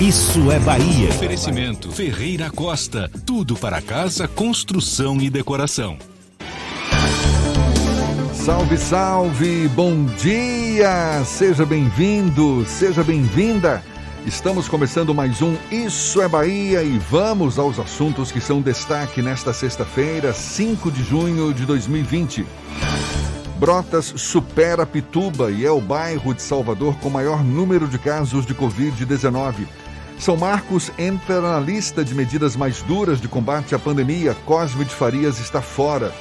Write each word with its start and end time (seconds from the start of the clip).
Isso 0.00 0.50
é 0.50 0.58
Bahia. 0.58 1.08
Oferecimento 1.10 1.92
Ferreira 1.92 2.50
Costa. 2.50 3.10
Tudo 3.24 3.54
para 3.54 3.80
casa, 3.80 4.26
construção 4.26 5.20
e 5.20 5.30
decoração. 5.30 5.96
Salve, 8.32 8.76
salve, 8.76 9.68
bom 9.68 10.04
dia! 10.20 11.22
Seja 11.24 11.64
bem-vindo, 11.64 12.64
seja 12.66 13.04
bem-vinda. 13.04 13.82
Estamos 14.26 14.68
começando 14.68 15.14
mais 15.14 15.40
um 15.42 15.56
Isso 15.70 16.20
é 16.20 16.28
Bahia 16.28 16.82
e 16.82 16.98
vamos 16.98 17.58
aos 17.58 17.78
assuntos 17.78 18.32
que 18.32 18.40
são 18.40 18.60
destaque 18.60 19.22
nesta 19.22 19.52
sexta-feira, 19.52 20.32
5 20.32 20.90
de 20.90 21.04
junho 21.04 21.54
de 21.54 21.64
2020. 21.64 22.44
Brotas 23.62 24.12
supera 24.16 24.84
Pituba 24.84 25.52
e 25.52 25.64
é 25.64 25.70
o 25.70 25.80
bairro 25.80 26.34
de 26.34 26.42
Salvador 26.42 26.96
com 26.98 27.08
maior 27.08 27.44
número 27.44 27.86
de 27.86 27.96
casos 27.96 28.44
de 28.44 28.56
Covid-19. 28.56 29.68
São 30.22 30.36
Marcos 30.36 30.92
entra 30.96 31.40
na 31.40 31.58
lista 31.58 32.04
de 32.04 32.14
medidas 32.14 32.54
mais 32.54 32.80
duras 32.82 33.20
de 33.20 33.26
combate 33.26 33.74
à 33.74 33.78
pandemia. 33.78 34.36
Cosme 34.46 34.84
de 34.84 34.94
Farias 34.94 35.40
está 35.40 35.60
fora. 35.60 36.14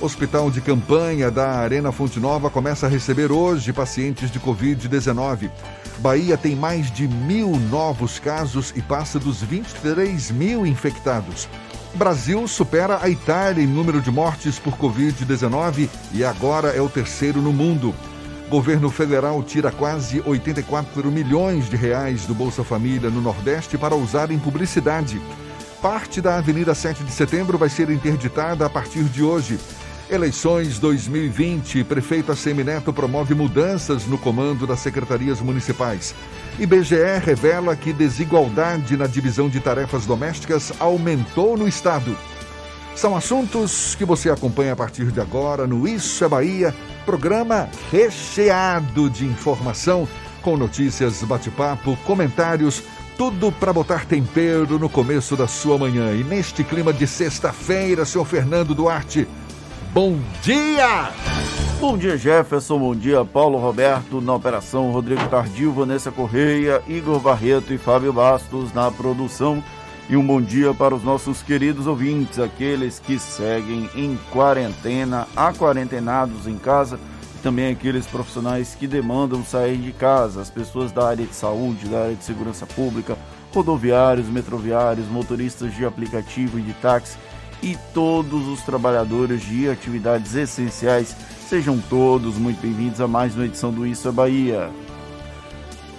Hospital 0.00 0.52
de 0.52 0.60
campanha 0.60 1.32
da 1.32 1.58
Arena 1.58 1.90
Fonte 1.90 2.20
Nova 2.20 2.48
começa 2.48 2.86
a 2.86 2.88
receber 2.88 3.32
hoje 3.32 3.72
pacientes 3.72 4.30
de 4.30 4.38
Covid-19. 4.38 5.50
Bahia 5.98 6.36
tem 6.36 6.54
mais 6.54 6.92
de 6.92 7.08
mil 7.08 7.56
novos 7.68 8.20
casos 8.20 8.72
e 8.76 8.80
passa 8.80 9.18
dos 9.18 9.42
23 9.42 10.30
mil 10.30 10.64
infectados. 10.64 11.48
Brasil 11.94 12.46
supera 12.46 13.00
a 13.02 13.08
Itália 13.08 13.64
em 13.64 13.66
número 13.66 14.00
de 14.00 14.12
mortes 14.12 14.60
por 14.60 14.74
Covid-19 14.76 15.88
e 16.12 16.24
agora 16.24 16.68
é 16.68 16.80
o 16.80 16.88
terceiro 16.88 17.42
no 17.42 17.52
mundo. 17.52 17.92
Governo 18.50 18.90
federal 18.90 19.40
tira 19.44 19.70
quase 19.70 20.20
84 20.26 21.08
milhões 21.08 21.70
de 21.70 21.76
reais 21.76 22.26
do 22.26 22.34
Bolsa 22.34 22.64
Família 22.64 23.08
no 23.08 23.20
Nordeste 23.20 23.78
para 23.78 23.94
usar 23.94 24.32
em 24.32 24.40
publicidade. 24.40 25.22
Parte 25.80 26.20
da 26.20 26.38
Avenida 26.38 26.74
7 26.74 27.04
de 27.04 27.12
Setembro 27.12 27.56
vai 27.56 27.68
ser 27.68 27.88
interditada 27.90 28.66
a 28.66 28.68
partir 28.68 29.04
de 29.04 29.22
hoje. 29.22 29.56
Eleições 30.10 30.80
2020. 30.80 31.84
Prefeito 31.84 32.32
Assemineto 32.32 32.92
promove 32.92 33.36
mudanças 33.36 34.04
no 34.08 34.18
comando 34.18 34.66
das 34.66 34.80
secretarias 34.80 35.40
municipais. 35.40 36.12
IBGE 36.58 37.20
revela 37.24 37.76
que 37.76 37.92
desigualdade 37.92 38.96
na 38.96 39.06
divisão 39.06 39.48
de 39.48 39.60
tarefas 39.60 40.06
domésticas 40.06 40.72
aumentou 40.80 41.56
no 41.56 41.68
estado. 41.68 42.16
São 43.00 43.16
assuntos 43.16 43.94
que 43.94 44.04
você 44.04 44.28
acompanha 44.28 44.74
a 44.74 44.76
partir 44.76 45.10
de 45.10 45.22
agora 45.22 45.66
no 45.66 45.88
Isso 45.88 46.22
é 46.22 46.28
Bahia, 46.28 46.74
programa 47.06 47.66
recheado 47.90 49.08
de 49.08 49.24
informação, 49.24 50.06
com 50.42 50.54
notícias, 50.54 51.22
bate-papo, 51.22 51.96
comentários, 52.04 52.82
tudo 53.16 53.50
para 53.50 53.72
botar 53.72 54.04
tempero 54.04 54.78
no 54.78 54.86
começo 54.86 55.34
da 55.34 55.48
sua 55.48 55.78
manhã. 55.78 56.12
E 56.12 56.22
neste 56.22 56.62
clima 56.62 56.92
de 56.92 57.06
sexta-feira, 57.06 58.04
seu 58.04 58.22
Fernando 58.22 58.74
Duarte, 58.74 59.26
bom 59.94 60.18
dia! 60.42 61.10
Bom 61.80 61.96
dia, 61.96 62.18
Jefferson. 62.18 62.78
Bom 62.78 62.94
dia, 62.94 63.24
Paulo 63.24 63.56
Roberto 63.56 64.20
na 64.20 64.34
operação, 64.34 64.92
Rodrigo 64.92 65.26
Tardio, 65.28 65.72
Vanessa 65.72 66.12
Correia, 66.12 66.82
Igor 66.86 67.18
Barreto 67.18 67.72
e 67.72 67.78
Fábio 67.78 68.12
Bastos 68.12 68.74
na 68.74 68.90
produção. 68.90 69.64
E 70.10 70.16
um 70.16 70.26
bom 70.26 70.42
dia 70.42 70.74
para 70.74 70.92
os 70.92 71.04
nossos 71.04 71.40
queridos 71.40 71.86
ouvintes, 71.86 72.40
aqueles 72.40 72.98
que 72.98 73.16
seguem 73.16 73.88
em 73.94 74.18
quarentena, 74.32 75.28
aquarentenados 75.36 76.48
em 76.48 76.58
casa, 76.58 76.98
e 77.36 77.38
também 77.38 77.70
aqueles 77.70 78.08
profissionais 78.08 78.74
que 78.74 78.88
demandam 78.88 79.44
sair 79.44 79.76
de 79.76 79.92
casa, 79.92 80.40
as 80.40 80.50
pessoas 80.50 80.90
da 80.90 81.06
área 81.06 81.24
de 81.24 81.32
saúde, 81.32 81.88
da 81.88 82.02
área 82.02 82.16
de 82.16 82.24
segurança 82.24 82.66
pública, 82.66 83.16
rodoviários, 83.54 84.26
metroviários, 84.26 85.06
motoristas 85.06 85.72
de 85.76 85.86
aplicativo 85.86 86.58
e 86.58 86.62
de 86.62 86.72
táxi 86.72 87.16
e 87.62 87.78
todos 87.94 88.48
os 88.48 88.62
trabalhadores 88.62 89.42
de 89.42 89.70
atividades 89.70 90.34
essenciais. 90.34 91.14
Sejam 91.48 91.78
todos 91.88 92.36
muito 92.36 92.60
bem-vindos 92.60 93.00
a 93.00 93.06
mais 93.06 93.36
uma 93.36 93.44
edição 93.44 93.72
do 93.72 93.86
Isso 93.86 94.08
é 94.08 94.10
Bahia. 94.10 94.89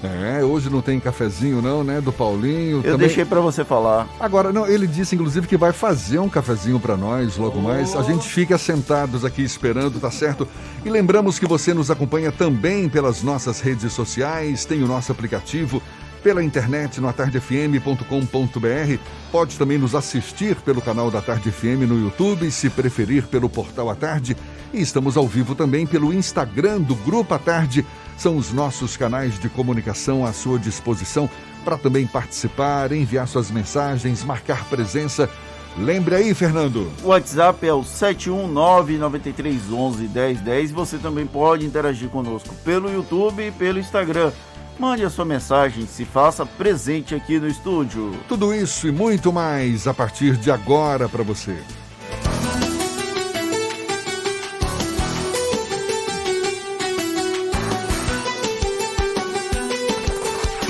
É, 0.04 0.44
hoje 0.44 0.70
não 0.70 0.82
tem 0.82 1.00
cafezinho 1.00 1.62
não, 1.62 1.84
né, 1.84 2.02
do 2.02 2.12
Paulinho. 2.12 2.78
Eu 2.78 2.84
também... 2.84 3.08
deixei 3.08 3.24
para 3.24 3.40
você 3.40 3.64
falar. 3.64 4.08
Agora, 4.20 4.52
não, 4.52 4.68
ele 4.68 4.88
disse 4.88 5.14
inclusive 5.14 5.48
que 5.48 5.58
vai 5.58 5.72
fazer 5.72 6.18
um 6.20 6.28
cafezinho 6.28 6.80
para 6.80 6.98
nós 6.98 7.38
logo 7.38 7.60
oh. 7.60 7.62
mais. 7.62 7.96
A 7.96 8.02
gente 8.02 8.28
fica 8.28 8.58
sentados 8.58 9.24
aqui 9.24 9.44
esperando, 9.44 10.00
tá 10.00 10.10
certo? 10.10 10.48
E 10.84 10.90
lembramos 10.90 11.38
que 11.38 11.46
você 11.46 11.74
nos 11.74 11.92
acompanha 11.92 12.32
também 12.32 12.90
pelas 12.90 13.22
nossas 13.22 13.62
redes 13.62 13.94
sociais, 13.94 14.66
tem 14.66 14.84
o 14.84 14.88
nosso 14.88 15.12
aplicativo 15.12 15.82
pela 16.24 16.44
internet 16.44 17.02
no 17.02 17.08
atardefm.com.br. 17.08 18.98
Pode 19.32 19.58
também 19.58 19.78
nos 19.78 19.96
assistir 19.96 20.56
pelo 20.58 20.82
canal 20.82 21.10
da 21.10 21.22
Tarde 21.22 21.52
FM 21.52 21.88
no 21.88 22.00
YouTube, 22.00 22.50
se 22.52 22.70
preferir 22.70 23.28
pelo 23.28 23.50
portal 23.50 23.90
A 23.90 23.96
Tarde. 23.96 24.38
E 24.74 24.82
estamos 24.82 25.18
ao 25.18 25.28
vivo 25.28 25.54
também 25.56 25.86
pelo 25.86 26.14
Instagram 26.14 26.80
do 26.80 26.96
Grupo 26.96 27.34
A 27.34 27.40
Tarde 27.40 27.86
são 28.22 28.38
os 28.38 28.54
nossos 28.54 28.96
canais 28.96 29.38
de 29.40 29.50
comunicação 29.50 30.24
à 30.24 30.32
sua 30.32 30.60
disposição 30.60 31.28
para 31.66 31.76
também 31.76 32.06
participar, 32.06 32.92
enviar 32.92 33.28
suas 33.28 33.50
mensagens, 33.50 34.24
marcar 34.24 34.64
presença. 34.66 35.28
Lembre 35.76 36.14
aí, 36.14 36.32
Fernando. 36.36 36.92
O 37.04 37.08
WhatsApp 37.08 37.66
é 37.66 37.74
o 37.74 37.82
71993111010. 37.82 40.72
Você 40.72 41.00
também 41.00 41.26
pode 41.26 41.66
interagir 41.66 42.10
conosco 42.10 42.54
pelo 42.64 42.92
YouTube 42.92 43.48
e 43.48 43.52
pelo 43.52 43.80
Instagram. 43.80 44.32
Mande 44.78 45.04
a 45.04 45.10
sua 45.10 45.26
mensagem, 45.26 45.88
se 45.88 46.06
faça 46.06 46.46
presente 46.46 47.16
aqui 47.16 47.40
no 47.40 47.48
estúdio. 47.48 48.12
Tudo 48.28 48.54
isso 48.54 48.88
e 48.88 48.92
muito 48.92 49.34
mais 49.34 49.88
a 49.88 49.96
partir 49.96 50.38
de 50.38 50.52
agora 50.52 51.10
para 51.10 51.24
você. 51.24 51.58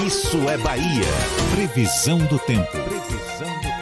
Isso 0.06 0.38
é 0.50 0.57
Bahia. 0.57 1.06
Previsão 1.53 2.18
do 2.18 2.39
tempo. 2.39 2.71
Previsão 2.71 3.48
do 3.57 3.62
tempo. 3.62 3.81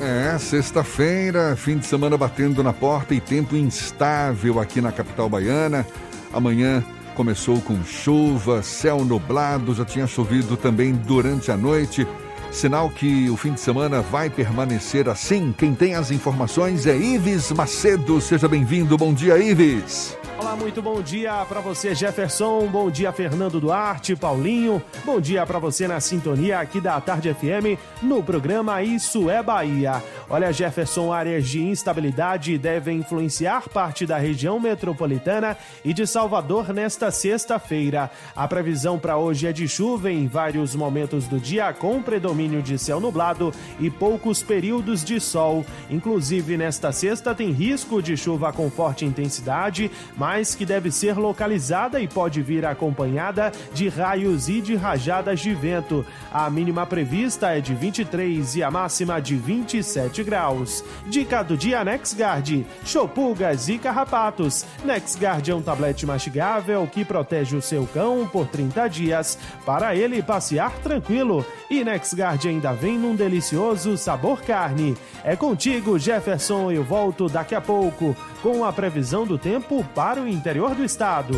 É, 0.00 0.38
sexta-feira, 0.38 1.54
fim 1.56 1.76
de 1.76 1.84
semana 1.84 2.16
batendo 2.16 2.62
na 2.62 2.72
porta 2.72 3.14
e 3.14 3.20
tempo 3.20 3.54
instável 3.54 4.60
aqui 4.60 4.80
na 4.80 4.92
capital 4.92 5.28
baiana. 5.28 5.86
Amanhã 6.32 6.82
começou 7.14 7.60
com 7.60 7.84
chuva, 7.84 8.62
céu 8.62 9.04
nublado, 9.04 9.74
já 9.74 9.84
tinha 9.84 10.06
chovido 10.06 10.56
também 10.56 10.94
durante 10.94 11.50
a 11.50 11.56
noite. 11.56 12.06
Sinal 12.50 12.88
que 12.88 13.28
o 13.28 13.36
fim 13.36 13.52
de 13.52 13.60
semana 13.60 14.00
vai 14.00 14.30
permanecer 14.30 15.08
assim. 15.08 15.54
Quem 15.56 15.74
tem 15.74 15.94
as 15.94 16.10
informações 16.10 16.86
é 16.86 16.96
Ives 16.96 17.52
Macedo. 17.52 18.20
Seja 18.20 18.48
bem-vindo. 18.48 18.96
Bom 18.96 19.12
dia, 19.12 19.36
Ives. 19.36 20.16
Olá, 20.38 20.54
muito 20.54 20.82
bom 20.82 21.00
dia 21.00 21.44
para 21.46 21.60
você, 21.60 21.94
Jefferson. 21.94 22.66
Bom 22.66 22.90
dia, 22.90 23.10
Fernando 23.10 23.58
Duarte, 23.58 24.14
Paulinho. 24.14 24.82
Bom 25.02 25.18
dia 25.18 25.46
para 25.46 25.58
você 25.58 25.88
na 25.88 25.98
sintonia 25.98 26.60
aqui 26.60 26.78
da 26.78 27.00
Tarde 27.00 27.32
FM 27.32 27.80
no 28.02 28.22
programa 28.22 28.82
Isso 28.82 29.30
é 29.30 29.42
Bahia. 29.42 30.02
Olha, 30.28 30.52
Jefferson, 30.52 31.10
áreas 31.10 31.48
de 31.48 31.62
instabilidade 31.62 32.58
devem 32.58 32.98
influenciar 32.98 33.66
parte 33.70 34.04
da 34.04 34.18
região 34.18 34.60
metropolitana 34.60 35.56
e 35.82 35.94
de 35.94 36.06
Salvador 36.06 36.72
nesta 36.72 37.10
sexta-feira. 37.10 38.10
A 38.34 38.46
previsão 38.46 38.98
para 38.98 39.16
hoje 39.16 39.46
é 39.46 39.52
de 39.52 39.66
chuva 39.66 40.12
em 40.12 40.28
vários 40.28 40.74
momentos 40.74 41.26
do 41.26 41.40
dia, 41.40 41.72
com 41.72 42.02
predomínio 42.02 42.35
de 42.36 42.78
céu 42.78 43.00
nublado 43.00 43.50
e 43.80 43.88
poucos 43.88 44.42
períodos 44.42 45.02
de 45.02 45.18
sol. 45.18 45.64
Inclusive, 45.88 46.56
nesta 46.56 46.92
sexta 46.92 47.34
tem 47.34 47.50
risco 47.50 48.02
de 48.02 48.14
chuva 48.16 48.52
com 48.52 48.70
forte 48.70 49.06
intensidade, 49.06 49.90
mas 50.16 50.54
que 50.54 50.66
deve 50.66 50.90
ser 50.90 51.16
localizada 51.16 51.98
e 51.98 52.06
pode 52.06 52.42
vir 52.42 52.66
acompanhada 52.66 53.50
de 53.72 53.88
raios 53.88 54.50
e 54.50 54.60
de 54.60 54.76
rajadas 54.76 55.40
de 55.40 55.54
vento. 55.54 56.04
A 56.30 56.50
mínima 56.50 56.84
prevista 56.84 57.56
é 57.56 57.60
de 57.60 57.74
23 57.74 58.56
e 58.56 58.62
a 58.62 58.70
máxima 58.70 59.20
de 59.20 59.34
27 59.34 60.22
graus. 60.22 60.84
Dica 61.06 61.42
do 61.42 61.56
dia 61.56 61.82
NexGard: 61.82 62.66
chopulgas 62.84 63.68
e 63.68 63.78
carrapatos. 63.78 64.66
NexGard 64.84 65.50
é 65.50 65.54
um 65.54 65.62
tablete 65.62 66.04
mastigável 66.04 66.86
que 66.86 67.04
protege 67.04 67.56
o 67.56 67.62
seu 67.62 67.86
cão 67.86 68.28
por 68.30 68.46
30 68.46 68.88
dias 68.88 69.38
para 69.64 69.96
ele 69.96 70.22
passear 70.22 70.72
tranquilo. 70.82 71.44
E 71.70 71.82
NexGard 72.26 72.48
ainda 72.48 72.72
vem 72.72 72.98
num 72.98 73.14
delicioso 73.14 73.96
sabor 73.96 74.42
carne. 74.42 74.96
É 75.22 75.36
contigo, 75.36 75.98
Jefferson. 75.98 76.70
Eu 76.70 76.82
volto 76.82 77.28
daqui 77.28 77.54
a 77.54 77.60
pouco 77.60 78.16
com 78.42 78.64
a 78.64 78.72
previsão 78.72 79.24
do 79.24 79.38
tempo 79.38 79.84
para 79.94 80.20
o 80.20 80.28
interior 80.28 80.74
do 80.74 80.84
estado. 80.84 81.34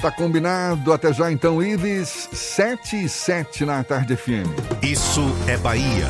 Tá 0.00 0.10
combinado. 0.10 0.92
Até 0.92 1.12
já 1.12 1.30
então, 1.30 1.62
Ives. 1.62 2.28
7 2.32 3.04
e 3.04 3.08
7 3.08 3.64
na 3.64 3.84
tarde 3.84 4.16
FM. 4.16 4.48
Isso 4.82 5.22
é 5.46 5.56
Bahia. 5.56 6.08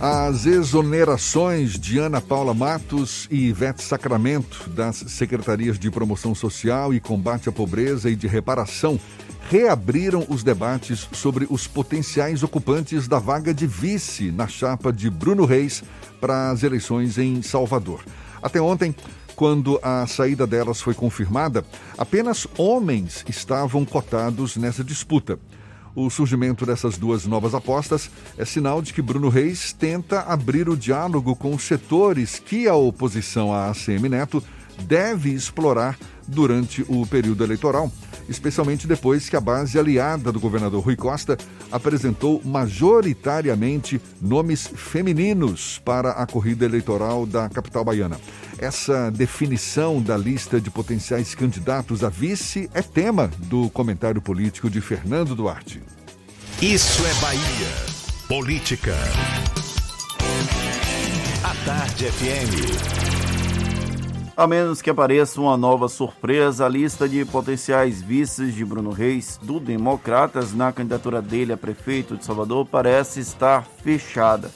As 0.00 0.44
exonerações 0.44 1.80
de 1.80 1.98
Ana 1.98 2.20
Paula 2.20 2.52
Matos 2.52 3.26
e 3.30 3.46
Ivete 3.46 3.82
Sacramento 3.82 4.68
das 4.68 4.96
Secretarias 4.96 5.78
de 5.78 5.90
Promoção 5.90 6.34
Social 6.34 6.92
e 6.92 7.00
Combate 7.00 7.48
à 7.48 7.52
Pobreza 7.52 8.10
e 8.10 8.14
de 8.14 8.26
Reparação 8.26 9.00
reabriram 9.48 10.26
os 10.28 10.42
debates 10.42 11.08
sobre 11.12 11.46
os 11.48 11.66
potenciais 11.66 12.42
ocupantes 12.42 13.08
da 13.08 13.18
vaga 13.18 13.54
de 13.54 13.66
vice 13.66 14.30
na 14.30 14.46
chapa 14.46 14.92
de 14.92 15.08
Bruno 15.08 15.46
Reis 15.46 15.82
para 16.20 16.50
as 16.50 16.62
eleições 16.62 17.16
em 17.16 17.40
Salvador. 17.40 18.04
Até 18.42 18.60
ontem, 18.60 18.94
quando 19.34 19.80
a 19.82 20.06
saída 20.06 20.46
delas 20.46 20.78
foi 20.78 20.92
confirmada, 20.92 21.64
apenas 21.96 22.46
homens 22.58 23.24
estavam 23.26 23.82
cotados 23.84 24.58
nessa 24.58 24.84
disputa. 24.84 25.38
O 25.96 26.10
surgimento 26.10 26.66
dessas 26.66 26.98
duas 26.98 27.24
novas 27.24 27.54
apostas 27.54 28.10
é 28.36 28.44
sinal 28.44 28.82
de 28.82 28.92
que 28.92 29.00
Bruno 29.00 29.30
Reis 29.30 29.72
tenta 29.72 30.20
abrir 30.20 30.68
o 30.68 30.76
diálogo 30.76 31.34
com 31.34 31.54
os 31.54 31.62
setores 31.62 32.38
que 32.38 32.68
a 32.68 32.74
oposição 32.74 33.50
à 33.50 33.70
ACM 33.70 34.06
Neto 34.10 34.44
deve 34.82 35.30
explorar 35.30 35.98
durante 36.28 36.84
o 36.86 37.06
período 37.06 37.42
eleitoral, 37.42 37.90
especialmente 38.28 38.86
depois 38.86 39.30
que 39.30 39.36
a 39.36 39.40
base 39.40 39.78
aliada 39.78 40.30
do 40.30 40.38
governador 40.38 40.84
Rui 40.84 40.96
Costa 40.96 41.38
apresentou 41.72 42.42
majoritariamente 42.44 43.98
nomes 44.20 44.66
femininos 44.66 45.80
para 45.82 46.10
a 46.10 46.26
corrida 46.26 46.66
eleitoral 46.66 47.24
da 47.24 47.48
capital 47.48 47.86
baiana. 47.86 48.20
Essa 48.58 49.10
definição 49.10 50.00
da 50.00 50.16
lista 50.16 50.58
de 50.58 50.70
potenciais 50.70 51.34
candidatos 51.34 52.02
a 52.02 52.08
vice 52.08 52.70
é 52.72 52.80
tema 52.80 53.30
do 53.36 53.68
comentário 53.68 54.22
político 54.22 54.70
de 54.70 54.80
Fernando 54.80 55.34
Duarte. 55.34 55.82
Isso 56.62 57.04
é 57.04 57.14
Bahia. 57.20 57.42
Política. 58.26 58.94
A 61.44 61.66
Tarde 61.66 62.06
FM. 62.06 63.06
A 64.34 64.46
menos 64.46 64.80
que 64.80 64.88
apareça 64.88 65.38
uma 65.38 65.56
nova 65.56 65.86
surpresa, 65.86 66.64
a 66.64 66.68
lista 66.68 67.06
de 67.06 67.26
potenciais 67.26 68.00
vices 68.00 68.54
de 68.54 68.64
Bruno 68.64 68.90
Reis, 68.90 69.38
do 69.42 69.60
Democratas, 69.60 70.54
na 70.54 70.72
candidatura 70.72 71.20
dele 71.20 71.52
a 71.52 71.56
prefeito 71.58 72.16
de 72.16 72.24
Salvador, 72.24 72.66
parece 72.66 73.20
estar 73.20 73.66
fechada. 73.82 74.50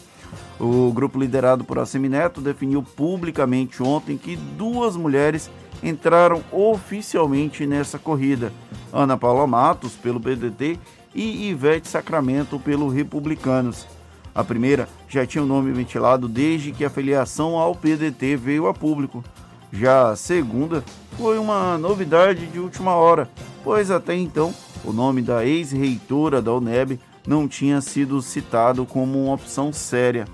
O 0.58 0.92
grupo 0.92 1.18
liderado 1.18 1.64
por 1.64 1.78
Assemineto 1.78 2.40
definiu 2.40 2.82
publicamente 2.82 3.82
ontem 3.82 4.18
que 4.18 4.36
duas 4.36 4.96
mulheres 4.96 5.50
entraram 5.82 6.42
oficialmente 6.52 7.66
nessa 7.66 7.98
corrida: 7.98 8.52
Ana 8.92 9.16
Paula 9.16 9.46
Matos, 9.46 9.92
pelo 9.94 10.20
PDT, 10.20 10.78
e 11.14 11.48
Ivete 11.48 11.88
Sacramento, 11.88 12.58
pelo 12.58 12.88
Republicanos. 12.88 13.86
A 14.34 14.44
primeira 14.44 14.88
já 15.08 15.26
tinha 15.26 15.42
o 15.42 15.46
nome 15.46 15.72
ventilado 15.72 16.28
desde 16.28 16.72
que 16.72 16.84
a 16.84 16.90
filiação 16.90 17.56
ao 17.56 17.74
PDT 17.74 18.36
veio 18.36 18.68
a 18.68 18.74
público. 18.74 19.24
Já 19.72 20.10
a 20.10 20.16
segunda 20.16 20.84
foi 21.16 21.38
uma 21.38 21.78
novidade 21.78 22.46
de 22.46 22.58
última 22.58 22.94
hora, 22.94 23.28
pois 23.64 23.90
até 23.90 24.14
então 24.14 24.54
o 24.84 24.92
nome 24.92 25.22
da 25.22 25.44
ex-reitora 25.44 26.40
da 26.40 26.52
UNEB 26.54 26.98
não 27.30 27.46
tinha 27.46 27.80
sido 27.80 28.20
citado 28.20 28.84
como 28.84 29.26
uma 29.26 29.34
opção 29.34 29.72
séria. 29.72 30.26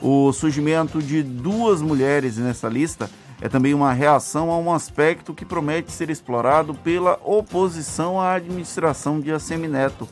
O 0.00 0.32
surgimento 0.32 1.00
de 1.00 1.22
duas 1.22 1.80
mulheres 1.80 2.36
nessa 2.36 2.68
lista 2.68 3.08
é 3.40 3.48
também 3.48 3.72
uma 3.72 3.92
reação 3.92 4.50
a 4.50 4.58
um 4.58 4.72
aspecto 4.72 5.32
que 5.32 5.44
promete 5.44 5.92
ser 5.92 6.10
explorado 6.10 6.74
pela 6.74 7.16
oposição 7.22 8.20
à 8.20 8.32
administração 8.32 9.20
de 9.20 9.30
Assemineto. 9.30 10.08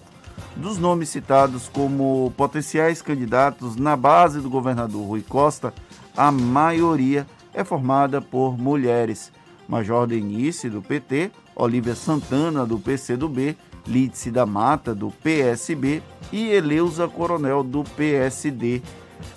Dos 0.54 0.78
nomes 0.78 1.08
citados 1.08 1.68
como 1.68 2.32
potenciais 2.36 3.02
candidatos 3.02 3.74
na 3.74 3.96
base 3.96 4.38
do 4.38 4.48
governador 4.48 5.04
Rui 5.04 5.24
Costa, 5.28 5.74
a 6.16 6.30
maioria 6.30 7.26
é 7.52 7.64
formada 7.64 8.20
por 8.20 8.56
mulheres. 8.56 9.32
Major 9.66 10.06
Denise, 10.06 10.70
do 10.70 10.80
PT, 10.80 11.32
Olivia 11.56 11.96
Santana, 11.96 12.64
do 12.64 12.78
PCdoB, 12.78 13.56
Lídice 13.86 14.30
da 14.30 14.46
Mata, 14.46 14.94
do 14.94 15.10
PSB 15.10 16.02
e 16.32 16.48
Eleusa 16.50 17.08
Coronel, 17.08 17.62
do 17.62 17.84
PSD. 17.84 18.82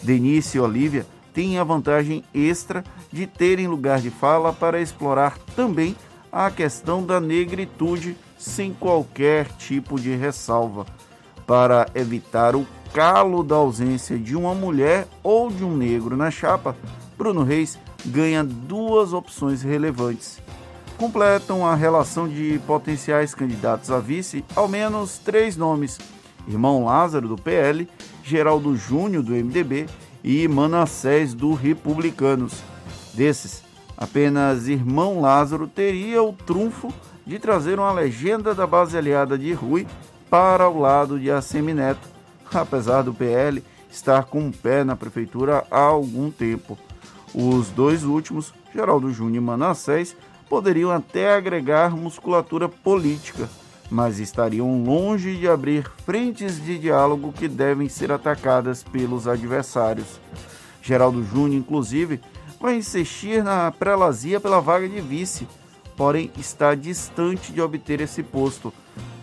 Denise 0.02 0.58
e 0.58 0.62
Olivia 0.62 1.06
têm 1.34 1.58
a 1.58 1.64
vantagem 1.64 2.24
extra 2.34 2.84
de 3.12 3.26
terem 3.26 3.68
lugar 3.68 4.00
de 4.00 4.10
fala 4.10 4.54
para 4.54 4.82
explorar 4.82 5.38
também 5.56 5.96
a 6.32 6.50
questão 6.50 7.06
da 7.06 7.20
negritude 7.20 8.18
sem 8.38 8.74
qualquer 8.74 9.48
tipo 9.58 10.00
de 10.00 10.16
ressalva, 10.16 10.86
para 11.46 11.88
evitar 11.96 12.56
o 12.56 12.66
calo 12.94 13.44
da 13.44 13.56
ausência 13.56 14.18
de 14.18 14.36
uma 14.36 14.54
mulher 14.54 15.08
ou 15.22 15.50
de 15.50 15.64
um 15.64 15.76
negro 15.76 16.18
na 16.18 16.30
chapa. 16.30 16.76
Bruno 17.18 17.44
Reis 17.44 17.80
ganha 18.06 18.44
duas 18.44 19.14
opções 19.14 19.62
relevantes. 19.62 20.42
Completam 20.98 21.66
a 21.66 21.76
relação 21.76 22.28
de 22.28 22.60
potenciais 22.66 23.34
candidatos 23.34 23.92
a 23.92 24.00
vice 24.00 24.46
ao 24.56 24.68
menos 24.68 25.18
três 25.18 25.58
nomes: 25.58 26.00
Irmão 26.48 26.86
Lázaro, 26.86 27.28
do 27.28 27.36
PL, 27.36 27.88
Geraldo 28.24 28.76
Júnior, 28.76 29.24
do 29.24 29.34
MDB 29.34 29.88
e 30.24 30.48
Manassés, 30.48 31.34
do 31.34 31.54
Republicanos. 31.54 32.62
Desses, 33.14 33.64
apenas 33.98 34.68
Irmão 34.68 35.20
Lázaro 35.20 35.68
teria 35.68 36.24
o 36.24 36.34
trunfo 36.34 36.94
de 37.26 37.40
trazer 37.40 37.80
uma 37.80 37.92
legenda 37.92 38.54
da 38.54 38.68
base 38.68 38.98
aliada 38.98 39.38
de 39.38 39.54
Rui 39.54 39.88
para 40.30 40.68
o 40.68 40.80
lado 40.80 41.20
de 41.20 41.30
Assemineto, 41.30 42.08
apesar 42.54 43.02
do 43.02 43.14
PL 43.14 43.64
estar 43.92 44.26
com 44.26 44.40
o 44.40 44.46
um 44.48 44.52
pé 44.52 44.84
na 44.84 44.96
prefeitura 44.96 45.64
há 45.70 45.80
algum 45.80 46.32
tempo. 46.32 46.78
Os 47.34 47.70
dois 47.70 48.04
últimos, 48.04 48.54
Geraldo 48.74 49.12
Júnior 49.12 49.44
e 49.44 49.46
Manassés, 49.46 50.16
poderiam 50.54 50.92
até 50.92 51.34
agregar 51.34 51.98
musculatura 51.98 52.70
política, 52.70 53.50
mas 53.90 54.20
estariam 54.20 54.84
longe 54.84 55.36
de 55.36 55.48
abrir 55.48 55.90
frentes 56.06 56.64
de 56.64 56.78
diálogo 56.78 57.34
que 57.34 57.48
devem 57.48 57.90
ser 57.90 58.12
atacadas 58.12 58.84
pelos 58.84 59.28
adversários. 59.28 60.22
Geraldo 60.80 61.24
Júnior, 61.24 61.60
inclusive, 61.60 62.22
vai 62.62 62.76
insistir 62.76 63.44
na 63.44 63.72
prelazia 63.72 64.40
pela 64.40 64.62
vaga 64.62 64.88
de 64.88 65.02
vice, 65.02 65.48
porém 65.98 66.30
está 66.38 66.76
distante 66.76 67.52
de 67.52 67.60
obter 67.60 68.00
esse 68.00 68.22
posto. 68.22 68.72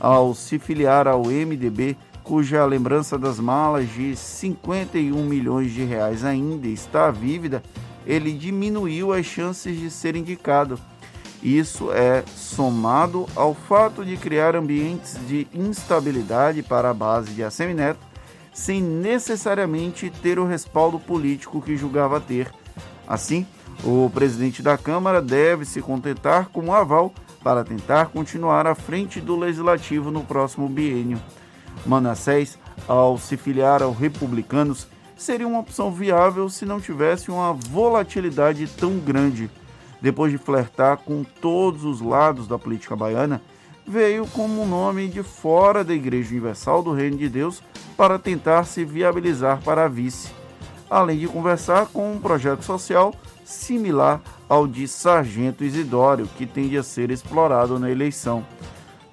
Ao 0.01 0.35
se 0.35 0.59
filiar 0.59 1.07
ao 1.07 1.27
MDB, 1.27 1.97
cuja 2.25 2.65
lembrança 2.65 3.17
das 3.17 3.39
malas 3.39 3.89
de 3.89 4.17
51 4.17 5.25
milhões 5.25 5.71
de 5.71 5.85
reais 5.85 6.25
ainda 6.25 6.67
está 6.67 7.09
vívida, 7.09 7.63
ele 8.05 8.33
diminuiu 8.33 9.13
as 9.13 9.27
chances 9.27 9.79
de 9.79 9.93
ser 9.93 10.17
indicado. 10.17 10.77
Isso 11.43 11.91
é 11.93 12.23
somado 12.37 13.27
ao 13.35 13.55
fato 13.55 14.05
de 14.05 14.17
criar 14.17 14.55
ambientes 14.55 15.19
de 15.27 15.47
instabilidade 15.55 16.63
para 16.63 16.91
a 16.91 16.95
base 16.95 17.33
de 17.33 17.43
Assemineto, 17.43 18.01
sem 18.53 18.83
necessariamente 18.83 20.11
ter 20.23 20.39
o 20.39 20.47
respaldo 20.47 20.99
político 20.99 21.63
que 21.63 21.77
julgava 21.77 22.21
ter. 22.21 22.53
Assim, 23.09 23.47
o 23.83 24.11
presidente 24.13 24.63
da 24.63 24.77
Câmara 24.77 25.23
deve 25.23 25.65
se 25.65 25.81
contentar 25.81 26.51
com 26.51 26.67
um 26.67 26.75
aval 26.75 27.13
para 27.43 27.65
tentar 27.65 28.07
continuar 28.07 28.67
à 28.67 28.75
frente 28.75 29.21
do 29.21 29.35
Legislativo 29.35 30.11
no 30.11 30.23
próximo 30.23 30.69
biênio. 30.69 31.19
Manassés, 31.87 32.59
ao 32.87 33.17
se 33.17 33.39
filiar 33.39 33.83
aos 33.83 33.97
republicanos, 33.97 34.87
seria 35.17 35.49
uma 35.49 35.61
opção 35.61 35.91
viável 35.91 36.51
se 36.51 36.67
não 36.67 36.81
tivesse 36.81 37.31
uma 37.31 37.55
volatilidade 37.55 38.67
tão 38.67 38.99
grande. 38.99 39.51
Depois 40.01 40.33
de 40.33 40.39
flertar 40.39 40.99
com 40.99 41.25
todos 41.25 41.85
os 41.85 42.01
lados 42.01 42.47
da 42.49 42.59
política 42.59 42.97
baiana, 42.97 43.43
veio 43.87 44.27
como 44.29 44.63
um 44.63 44.67
nome 44.67 45.09
de 45.09 45.23
fora 45.23 45.83
da 45.83 45.93
Igreja 45.93 46.31
Universal 46.31 46.83
do 46.83 46.93
Reino 46.93 47.17
de 47.17 47.29
Deus 47.29 47.63
para 47.97 48.19
tentar 48.19 48.65
se 48.65 48.85
viabilizar 48.85 49.61
para 49.63 49.85
a 49.85 49.89
vice. 49.89 50.31
além 50.91 51.19
de 51.19 51.29
conversar 51.29 51.87
com 51.87 52.13
um 52.13 52.19
projeto 52.19 52.65
social 52.65 53.15
similar 53.45 54.21
ao 54.49 54.67
de 54.67 54.89
Sargento 54.89 55.63
Isidório, 55.63 56.29
que 56.37 56.45
tende 56.45 56.77
a 56.77 56.83
ser 56.83 57.11
explorado 57.13 57.79
na 57.79 57.89
eleição. 57.89 58.45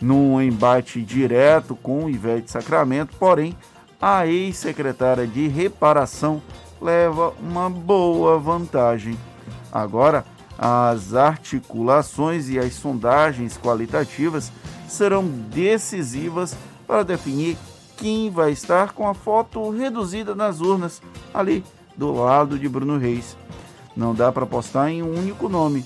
Num 0.02 0.42
embate 0.42 1.02
direto 1.02 1.76
com 1.76 2.10
Ivete 2.10 2.52
Sacramento, 2.52 3.16
porém, 3.18 3.56
a 4.02 4.26
ex-secretária 4.26 5.28
de 5.28 5.48
reparação 5.48 6.42
leva 6.82 7.34
uma 7.42 7.70
boa 7.70 8.38
vantagem. 8.38 9.18
Agora, 9.72 10.26
as 10.58 11.14
articulações 11.14 12.50
e 12.50 12.58
as 12.58 12.74
sondagens 12.74 13.58
qualitativas 13.58 14.52
serão 14.88 15.28
decisivas 15.28 16.56
para 16.88 17.04
definir 17.04 17.58
quem 17.98 18.30
vai 18.30 18.52
estar 18.52 18.94
com 18.94 19.08
a 19.08 19.14
foto 19.14 19.70
reduzida 19.70 20.34
nas 20.34 20.62
urnas, 20.62 21.02
ali 21.34 21.64
do 21.96 22.14
lado 22.14 22.58
de 22.58 22.70
Bruno 22.70 22.98
Reis. 22.98 23.36
Não 23.96 24.14
dá 24.14 24.32
para 24.32 24.44
apostar 24.44 24.90
em 24.90 25.02
um 25.02 25.18
único 25.18 25.50
nome, 25.50 25.84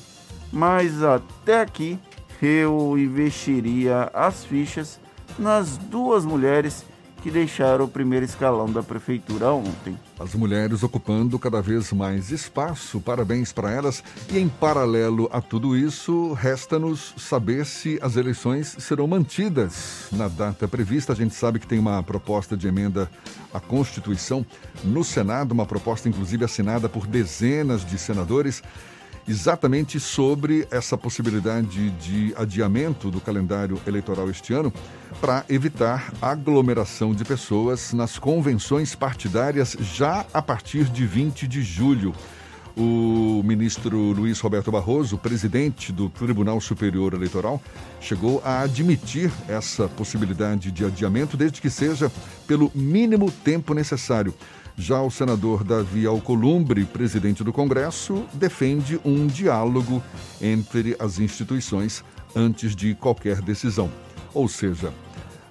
mas 0.52 1.02
até 1.02 1.62
aqui 1.62 1.98
eu 2.42 2.98
investiria 2.98 4.10
as 4.14 4.44
fichas 4.44 5.00
nas 5.40 5.78
duas 5.78 6.26
mulheres 6.26 6.86
que 7.22 7.30
deixaram 7.30 7.86
o 7.86 7.88
primeiro 7.88 8.26
escalão 8.26 8.72
da 8.72 8.82
prefeitura 8.82 9.52
ontem. 9.52 9.98
As 10.20 10.34
mulheres 10.34 10.84
ocupando 10.84 11.38
cada 11.38 11.62
vez 11.62 11.92
mais 11.94 12.32
espaço, 12.32 13.00
parabéns 13.00 13.54
para 13.54 13.72
elas. 13.72 14.04
E 14.32 14.40
em 14.40 14.50
paralelo 14.50 15.30
a 15.32 15.40
tudo 15.40 15.78
isso, 15.78 16.34
resta-nos 16.34 17.14
saber 17.18 17.66
se 17.66 18.00
as 18.02 18.16
eleições 18.16 18.76
serão 18.80 19.08
mantidas 19.08 20.08
na 20.12 20.28
data 20.28 20.68
prevista. 20.68 21.14
A 21.14 21.16
gente 21.16 21.36
sabe 21.36 21.60
que 21.60 21.68
tem 21.68 21.80
uma 21.80 22.02
proposta 22.02 22.58
de 22.58 22.68
emenda 22.68 23.10
à 23.54 23.60
Constituição 23.60 24.46
no 24.84 25.04
Senado, 25.04 25.52
uma 25.52 25.66
proposta 25.66 26.10
inclusive 26.10 26.44
assinada 26.44 26.90
por 26.90 27.06
dezenas 27.06 27.86
de 27.86 27.98
senadores 27.98 28.64
exatamente 29.28 30.00
sobre 30.00 30.68
essa 30.72 30.98
possibilidade 30.98 31.90
de 31.92 32.34
adiamento 32.38 33.10
do 33.10 33.22
calendário 33.22 33.80
eleitoral 33.86 34.30
este 34.30 34.54
ano 34.54 34.74
para 35.20 35.46
evitar 35.50 36.12
aglomeração 36.22 37.14
de 37.14 37.24
pessoas 37.24 37.94
nas 37.94 38.18
convenções 38.18 38.96
partidárias 38.96 39.76
já 39.80 40.26
a 40.34 40.42
partir 40.42 40.86
de 40.86 41.06
20 41.06 41.48
de 41.48 41.62
julho. 41.62 42.14
O 42.76 43.44
ministro 43.44 43.98
Luiz 43.98 44.40
Roberto 44.40 44.72
Barroso, 44.72 45.18
presidente 45.18 45.92
do 45.92 46.10
Tribunal 46.10 46.62
Superior 46.62 47.14
Eleitoral, 47.14 47.62
chegou 48.00 48.42
a 48.46 48.62
admitir 48.62 49.30
essa 49.48 49.90
possibilidade 49.90 50.72
de 50.72 50.86
adiamento, 50.86 51.36
desde 51.36 51.60
que 51.60 51.70
seja 51.70 52.10
pelo 52.48 52.72
mínimo 52.74 53.30
tempo 53.30 53.74
necessário. 53.74 54.34
Já 54.78 55.02
o 55.02 55.12
senador 55.12 55.64
Davi 55.64 56.06
Alcolumbre, 56.06 56.86
presidente 56.86 57.44
do 57.44 57.54
Congresso, 57.54 58.26
defende 58.34 59.00
um 59.04 59.28
diálogo 59.28 60.02
entre 60.42 60.96
as 61.00 61.20
instituições 61.20 62.04
antes 62.36 62.76
de 62.76 62.96
qualquer 62.96 63.42
decisão. 63.42 63.92
Ou 64.34 64.48
seja, 64.48 64.94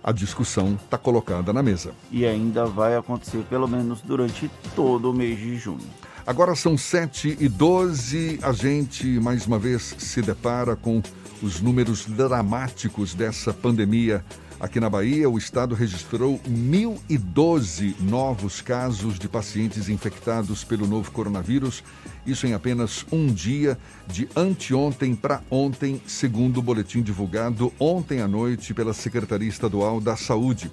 a 0.02 0.12
discussão 0.12 0.78
está 0.82 0.96
colocada 0.96 1.52
na 1.52 1.62
mesa. 1.62 1.92
E 2.10 2.24
ainda 2.24 2.66
vai 2.66 2.96
acontecer 2.96 3.44
pelo 3.48 3.68
menos 3.68 4.00
durante 4.00 4.50
todo 4.74 5.10
o 5.10 5.14
mês 5.14 5.38
de 5.38 5.56
junho. 5.56 5.78
Agora 6.26 6.54
são 6.54 6.76
7 6.76 7.36
e 7.40 7.48
12. 7.48 8.38
A 8.42 8.52
gente 8.52 9.06
mais 9.20 9.46
uma 9.46 9.58
vez 9.58 9.94
se 9.98 10.22
depara 10.22 10.76
com 10.76 11.02
os 11.42 11.60
números 11.60 12.06
dramáticos 12.06 13.14
dessa 13.14 13.52
pandemia 13.52 14.24
Aqui 14.60 14.78
na 14.78 14.90
Bahia, 14.90 15.28
o 15.28 15.38
estado 15.38 15.74
registrou 15.74 16.38
1.012 16.46 17.94
novos 17.98 18.60
casos 18.60 19.18
de 19.18 19.26
pacientes 19.26 19.88
infectados 19.88 20.62
pelo 20.64 20.86
novo 20.86 21.10
coronavírus, 21.12 21.82
isso 22.26 22.46
em 22.46 22.52
apenas 22.52 23.06
um 23.10 23.32
dia, 23.32 23.78
de 24.06 24.28
anteontem 24.36 25.16
para 25.16 25.40
ontem, 25.50 25.98
segundo 26.06 26.58
o 26.58 26.62
boletim 26.62 27.00
divulgado 27.00 27.72
ontem 27.80 28.20
à 28.20 28.28
noite 28.28 28.74
pela 28.74 28.92
Secretaria 28.92 29.48
Estadual 29.48 29.98
da 29.98 30.14
Saúde. 30.14 30.70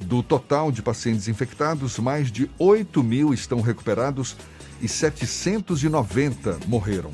Do 0.02 0.24
total 0.24 0.72
de 0.72 0.82
pacientes 0.82 1.28
infectados, 1.28 2.00
mais 2.00 2.32
de 2.32 2.50
8 2.58 3.04
mil 3.04 3.32
estão 3.32 3.62
recuperados 3.62 4.36
e 4.82 4.88
790 4.88 6.62
morreram. 6.66 7.12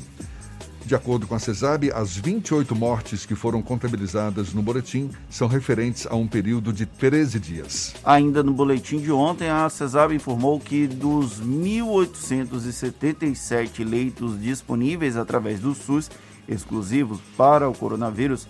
De 0.86 0.94
acordo 0.94 1.26
com 1.26 1.34
a 1.34 1.38
CESAB, 1.40 1.90
as 1.92 2.16
28 2.16 2.76
mortes 2.76 3.26
que 3.26 3.34
foram 3.34 3.60
contabilizadas 3.60 4.54
no 4.54 4.62
boletim 4.62 5.10
são 5.28 5.48
referentes 5.48 6.06
a 6.06 6.14
um 6.14 6.28
período 6.28 6.72
de 6.72 6.86
13 6.86 7.40
dias. 7.40 7.92
Ainda 8.04 8.40
no 8.40 8.52
boletim 8.52 8.98
de 8.98 9.10
ontem, 9.10 9.48
a 9.48 9.68
CESAB 9.68 10.14
informou 10.14 10.60
que 10.60 10.86
dos 10.86 11.42
1.877 11.42 13.84
leitos 13.84 14.40
disponíveis 14.40 15.16
através 15.16 15.58
do 15.58 15.74
SUS, 15.74 16.08
exclusivos 16.48 17.18
para 17.36 17.68
o 17.68 17.74
coronavírus, 17.74 18.46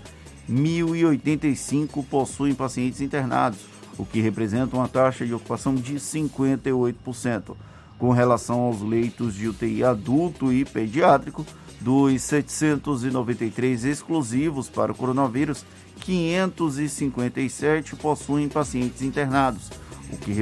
1.085 0.47 2.05
possuem 2.05 2.55
pacientes 2.55 3.01
internados, 3.01 3.61
o 3.97 4.05
que 4.05 4.21
representa 4.21 4.77
uma 4.77 4.89
taxa 4.89 5.25
de 5.25 5.33
ocupação 5.33 5.75
de 5.75 5.95
58%. 5.95 7.57
Com 7.99 8.11
relação 8.11 8.61
aos 8.61 8.83
leitos 8.83 9.35
de 9.35 9.49
UTI 9.49 9.83
adulto 9.83 10.53
e 10.53 10.67
pediátrico, 10.67 11.47
dos 11.87 12.21
793 12.21 13.85
exclusivos 13.85 14.69
para 14.69 14.91
o 14.91 14.95
coronavírus, 14.95 15.65
557 16.01 17.95
possuem 17.95 18.49
pacientes 18.49 19.03
internados, 19.03 19.71
o 20.13 20.17
que, 20.17 20.35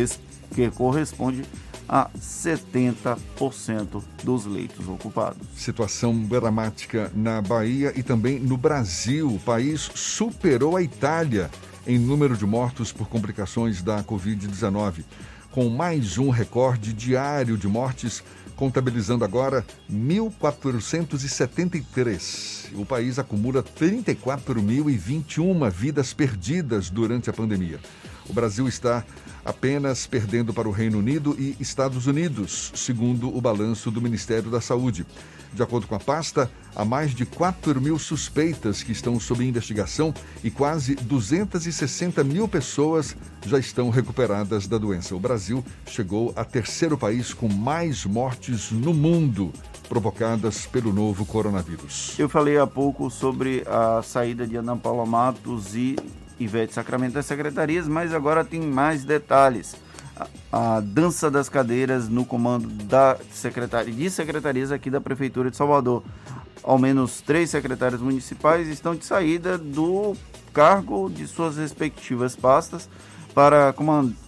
que 0.55 0.71
corresponde 0.71 1.43
a 1.87 2.09
70% 2.19 4.03
dos 4.23 4.47
leitos 4.47 4.89
ocupados. 4.89 5.47
Situação 5.55 6.19
dramática 6.19 7.13
na 7.15 7.43
Bahia 7.43 7.93
e 7.95 8.03
também 8.03 8.41
no 8.41 8.57
Brasil. 8.57 9.29
O 9.29 9.39
país 9.39 9.91
superou 9.95 10.79
a 10.79 10.83
Itália 10.83 11.51
em 11.87 11.99
número 11.99 12.39
de 12.39 12.47
mortos 12.47 12.91
por 12.91 13.07
complicações 13.07 13.83
da 13.83 14.03
Covid-19, 14.03 15.05
com 15.51 15.69
mais 15.69 16.17
um 16.17 16.31
recorde 16.31 16.95
diário 16.95 17.59
de 17.59 17.69
mortes 17.69 18.25
contabilizando 18.57 19.25
agora 19.25 19.65
1.473. 19.91 22.75
O 22.75 22.85
país 22.85 23.19
acumula 23.19 23.63
34.021 23.63 25.71
vidas 25.71 26.13
perdidas 26.13 26.91
durante 26.91 27.31
a 27.31 27.33
pandemia. 27.33 27.81
O 28.29 28.33
Brasil 28.33 28.67
está 28.67 29.05
apenas 29.45 30.07
perdendo 30.07 30.55
para 30.55 30.69
o 30.69 30.73
Reino 30.73 30.99
Unido 30.99 31.37
e 31.39 31.57
Estados 31.61 32.07
Unidos, 32.07 32.73
segundo 32.75 33.37
o 33.37 33.41
balanço 33.41 33.91
do 33.91 34.01
Ministério 34.01 34.51
da 34.51 34.61
Saúde. 34.61 35.05
De 35.55 35.63
acordo 35.63 35.87
com 35.87 35.95
a 35.95 36.01
pasta, 36.01 36.51
há 36.75 36.85
mais 36.85 37.15
de 37.15 37.25
4 37.25 37.81
mil 37.81 37.97
suspeitas 37.97 38.83
que 38.83 38.91
estão 38.91 39.21
sob 39.21 39.47
investigação 39.47 40.13
e 40.43 40.51
quase 40.51 40.97
260 40.97 42.25
mil 42.25 42.49
pessoas 42.49 43.17
já 43.47 43.57
estão 43.57 43.89
recuperadas 43.89 44.67
da 44.67 44.79
doença. 44.79 45.15
O 45.15 45.21
Brasil 45.21 45.65
chegou 45.87 46.33
a 46.35 46.45
terceiro 46.45 46.99
país 46.99 47.33
com 47.33 47.49
mais 47.49 48.05
mortes 48.05 48.73
no 48.73 48.93
mundo 48.93 49.53
provocadas 49.89 50.67
pelo 50.67 50.93
novo 50.93 51.25
coronavírus. 51.25 52.19
Eu 52.19 52.29
falei 52.29 52.59
há 52.59 52.67
pouco 52.67 53.09
sobre 53.09 53.63
a 53.67 54.03
saída 54.03 54.45
de 54.45 54.57
Ana 54.57 54.77
Paula 54.77 55.07
Matos 55.07 55.77
e 55.77 55.95
Ivete 56.41 56.75
Sacramento 56.75 57.13
das 57.13 57.27
secretarias, 57.27 57.87
mas 57.87 58.13
agora 58.13 58.45
tem 58.45 58.61
mais 58.61 59.05
detalhes 59.05 59.77
a, 60.53 60.81
dança 60.81 61.31
das 61.31 61.49
cadeiras 61.49 62.09
no 62.09 62.25
comando 62.25 62.69
da 62.85 63.17
secretaria 63.31 63.93
de 63.93 64.11
secretarias 64.11 64.71
aqui 64.71 64.91
da 64.91 65.01
prefeitura 65.01 65.51
de 65.51 65.57
Salvador. 65.57 66.03
Ao 66.63 66.79
menos 66.79 67.21
três 67.21 67.51
secretários 67.51 68.01
municipais 68.01 68.69
estão 68.69 68.95
de 68.95 69.05
saída 69.05 69.59
do 69.59 70.17
cargo 70.53 71.11
de 71.11 71.27
suas 71.27 71.57
respectivas 71.57 72.37
pastas 72.37 72.89
para 73.35 73.75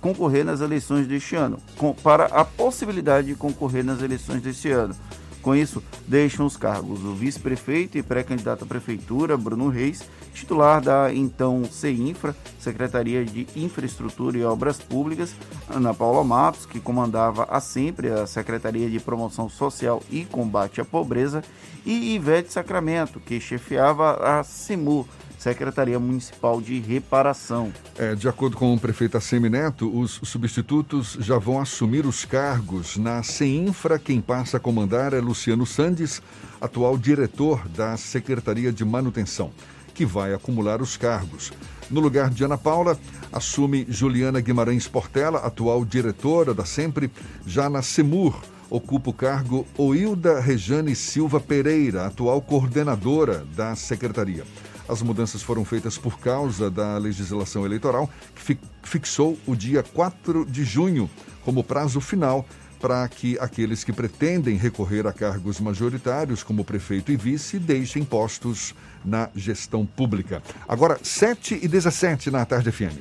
concorrer 0.01 0.45
nas 0.45 0.61
eleições 0.61 1.07
deste 1.07 1.37
ano, 1.37 1.59
com, 1.79 1.95
para 1.95 2.25
a 2.27 2.45
possibilidade 2.45 3.29
de 3.29 3.35
concorrer 3.37 3.85
nas 3.85 4.03
eleições 4.03 4.43
deste 4.43 4.69
ano. 4.71 4.95
Com 5.41 5.55
isso, 5.55 5.81
deixam 6.09 6.45
os 6.45 6.57
cargos 6.57 7.05
o 7.05 7.15
vice-prefeito 7.15 7.97
e 7.97 8.03
pré-candidato 8.03 8.65
à 8.65 8.67
prefeitura, 8.67 9.37
Bruno 9.37 9.69
Reis, 9.69 10.03
titular 10.37 10.81
da 10.83 11.13
então 11.13 11.65
CEINFRA, 11.65 12.37
Secretaria 12.59 13.25
de 13.25 13.47
Infraestrutura 13.57 14.37
e 14.37 14.45
Obras 14.45 14.79
Públicas, 14.79 15.35
Ana 15.69 15.95
Paula 15.95 16.23
Matos, 16.23 16.67
que 16.67 16.79
comandava 16.79 17.45
a 17.45 17.59
sempre 17.59 18.11
a 18.11 18.27
Secretaria 18.27 18.89
de 18.91 19.01
Promoção 19.01 19.49
Social 19.49 20.03
e 20.11 20.25
Combate 20.25 20.81
à 20.81 20.85
Pobreza, 20.85 21.43
e 21.85 22.15
Ivete 22.15 22.53
Sacramento, 22.53 23.19
que 23.19 23.41
chefiava 23.41 24.39
a 24.39 24.45
CEMU, 24.45 25.09
Secretaria 25.39 25.99
Municipal 25.99 26.61
de 26.61 26.81
Reparação. 26.81 27.73
É, 27.97 28.15
de 28.15 28.29
acordo 28.29 28.57
com 28.57 28.75
o 28.75 28.81
prefeito 28.81 29.17
Assemineto, 29.17 29.89
os 29.97 30.21
substitutos 30.25 31.17
já 31.21 31.39
vão 31.39 31.61
assumir 31.61 32.05
os 32.05 32.25
cargos. 32.25 32.97
Na 32.97 33.23
CEINFRA, 33.23 33.99
quem 33.99 34.21
passa 34.21 34.57
a 34.57 34.61
comandar 34.61 35.15
é 35.15 35.21
Luciano 35.21 35.65
Sandes, 35.65 36.21
atual 36.61 36.99
diretor 36.99 37.69
da 37.69 37.97
Secretaria 37.97 38.73
de 38.73 38.85
Manutenção, 38.85 39.53
que 39.97 40.05
vai 40.05 40.35
acumular 40.35 40.83
os 40.83 40.95
cargos. 40.95 41.51
No 41.91 42.01
lugar 42.01 42.29
de 42.29 42.45
Ana 42.45 42.59
Paula, 42.59 42.99
assume 43.33 43.87
Juliana 43.89 44.41
Guimarães 44.41 44.87
Portela, 44.87 45.39
atual 45.39 45.87
diretora 45.87 46.53
da 46.53 46.67
Sempre, 46.67 47.11
já 47.47 47.71
na 47.71 47.81
CEMUR 47.81 48.39
ocupa 48.69 49.09
o 49.09 49.15
cargo 49.15 49.67
Oilda 49.79 50.39
Rejane 50.39 50.95
Silva 50.95 51.41
Pereira, 51.41 52.07
atual 52.07 52.43
coordenadora 52.43 53.47
da 53.57 53.75
secretaria. 53.75 54.45
As 54.87 55.01
mudanças 55.01 55.43
foram 55.43 55.65
feitas 55.65 55.97
por 55.97 56.19
causa 56.19 56.71
da 56.71 56.99
legislação 56.99 57.65
eleitoral, 57.65 58.11
que 58.35 58.59
fixou 58.83 59.39
o 59.47 59.57
dia 59.57 59.83
4 59.83 60.45
de 60.45 60.63
junho 60.63 61.09
como 61.43 61.65
prazo 61.65 62.01
final 62.01 62.45
para 62.81 63.09
que 63.09 63.39
aqueles 63.41 63.83
que 63.83 63.93
pretendem 63.93 64.57
recorrer 64.57 65.07
a 65.07 65.13
cargos 65.13 65.59
majoritários, 65.59 66.43
como 66.43 66.65
prefeito 66.65 67.11
e 67.11 67.17
vice, 67.17 67.59
deixem 67.59 68.05
postos 68.05 68.75
na 69.07 69.31
gestão 69.35 69.87
pública. 69.87 70.43
Agora, 70.69 70.99
7 71.03 71.61
e 71.63 71.69
17 71.69 72.31
na 72.31 72.45
Tarde 72.45 72.73
FM. 72.73 72.97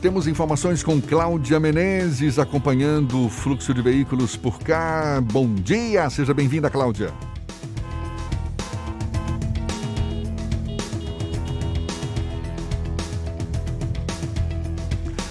Temos 0.00 0.26
informações 0.26 0.82
com 0.82 0.98
Cláudia 0.98 1.60
Menezes 1.60 2.38
acompanhando 2.38 3.26
o 3.26 3.28
fluxo 3.28 3.74
de 3.74 3.82
veículos 3.82 4.34
por 4.34 4.58
cá. 4.58 5.20
Bom 5.20 5.54
dia, 5.54 6.08
seja 6.08 6.32
bem-vinda, 6.32 6.70
Cláudia. 6.70 7.12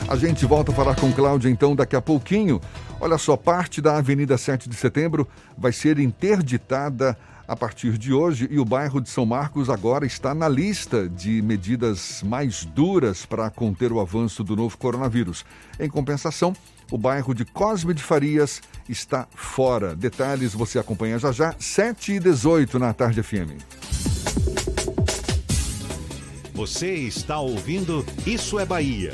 A 0.09 0.15
gente 0.15 0.43
volta 0.43 0.71
a 0.71 0.75
falar 0.75 0.95
com 0.95 1.13
Cláudia 1.13 1.51
então 1.51 1.75
daqui 1.75 1.95
a 1.95 2.01
pouquinho. 2.01 2.59
Olha 2.99 3.15
só, 3.19 3.37
parte 3.37 3.79
da 3.79 3.97
Avenida 3.97 4.39
7 4.39 4.67
de 4.67 4.75
Setembro 4.75 5.27
vai 5.55 5.71
ser 5.71 5.99
interditada 5.99 7.15
a 7.47 7.55
partir 7.55 7.95
de 7.95 8.11
hoje 8.11 8.47
e 8.49 8.57
o 8.57 8.65
bairro 8.65 8.99
de 8.99 9.07
São 9.07 9.23
Marcos 9.23 9.69
agora 9.69 10.07
está 10.07 10.33
na 10.33 10.49
lista 10.49 11.07
de 11.07 11.43
medidas 11.43 12.23
mais 12.23 12.65
duras 12.65 13.23
para 13.23 13.51
conter 13.51 13.91
o 13.91 13.99
avanço 13.99 14.43
do 14.43 14.55
novo 14.55 14.79
coronavírus. 14.79 15.45
Em 15.79 15.87
compensação, 15.87 16.53
o 16.89 16.97
bairro 16.97 17.35
de 17.35 17.45
Cosme 17.45 17.93
de 17.93 18.01
Farias 18.01 18.63
está 18.89 19.27
fora. 19.35 19.95
Detalhes 19.95 20.55
você 20.55 20.79
acompanha 20.79 21.19
já 21.19 21.31
já, 21.31 21.53
7 21.59 22.13
e 22.13 22.19
18 22.19 22.79
na 22.79 22.95
Tarde 22.95 23.21
FM. 23.21 23.61
Você 26.55 26.95
está 26.95 27.39
ouvindo 27.39 28.03
Isso 28.25 28.57
é 28.57 28.65
Bahia. 28.65 29.13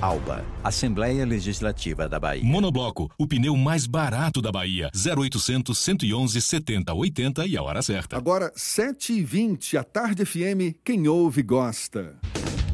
Alba, 0.00 0.44
Assembleia 0.62 1.24
Legislativa 1.24 2.08
da 2.08 2.20
Bahia. 2.20 2.44
Monobloco, 2.44 3.10
o 3.18 3.26
pneu 3.26 3.56
mais 3.56 3.86
barato 3.86 4.42
da 4.42 4.52
Bahia. 4.52 4.90
0800 4.94 5.76
111 5.76 6.40
70 6.40 6.92
80 6.92 7.46
e 7.46 7.56
a 7.56 7.62
hora 7.62 7.80
certa. 7.80 8.16
Agora, 8.16 8.52
7h20, 8.54 9.78
a 9.78 9.84
tarde 9.84 10.24
FM, 10.24 10.76
quem 10.84 11.08
ouve 11.08 11.42
gosta. 11.42 12.14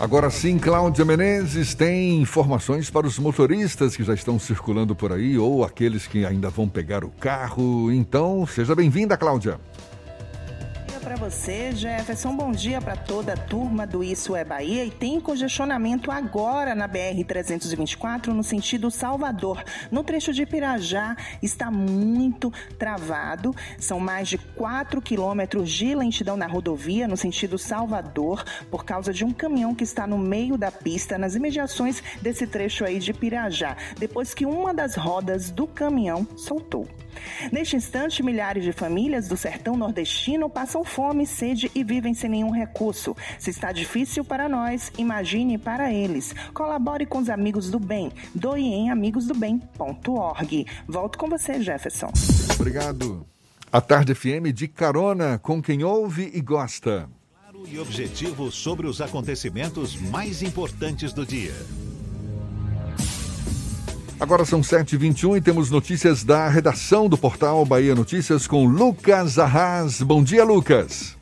Agora 0.00 0.30
sim, 0.30 0.58
Cláudia 0.58 1.04
Menezes 1.04 1.74
tem 1.74 2.20
informações 2.20 2.88
para 2.88 3.06
os 3.06 3.18
motoristas 3.18 3.96
que 3.96 4.04
já 4.04 4.14
estão 4.14 4.38
circulando 4.38 4.94
por 4.94 5.12
aí 5.12 5.36
ou 5.36 5.64
aqueles 5.64 6.06
que 6.06 6.24
ainda 6.24 6.48
vão 6.48 6.68
pegar 6.68 7.04
o 7.04 7.10
carro. 7.10 7.90
Então, 7.92 8.46
seja 8.46 8.76
bem-vinda, 8.76 9.16
Cláudia 9.16 9.58
você, 11.18 11.72
Jefferson. 11.72 12.36
Bom 12.36 12.52
dia 12.52 12.80
para 12.80 12.94
toda 12.94 13.32
a 13.32 13.36
turma 13.36 13.84
do 13.84 14.04
Isso 14.04 14.36
é 14.36 14.44
Bahia. 14.44 14.84
E 14.84 14.90
tem 14.90 15.20
congestionamento 15.20 16.12
agora 16.12 16.76
na 16.76 16.88
BR-324 16.88 18.28
no 18.28 18.44
sentido 18.44 18.88
Salvador. 18.88 19.64
No 19.90 20.04
trecho 20.04 20.32
de 20.32 20.46
Pirajá 20.46 21.16
está 21.42 21.72
muito 21.72 22.52
travado. 22.78 23.52
São 23.80 23.98
mais 23.98 24.28
de 24.28 24.38
4 24.38 25.02
quilômetros 25.02 25.70
de 25.70 25.92
lentidão 25.92 26.36
na 26.36 26.46
rodovia 26.46 27.08
no 27.08 27.16
sentido 27.16 27.58
Salvador 27.58 28.44
por 28.70 28.84
causa 28.84 29.12
de 29.12 29.24
um 29.24 29.32
caminhão 29.32 29.74
que 29.74 29.82
está 29.82 30.06
no 30.06 30.18
meio 30.18 30.56
da 30.56 30.70
pista, 30.70 31.18
nas 31.18 31.34
imediações 31.34 32.00
desse 32.22 32.46
trecho 32.46 32.84
aí 32.84 33.00
de 33.00 33.12
Pirajá, 33.12 33.76
depois 33.98 34.34
que 34.34 34.46
uma 34.46 34.72
das 34.72 34.94
rodas 34.94 35.50
do 35.50 35.66
caminhão 35.66 36.26
soltou. 36.36 36.86
Neste 37.52 37.76
instante, 37.76 38.22
milhares 38.22 38.64
de 38.64 38.72
famílias 38.72 39.28
do 39.28 39.36
sertão 39.36 39.76
nordestino 39.76 40.48
passam 40.48 40.84
fome, 40.84 41.26
sede 41.26 41.70
e 41.74 41.82
vivem 41.84 42.14
sem 42.14 42.30
nenhum 42.30 42.50
recurso. 42.50 43.16
Se 43.38 43.50
está 43.50 43.72
difícil 43.72 44.24
para 44.24 44.48
nós, 44.48 44.92
imagine 44.98 45.58
para 45.58 45.92
eles. 45.92 46.34
Colabore 46.52 47.06
com 47.06 47.18
os 47.18 47.30
amigos 47.30 47.70
do 47.70 47.78
bem. 47.78 48.10
Doe 48.34 48.62
em 48.62 48.90
amigosdobem.org. 48.90 50.66
Volto 50.86 51.18
com 51.18 51.28
você, 51.28 51.62
Jefferson. 51.62 52.10
Obrigado. 52.54 53.26
A 53.70 53.80
Tarde 53.80 54.14
FM 54.14 54.52
de 54.54 54.66
carona 54.66 55.38
com 55.38 55.60
quem 55.60 55.84
ouve 55.84 56.30
e 56.32 56.40
gosta. 56.40 57.08
Claro 57.34 57.68
e 57.68 57.78
objetivo 57.78 58.50
sobre 58.50 58.86
os 58.86 59.00
acontecimentos 59.00 59.96
mais 59.96 60.42
importantes 60.42 61.12
do 61.12 61.26
dia. 61.26 61.52
Agora 64.20 64.44
são 64.44 64.60
7h21 64.60 65.36
e 65.36 65.40
temos 65.40 65.70
notícias 65.70 66.24
da 66.24 66.48
redação 66.48 67.08
do 67.08 67.16
portal 67.16 67.64
Bahia 67.64 67.94
Notícias 67.94 68.48
com 68.48 68.64
Lucas 68.66 69.38
Arras. 69.38 70.02
Bom 70.02 70.24
dia, 70.24 70.42
Lucas. 70.42 71.16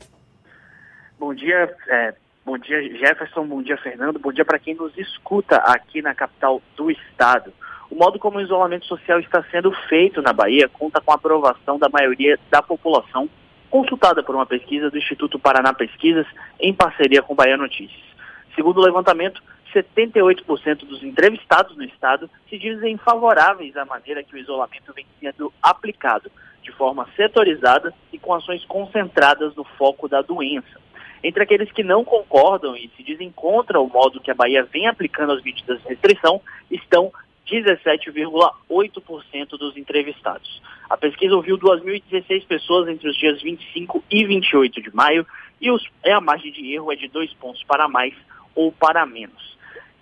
Bom 1.19 1.31
dia, 1.31 1.71
é, 1.89 2.15
bom 2.43 2.57
dia 2.57 2.81
Jefferson, 2.97 3.45
bom 3.45 3.61
dia 3.61 3.77
Fernando, 3.77 4.17
bom 4.17 4.31
dia 4.31 4.43
para 4.43 4.57
quem 4.57 4.73
nos 4.73 4.97
escuta 4.97 5.57
aqui 5.57 6.01
na 6.01 6.15
capital 6.15 6.59
do 6.75 6.89
estado. 6.89 7.53
O 7.91 7.95
modo 7.95 8.17
como 8.17 8.39
o 8.39 8.41
isolamento 8.41 8.87
social 8.87 9.19
está 9.19 9.43
sendo 9.51 9.71
feito 9.87 10.19
na 10.19 10.33
Bahia 10.33 10.67
conta 10.67 10.99
com 10.99 11.11
a 11.11 11.15
aprovação 11.15 11.77
da 11.77 11.89
maioria 11.89 12.39
da 12.49 12.63
população, 12.63 13.29
consultada 13.69 14.23
por 14.23 14.33
uma 14.33 14.45
pesquisa 14.47 14.89
do 14.89 14.97
Instituto 14.97 15.37
Paraná 15.37 15.71
Pesquisas 15.71 16.25
em 16.59 16.73
parceria 16.73 17.21
com 17.21 17.35
Bahia 17.35 17.57
Notícias. 17.57 18.07
Segundo 18.55 18.77
o 18.79 18.83
levantamento, 18.83 19.39
78% 19.73 20.85
dos 20.85 21.03
entrevistados 21.03 21.75
no 21.75 21.83
estado 21.83 22.29
se 22.49 22.57
dizem 22.57 22.97
favoráveis 22.97 23.75
à 23.77 23.85
maneira 23.85 24.23
que 24.23 24.35
o 24.35 24.37
isolamento 24.37 24.93
vem 24.93 25.05
sendo 25.19 25.51
aplicado, 25.61 26.31
de 26.61 26.71
forma 26.71 27.07
setorizada 27.15 27.93
e 28.11 28.19
com 28.19 28.33
ações 28.33 28.65
concentradas 28.65 29.55
no 29.55 29.63
foco 29.63 30.07
da 30.07 30.21
doença. 30.21 30.79
Entre 31.23 31.43
aqueles 31.43 31.71
que 31.71 31.83
não 31.83 32.05
concordam 32.05 32.75
e 32.75 32.89
se 32.95 33.01
dizem 33.03 33.31
contra 33.31 33.79
o 33.79 33.87
modo 33.87 34.21
que 34.21 34.31
a 34.31 34.35
Bahia 34.35 34.63
vem 34.63 34.87
aplicando 34.87 35.33
as 35.33 35.43
medidas 35.43 35.81
de 35.81 35.89
restrição 35.89 36.41
estão 36.69 37.11
17,8% 37.49 39.49
dos 39.57 39.75
entrevistados. 39.77 40.61
A 40.89 40.97
pesquisa 40.97 41.35
ouviu 41.35 41.57
2.016 41.57 42.45
pessoas 42.45 42.87
entre 42.87 43.09
os 43.09 43.17
dias 43.17 43.41
25 43.41 44.03
e 44.11 44.25
28 44.25 44.81
de 44.81 44.95
maio 44.95 45.25
e 45.59 45.69
é, 46.03 46.11
a 46.11 46.21
margem 46.21 46.51
de 46.51 46.73
erro 46.73 46.91
é 46.91 46.95
de 46.95 47.07
dois 47.07 47.33
pontos 47.33 47.63
para 47.63 47.87
mais 47.87 48.13
ou 48.53 48.71
para 48.71 49.03
menos 49.05 49.56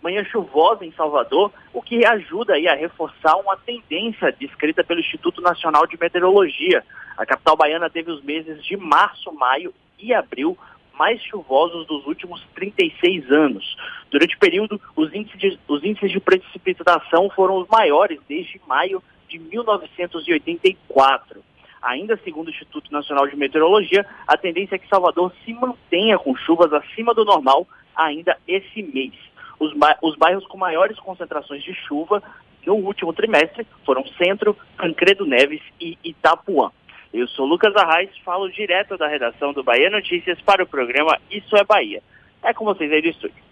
manhã 0.05 0.23
chuvosa 0.23 0.85
em 0.85 0.91
Salvador, 0.91 1.51
o 1.73 1.81
que 1.81 2.05
ajuda 2.05 2.53
aí 2.53 2.67
a 2.67 2.75
reforçar 2.75 3.35
uma 3.37 3.57
tendência 3.57 4.31
descrita 4.31 4.83
pelo 4.83 4.99
Instituto 4.99 5.41
Nacional 5.41 5.87
de 5.87 5.97
Meteorologia. 5.99 6.83
A 7.17 7.25
capital 7.25 7.57
baiana 7.57 7.89
teve 7.89 8.11
os 8.11 8.23
meses 8.23 8.63
de 8.63 8.77
março, 8.77 9.33
maio 9.33 9.73
e 9.97 10.13
abril 10.13 10.55
mais 10.93 11.19
chuvosos 11.23 11.87
dos 11.87 12.05
últimos 12.05 12.39
36 12.53 13.31
anos. 13.31 13.75
Durante 14.11 14.35
o 14.35 14.39
período, 14.39 14.79
os 14.95 15.13
índices 15.13 15.39
de, 15.39 15.59
os 15.67 15.83
índices 15.83 16.11
de 16.11 16.19
precipitação 16.19 17.29
foram 17.31 17.57
os 17.57 17.67
maiores 17.67 18.19
desde 18.29 18.61
maio 18.67 19.03
de 19.27 19.39
1984. 19.39 21.43
Ainda 21.81 22.15
segundo 22.23 22.47
o 22.47 22.51
Instituto 22.51 22.93
Nacional 22.93 23.27
de 23.27 23.35
Meteorologia, 23.35 24.05
a 24.27 24.37
tendência 24.37 24.75
é 24.75 24.77
que 24.77 24.87
Salvador 24.87 25.33
se 25.43 25.53
mantenha 25.53 26.17
com 26.17 26.35
chuvas 26.35 26.71
acima 26.71 27.13
do 27.13 27.25
normal 27.25 27.67
ainda 27.95 28.37
esse 28.47 28.83
mês. 28.83 29.13
Os, 29.59 29.71
os 30.01 30.17
bairros 30.17 30.45
com 30.47 30.57
maiores 30.57 30.99
concentrações 30.99 31.63
de 31.63 31.73
chuva 31.73 32.21
no 32.65 32.73
último 32.75 33.13
trimestre 33.13 33.65
foram 33.85 34.05
Centro, 34.17 34.57
Tancredo 34.77 35.25
Neves 35.25 35.61
e 35.79 35.97
Itapuã. 36.03 36.71
Eu 37.13 37.27
sou 37.29 37.45
Lucas 37.45 37.75
Arraes, 37.75 38.09
falo 38.25 38.51
direto 38.51 38.97
da 38.97 39.07
redação 39.07 39.53
do 39.53 39.63
Bahia 39.63 39.89
Notícias 39.89 40.41
para 40.41 40.63
o 40.63 40.67
programa 40.67 41.17
Isso 41.31 41.55
é 41.55 41.63
Bahia. 41.63 42.01
É 42.43 42.53
com 42.53 42.65
vocês 42.65 42.91
aí 42.91 43.01
do 43.01 43.07
estúdio. 43.07 43.43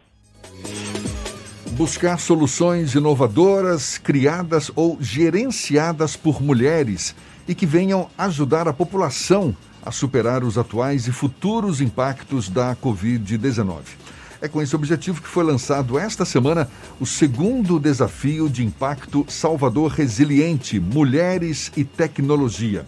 Buscar 1.72 2.20
soluções 2.20 2.94
inovadoras, 2.94 3.98
criadas 3.98 4.72
ou 4.76 4.98
gerenciadas 5.00 6.16
por 6.16 6.42
mulheres 6.42 7.16
e 7.48 7.56
que 7.56 7.66
venham 7.66 8.10
ajudar 8.18 8.68
a 8.68 8.74
população 8.74 9.56
a 9.86 9.92
superar 9.92 10.44
os 10.44 10.58
atuais 10.58 11.08
e 11.08 11.12
futuros 11.12 11.82
impactos 11.82 12.50
da 12.50 12.76
Covid-19. 12.76 14.03
É 14.44 14.50
com 14.50 14.62
esse 14.62 14.76
objetivo 14.76 15.22
que 15.22 15.28
foi 15.30 15.42
lançado 15.42 15.98
esta 15.98 16.26
semana 16.26 16.70
o 17.00 17.06
segundo 17.06 17.80
desafio 17.80 18.50
de 18.50 18.62
impacto 18.62 19.26
Salvador 19.30 19.90
Resiliente 19.90 20.82
Mulheres 20.82 21.72
e 21.78 21.86
Tecnologia. 21.86 22.86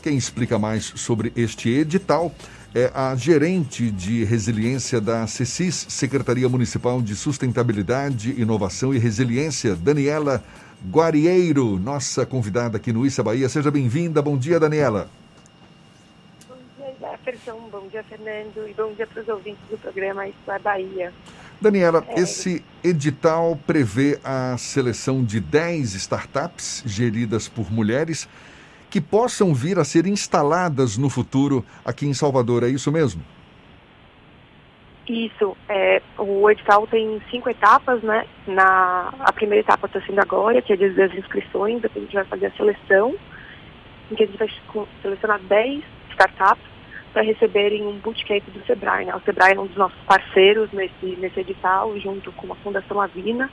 Quem 0.00 0.16
explica 0.16 0.60
mais 0.60 0.92
sobre 0.94 1.32
este 1.34 1.70
edital 1.70 2.32
é 2.72 2.88
a 2.94 3.16
gerente 3.16 3.90
de 3.90 4.22
resiliência 4.22 5.00
da 5.00 5.26
CECIS, 5.26 5.86
Secretaria 5.88 6.48
Municipal 6.48 7.02
de 7.02 7.16
Sustentabilidade, 7.16 8.40
Inovação 8.40 8.94
e 8.94 8.98
Resiliência, 8.98 9.74
Daniela 9.74 10.40
Guarieiro, 10.88 11.80
nossa 11.80 12.24
convidada 12.24 12.76
aqui 12.76 12.92
no 12.92 13.04
Issa 13.04 13.24
Bahia. 13.24 13.48
Seja 13.48 13.72
bem-vinda. 13.72 14.22
Bom 14.22 14.38
dia, 14.38 14.60
Daniela. 14.60 15.10
Jefferson, 17.12 17.68
bom 17.70 17.86
dia 17.88 18.02
Fernando 18.04 18.66
e 18.66 18.72
bom 18.72 18.90
dia 18.94 19.06
para 19.06 19.20
os 19.20 19.28
ouvintes 19.28 19.60
do 19.68 19.76
programa 19.76 20.26
Isso 20.26 20.50
é 20.50 20.58
Bahia. 20.58 21.12
Daniela, 21.60 22.02
é... 22.08 22.20
esse 22.20 22.64
edital 22.82 23.58
prevê 23.66 24.18
a 24.24 24.56
seleção 24.56 25.22
de 25.22 25.38
10 25.38 25.94
startups 25.94 26.82
geridas 26.86 27.48
por 27.48 27.70
mulheres 27.70 28.26
que 28.88 28.98
possam 28.98 29.52
vir 29.52 29.78
a 29.78 29.84
ser 29.84 30.06
instaladas 30.06 30.96
no 30.96 31.10
futuro 31.10 31.64
aqui 31.84 32.06
em 32.06 32.14
Salvador, 32.14 32.62
é 32.62 32.68
isso 32.68 32.90
mesmo? 32.90 33.22
Isso, 35.06 35.54
é, 35.68 36.00
o 36.18 36.48
edital 36.48 36.86
tem 36.86 37.20
cinco 37.30 37.50
etapas, 37.50 38.02
né? 38.02 38.24
Na, 38.46 39.12
a 39.20 39.32
primeira 39.32 39.60
etapa 39.60 39.86
está 39.86 40.00
sendo 40.00 40.20
agora, 40.20 40.62
que 40.62 40.72
é 40.72 40.76
das 40.76 41.12
inscrições, 41.14 41.82
depois 41.82 42.04
a 42.04 42.06
gente 42.06 42.14
vai 42.14 42.24
fazer 42.24 42.46
a 42.46 42.52
seleção, 42.52 43.14
em 44.10 44.14
que 44.14 44.22
a 44.22 44.26
gente 44.26 44.38
vai 44.38 44.48
selecionar 45.02 45.40
10 45.40 45.82
startups 46.12 46.71
para 47.12 47.22
receberem 47.22 47.86
um 47.86 47.98
bootcamp 47.98 48.42
do 48.44 48.64
Sebrae. 48.66 49.04
Né? 49.04 49.14
O 49.14 49.20
Sebrae 49.20 49.54
é 49.54 49.60
um 49.60 49.66
dos 49.66 49.76
nossos 49.76 49.98
parceiros 50.04 50.70
nesse, 50.72 51.16
nesse 51.18 51.40
edital, 51.40 51.98
junto 51.98 52.32
com 52.32 52.52
a 52.52 52.56
Fundação 52.56 53.00
Avina, 53.00 53.50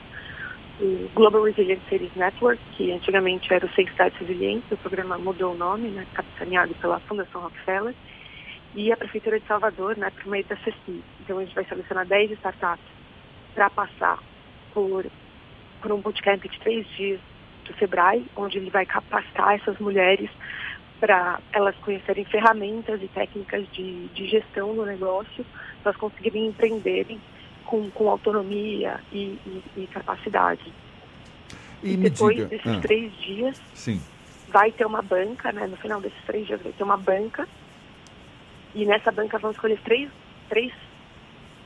o 0.80 1.10
Global 1.14 1.42
Resilient 1.42 1.80
Cities 1.88 2.14
Network, 2.16 2.58
que 2.76 2.90
antigamente 2.90 3.52
era 3.52 3.66
o 3.66 3.70
Seis 3.74 3.90
Cidades 3.90 4.18
Resilientes, 4.18 4.70
o 4.72 4.76
programa 4.78 5.18
mudou 5.18 5.52
o 5.52 5.56
nome, 5.56 5.88
né, 5.88 6.06
capitaneado 6.14 6.74
pela 6.76 6.98
Fundação 7.00 7.42
Rockefeller, 7.42 7.94
e 8.74 8.90
a 8.90 8.96
Prefeitura 8.96 9.38
de 9.38 9.46
Salvador, 9.46 9.96
né, 9.98 10.10
por 10.10 10.26
meio 10.26 10.44
da 10.44 10.56
CECI. 10.56 11.04
Então 11.20 11.38
a 11.38 11.44
gente 11.44 11.54
vai 11.54 11.64
selecionar 11.64 12.06
10 12.06 12.30
startups 12.32 12.86
para 13.54 13.68
passar 13.68 14.18
por, 14.72 15.04
por 15.82 15.92
um 15.92 16.00
bootcamp 16.00 16.42
de 16.42 16.60
três 16.60 16.86
dias 16.96 17.20
do 17.66 17.74
Sebrae, 17.78 18.24
onde 18.34 18.56
ele 18.56 18.70
vai 18.70 18.86
capacitar 18.86 19.54
essas 19.54 19.78
mulheres 19.78 20.30
para 21.00 21.40
elas 21.52 21.74
conhecerem 21.76 22.24
ferramentas 22.26 23.02
e 23.02 23.08
técnicas 23.08 23.66
de, 23.72 24.06
de 24.08 24.26
gestão 24.26 24.74
do 24.74 24.84
negócio, 24.84 25.44
para 25.82 25.90
elas 25.90 25.96
conseguirem 25.96 26.48
empreenderem 26.48 27.18
com, 27.64 27.90
com 27.90 28.10
autonomia 28.10 29.00
e, 29.10 29.38
e, 29.46 29.62
e 29.78 29.86
capacidade. 29.86 30.72
E, 31.82 31.94
e 31.94 31.96
depois 31.96 32.36
diga, 32.36 32.48
desses 32.48 32.66
ah, 32.66 32.80
três 32.80 33.16
dias, 33.16 33.60
sim. 33.74 34.00
vai 34.48 34.70
ter 34.70 34.84
uma 34.84 35.00
banca, 35.00 35.50
né? 35.50 35.66
No 35.66 35.76
final 35.78 36.00
desses 36.00 36.22
três 36.26 36.46
dias 36.46 36.60
vai 36.60 36.72
ter 36.72 36.84
uma 36.84 36.98
banca. 36.98 37.48
E 38.74 38.84
nessa 38.84 39.10
banca 39.10 39.38
vão 39.38 39.50
escolher 39.50 39.80
três, 39.82 40.10
três 40.48 40.72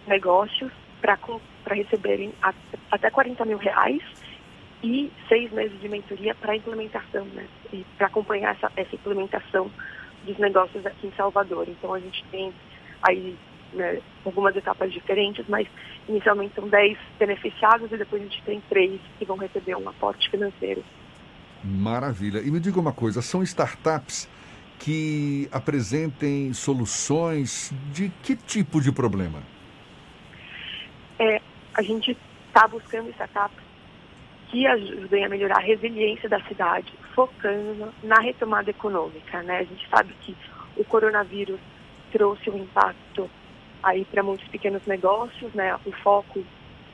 negócios 0.06 0.70
para 1.00 1.74
receberem 1.74 2.32
até 2.90 3.10
40 3.10 3.44
mil 3.44 3.58
reais 3.58 4.00
e 4.84 5.10
seis 5.28 5.50
meses 5.50 5.80
de 5.80 5.88
mentoria 5.88 6.34
para 6.34 6.54
implementação, 6.54 7.24
né? 7.26 7.46
E 7.72 7.84
para 7.96 8.06
acompanhar 8.06 8.54
essa, 8.54 8.70
essa 8.76 8.94
implementação 8.94 9.70
dos 10.26 10.38
negócios 10.38 10.84
aqui 10.84 11.06
em 11.06 11.12
Salvador. 11.12 11.66
Então 11.68 11.94
a 11.94 11.98
gente 11.98 12.22
tem 12.30 12.52
aí 13.02 13.34
né, 13.72 14.00
algumas 14.26 14.54
etapas 14.54 14.92
diferentes, 14.92 15.46
mas 15.48 15.66
inicialmente 16.06 16.54
são 16.54 16.68
10 16.68 16.98
beneficiados 17.18 17.90
e 17.90 17.96
depois 17.96 18.20
a 18.20 18.26
gente 18.26 18.42
tem 18.42 18.60
três 18.68 19.00
que 19.18 19.24
vão 19.24 19.38
receber 19.38 19.74
um 19.74 19.88
aporte 19.88 20.30
financeiro. 20.30 20.84
Maravilha. 21.64 22.40
E 22.40 22.50
me 22.50 22.60
diga 22.60 22.78
uma 22.78 22.92
coisa, 22.92 23.22
são 23.22 23.42
startups 23.42 24.28
que 24.78 25.48
apresentem 25.50 26.52
soluções 26.52 27.72
de 27.90 28.10
que 28.22 28.36
tipo 28.36 28.82
de 28.82 28.92
problema? 28.92 29.42
É, 31.18 31.40
a 31.72 31.80
gente 31.80 32.14
está 32.48 32.68
buscando 32.68 33.08
startups 33.10 33.63
que 34.54 34.68
ajudem 34.68 35.24
a 35.24 35.28
melhorar 35.28 35.56
a 35.56 35.66
resiliência 35.66 36.28
da 36.28 36.40
cidade, 36.42 36.92
focando 37.12 37.92
na 38.04 38.20
retomada 38.20 38.70
econômica. 38.70 39.42
Né? 39.42 39.58
A 39.58 39.64
gente 39.64 39.88
sabe 39.88 40.14
que 40.20 40.36
o 40.76 40.84
coronavírus 40.84 41.58
trouxe 42.12 42.48
um 42.50 42.58
impacto 42.58 43.28
aí 43.82 44.04
para 44.04 44.22
muitos 44.22 44.46
pequenos 44.46 44.86
negócios, 44.86 45.52
né? 45.54 45.76
O 45.84 45.90
foco 45.90 46.44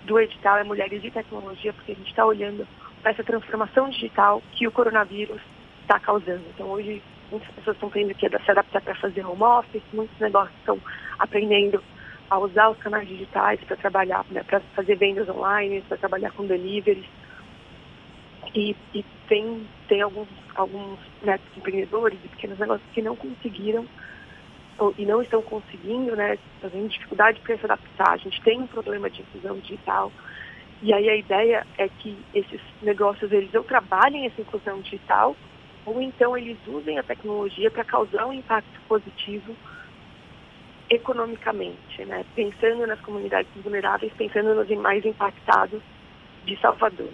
do 0.07 0.19
edital 0.19 0.57
é 0.57 0.65
mulheres 0.65 1.05
e 1.05 1.11
tecnologia, 1.11 1.75
porque 1.75 1.93
a 1.93 1.95
gente 1.95 2.09
está 2.09 2.25
olhando 2.25 2.67
para 3.03 3.11
essa 3.11 3.23
transformação 3.23 3.91
digital 3.91 4.43
que 4.53 4.67
o 4.67 4.73
coronavírus 4.73 5.43
está 5.83 6.01
causando. 6.01 6.43
Então 6.55 6.67
hoje 6.67 7.03
muitas 7.31 7.51
pessoas 7.51 7.77
estão 7.77 7.91
tendo 7.91 8.15
que 8.15 8.27
se 8.27 8.51
adaptar 8.51 8.81
para 8.81 8.95
fazer 8.95 9.25
home 9.27 9.43
office, 9.43 9.83
muitos 9.93 10.19
negócios 10.19 10.57
estão 10.61 10.79
aprendendo 11.19 11.85
a 12.31 12.39
usar 12.39 12.71
os 12.71 12.79
canais 12.79 13.07
digitais 13.07 13.61
para 13.65 13.77
trabalhar, 13.77 14.25
né, 14.31 14.43
para 14.45 14.61
fazer 14.75 14.97
vendas 14.97 15.29
online, 15.29 15.83
para 15.83 15.99
trabalhar 15.99 16.31
com 16.31 16.47
deliveries. 16.47 17.20
E, 18.55 18.75
e 18.95 19.05
tem, 19.29 19.67
tem 19.89 20.03
alguns, 20.03 20.29
alguns 20.55 20.99
né, 21.23 21.39
empreendedores 21.57 22.19
e 22.25 22.29
pequenos 22.29 22.59
negócios 22.59 22.89
que 22.93 23.01
não 23.01 23.15
conseguiram 23.15 23.87
ou, 24.79 24.95
e 24.99 25.05
não 25.05 25.23
estão 25.23 25.43
conseguindo, 25.43 26.17
né, 26.17 26.39
fazendo 26.61 26.89
dificuldade 26.89 27.41
para 27.41 27.57
se 27.57 27.65
adaptar. 27.65 28.13
A 28.13 28.17
gente 28.17 28.41
tem 28.43 28.61
um 28.61 28.67
problema 28.67 29.09
de 29.09 29.21
inclusão 29.21 29.59
digital. 29.59 30.11
E 30.83 30.93
aí 30.93 31.09
a 31.09 31.17
ideia 31.17 31.67
é 31.77 31.89
que 31.89 32.17
esses 32.35 32.61
negócios 32.83 33.31
eles 33.31 33.55
ou 33.55 33.63
trabalhem 33.63 34.27
essa 34.27 34.41
inclusão 34.41 34.81
digital 34.81 35.37
ou 35.85 36.01
então 36.01 36.37
eles 36.37 36.59
usem 36.67 36.99
a 36.99 37.03
tecnologia 37.03 37.71
para 37.71 37.85
causar 37.85 38.27
um 38.27 38.33
impacto 38.33 38.81
positivo 38.89 39.55
economicamente, 40.89 42.05
né? 42.05 42.25
pensando 42.35 42.87
nas 42.87 43.01
comunidades 43.01 43.51
vulneráveis, 43.63 44.13
pensando 44.15 44.55
nos 44.55 44.69
mais 44.79 45.05
impactados 45.05 45.81
de 46.45 46.59
Salvador. 46.61 47.11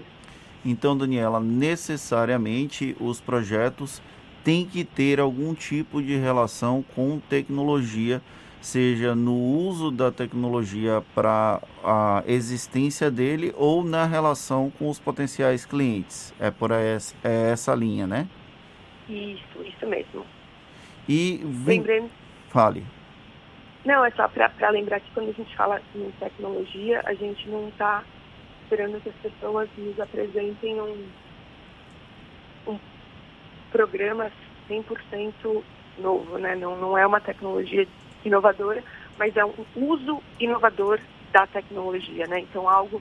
Então, 0.69 0.99
Daniela, 0.99 1.39
necessariamente 1.39 2.97
os 2.99 3.21
projetos 3.21 4.03
têm 4.43 4.67
que 4.67 4.83
ter 4.83 5.21
algum 5.21 5.55
tipo 5.55 6.03
de 6.03 6.17
relação 6.17 6.85
com 6.93 7.21
tecnologia, 7.21 8.21
seja 8.61 9.15
no 9.15 9.37
uso 9.37 9.93
da 9.93 10.11
tecnologia 10.11 11.05
para 11.15 11.63
a 11.85 12.25
existência 12.27 13.13
dele 13.13 13.55
ou 13.57 13.85
na 13.85 14.07
relação 14.07 14.73
com 14.77 14.91
os 14.91 14.99
potenciais 14.99 15.65
clientes. 15.65 16.35
É 16.41 16.51
por 16.51 16.73
essa, 16.73 17.15
é 17.23 17.53
essa 17.53 17.73
linha, 17.73 18.09
né? 18.09 18.27
Isso, 19.09 19.63
isso 19.65 19.87
mesmo. 19.87 20.27
E 21.09 21.43
vem... 21.45 21.79
Lembrando... 21.79 22.11
Fale. 22.49 22.85
Não, 23.85 24.05
é 24.05 24.11
só 24.11 24.27
para 24.27 24.71
lembrar 24.71 24.99
que 24.99 25.13
quando 25.13 25.29
a 25.29 25.33
gente 25.33 25.57
fala 25.57 25.81
em 25.95 26.11
tecnologia, 26.19 27.03
a 27.05 27.15
gente 27.15 27.49
não 27.49 27.69
está 27.69 28.03
esperando 28.67 29.01
que 29.01 29.09
as 29.09 29.15
pessoas 29.17 29.69
nos 29.79 29.99
apresentem 30.01 30.81
um, 30.81 31.07
um 32.67 32.79
programa 33.71 34.31
100% 34.69 35.63
novo, 35.99 36.39
né? 36.39 36.57
Não, 36.57 36.77
não 36.77 36.99
é 36.99 37.07
uma 37.07 37.21
tecnologia 37.21 37.87
inovadora, 38.25 38.83
mas 39.17 39.37
é 39.37 39.45
um 39.45 39.55
uso 39.77 40.21
inovador 40.41 40.99
da 41.33 41.47
tecnologia, 41.47 42.27
né? 42.27 42.41
Então, 42.41 42.69
algo 42.69 43.01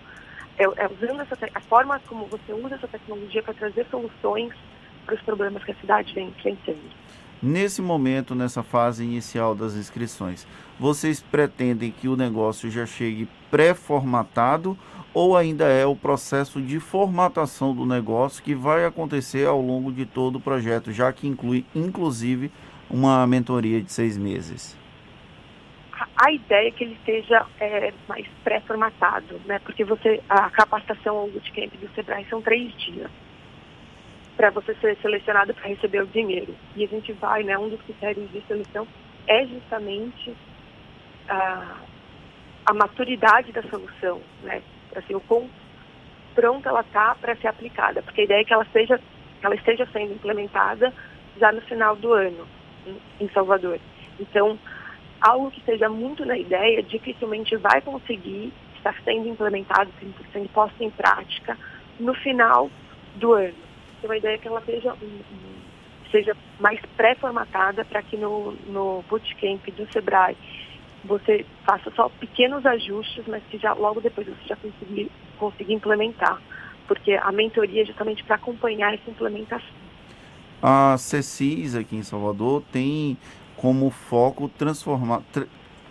é, 0.58 0.64
é 0.64 0.88
usando 0.88 1.22
essa 1.22 1.38
a 1.54 1.62
forma 1.62 2.00
como 2.08 2.26
você 2.28 2.54
usa 2.54 2.76
essa 2.76 2.88
tecnologia 2.88 3.42
para 3.42 3.54
trazer 3.56 3.86
soluções 3.90 4.54
para 5.06 5.16
os 5.16 5.22
problemas 5.22 5.64
que 5.64 5.72
a 5.72 5.76
cidade 5.76 6.14
vem 6.14 6.28
enfrentando. 6.30 7.06
Nesse 7.42 7.82
momento, 7.82 8.34
nessa 8.34 8.64
fase 8.64 9.04
inicial 9.04 9.54
das 9.54 9.76
inscrições, 9.76 10.48
vocês 10.80 11.22
pretendem 11.22 11.92
que 11.92 12.08
o 12.08 12.16
negócio 12.16 12.72
já 12.72 12.86
chegue 12.86 13.28
pré-formatado 13.52 14.78
ou 15.16 15.38
ainda 15.38 15.64
é 15.64 15.86
o 15.86 15.96
processo 15.96 16.62
de 16.62 16.78
formatação 16.78 17.74
do 17.74 17.86
negócio 17.86 18.44
que 18.44 18.54
vai 18.54 18.84
acontecer 18.84 19.48
ao 19.48 19.62
longo 19.62 19.90
de 19.90 20.06
todo 20.06 20.36
o 20.36 20.42
projeto, 20.42 20.92
já 20.92 21.12
que 21.14 21.26
inclui 21.26 21.66
inclusive 21.74 22.52
uma 22.90 23.26
mentoria 23.26 23.82
de 23.82 23.90
seis 23.90 24.18
meses? 24.18 24.78
A 26.22 26.32
ideia 26.34 26.68
é 26.68 26.72
que 26.72 26.84
ele 26.84 26.96
esteja 26.96 27.46
é, 27.62 27.94
mais 28.10 28.28
pré-formatado, 28.44 29.40
né? 29.46 29.58
Porque 29.60 29.86
você 29.86 30.22
a 30.28 30.50
capacitação 30.50 31.16
ou 31.16 31.32
bootcamp 31.32 31.74
do 31.76 31.90
Sebrae 31.96 32.26
são 32.30 32.42
três 32.42 32.74
dias 32.74 33.10
para 34.36 34.50
você 34.50 34.76
ser 34.76 34.98
selecionado 34.98 35.54
para 35.54 35.70
receber 35.70 36.04
o 36.04 36.08
dinheiro. 36.08 36.54
E 36.76 36.84
a 36.84 36.88
gente 36.88 37.14
vai, 37.14 37.42
né, 37.44 37.58
um 37.58 37.70
dos 37.70 37.82
critérios 37.84 38.30
de 38.34 38.42
seleção 38.42 38.86
é 39.28 39.46
justamente 39.46 40.36
a, 41.30 41.78
a 42.66 42.74
maturidade 42.74 43.54
da 43.54 43.64
solução, 43.64 44.22
né? 44.44 44.62
Assim, 45.00 45.16
o 45.16 45.22
quão 45.22 45.50
pronta 46.34 46.70
ela 46.70 46.82
está 46.82 47.16
para 47.16 47.36
ser 47.36 47.48
aplicada, 47.48 48.02
porque 48.02 48.22
a 48.22 48.24
ideia 48.24 48.42
é 48.42 48.44
que 48.44 48.54
ela 48.54 48.66
seja, 48.72 49.00
ela 49.42 49.56
esteja 49.56 49.88
sendo 49.92 50.14
implementada 50.14 50.94
já 51.38 51.52
no 51.52 51.62
final 51.62 51.96
do 51.96 52.14
ano 52.14 52.48
em 53.20 53.30
Salvador. 53.30 53.80
Então, 54.20 54.60
algo 55.22 55.52
que 55.52 55.60
esteja 55.60 55.90
muito 55.90 56.26
na 56.26 56.38
ideia 56.38 56.84
dificilmente 56.84 57.56
vai 57.58 57.82
conseguir 57.82 58.54
estar 58.76 58.96
sendo 59.04 59.28
implementado, 59.28 59.92
sendo 60.32 60.50
posto 60.50 60.84
em 60.84 60.90
prática 60.90 61.58
no 62.00 62.14
final 62.14 62.70
do 63.16 63.34
ano 63.34 63.66
tem 64.06 64.10
uma 64.10 64.18
ideia 64.18 64.38
que 64.38 64.48
ela 64.48 64.62
seja, 64.62 64.96
seja 66.12 66.38
mais 66.60 66.80
pré-formatada 66.96 67.84
para 67.86 68.02
que 68.04 68.16
no, 68.16 68.52
no 68.68 69.04
bootcamp 69.10 69.66
do 69.72 69.92
Sebrae 69.92 70.38
você 71.08 71.46
faça 71.66 71.92
só 71.96 72.10
pequenos 72.10 72.66
ajustes, 72.66 73.24
mas 73.28 73.44
que 73.50 73.58
já 73.58 73.74
logo 73.74 74.02
depois 74.02 74.28
você 74.28 74.48
já 74.48 74.56
conseguir, 74.56 75.12
implementar. 75.70 76.42
Porque 76.88 77.14
a 77.14 77.32
mentoria 77.32 77.82
é 77.82 77.86
justamente 77.86 78.24
para 78.24 78.36
acompanhar 78.36 78.94
essa 78.94 79.10
implementação. 79.10 79.74
A 80.62 80.98
CECIS 80.98 81.76
aqui 81.76 81.96
em 81.96 82.04
Salvador 82.04 82.64
tem 82.72 83.18
como 83.56 83.90
foco 83.90 84.50
transformar, 84.50 85.22
tra 85.32 85.46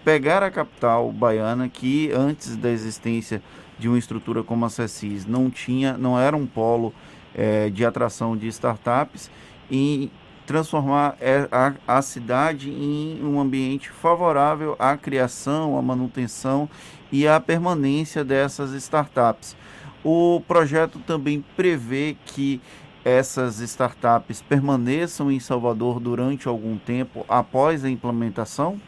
pegar 0.04 0.42
a 0.42 0.50
capital 0.50 1.10
baiana 1.10 1.68
que 1.68 2.12
antes 2.12 2.56
da 2.56 2.70
existência 2.70 3.42
de 3.78 3.88
uma 3.88 3.98
estrutura 3.98 4.42
como 4.42 4.64
a 4.64 4.68
CECIS 4.68 5.24
não 5.26 5.50
tinha, 5.50 5.96
não 5.96 6.18
era 6.18 6.36
um 6.36 6.46
polo 6.46 6.92
é, 7.34 7.70
de 7.70 7.84
atração 7.84 8.36
de 8.36 8.46
startups 8.48 9.30
e 9.70 10.10
transformar 10.46 11.16
é, 11.20 11.48
a, 11.86 12.02
cidade 12.02 12.70
em 12.70 13.22
um 13.22 13.40
ambiente 13.40 13.90
favorável 13.90 14.76
à 14.78 14.96
criação, 14.96 15.78
à 15.78 15.82
manutenção 15.82 16.68
e 17.10 17.26
à 17.26 17.40
permanência 17.40 18.24
dessas 18.24 18.72
startups. 18.72 19.56
O 20.04 20.42
projeto 20.46 20.98
também 20.98 21.44
prevê 21.56 22.16
que 22.26 22.60
essas 23.04 23.60
startups 23.60 24.42
permaneçam 24.42 25.30
em 25.30 25.40
Salvador 25.40 26.00
durante 26.00 26.48
algum 26.48 26.76
tempo 26.76 27.24
após 27.28 27.84
a 27.84 27.90
implementação? 27.90 28.80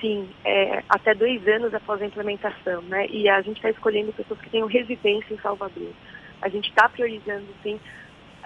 Sim, 0.00 0.28
é, 0.44 0.82
até 0.88 1.14
dois 1.14 1.46
anos 1.48 1.74
após 1.74 2.00
a 2.00 2.06
implementação, 2.06 2.82
né? 2.82 3.06
E 3.08 3.28
a 3.28 3.40
gente 3.42 3.56
está 3.56 3.70
escolhendo 3.70 4.12
pessoas 4.12 4.40
que 4.40 4.50
tenham 4.50 4.68
residência 4.68 5.34
em 5.34 5.38
Salvador 5.38 5.92
a 6.40 6.48
gente 6.48 6.68
está 6.68 6.88
priorizando, 6.88 7.46
sim, 7.62 7.78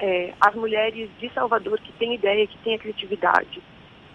é, 0.02 0.34
as 0.40 0.54
mulheres 0.56 1.08
de 1.20 1.30
Salvador 1.32 1.78
que 1.78 1.92
têm 1.92 2.16
ideia, 2.16 2.44
que 2.44 2.58
têm 2.58 2.74
a 2.74 2.78
criatividade. 2.78 3.62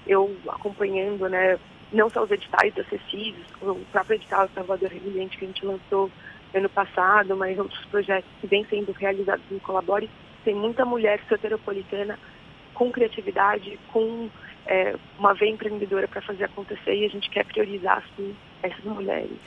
Eu 0.05 0.35
acompanhando, 0.49 1.29
né, 1.29 1.57
não 1.93 2.09
só 2.09 2.23
os 2.23 2.29
editais 2.29 2.73
da 2.75 2.83
CECIS, 2.83 3.35
o 3.61 3.75
próprio 3.89 4.15
edital 4.15 4.49
Salvador 4.53 4.89
Resiliente 4.89 5.37
que 5.37 5.45
a 5.45 5.47
gente 5.47 5.65
lançou 5.65 6.11
ano 6.53 6.67
passado, 6.67 7.35
mas 7.37 7.57
outros 7.57 7.83
projetos 7.85 8.29
que 8.41 8.47
vêm 8.47 8.65
sendo 8.65 8.91
realizados 8.91 9.45
no 9.49 9.61
Colabore, 9.61 10.09
tem 10.43 10.53
muita 10.53 10.83
mulher 10.83 11.21
soteropolitana 11.29 12.19
com 12.73 12.91
criatividade, 12.91 13.79
com 13.91 14.29
é, 14.65 14.93
uma 15.17 15.33
veia 15.33 15.51
empreendedora 15.51 16.07
para 16.07 16.21
fazer 16.21 16.43
acontecer 16.43 16.95
e 16.95 17.05
a 17.05 17.09
gente 17.09 17.29
quer 17.29 17.45
priorizar, 17.45 18.03
sim, 18.17 18.35
essas 18.61 18.83
mulheres. 18.83 19.37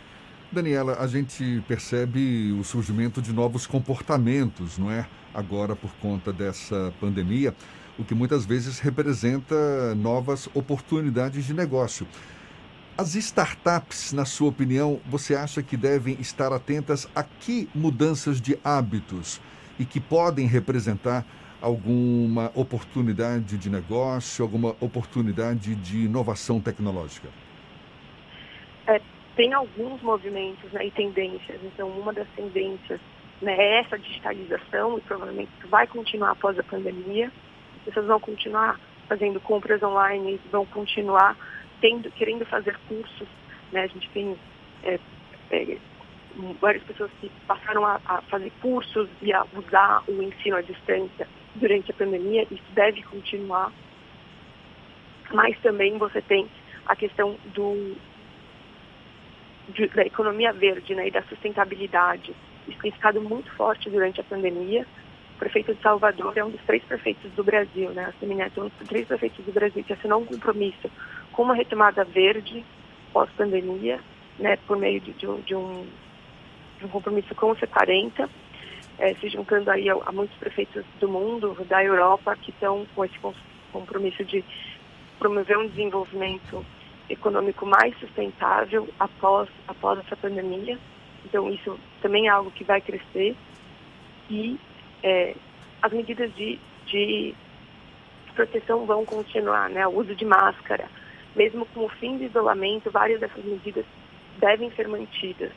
Daniela, 0.51 0.97
a 0.99 1.07
gente 1.07 1.63
percebe 1.69 2.53
o 2.53 2.65
surgimento 2.65 3.21
de 3.21 3.33
novos 3.33 3.67
comportamentos, 3.67 4.79
não 4.79 4.91
é? 4.91 5.07
Agora, 5.35 5.77
por 5.77 5.93
conta 5.95 6.33
dessa 6.33 6.93
pandemia, 7.01 7.55
o 7.99 8.05
que 8.05 8.15
muitas 8.15 8.45
vezes 8.45 8.79
representa 8.79 9.95
novas 9.95 10.49
oportunidades 10.55 11.45
de 11.45 11.55
negócio. 11.55 12.07
As 12.97 13.15
startups, 13.15 14.13
na 14.13 14.25
sua 14.25 14.49
opinião, 14.49 15.01
você 15.07 15.35
acha 15.35 15.63
que 15.63 15.77
devem 15.77 16.21
estar 16.21 16.53
atentas 16.53 17.09
a 17.15 17.23
que 17.23 17.69
mudanças 17.75 18.41
de 18.41 18.59
hábitos 18.65 19.41
e 19.79 19.85
que 19.85 20.01
podem 20.01 20.47
representar 20.47 21.25
alguma 21.63 22.51
oportunidade 22.55 23.57
de 23.57 23.71
negócio, 23.71 24.43
alguma 24.43 24.71
oportunidade 24.81 25.75
de 25.75 26.05
inovação 26.05 26.61
tecnológica? 26.61 27.29
É, 28.87 29.01
tem 29.37 29.53
alguns 29.53 30.03
movimentos 30.03 30.71
né, 30.73 30.87
e 30.87 30.91
tendências. 30.91 31.61
Então, 31.63 31.89
uma 31.89 32.13
das 32.13 32.29
tendências 32.37 33.01
né, 33.41 33.57
é 33.57 33.81
essa 33.81 33.99
digitalização 33.99 34.99
e 34.99 35.01
provavelmente 35.03 35.51
vai 35.67 35.87
continuar 35.87 36.33
após 36.33 36.59
a 36.59 36.63
pandemia. 36.63 37.33
As 37.79 37.85
pessoas 37.85 38.07
vão 38.07 38.21
continuar 38.21 38.79
fazendo 39.09 39.41
compras 39.41 39.83
online, 39.83 40.41
vão 40.51 40.67
continuar 40.67 41.37
tendo, 41.81 42.11
querendo 42.13 42.45
fazer 42.47 42.79
cursos. 42.89 43.29
Né? 43.73 43.83
A 43.83 43.87
gente 43.87 44.09
tem 44.11 44.37
é, 44.85 44.99
é, 45.51 45.79
várias 46.61 46.83
pessoas 46.85 47.11
que 47.21 47.31
passaram 47.47 47.85
a, 47.85 48.01
a 48.05 48.21
fazer 48.23 48.53
cursos 48.61 49.09
e 49.23 49.33
a 49.33 49.45
usar 49.57 50.03
o 50.07 50.23
ensino 50.23 50.57
à 50.57 50.63
distância 50.63 51.27
durante 51.55 51.91
a 51.91 51.95
pandemia. 51.95 52.47
Isso 52.51 52.63
deve 52.73 53.03
continuar. 53.03 53.73
Mas 55.33 55.59
também 55.61 55.97
você 55.97 56.21
tem 56.21 56.49
a 56.87 56.95
questão 56.95 57.37
do 57.55 57.97
de, 59.71 59.87
da 59.89 60.03
economia 60.03 60.53
verde 60.53 60.95
né, 60.95 61.09
e 61.09 61.11
da 61.11 61.23
sustentabilidade. 61.23 62.35
Isso 62.71 62.79
tem 62.81 62.93
ficado 62.93 63.21
muito 63.21 63.51
forte 63.53 63.91
durante 63.91 64.21
a 64.21 64.25
pandemia. 64.25 64.87
O 65.35 65.39
prefeito 65.39 65.75
de 65.75 65.83
Salvador 65.83 66.33
é 66.37 66.45
um 66.45 66.51
dos 66.51 66.61
três 66.63 66.83
prefeitos 66.85 67.31
do 67.33 67.43
Brasil, 67.43 67.91
né? 67.91 68.05
A 68.05 68.21
Semineto 68.21 68.61
é 68.61 68.65
um 68.65 68.69
dos 68.69 68.89
três 68.89 69.07
prefeitos 69.07 69.45
do 69.45 69.53
Brasil 69.53 69.83
que 69.83 69.93
assinou 69.93 70.21
um 70.21 70.27
compromisso 70.27 70.91
com 71.33 71.43
uma 71.43 71.55
retomada 71.55 72.05
verde 72.05 72.65
pós-pandemia, 73.13 74.01
né, 74.39 74.57
por 74.67 74.77
meio 74.77 75.01
de, 75.01 75.13
de, 75.13 75.27
um, 75.27 75.41
de, 75.41 75.55
um, 75.55 75.87
de 76.79 76.85
um 76.85 76.89
compromisso 76.89 77.35
com 77.35 77.51
o 77.51 77.57
C40. 77.57 78.29
é, 78.99 79.15
se 79.15 79.29
juntando 79.29 79.71
aí 79.71 79.89
a, 79.89 79.95
a, 80.07 80.13
muitos 80.13 80.37
prefeitos 80.39 80.85
do 81.01 81.09
mundo, 81.09 81.57
da 81.69 81.83
Europa, 81.83 82.37
que 82.37 82.51
estão 82.51 82.87
com 82.95 83.05
esse 83.05 83.19
compromisso 83.73 84.25
de 84.25 84.45
promover 85.19 85.59
um 85.59 85.69
desenvolvimento 85.69 86.65
econômico 87.09 87.67
mais 87.67 87.99
sustentável 87.99 88.89
após, 88.99 89.49
após 89.67 89.99
essa 90.01 90.17
pandemia. 90.17 90.79
Então, 91.25 91.51
isso 91.51 91.79
também 92.01 92.27
é 92.27 92.31
algo 92.31 92.51
que 92.51 92.65
vai 92.65 92.81
crescer. 92.81 93.37
E 94.29 94.59
é, 95.03 95.35
as 95.83 95.93
medidas 95.93 96.35
de, 96.35 96.59
de 96.87 97.35
proteção 98.35 98.87
vão 98.87 99.05
continuar, 99.05 99.69
né? 99.69 99.87
O 99.87 99.99
uso 99.99 100.15
de 100.15 100.25
máscara. 100.25 100.89
Mesmo 101.35 101.67
com 101.67 101.85
o 101.85 101.89
fim 101.89 102.17
do 102.17 102.25
isolamento, 102.25 102.91
várias 102.91 103.21
dessas 103.21 103.45
medidas 103.45 103.85
devem 104.39 104.71
ser 104.73 104.89
mantidas. 104.89 105.53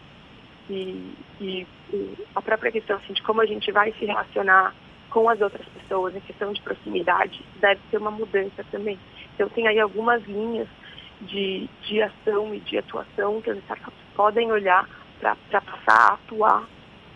E, 0.69 1.13
e, 1.41 1.67
e 1.91 2.17
a 2.36 2.41
própria 2.41 2.71
questão 2.71 2.97
assim, 2.97 3.13
de 3.13 3.21
como 3.23 3.41
a 3.41 3.45
gente 3.45 3.71
vai 3.71 3.91
se 3.93 4.06
relacionar 4.06 4.73
com 5.10 5.30
as 5.30 5.39
outras 5.41 5.65
pessoas, 5.67 6.15
em 6.15 6.19
questão 6.21 6.52
de 6.52 6.62
proximidade, 6.62 7.43
deve 7.60 7.80
ter 7.91 7.97
uma 7.97 8.12
mudança 8.12 8.65
também. 8.71 8.97
Então, 9.36 9.47
tem 9.49 9.67
aí 9.67 9.80
algumas 9.80 10.23
linhas 10.23 10.67
de, 11.21 11.69
de 11.84 12.02
ação 12.02 12.54
e 12.54 12.60
de 12.60 12.78
atuação 12.78 13.41
que 13.41 13.49
as 13.49 13.58
startups 13.60 13.99
podem 14.15 14.52
olhar 14.52 14.88
para 15.19 15.62
passar 15.62 16.12
a 16.12 16.13
atuar, 16.13 16.67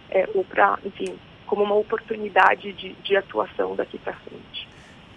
é, 0.10 0.30
ou 0.34 0.44
para, 0.44 0.80
enfim, 0.86 1.18
como 1.46 1.64
uma 1.64 1.76
oportunidade 1.76 2.74
de, 2.74 2.94
de 2.94 3.16
atuação 3.16 3.76
daqui 3.76 3.98
para 3.98 4.14
frente. 4.14 4.68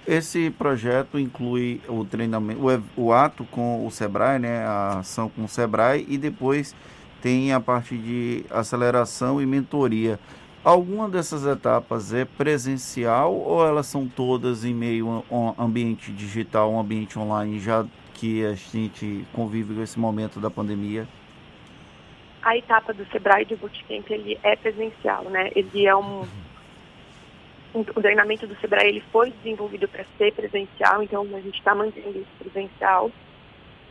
Esse 0.06 0.50
projeto 0.50 1.18
inclui 1.18 1.80
o 1.86 2.04
treinamento, 2.04 2.60
o, 2.96 3.06
o, 3.06 3.12
ato 3.12 3.44
com 3.44 3.86
o 3.86 3.90
Sebrae, 3.90 4.38
né, 4.38 4.64
a 4.64 4.98
ação 5.00 5.28
com 5.28 5.44
o 5.44 5.48
Sebrae, 5.48 6.06
e 6.08 6.16
depois 6.16 6.74
tem 7.20 7.52
a 7.52 7.60
parte 7.60 7.96
de 7.96 8.44
aceleração 8.50 9.40
e 9.40 9.46
mentoria. 9.46 10.18
Alguma 10.62 11.08
dessas 11.08 11.46
etapas 11.46 12.12
é 12.12 12.24
presencial 12.24 13.34
ou 13.34 13.66
elas 13.66 13.86
são 13.86 14.06
todas 14.06 14.64
em 14.64 14.74
meio 14.74 15.24
a 15.30 15.34
um 15.34 15.54
ambiente 15.58 16.12
digital, 16.12 16.72
um 16.72 16.80
ambiente 16.80 17.18
online, 17.18 17.58
já 17.58 17.86
que 18.14 18.44
a 18.44 18.54
gente 18.54 19.26
convive 19.32 19.74
com 19.74 19.82
esse 19.82 19.98
momento 19.98 20.38
da 20.38 20.50
pandemia? 20.50 21.08
A 22.42 22.56
etapa 22.56 22.92
do 22.92 23.04
Sebrae 23.06 23.44
de 23.44 23.56
Bootcamp 23.56 24.10
ele 24.10 24.38
é 24.42 24.56
presencial, 24.56 25.24
né? 25.24 25.50
Ele 25.54 25.86
é 25.86 25.94
um, 25.94 26.22
um 27.74 27.80
o 27.80 28.00
treinamento 28.00 28.46
do 28.46 28.56
Sebrae 28.56 28.88
ele 28.88 29.02
foi 29.12 29.30
desenvolvido 29.30 29.86
para 29.86 30.04
ser 30.16 30.32
presencial, 30.32 31.02
então 31.02 31.22
a 31.22 31.40
gente 31.40 31.58
está 31.58 31.74
mantendo 31.74 32.18
isso 32.18 32.30
presencial. 32.38 33.10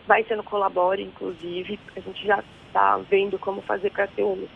Vai 0.07 0.23
ser 0.23 0.35
no 0.35 0.43
Colabore, 0.43 1.03
inclusive, 1.03 1.79
a 1.95 1.99
gente 1.99 2.25
já 2.25 2.43
está 2.67 2.97
vendo 2.97 3.37
como 3.37 3.61
fazer 3.61 3.91
para 3.91 4.07
ter 4.07 4.23
um 4.23 4.47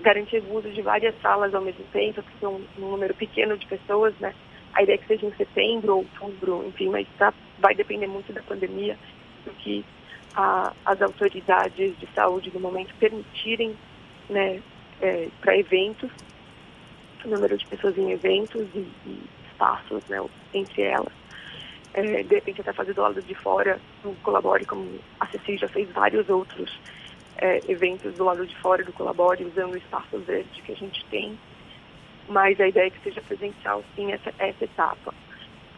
garantir 0.00 0.42
o 0.42 0.56
uso 0.56 0.70
de 0.70 0.82
várias 0.82 1.14
salas 1.20 1.54
ao 1.54 1.62
mesmo 1.62 1.84
tempo, 1.92 2.22
que 2.22 2.40
são 2.40 2.60
um 2.78 2.90
número 2.90 3.14
pequeno 3.14 3.56
de 3.56 3.66
pessoas, 3.66 4.14
né? 4.18 4.34
A 4.74 4.82
ideia 4.82 4.94
é 4.94 4.98
que 4.98 5.06
seja 5.06 5.26
em 5.26 5.34
setembro, 5.34 5.98
outubro, 5.98 6.64
enfim, 6.66 6.88
mas 6.88 7.06
tá, 7.18 7.32
vai 7.58 7.74
depender 7.74 8.06
muito 8.06 8.32
da 8.32 8.42
pandemia, 8.42 8.96
do 9.44 9.50
que 9.52 9.84
a, 10.34 10.72
as 10.84 11.00
autoridades 11.02 11.98
de 11.98 12.08
saúde 12.14 12.50
no 12.52 12.60
momento 12.60 12.94
permitirem 12.96 13.76
né, 14.28 14.62
é, 15.00 15.28
para 15.40 15.56
eventos, 15.56 16.10
o 17.24 17.28
número 17.28 17.56
de 17.56 17.66
pessoas 17.66 17.96
em 17.96 18.10
eventos 18.10 18.66
e, 18.74 18.86
e 19.06 19.22
espaços 19.50 20.04
né, 20.08 20.22
entre 20.54 20.82
elas. 20.82 21.12
É, 21.94 22.22
de 22.22 22.34
repente 22.34 22.60
até 22.62 22.72
fazer 22.72 22.94
do 22.94 23.02
lado 23.02 23.20
de 23.20 23.34
fora, 23.34 23.78
um 24.04 24.14
colabore, 24.16 24.64
como 24.64 24.98
a 25.20 25.26
Ceci 25.26 25.58
já 25.58 25.68
fez 25.68 25.90
vários 25.90 26.28
outros 26.28 26.72
é, 27.36 27.60
eventos 27.68 28.14
do 28.14 28.24
lado 28.24 28.46
de 28.46 28.56
fora 28.56 28.82
do 28.82 28.92
colabore, 28.92 29.44
usando 29.44 29.74
o 29.74 29.76
espaço 29.76 30.18
verde 30.18 30.62
que 30.62 30.72
a 30.72 30.76
gente 30.76 31.04
tem 31.06 31.38
mas 32.28 32.58
a 32.60 32.68
ideia 32.68 32.86
é 32.86 32.90
que 32.90 33.02
seja 33.02 33.20
presencial 33.20 33.82
sim 33.94 34.12
essa, 34.12 34.32
essa 34.38 34.64
etapa, 34.64 35.14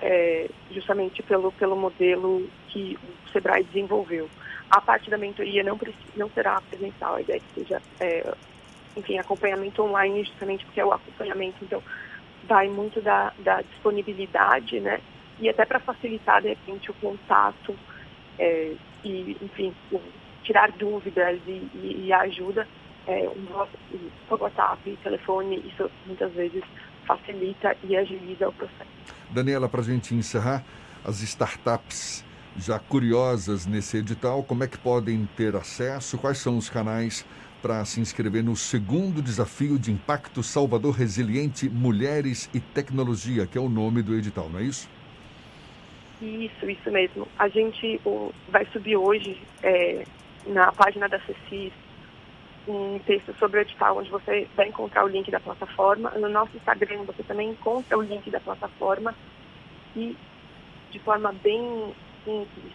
é, 0.01 0.49
justamente 0.71 1.23
pelo, 1.23 1.51
pelo 1.53 1.77
modelo 1.77 2.49
que 2.69 2.99
o 3.27 3.31
SEBRAE 3.31 3.65
desenvolveu. 3.65 4.29
A 4.75 4.81
parte 4.81 5.09
da 5.09 5.17
mentoria 5.17 5.63
não, 5.63 5.79
não 6.17 6.29
será 6.31 6.61
presencial, 6.63 7.15
a 7.15 7.21
ideia 7.21 7.37
é 7.37 7.41
que 7.41 7.61
seja, 7.61 7.81
é, 8.01 8.35
enfim, 8.97 9.19
acompanhamento 9.19 9.81
online, 9.85 10.25
justamente 10.25 10.65
porque 10.65 10.81
é 10.81 10.85
o 10.85 10.93
acompanhamento, 10.93 11.59
então 11.63 11.81
vai 12.49 12.69
muito 12.69 13.01
da, 13.01 13.33
da 13.39 13.63
disponibilidade, 13.63 14.81
né, 14.81 15.01
e 15.39 15.49
até 15.49 15.65
para 15.65 15.79
facilitar, 15.79 16.43
de 16.43 16.49
repente, 16.49 16.91
o 16.91 16.95
contato 16.95 17.77
é, 18.37 18.75
e, 19.05 19.37
enfim, 19.41 19.73
tirar 20.43 20.73
dúvidas 20.73 21.39
e, 21.47 21.69
e, 21.75 22.07
e 22.07 22.13
ajuda 22.13 22.67
é, 23.07 23.29
um 23.29 24.35
WhatsApp, 24.35 24.99
telefone, 25.05 25.63
isso 25.69 25.89
muitas 26.05 26.33
vezes 26.33 26.65
facilita 27.07 27.77
e 27.85 27.97
agiliza 27.97 28.49
o 28.49 28.53
processo. 28.53 28.91
Daniela, 29.31 29.69
para 29.69 29.83
a 29.83 29.85
gente 29.85 30.17
encerrar, 30.17 30.65
as 31.05 31.21
startups 31.21 32.25
já 32.57 32.79
curiosas 32.79 33.67
nesse 33.67 33.99
edital, 33.99 34.43
como 34.43 34.65
é 34.65 34.69
que 34.69 34.79
podem 34.79 35.29
ter 35.37 35.57
acesso? 35.57 36.19
Quais 36.19 36.39
são 36.39 36.57
os 36.57 36.69
canais 36.69 37.27
para 37.61 37.85
se 37.85 38.01
inscrever 38.01 38.45
no 38.45 38.55
segundo 38.55 39.23
desafio 39.23 39.79
de 39.79 39.91
impacto 39.91 40.43
Salvador 40.43 40.95
Resiliente 40.95 41.69
Mulheres 41.69 42.49
e 42.53 42.61
Tecnologia, 42.61 43.47
que 43.47 43.57
é 43.57 43.61
o 43.61 43.69
nome 43.69 44.03
do 44.03 44.15
edital, 44.15 44.49
não 44.51 44.61
é 44.61 44.65
isso? 44.65 44.89
Isso, 46.21 46.69
isso 46.69 46.91
mesmo. 46.91 47.27
A 47.39 47.49
gente 47.49 48.01
o, 48.05 48.33
vai 48.49 48.67
subir 48.67 48.97
hoje 48.97 49.41
é, 49.63 50.05
na 50.47 50.71
página 50.73 51.09
da 51.09 51.19
CECIS 51.21 51.73
um 52.67 52.99
texto 53.01 53.35
sobre 53.39 53.59
o 53.59 53.63
edital, 53.63 53.99
onde 53.99 54.11
você 54.11 54.49
vai 54.57 54.69
encontrar 54.69 55.05
o 55.05 55.09
link 55.09 55.31
da 55.31 55.41
plataforma. 55.41 56.11
No 56.11 56.29
nosso 56.29 56.57
Instagram 56.57 57.03
você 57.05 57.23
também 57.23 57.51
encontra 57.51 57.99
o 57.99 58.03
link 58.03 58.31
da 58.31 58.41
plataforma 58.41 59.15
e 59.97 60.17
de 60.91 60.99
forma 61.01 61.33
bem 61.43 61.95
simples 62.25 62.73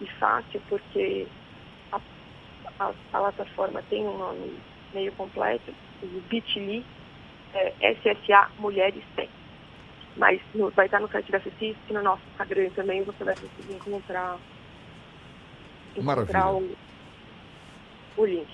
e 0.00 0.06
fácil, 0.18 0.60
porque 0.68 1.26
a, 1.92 2.00
a, 2.78 2.88
a 2.88 3.18
plataforma 3.18 3.82
tem 3.88 4.06
um 4.06 4.18
nome 4.18 4.58
meio 4.92 5.12
completo, 5.12 5.74
o 6.02 6.22
bit.ly, 6.28 6.84
é 7.54 7.92
SSA 7.94 8.50
Mulheres 8.58 9.02
Tech. 9.14 9.30
Mas 10.16 10.40
no, 10.54 10.70
vai 10.70 10.86
estar 10.86 11.00
no 11.00 11.08
site 11.08 11.30
da 11.30 11.40
CECIS 11.40 11.76
e 11.88 11.92
no 11.92 12.02
nosso 12.02 12.22
Instagram 12.32 12.70
também 12.70 13.02
você 13.02 13.22
vai 13.22 13.34
conseguir 13.34 13.74
encontrar, 13.74 14.38
encontrar 15.94 16.52
o, 16.52 16.76
o 18.16 18.24
link. 18.24 18.48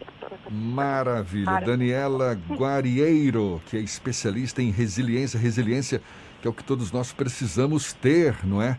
Maravilha. 0.50 1.60
Daniela 1.60 2.34
Guarieiro, 2.48 3.62
que 3.66 3.76
é 3.76 3.80
especialista 3.80 4.60
em 4.60 4.70
resiliência. 4.70 5.38
Resiliência 5.38 6.02
que 6.40 6.48
é 6.48 6.50
o 6.50 6.52
que 6.52 6.64
todos 6.64 6.90
nós 6.90 7.12
precisamos 7.12 7.92
ter, 7.92 8.44
não 8.44 8.60
é? 8.60 8.76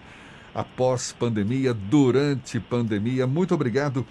Após 0.53 1.11
pandemia, 1.11 1.73
durante 1.73 2.59
pandemia. 2.59 3.25
Muito 3.25 3.53
obrigado. 3.53 4.05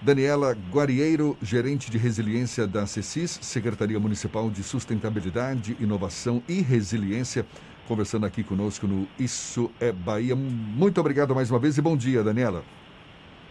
Daniela 0.00 0.56
Guarieiro, 0.70 1.36
gerente 1.42 1.90
de 1.90 1.98
resiliência 1.98 2.66
da 2.66 2.86
CECIS, 2.86 3.40
Secretaria 3.42 3.98
Municipal 3.98 4.48
de 4.48 4.62
Sustentabilidade, 4.62 5.76
Inovação 5.80 6.40
e 6.48 6.60
Resiliência, 6.60 7.44
conversando 7.88 8.24
aqui 8.24 8.44
conosco 8.44 8.86
no 8.86 9.08
Isso 9.18 9.72
é 9.80 9.90
Bahia. 9.90 10.36
Muito 10.36 11.00
obrigado 11.00 11.34
mais 11.34 11.50
uma 11.50 11.58
vez 11.58 11.76
e 11.78 11.82
bom 11.82 11.96
dia, 11.96 12.22
Daniela. 12.22 12.62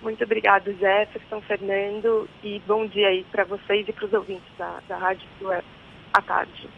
Muito 0.02 0.24
obrigado, 0.24 0.72
Jefferson, 0.74 1.42
Fernando, 1.42 2.30
e 2.44 2.62
bom 2.66 2.88
dia 2.88 3.08
aí 3.10 3.26
para 3.30 3.44
vocês 3.44 3.86
e 3.88 3.92
para 3.92 4.06
os 4.06 4.14
ouvintes 4.14 4.48
da, 4.58 4.80
da 4.88 4.98
Rádio 4.98 5.28
Web 5.42 5.66
à 6.14 6.22
tarde. 6.22 6.70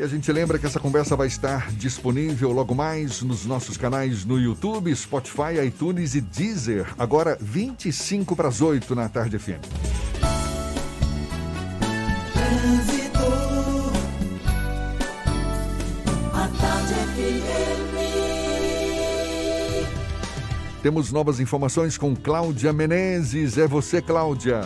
E 0.00 0.02
a 0.02 0.06
gente 0.06 0.32
lembra 0.32 0.58
que 0.58 0.64
essa 0.64 0.80
conversa 0.80 1.14
vai 1.14 1.26
estar 1.26 1.70
disponível 1.72 2.52
logo 2.52 2.74
mais 2.74 3.20
nos 3.20 3.44
nossos 3.44 3.76
canais 3.76 4.24
no 4.24 4.40
YouTube, 4.40 4.96
Spotify, 4.96 5.62
iTunes 5.66 6.14
e 6.14 6.22
Deezer. 6.22 6.86
Agora 6.98 7.36
25 7.38 8.34
para 8.34 8.48
as 8.48 8.62
8 8.62 8.94
na 8.94 9.10
tarde 9.10 9.38
FM. 9.38 9.60
Temos 20.82 21.12
novas 21.12 21.40
informações 21.40 21.98
com 21.98 22.16
Cláudia 22.16 22.72
Menezes. 22.72 23.58
É 23.58 23.68
você, 23.68 24.00
Cláudia. 24.00 24.62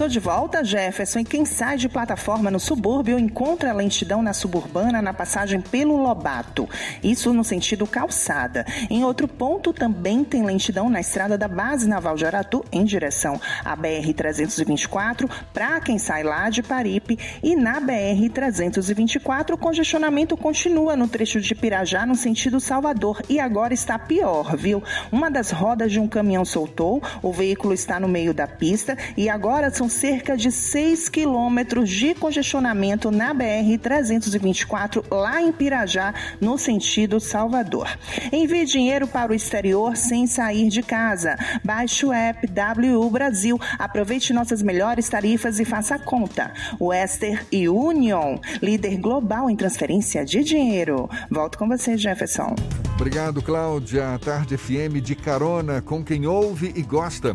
Tô 0.00 0.08
de 0.08 0.18
volta, 0.18 0.64
Jefferson, 0.64 1.18
e 1.18 1.24
quem 1.26 1.44
sai 1.44 1.76
de 1.76 1.86
plataforma 1.86 2.50
no 2.50 2.58
subúrbio 2.58 3.18
encontra 3.18 3.70
lentidão 3.70 4.22
na 4.22 4.32
suburbana 4.32 5.02
na 5.02 5.12
passagem 5.12 5.60
pelo 5.60 5.94
Lobato. 5.94 6.66
Isso 7.04 7.34
no 7.34 7.44
sentido 7.44 7.86
calçada. 7.86 8.64
Em 8.88 9.04
outro 9.04 9.28
ponto, 9.28 9.74
também 9.74 10.24
tem 10.24 10.42
lentidão 10.42 10.88
na 10.88 11.00
estrada 11.00 11.36
da 11.36 11.46
Base 11.46 11.86
Naval 11.86 12.16
de 12.16 12.24
Aratu, 12.24 12.64
em 12.72 12.82
direção 12.82 13.38
à 13.62 13.76
BR-324, 13.76 15.30
para 15.52 15.78
quem 15.82 15.98
sai 15.98 16.22
lá 16.22 16.48
de 16.48 16.62
Paripe. 16.62 17.18
E 17.42 17.54
na 17.54 17.78
BR-324, 17.78 19.52
o 19.52 19.58
congestionamento 19.58 20.34
continua 20.34 20.96
no 20.96 21.08
trecho 21.08 21.42
de 21.42 21.54
Pirajá, 21.54 22.06
no 22.06 22.14
sentido 22.14 22.58
Salvador. 22.58 23.20
E 23.28 23.38
agora 23.38 23.74
está 23.74 23.98
pior, 23.98 24.56
viu? 24.56 24.82
Uma 25.12 25.30
das 25.30 25.50
rodas 25.50 25.92
de 25.92 26.00
um 26.00 26.08
caminhão 26.08 26.46
soltou, 26.46 27.02
o 27.22 27.30
veículo 27.30 27.74
está 27.74 28.00
no 28.00 28.08
meio 28.08 28.32
da 28.32 28.48
pista 28.48 28.96
e 29.14 29.28
agora 29.28 29.70
são 29.70 29.89
cerca 29.90 30.36
de 30.36 30.50
6 30.50 31.08
quilômetros 31.08 31.90
de 31.90 32.14
congestionamento 32.14 33.10
na 33.10 33.34
BR-324, 33.34 35.04
lá 35.10 35.42
em 35.42 35.52
Pirajá, 35.52 36.14
no 36.40 36.56
sentido 36.56 37.20
Salvador. 37.20 37.88
Envie 38.32 38.64
dinheiro 38.64 39.06
para 39.06 39.32
o 39.32 39.34
exterior 39.34 39.96
sem 39.96 40.26
sair 40.26 40.68
de 40.68 40.82
casa. 40.82 41.36
Baixe 41.64 42.06
o 42.06 42.12
app 42.12 42.46
WU 42.46 43.10
Brasil. 43.10 43.60
Aproveite 43.78 44.32
nossas 44.32 44.62
melhores 44.62 45.08
tarifas 45.08 45.60
e 45.60 45.64
faça 45.64 45.98
conta. 45.98 46.52
Wester 46.80 47.44
e 47.50 47.68
Union, 47.68 48.38
líder 48.62 48.96
global 48.98 49.50
em 49.50 49.56
transferência 49.56 50.24
de 50.24 50.42
dinheiro. 50.42 51.10
Volto 51.30 51.58
com 51.58 51.68
você, 51.68 51.98
Jefferson. 51.98 52.54
Obrigado, 52.94 53.42
Cláudia. 53.42 54.18
Tarde 54.18 54.56
FM 54.56 55.02
de 55.02 55.14
carona 55.14 55.80
com 55.80 56.04
quem 56.04 56.26
ouve 56.26 56.72
e 56.76 56.82
gosta. 56.82 57.34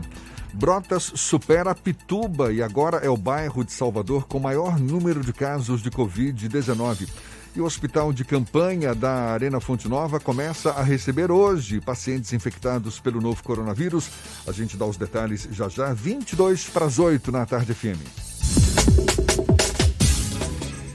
Brotas 0.55 1.11
supera 1.15 1.75
Pituba 1.75 2.53
e 2.53 2.63
agora 2.63 2.97
é 2.99 3.09
o 3.09 3.17
bairro 3.17 3.65
de 3.65 3.73
Salvador 3.73 4.25
com 4.25 4.39
maior 4.39 4.79
número 4.79 5.21
de 5.21 5.33
casos 5.33 5.81
de 5.81 5.91
Covid-19. 5.91 7.09
E 7.53 7.59
o 7.59 7.65
hospital 7.65 8.13
de 8.13 8.23
campanha 8.23 8.95
da 8.95 9.33
Arena 9.33 9.59
Fonte 9.59 9.89
Nova 9.89 10.17
começa 10.17 10.71
a 10.71 10.81
receber 10.81 11.29
hoje 11.29 11.81
pacientes 11.81 12.31
infectados 12.31 13.01
pelo 13.01 13.19
novo 13.19 13.43
coronavírus. 13.43 14.09
A 14.47 14.53
gente 14.53 14.77
dá 14.77 14.85
os 14.85 14.95
detalhes 14.95 15.45
já 15.51 15.67
já, 15.67 15.93
22 15.93 16.69
para 16.69 16.85
as 16.85 16.99
8 16.99 17.33
na 17.33 17.45
tarde 17.45 17.73
FM. 17.73 17.99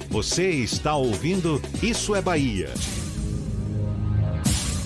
Você 0.09 0.49
está 0.49 0.97
ouvindo 0.97 1.61
Isso 1.83 2.15
é 2.15 2.23
Bahia. 2.23 2.73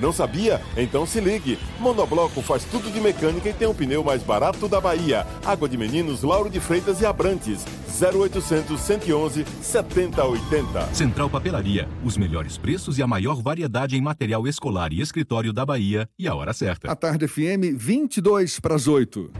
Não 0.00 0.12
sabia? 0.12 0.60
Então 0.76 1.04
se 1.06 1.20
ligue. 1.20 1.58
Monobloco 1.78 2.40
faz 2.42 2.64
tudo 2.64 2.90
de 2.90 3.00
mecânica 3.00 3.48
e 3.48 3.52
tem 3.52 3.68
o 3.68 3.74
pneu 3.74 4.02
mais 4.02 4.22
barato 4.22 4.66
da 4.68 4.80
Bahia. 4.80 5.26
Água 5.44 5.68
de 5.68 5.76
Meninos, 5.76 6.22
Lauro 6.22 6.48
de 6.48 6.58
Freitas 6.60 7.00
e 7.00 7.06
Abrantes. 7.06 7.64
0800 8.00 8.80
111 8.80 9.44
7080. 9.60 10.94
Central 10.94 11.28
Papelaria. 11.28 11.88
Os 12.04 12.16
melhores 12.16 12.56
preços 12.56 12.96
e 12.98 13.02
a 13.02 13.06
maior 13.06 13.42
variedade 13.42 13.96
em 13.96 14.00
material 14.00 14.46
escolar 14.46 14.92
e 14.92 15.00
escritório 15.00 15.52
da 15.52 15.66
Bahia. 15.66 16.08
E 16.18 16.26
a 16.26 16.34
hora 16.34 16.52
certa. 16.52 16.90
A 16.90 16.96
tarde 16.96 17.28
FM, 17.28 17.76
22 17.76 18.58
para 18.58 18.74
as 18.74 18.88
8. 18.88 19.30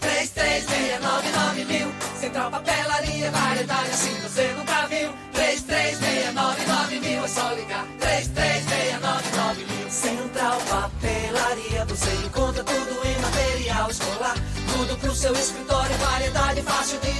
3369 0.00 1.64
mil. 1.64 1.88
Central 2.16 2.50
Papelaria, 2.50 3.30
variedade 3.30 3.90
assim 3.90 4.14
você 4.20 4.52
nunca 4.52 4.59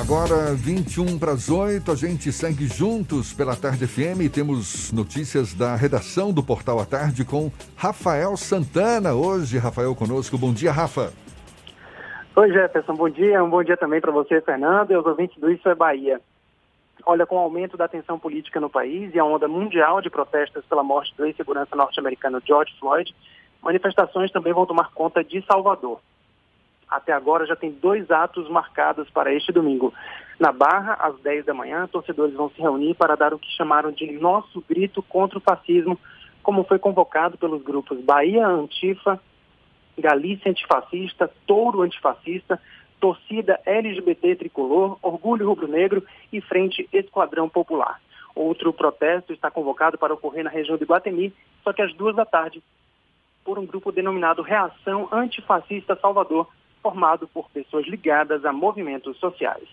Agora, 0.00 0.54
21 0.54 1.18
para 1.18 1.32
as 1.32 1.50
8, 1.50 1.90
a 1.90 1.94
gente 1.96 2.30
segue 2.30 2.68
juntos 2.68 3.32
pela 3.32 3.56
Tarde 3.56 3.84
FM 3.84 4.22
e 4.22 4.28
temos 4.28 4.92
notícias 4.92 5.52
da 5.52 5.74
redação 5.74 6.32
do 6.32 6.40
Portal 6.40 6.78
à 6.78 6.86
Tarde 6.86 7.24
com 7.24 7.50
Rafael 7.74 8.36
Santana. 8.36 9.12
Hoje, 9.14 9.58
Rafael 9.58 9.92
conosco. 9.96 10.38
Bom 10.38 10.52
dia, 10.52 10.70
Rafa. 10.70 11.12
Oi, 12.36 12.52
Jefferson. 12.52 12.94
Bom 12.94 13.10
dia. 13.10 13.42
Um 13.42 13.50
bom 13.50 13.64
dia 13.64 13.76
também 13.76 14.00
para 14.00 14.12
você, 14.12 14.40
Fernando, 14.40 14.92
e 14.92 14.94
aos 14.94 15.04
ouvintes 15.04 15.36
do 15.40 15.50
Isso 15.50 15.68
é 15.68 15.74
Bahia. 15.74 16.20
Olha, 17.04 17.26
com 17.26 17.34
o 17.34 17.40
aumento 17.40 17.76
da 17.76 17.88
tensão 17.88 18.20
política 18.20 18.60
no 18.60 18.70
país 18.70 19.12
e 19.12 19.18
a 19.18 19.24
onda 19.24 19.48
mundial 19.48 20.00
de 20.00 20.08
protestos 20.08 20.64
pela 20.66 20.84
morte 20.84 21.12
do 21.16 21.26
ex-segurança 21.26 21.74
norte-americano 21.74 22.40
George 22.46 22.72
Floyd, 22.78 23.12
manifestações 23.60 24.30
também 24.30 24.52
vão 24.52 24.64
tomar 24.64 24.92
conta 24.92 25.24
de 25.24 25.44
Salvador. 25.44 26.00
Até 26.90 27.12
agora 27.12 27.46
já 27.46 27.54
tem 27.54 27.70
dois 27.70 28.10
atos 28.10 28.48
marcados 28.48 29.08
para 29.10 29.32
este 29.34 29.52
domingo. 29.52 29.92
Na 30.38 30.52
Barra, 30.52 30.94
às 30.94 31.18
10 31.20 31.44
da 31.44 31.52
manhã, 31.52 31.86
torcedores 31.86 32.34
vão 32.34 32.48
se 32.50 32.60
reunir 32.60 32.94
para 32.94 33.16
dar 33.16 33.34
o 33.34 33.38
que 33.38 33.50
chamaram 33.56 33.90
de 33.90 34.10
Nosso 34.12 34.64
Grito 34.68 35.02
contra 35.02 35.38
o 35.38 35.42
Fascismo, 35.42 35.98
como 36.42 36.64
foi 36.64 36.78
convocado 36.78 37.36
pelos 37.36 37.62
grupos 37.62 38.00
Bahia 38.00 38.46
Antifa, 38.46 39.20
Galícia 39.98 40.50
Antifascista, 40.50 41.30
Touro 41.46 41.82
Antifascista, 41.82 42.60
Torcida 43.00 43.60
LGBT 43.66 44.36
Tricolor, 44.36 44.98
Orgulho 45.02 45.46
Rubro-Negro 45.46 46.02
e 46.32 46.40
Frente 46.40 46.88
Esquadrão 46.92 47.48
Popular. 47.48 48.00
Outro 48.34 48.72
protesto 48.72 49.32
está 49.32 49.50
convocado 49.50 49.98
para 49.98 50.14
ocorrer 50.14 50.44
na 50.44 50.50
região 50.50 50.76
de 50.76 50.84
Guatemi, 50.84 51.34
só 51.64 51.72
que 51.72 51.82
às 51.82 51.92
duas 51.94 52.14
da 52.14 52.24
tarde, 52.24 52.62
por 53.44 53.58
um 53.58 53.66
grupo 53.66 53.90
denominado 53.90 54.42
Reação 54.42 55.08
Antifascista 55.10 55.96
Salvador, 55.96 56.48
formado 56.82 57.26
por 57.28 57.50
pessoas 57.50 57.86
ligadas 57.86 58.44
a 58.44 58.52
movimentos 58.52 59.16
sociais. 59.18 59.68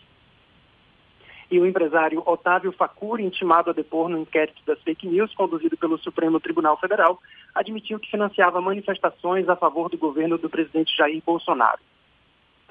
E 1.49 1.59
o 1.59 1.65
empresário 1.65 2.23
Otávio 2.25 2.71
Facuri, 2.71 3.23
intimado 3.23 3.69
a 3.69 3.73
depor 3.73 4.09
no 4.09 4.17
inquérito 4.17 4.61
das 4.65 4.81
fake 4.81 5.07
news 5.07 5.33
conduzido 5.35 5.77
pelo 5.77 5.97
Supremo 5.99 6.39
Tribunal 6.39 6.77
Federal, 6.79 7.19
admitiu 7.53 7.99
que 7.99 8.09
financiava 8.09 8.59
manifestações 8.59 9.47
a 9.47 9.55
favor 9.55 9.89
do 9.89 9.97
governo 9.97 10.37
do 10.37 10.49
presidente 10.49 10.95
Jair 10.97 11.21
Bolsonaro. 11.23 11.79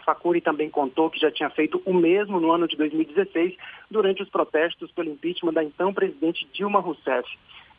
Facuri 0.05 0.41
também 0.41 0.69
contou 0.69 1.09
que 1.09 1.19
já 1.19 1.31
tinha 1.31 1.49
feito 1.51 1.81
o 1.85 1.95
mesmo 1.95 2.39
no 2.39 2.53
ano 2.53 2.69
de 2.69 2.77
2016, 2.77 3.57
durante 3.91 4.23
os 4.23 4.29
protestos 4.29 4.91
pelo 4.93 5.11
impeachment 5.11 5.55
da 5.55 5.65
então 5.65 5.95
presidente 5.95 6.47
Dilma 6.53 6.81
Rousseff. 6.81 7.29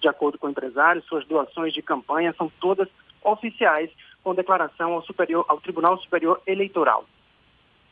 De 0.02 0.08
acordo 0.08 0.38
com 0.38 0.48
o 0.48 0.50
empresário, 0.50 1.04
suas 1.04 1.26
doações 1.26 1.74
de 1.74 1.82
campanha 1.82 2.34
são 2.38 2.52
todas 2.60 2.88
oficiais, 3.24 3.90
com 4.26 4.34
declaração 4.34 4.94
ao, 4.94 5.04
superior, 5.04 5.46
ao 5.48 5.62
Tribunal 5.62 6.00
Superior 6.00 6.42
Eleitoral. 6.48 7.06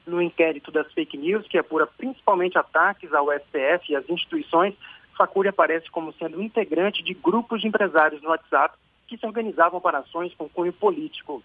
No 0.04 0.20
inquérito 0.20 0.72
das 0.72 0.92
fake 0.92 1.16
news, 1.16 1.48
que 1.48 1.60
apura 1.60 1.86
principalmente 1.86 2.58
ataques 2.58 3.14
ao 3.14 3.32
STF 3.32 3.92
e 3.92 3.96
às 3.96 4.10
instituições, 4.10 4.74
Facuri 5.16 5.48
aparece 5.48 5.92
como 5.92 6.12
sendo 6.14 6.42
integrante 6.42 7.04
de 7.04 7.14
grupos 7.14 7.62
de 7.62 7.68
empresários 7.68 8.20
no 8.24 8.30
WhatsApp 8.30 8.76
que 9.08 9.16
se 9.16 9.26
organizavam 9.28 9.80
para 9.80 10.00
ações 10.00 10.34
com 10.34 10.50
cunho 10.50 10.74
político. 10.74 11.44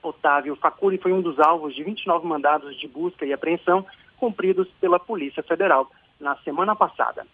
Otávio 0.00 0.54
Facuri 0.54 0.96
foi 0.98 1.12
um 1.12 1.20
dos 1.20 1.40
alvos 1.40 1.74
de 1.74 1.82
29 1.82 2.24
mandados 2.24 2.78
de 2.78 2.86
busca 2.86 3.26
e 3.26 3.32
apreensão 3.32 3.84
cumpridos 4.16 4.68
pela 4.80 5.00
Polícia 5.00 5.42
Federal 5.42 5.90
na 6.20 6.36
semana 6.36 6.76
passada. 6.76 7.26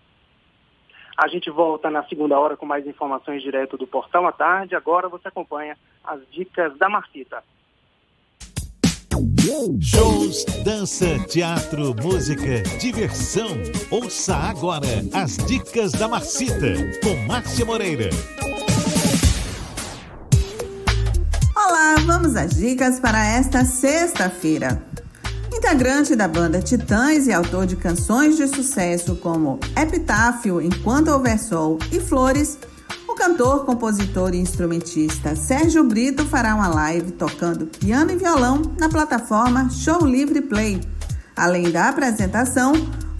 A 1.15 1.29
gente 1.29 1.51
volta 1.51 1.91
na 1.91 2.03
segunda 2.05 2.39
hora 2.39 2.57
com 2.57 2.65
mais 2.65 2.87
informações 2.87 3.43
direto 3.43 3.77
do 3.77 3.87
Portal 3.87 4.27
à 4.27 4.33
Tarde. 4.33 4.75
Agora 4.75 5.11
você 5.11 5.29
acompanha 5.29 5.77
as 6.05 6.21
dicas 6.31 6.77
da 6.79 6.89
Marcita. 6.89 7.43
Shows, 9.81 10.45
dança, 10.65 11.19
teatro, 11.29 11.95
música, 12.03 12.63
diversão. 12.79 13.49
Ouça 13.91 14.35
agora 14.35 14.87
as 15.13 15.37
dicas 15.47 15.93
da 15.93 16.09
Marcita 16.09 16.75
com 17.03 17.15
Márcia 17.27 17.65
Moreira. 17.65 18.11
Olá, 21.55 21.95
vamos 22.05 22.37
às 22.37 22.57
dicas 22.57 22.99
para 22.99 23.25
esta 23.25 23.65
sexta-feira. 23.65 24.83
Integrante 25.53 26.17
da 26.17 26.27
banda 26.27 26.61
Titãs 26.61 27.27
e 27.27 27.33
autor 27.33 27.65
de 27.65 27.77
canções 27.77 28.37
de 28.37 28.47
sucesso 28.49 29.17
como 29.17 29.61
Epitáfio, 29.77 30.61
Enquanto 30.61 31.09
Houver 31.09 31.39
Sol 31.39 31.79
e 31.93 32.01
Flores, 32.01 32.59
o 33.15 33.17
cantor, 33.17 33.65
compositor 33.65 34.35
e 34.35 34.39
instrumentista 34.39 35.37
Sérgio 35.37 35.85
Brito 35.85 36.27
fará 36.27 36.53
uma 36.53 36.67
live 36.67 37.13
tocando 37.13 37.65
piano 37.65 38.11
e 38.11 38.17
violão 38.17 38.61
na 38.77 38.89
plataforma 38.89 39.71
Show 39.71 40.05
Livre 40.05 40.41
Play. 40.43 40.81
Além 41.37 41.71
da 41.71 41.89
apresentação, 41.89 42.73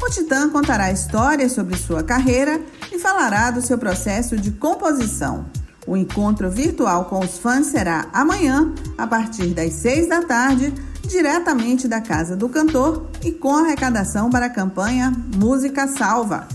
o 0.03 0.11
Titã 0.11 0.51
contará 0.51 0.91
histórias 0.91 1.53
sobre 1.53 1.77
sua 1.77 2.03
carreira 2.03 2.61
e 2.91 2.99
falará 2.99 3.53
do 3.53 3.63
seu 3.63 3.79
processo 3.79 4.37
de 4.37 4.51
composição. 4.51 5.47
O 5.87 5.97
encontro 5.97 6.51
virtual 6.51 7.05
com 7.05 7.21
os 7.21 7.39
fãs 7.39 7.67
será 7.67 8.09
amanhã, 8.13 8.75
a 8.99 9.07
partir 9.07 9.55
das 9.55 9.75
seis 9.75 10.09
da 10.09 10.23
tarde, 10.23 10.75
diretamente 11.07 11.87
da 11.87 12.01
casa 12.01 12.35
do 12.35 12.49
cantor 12.49 13.07
e 13.23 13.31
com 13.31 13.55
arrecadação 13.55 14.29
para 14.29 14.47
a 14.47 14.51
campanha 14.51 15.13
Música 15.37 15.87
Salva. 15.87 16.49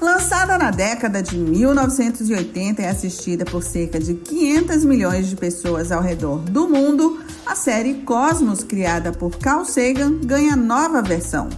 Lançada 0.00 0.56
na 0.56 0.70
década 0.70 1.20
de 1.20 1.36
1980 1.36 2.82
e 2.82 2.86
assistida 2.86 3.44
por 3.44 3.64
cerca 3.64 3.98
de 3.98 4.14
500 4.14 4.84
milhões 4.84 5.26
de 5.26 5.34
pessoas 5.34 5.90
ao 5.90 6.00
redor 6.00 6.38
do 6.38 6.68
mundo, 6.68 7.18
a 7.44 7.56
série 7.56 7.94
Cosmos, 7.94 8.62
criada 8.62 9.10
por 9.10 9.36
Carl 9.38 9.64
Sagan, 9.64 10.18
ganha 10.22 10.54
nova 10.54 11.02
versão. 11.02 11.48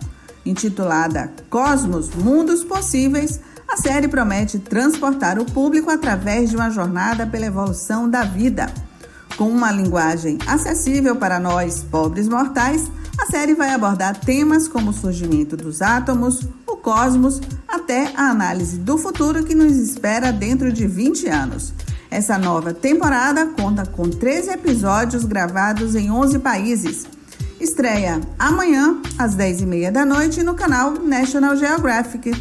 Intitulada 0.44 1.30
Cosmos 1.50 2.08
Mundos 2.14 2.64
Possíveis, 2.64 3.40
a 3.68 3.76
série 3.76 4.08
promete 4.08 4.58
transportar 4.58 5.38
o 5.38 5.44
público 5.44 5.90
através 5.90 6.48
de 6.48 6.56
uma 6.56 6.70
jornada 6.70 7.26
pela 7.26 7.44
evolução 7.44 8.08
da 8.08 8.24
vida. 8.24 8.72
Com 9.36 9.50
uma 9.50 9.70
linguagem 9.70 10.38
acessível 10.46 11.14
para 11.14 11.38
nós, 11.38 11.82
pobres 11.82 12.26
mortais, 12.26 12.90
a 13.18 13.26
série 13.26 13.54
vai 13.54 13.74
abordar 13.74 14.18
temas 14.18 14.66
como 14.66 14.90
o 14.90 14.94
surgimento 14.94 15.58
dos 15.58 15.82
átomos, 15.82 16.40
cosmos, 16.80 17.40
até 17.68 18.12
a 18.16 18.30
análise 18.30 18.78
do 18.78 18.98
futuro 18.98 19.44
que 19.44 19.54
nos 19.54 19.76
espera 19.76 20.32
dentro 20.32 20.72
de 20.72 20.86
20 20.86 21.28
anos. 21.28 21.72
Essa 22.10 22.36
nova 22.36 22.74
temporada 22.74 23.46
conta 23.46 23.86
com 23.86 24.10
13 24.10 24.50
episódios 24.50 25.24
gravados 25.24 25.94
em 25.94 26.10
11 26.10 26.38
países. 26.40 27.06
Estreia 27.60 28.20
amanhã, 28.38 29.00
às 29.18 29.36
10h30 29.36 29.90
da 29.92 30.04
noite, 30.04 30.42
no 30.42 30.54
canal 30.54 30.92
National 30.92 31.56
Geographic. 31.56 32.32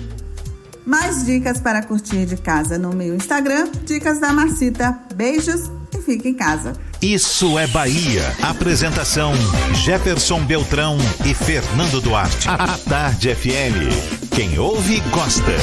Mais 0.86 1.26
dicas 1.26 1.60
para 1.60 1.84
curtir 1.84 2.26
de 2.26 2.38
casa 2.38 2.78
no 2.80 2.96
meu 2.96 3.14
Instagram, 3.16 3.70
Dicas 3.86 4.20
da 4.20 4.34
Marcita. 4.34 4.98
Beijos 5.14 5.70
fique 6.10 6.28
em 6.28 6.34
casa. 6.34 6.74
Isso 7.00 7.60
é 7.60 7.68
Bahia. 7.68 8.36
Apresentação: 8.42 9.34
Jefferson 9.76 10.44
Beltrão 10.44 10.98
e 11.24 11.36
Fernando 11.36 12.02
Duarte. 12.02 12.50
A 12.50 12.78
Tarde 12.78 13.36
FM. 13.36 14.34
Quem 14.36 14.58
ouve, 14.58 15.00
gosta. 15.12 15.54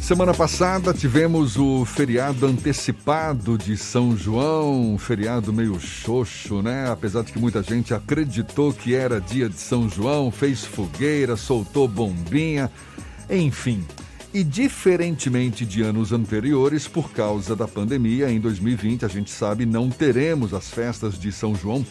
Semana 0.00 0.32
passada 0.32 0.94
tivemos 0.94 1.56
o 1.56 1.84
feriado 1.84 2.46
antecipado 2.46 3.58
de 3.58 3.76
São 3.76 4.16
João, 4.16 4.94
um 4.94 4.98
feriado 4.98 5.52
meio 5.52 5.80
xoxo, 5.80 6.62
né? 6.62 6.88
Apesar 6.88 7.24
de 7.24 7.32
que 7.32 7.40
muita 7.40 7.60
gente 7.64 7.92
acreditou 7.92 8.72
que 8.72 8.94
era 8.94 9.20
dia 9.20 9.48
de 9.48 9.58
São 9.58 9.88
João, 9.88 10.30
fez 10.30 10.64
fogueira, 10.64 11.36
soltou 11.36 11.88
bombinha, 11.88 12.70
enfim. 13.28 13.84
E 14.36 14.44
diferentemente 14.44 15.64
de 15.64 15.80
anos 15.80 16.12
anteriores, 16.12 16.86
por 16.86 17.10
causa 17.10 17.56
da 17.56 17.66
pandemia, 17.66 18.30
em 18.30 18.38
2020, 18.38 19.06
a 19.06 19.08
gente 19.08 19.30
sabe, 19.30 19.64
não 19.64 19.88
teremos 19.88 20.52
as 20.52 20.68
festas 20.68 21.18
de 21.18 21.32
São 21.32 21.54
João, 21.54 21.86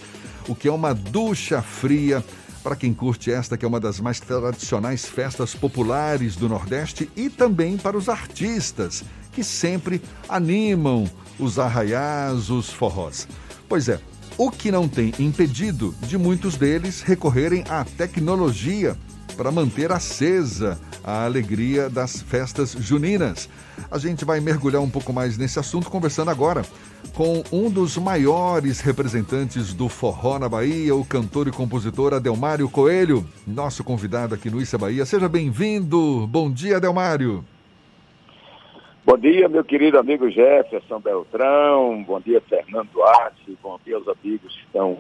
o 0.48 0.54
que 0.54 0.68
é 0.68 0.72
uma 0.72 0.94
ducha 0.94 1.60
fria 1.64 2.24
para 2.62 2.76
quem 2.76 2.94
curte 2.94 3.32
esta, 3.32 3.58
que 3.58 3.66
é 3.66 3.68
uma 3.68 3.80
das 3.80 4.00
mais 4.00 4.20
tradicionais 4.20 5.06
festas 5.06 5.56
populares 5.56 6.36
do 6.36 6.48
Nordeste, 6.48 7.10
e 7.16 7.32
também 7.32 7.78
para 7.78 7.98
os 7.98 8.08
artistas, 8.08 9.04
que 9.34 9.44
sempre 9.44 10.00
animam 10.30 11.10
os 11.40 11.58
arraiás, 11.58 12.52
os 12.52 12.70
forrós. 12.70 13.28
Pois 13.68 13.90
é, 13.90 14.00
o 14.38 14.52
que 14.52 14.72
não 14.72 14.88
tem 14.88 15.12
impedido 15.18 15.96
de 16.02 16.16
muitos 16.16 16.58
deles 16.58 17.02
recorrerem 17.02 17.64
à 17.68 17.84
tecnologia 17.84 18.96
para 19.36 19.52
manter 19.52 19.92
acesa 19.92 20.80
a 21.04 21.26
alegria 21.26 21.90
das 21.90 22.22
festas 22.22 22.72
juninas. 22.72 23.50
A 23.92 23.98
gente 23.98 24.26
vai 24.26 24.40
mergulhar 24.40 24.82
um 24.82 24.90
pouco 24.90 25.14
mais 25.14 25.38
nesse 25.38 25.60
assunto 25.60 25.90
conversando 25.90 26.32
agora 26.32 26.64
com 27.14 27.44
um 27.52 27.70
dos 27.70 27.98
maiores 27.98 28.82
representantes 28.82 29.74
do 29.74 29.88
forró 29.88 30.40
na 30.40 30.50
Bahia, 30.50 30.96
o 30.96 31.06
cantor 31.06 31.48
e 31.48 31.52
compositor 31.52 32.14
Adelmário 32.14 32.70
Coelho, 32.70 33.26
nosso 33.46 33.84
convidado 33.84 34.36
aqui 34.36 34.50
no 34.50 34.62
Issa 34.62 34.78
Bahia. 34.78 35.06
Seja 35.06 35.30
bem-vindo. 35.30 36.28
Bom 36.28 36.52
dia, 36.52 36.78
Adelmário. 36.78 37.44
Bom 39.06 39.18
dia, 39.18 39.48
meu 39.48 39.64
querido 39.64 40.00
amigo 40.00 40.30
Jefferson 40.32 41.00
Beltrão. 41.00 42.04
Bom 42.04 42.20
dia, 42.20 42.42
Fernando 42.42 42.90
Duarte. 42.92 43.56
Bom 43.62 43.80
dia 43.86 43.96
aos 43.96 44.08
amigos 44.08 44.54
que 44.54 44.66
estão 44.66 44.98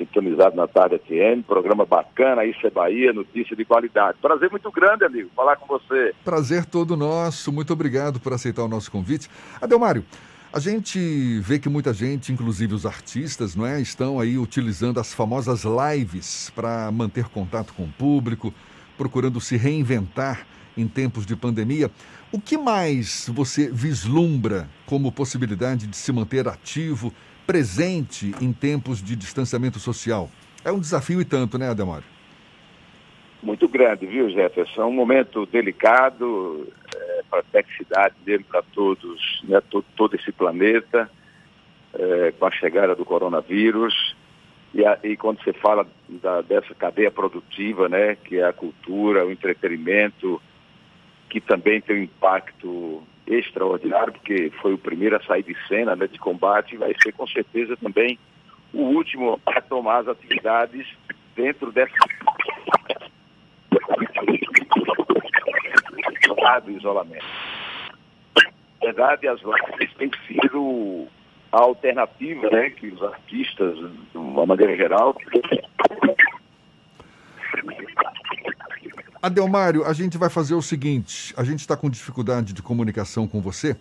sintonizado 0.00 0.56
na 0.56 0.66
Tarde 0.66 0.98
FM, 0.98 1.46
programa 1.46 1.84
bacana, 1.84 2.44
isso 2.44 2.66
é 2.66 2.70
Bahia, 2.70 3.12
notícia 3.12 3.54
de 3.54 3.64
qualidade. 3.64 4.18
Prazer 4.20 4.50
muito 4.50 4.70
grande, 4.70 5.04
amigo, 5.04 5.30
falar 5.36 5.56
com 5.56 5.66
você. 5.66 6.14
Prazer 6.24 6.64
todo 6.64 6.96
nosso, 6.96 7.52
muito 7.52 7.72
obrigado 7.72 8.18
por 8.18 8.32
aceitar 8.32 8.64
o 8.64 8.68
nosso 8.68 8.90
convite. 8.90 9.28
Adelmário, 9.60 10.04
a 10.52 10.58
gente 10.58 11.38
vê 11.40 11.58
que 11.58 11.68
muita 11.68 11.92
gente, 11.92 12.32
inclusive 12.32 12.74
os 12.74 12.86
artistas, 12.86 13.54
não 13.54 13.66
é, 13.66 13.80
estão 13.80 14.18
aí 14.18 14.38
utilizando 14.38 14.98
as 14.98 15.12
famosas 15.12 15.64
lives 15.64 16.50
para 16.54 16.90
manter 16.90 17.26
contato 17.26 17.74
com 17.74 17.84
o 17.84 17.92
público, 17.92 18.52
procurando 18.96 19.40
se 19.40 19.56
reinventar 19.56 20.46
em 20.76 20.88
tempos 20.88 21.26
de 21.26 21.36
pandemia. 21.36 21.90
O 22.32 22.40
que 22.40 22.56
mais 22.56 23.30
você 23.32 23.70
vislumbra 23.70 24.68
como 24.86 25.12
possibilidade 25.12 25.86
de 25.86 25.96
se 25.96 26.12
manter 26.12 26.48
ativo 26.48 27.12
presente 27.50 28.32
em 28.40 28.52
tempos 28.52 29.02
de 29.02 29.16
distanciamento 29.16 29.80
social. 29.80 30.30
É 30.64 30.70
um 30.70 30.78
desafio 30.78 31.20
e 31.20 31.24
tanto, 31.24 31.58
né, 31.58 31.68
Ademário? 31.68 32.04
Muito 33.42 33.66
grande, 33.66 34.06
viu, 34.06 34.30
Jefferson? 34.30 34.82
É 34.82 34.84
um 34.84 34.92
momento 34.92 35.44
delicado 35.46 36.68
é, 36.94 37.22
para 37.28 37.40
a 37.40 37.42
complexidade 37.42 38.14
dele, 38.24 38.44
para 38.48 38.62
todos, 38.62 39.42
né, 39.48 39.60
todo, 39.68 39.84
todo 39.96 40.14
esse 40.14 40.30
planeta, 40.30 41.10
é, 41.92 42.32
com 42.38 42.46
a 42.46 42.52
chegada 42.52 42.94
do 42.94 43.04
coronavírus. 43.04 44.14
E, 44.72 44.86
a, 44.86 44.96
e 45.02 45.16
quando 45.16 45.42
você 45.42 45.52
fala 45.52 45.88
da, 46.08 46.42
dessa 46.42 46.72
cadeia 46.72 47.10
produtiva, 47.10 47.88
né, 47.88 48.14
que 48.14 48.36
é 48.38 48.44
a 48.44 48.52
cultura, 48.52 49.26
o 49.26 49.32
entretenimento, 49.32 50.40
que 51.30 51.40
também 51.40 51.80
tem 51.80 51.96
um 51.96 52.02
impacto 52.02 53.02
extraordinário, 53.26 54.12
porque 54.12 54.50
foi 54.60 54.74
o 54.74 54.78
primeiro 54.78 55.16
a 55.16 55.22
sair 55.22 55.44
de 55.44 55.56
cena 55.68 55.94
né, 55.94 56.06
de 56.08 56.18
combate, 56.18 56.74
e 56.74 56.78
vai 56.78 56.92
ser 57.00 57.12
com 57.12 57.26
certeza 57.26 57.76
também 57.76 58.18
o 58.72 58.82
último 58.82 59.40
a 59.46 59.60
tomar 59.60 59.98
as 59.98 60.08
atividades 60.08 60.86
dentro 61.34 61.72
dessa 61.72 61.94
do 66.64 66.70
isolamento. 66.72 67.24
Na 68.80 68.86
verdade, 68.86 69.28
as 69.28 69.40
lives 69.40 69.94
têm 69.96 70.10
sido 70.26 71.06
a 71.52 71.60
alternativa 71.60 72.50
né, 72.50 72.70
que 72.70 72.88
os 72.88 73.02
artistas, 73.02 73.78
de 73.78 74.18
uma 74.18 74.46
maneira 74.46 74.76
geral, 74.76 75.16
Adelmário, 79.22 79.84
a 79.84 79.92
gente 79.92 80.16
vai 80.16 80.30
fazer 80.30 80.54
o 80.54 80.62
seguinte: 80.62 81.34
a 81.36 81.44
gente 81.44 81.60
está 81.60 81.76
com 81.76 81.90
dificuldade 81.90 82.54
de 82.54 82.62
comunicação 82.62 83.28
com 83.28 83.40
você. 83.40 83.76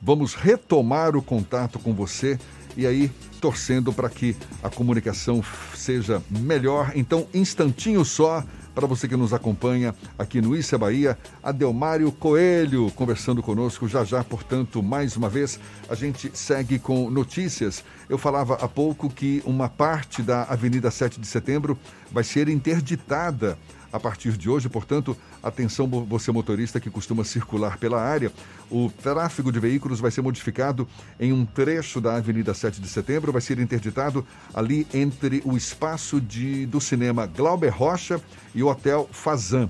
Vamos 0.00 0.34
retomar 0.34 1.16
o 1.16 1.22
contato 1.22 1.78
com 1.78 1.94
você 1.94 2.38
e 2.76 2.86
aí 2.86 3.10
torcendo 3.40 3.92
para 3.92 4.10
que 4.10 4.36
a 4.62 4.68
comunicação 4.68 5.42
seja 5.74 6.20
melhor. 6.28 6.92
Então, 6.94 7.26
instantinho 7.32 8.04
só 8.04 8.44
para 8.74 8.86
você 8.86 9.06
que 9.06 9.16
nos 9.16 9.32
acompanha 9.32 9.94
aqui 10.18 10.40
no 10.40 10.56
Issa 10.56 10.76
Bahia, 10.76 11.16
Adelmário 11.42 12.10
Coelho 12.10 12.90
conversando 12.92 13.42
conosco 13.42 13.86
já 13.86 14.02
já, 14.02 14.24
portanto, 14.24 14.82
mais 14.82 15.16
uma 15.16 15.28
vez, 15.28 15.60
a 15.88 15.94
gente 15.94 16.30
segue 16.34 16.78
com 16.78 17.10
notícias. 17.10 17.84
Eu 18.08 18.18
falava 18.18 18.54
há 18.54 18.68
pouco 18.68 19.08
que 19.08 19.42
uma 19.46 19.68
parte 19.68 20.22
da 20.22 20.42
Avenida 20.44 20.90
7 20.90 21.20
de 21.20 21.26
Setembro 21.26 21.78
vai 22.10 22.24
ser 22.24 22.48
interditada 22.48 23.58
a 23.92 24.00
partir 24.00 24.36
de 24.36 24.48
hoje. 24.48 24.68
Portanto, 24.68 25.16
atenção, 25.42 25.86
você 25.88 26.32
motorista 26.32 26.80
que 26.80 26.90
costuma 26.90 27.24
circular 27.24 27.76
pela 27.78 28.00
área. 28.00 28.32
O 28.70 28.90
tráfego 28.90 29.52
de 29.52 29.60
veículos 29.60 30.00
vai 30.00 30.10
ser 30.10 30.22
modificado 30.22 30.88
em 31.20 31.32
um 31.32 31.44
trecho 31.44 32.00
da 32.00 32.16
Avenida 32.16 32.54
7 32.54 32.80
de 32.80 32.88
Setembro. 32.88 33.32
Vai 33.32 33.42
ser 33.42 33.58
interditado 33.58 34.26
ali 34.54 34.86
entre 34.94 35.42
o 35.44 35.56
espaço 35.56 36.20
de, 36.20 36.66
do 36.66 36.80
cinema 36.80 37.26
Glauber 37.26 37.70
Rocha 37.70 38.20
e 38.54 38.62
o 38.62 38.68
Hotel 38.68 39.08
Fazan. 39.12 39.68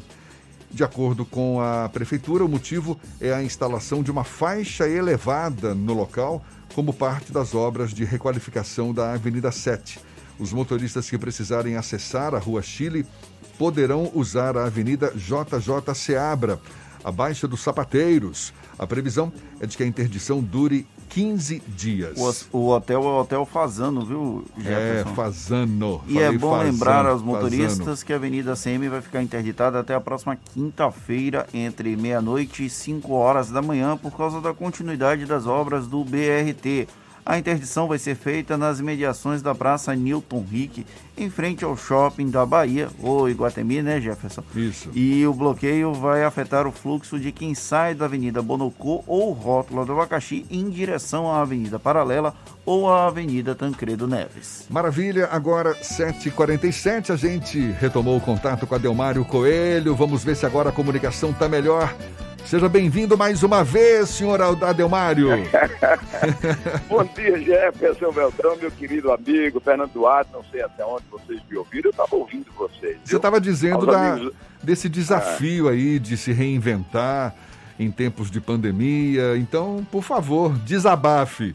De 0.70 0.82
acordo 0.82 1.26
com 1.26 1.60
a 1.60 1.90
prefeitura, 1.90 2.42
o 2.42 2.48
motivo 2.48 2.98
é 3.20 3.30
a 3.30 3.42
instalação 3.42 4.02
de 4.02 4.10
uma 4.10 4.24
faixa 4.24 4.88
elevada 4.88 5.74
no 5.74 5.92
local 5.92 6.42
como 6.74 6.94
parte 6.94 7.30
das 7.30 7.54
obras 7.54 7.92
de 7.92 8.04
requalificação 8.04 8.94
da 8.94 9.12
Avenida 9.12 9.52
7. 9.52 10.00
Os 10.38 10.50
motoristas 10.50 11.10
que 11.10 11.18
precisarem 11.18 11.76
acessar 11.76 12.34
a 12.34 12.38
Rua 12.38 12.62
Chile 12.62 13.04
poderão 13.62 14.10
usar 14.12 14.56
a 14.56 14.64
Avenida 14.64 15.12
JJ 15.14 15.94
Seabra, 15.94 16.58
abaixo 17.04 17.46
dos 17.46 17.60
sapateiros. 17.60 18.52
A 18.76 18.88
previsão 18.88 19.32
é 19.60 19.66
de 19.68 19.76
que 19.76 19.84
a 19.84 19.86
interdição 19.86 20.40
dure 20.40 20.84
15 21.10 21.62
dias. 21.68 22.48
O, 22.52 22.58
o 22.58 22.68
hotel 22.70 23.00
é 23.04 23.06
o 23.06 23.20
Hotel 23.20 23.46
Fazano, 23.46 24.04
viu, 24.04 24.44
Jefferson? 24.58 25.10
É, 25.10 25.14
Fazano. 25.14 26.02
E 26.08 26.18
é 26.18 26.32
bom 26.32 26.50
Fazano, 26.50 26.72
lembrar 26.72 27.06
aos 27.06 27.22
motoristas 27.22 27.78
Fazano. 27.78 28.04
que 28.04 28.12
a 28.12 28.16
Avenida 28.16 28.56
CM 28.56 28.88
vai 28.88 29.00
ficar 29.00 29.22
interditada 29.22 29.78
até 29.78 29.94
a 29.94 30.00
próxima 30.00 30.34
quinta-feira, 30.34 31.46
entre 31.54 31.94
meia-noite 31.94 32.66
e 32.66 32.70
5 32.70 33.12
horas 33.12 33.48
da 33.48 33.62
manhã, 33.62 33.96
por 33.96 34.10
causa 34.16 34.40
da 34.40 34.52
continuidade 34.52 35.24
das 35.24 35.46
obras 35.46 35.86
do 35.86 36.02
BRT. 36.02 36.88
A 37.24 37.38
interdição 37.38 37.86
vai 37.86 37.98
ser 37.98 38.16
feita 38.16 38.58
nas 38.58 38.80
imediações 38.80 39.40
da 39.40 39.54
Praça 39.54 39.94
Newton 39.94 40.44
Rick, 40.50 40.84
em 41.16 41.30
frente 41.30 41.64
ao 41.64 41.76
shopping 41.76 42.30
da 42.30 42.44
Bahia, 42.44 42.88
ou 43.00 43.30
Iguatemi, 43.30 43.80
né, 43.80 44.00
Jefferson? 44.00 44.42
Isso. 44.56 44.90
E 44.92 45.24
o 45.24 45.32
bloqueio 45.32 45.94
vai 45.94 46.24
afetar 46.24 46.66
o 46.66 46.72
fluxo 46.72 47.20
de 47.20 47.30
quem 47.30 47.54
sai 47.54 47.94
da 47.94 48.06
Avenida 48.06 48.42
Bonocô 48.42 49.04
ou 49.06 49.32
Rótula 49.32 49.84
do 49.84 49.92
Abacaxi 49.92 50.44
em 50.50 50.68
direção 50.68 51.30
à 51.30 51.42
Avenida 51.42 51.78
Paralela 51.78 52.34
ou 52.66 52.92
à 52.92 53.06
Avenida 53.06 53.54
Tancredo 53.54 54.08
Neves. 54.08 54.66
Maravilha, 54.68 55.28
agora 55.30 55.74
7h47, 55.76 57.10
a 57.10 57.16
gente 57.16 57.60
retomou 57.80 58.16
o 58.16 58.20
contato 58.20 58.66
com 58.66 58.74
a 58.74 58.78
Delmário 58.78 59.24
Coelho. 59.24 59.94
Vamos 59.94 60.24
ver 60.24 60.34
se 60.34 60.44
agora 60.44 60.70
a 60.70 60.72
comunicação 60.72 61.30
está 61.30 61.48
melhor. 61.48 61.94
Seja 62.44 62.68
bem-vindo 62.68 63.16
mais 63.16 63.42
uma 63.42 63.64
vez, 63.64 64.10
senhor 64.10 64.40
Adelmário. 64.42 65.28
Bom 66.86 67.04
dia, 67.04 67.38
Jefferson 67.38 68.12
Beltrão, 68.12 68.56
meu 68.56 68.70
querido 68.70 69.10
amigo, 69.10 69.58
Fernando 69.60 69.92
Duarte, 69.92 70.30
não 70.32 70.44
sei 70.44 70.60
até 70.62 70.84
onde 70.84 71.04
vocês 71.10 71.40
me 71.48 71.56
ouviram, 71.56 71.88
eu 71.88 71.90
estava 71.90 72.14
ouvindo 72.14 72.46
vocês. 72.52 72.98
Você 73.04 73.16
estava 73.16 73.40
dizendo 73.40 73.86
da, 73.86 74.12
amigos... 74.12 74.34
desse 74.62 74.88
desafio 74.88 75.68
ah. 75.68 75.70
aí 75.70 75.98
de 75.98 76.16
se 76.16 76.32
reinventar 76.32 77.34
em 77.78 77.90
tempos 77.90 78.30
de 78.30 78.40
pandemia, 78.40 79.36
então, 79.36 79.86
por 79.90 80.02
favor, 80.02 80.52
desabafe. 80.58 81.54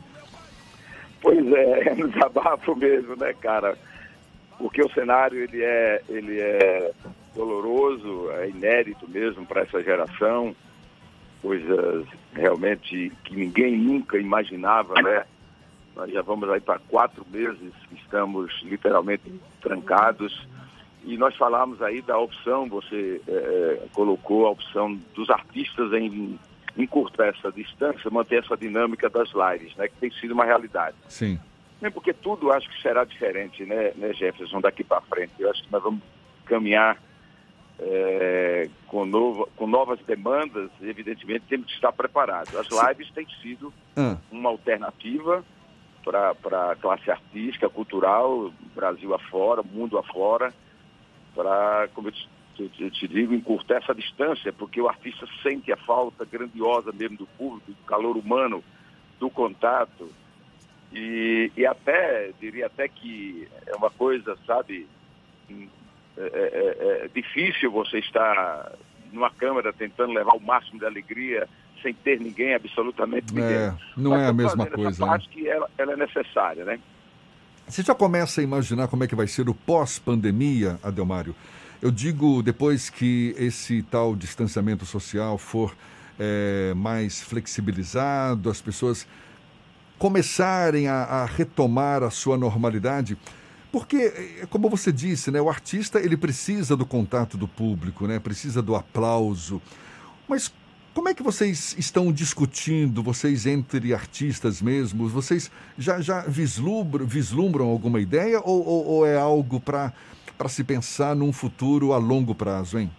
Pois 1.21 1.51
é, 1.51 1.89
é 1.89 1.93
desabafo 2.07 2.75
mesmo, 2.75 3.15
né, 3.15 3.33
cara? 3.39 3.77
Porque 4.57 4.81
o 4.81 4.89
cenário, 4.89 5.43
ele 5.43 5.63
é, 5.63 6.01
ele 6.09 6.39
é 6.39 6.91
doloroso, 7.35 8.31
é 8.31 8.49
inédito 8.49 9.07
mesmo 9.07 9.45
para 9.45 9.61
essa 9.61 9.83
geração 9.83 10.55
coisas 11.41 12.05
realmente 12.33 13.11
que 13.23 13.35
ninguém 13.35 13.77
nunca 13.77 14.17
imaginava, 14.17 15.01
né? 15.01 15.25
Nós 15.95 16.11
já 16.11 16.21
vamos 16.21 16.47
aí 16.49 16.59
para 16.59 16.79
quatro 16.79 17.25
meses 17.31 17.73
que 17.89 17.95
estamos 17.95 18.51
literalmente 18.63 19.33
trancados. 19.61 20.47
E 21.03 21.17
nós 21.17 21.35
falamos 21.35 21.81
aí 21.81 22.01
da 22.01 22.17
opção, 22.17 22.67
você 22.67 23.21
é, 23.27 23.81
colocou 23.93 24.45
a 24.45 24.51
opção 24.51 24.99
dos 25.15 25.29
artistas 25.29 25.91
em 25.93 26.38
encurtar 26.77 27.27
essa 27.27 27.51
distância, 27.51 28.11
manter 28.11 28.43
essa 28.43 28.55
dinâmica 28.55 29.09
das 29.09 29.29
lives, 29.29 29.75
né? 29.75 29.88
Que 29.88 29.95
tem 29.95 30.11
sido 30.11 30.33
uma 30.33 30.45
realidade. 30.45 30.95
Sim. 31.07 31.39
Nem 31.81 31.91
porque 31.91 32.13
tudo 32.13 32.51
acho 32.51 32.69
que 32.69 32.81
será 32.81 33.03
diferente, 33.03 33.63
né, 33.63 33.91
né 33.95 34.13
Jefferson, 34.13 34.59
daqui 34.61 34.83
para 34.83 35.01
frente. 35.01 35.33
Eu 35.39 35.49
acho 35.49 35.63
que 35.63 35.71
nós 35.71 35.81
vamos 35.81 36.01
caminhar 36.45 36.97
é, 37.80 38.69
com, 38.88 39.05
novo, 39.05 39.49
com 39.55 39.67
novas 39.67 39.99
demandas, 40.01 40.69
evidentemente 40.82 41.45
temos 41.47 41.67
que 41.67 41.73
estar 41.73 41.91
preparados. 41.91 42.55
As 42.55 42.67
lives 42.69 43.11
têm 43.11 43.28
sido 43.41 43.73
ah. 43.95 44.17
uma 44.32 44.49
alternativa 44.49 45.43
para 46.03 46.71
a 46.71 46.75
classe 46.75 47.11
artística, 47.11 47.69
cultural, 47.69 48.51
Brasil 48.73 49.13
afora, 49.13 49.61
mundo 49.61 49.97
afora, 49.97 50.53
para, 51.36 51.89
como 51.93 52.07
eu 52.07 52.11
te, 52.11 52.30
eu 52.80 52.91
te 52.91 53.07
digo, 53.07 53.34
encurtar 53.34 53.78
essa 53.78 53.93
distância, 53.93 54.53
porque 54.53 54.80
o 54.82 54.88
artista 54.88 55.28
sente 55.43 55.71
a 55.71 55.78
falta 55.78 56.25
grandiosa 56.25 56.91
mesmo 56.93 57.17
do 57.17 57.28
público, 57.28 57.71
do 57.71 57.86
calor 57.86 58.17
humano, 58.17 58.63
do 59.19 59.30
contato. 59.30 60.09
E, 60.93 61.51
e 61.57 61.65
até, 61.65 62.32
diria 62.39 62.67
até 62.67 62.88
que 62.88 63.47
é 63.65 63.75
uma 63.75 63.91
coisa, 63.91 64.38
sabe, 64.47 64.88
é, 66.18 66.24
é, 66.24 67.05
é, 67.05 67.09
difícil 67.13 67.72
você 67.72 67.99
estar 67.99 68.72
numa 69.11 69.30
câmara 69.30 69.72
tentando 69.72 70.13
levar 70.13 70.34
o 70.36 70.39
máximo 70.39 70.80
de 70.80 70.86
alegria 70.86 71.47
sem 71.82 71.93
ter 71.93 72.20
ninguém, 72.20 72.55
absolutamente 72.55 73.34
ninguém. 73.34 73.55
É, 73.55 73.74
não 73.95 74.11
Mas 74.11 74.22
é 74.22 74.26
a 74.26 74.34
mesma 74.34 74.65
coisa. 74.65 74.89
Essa 74.89 75.05
né? 75.05 75.11
parte 75.11 75.30
que 75.30 75.47
ela, 75.47 75.70
ela, 75.78 75.93
é 75.93 75.95
necessária, 75.95 76.65
né? 76.65 76.80
Você 77.68 77.84
já 77.84 77.93
começa 77.93 78.41
a 78.41 78.43
imaginar 78.43 78.88
como 78.88 79.03
é 79.03 79.07
que 79.07 79.15
vai 79.15 79.28
ser 79.28 79.47
o 79.47 79.53
pós-pandemia, 79.53 80.80
Adelmário? 80.82 81.36
Eu 81.82 81.91
digo 81.91 82.41
depois 82.41 82.89
que 82.89 83.36
esse 83.38 83.84
tal 83.84 84.15
distanciamento 84.15 84.86
social 84.86 85.38
for 85.38 85.76
é, 86.20 86.74
mais 86.76 87.22
flexibilizado, 87.22 88.49
as 88.49 88.61
pessoas 88.61 89.07
começarem 89.99 90.88
a, 90.88 91.03
a 91.03 91.26
retomar 91.26 92.03
a 92.03 92.09
sua 92.09 92.38
normalidade. 92.38 93.18
Porque, 93.72 93.97
eh, 93.97 94.45
como 94.49 94.70
você 94.70 94.91
disse, 94.91 95.30
né, 95.32 95.41
o 95.41 95.49
artista 95.49 95.99
ele 95.99 96.15
precisa 96.15 96.76
do 96.76 96.86
contato 96.86 97.38
do 97.38 97.47
público, 97.47 98.07
né, 98.07 98.20
precisa 98.20 98.61
do 98.61 98.76
aplauso. 98.76 99.61
Mas 100.28 100.53
como 100.93 101.09
é 101.09 101.13
que 101.13 101.22
vocês 101.22 101.76
estão 101.78 102.11
discutindo, 102.11 103.03
vocês 103.03 103.45
entre 103.45 103.93
artistas 103.93 104.61
mesmos? 104.61 105.11
Vocês 105.11 105.51
já, 105.78 106.01
já 106.01 106.22
vislumbram, 106.22 107.05
vislumbram 107.05 107.68
alguma 107.68 108.01
ideia 108.01 108.39
ou, 108.43 108.65
ou, 108.65 108.86
ou 108.88 109.05
é 109.05 109.15
algo 109.15 109.59
para 109.59 109.93
se 110.47 110.63
pensar 110.63 111.15
num 111.15 111.32
futuro 111.32 111.93
a 111.93 111.97
longo 111.97 112.34
prazo, 112.34 112.80
hein? 112.80 112.89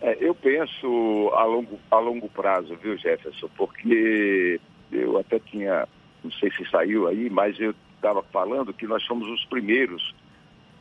É, 0.00 0.16
eu 0.20 0.32
penso 0.32 1.32
a 1.34 1.44
longo, 1.44 1.78
a 1.90 1.98
longo 1.98 2.28
prazo, 2.28 2.76
viu, 2.76 2.96
Jefferson? 2.96 3.48
Porque 3.56 4.60
eu 4.92 5.18
até 5.18 5.40
tinha, 5.40 5.88
não 6.22 6.30
sei 6.30 6.52
se 6.52 6.64
saiu 6.70 7.08
aí, 7.08 7.28
mas 7.28 7.58
eu 7.58 7.74
estava 7.98 8.22
falando 8.22 8.72
que 8.72 8.86
nós 8.86 9.02
somos 9.04 9.28
os 9.28 9.44
primeiros 9.46 10.14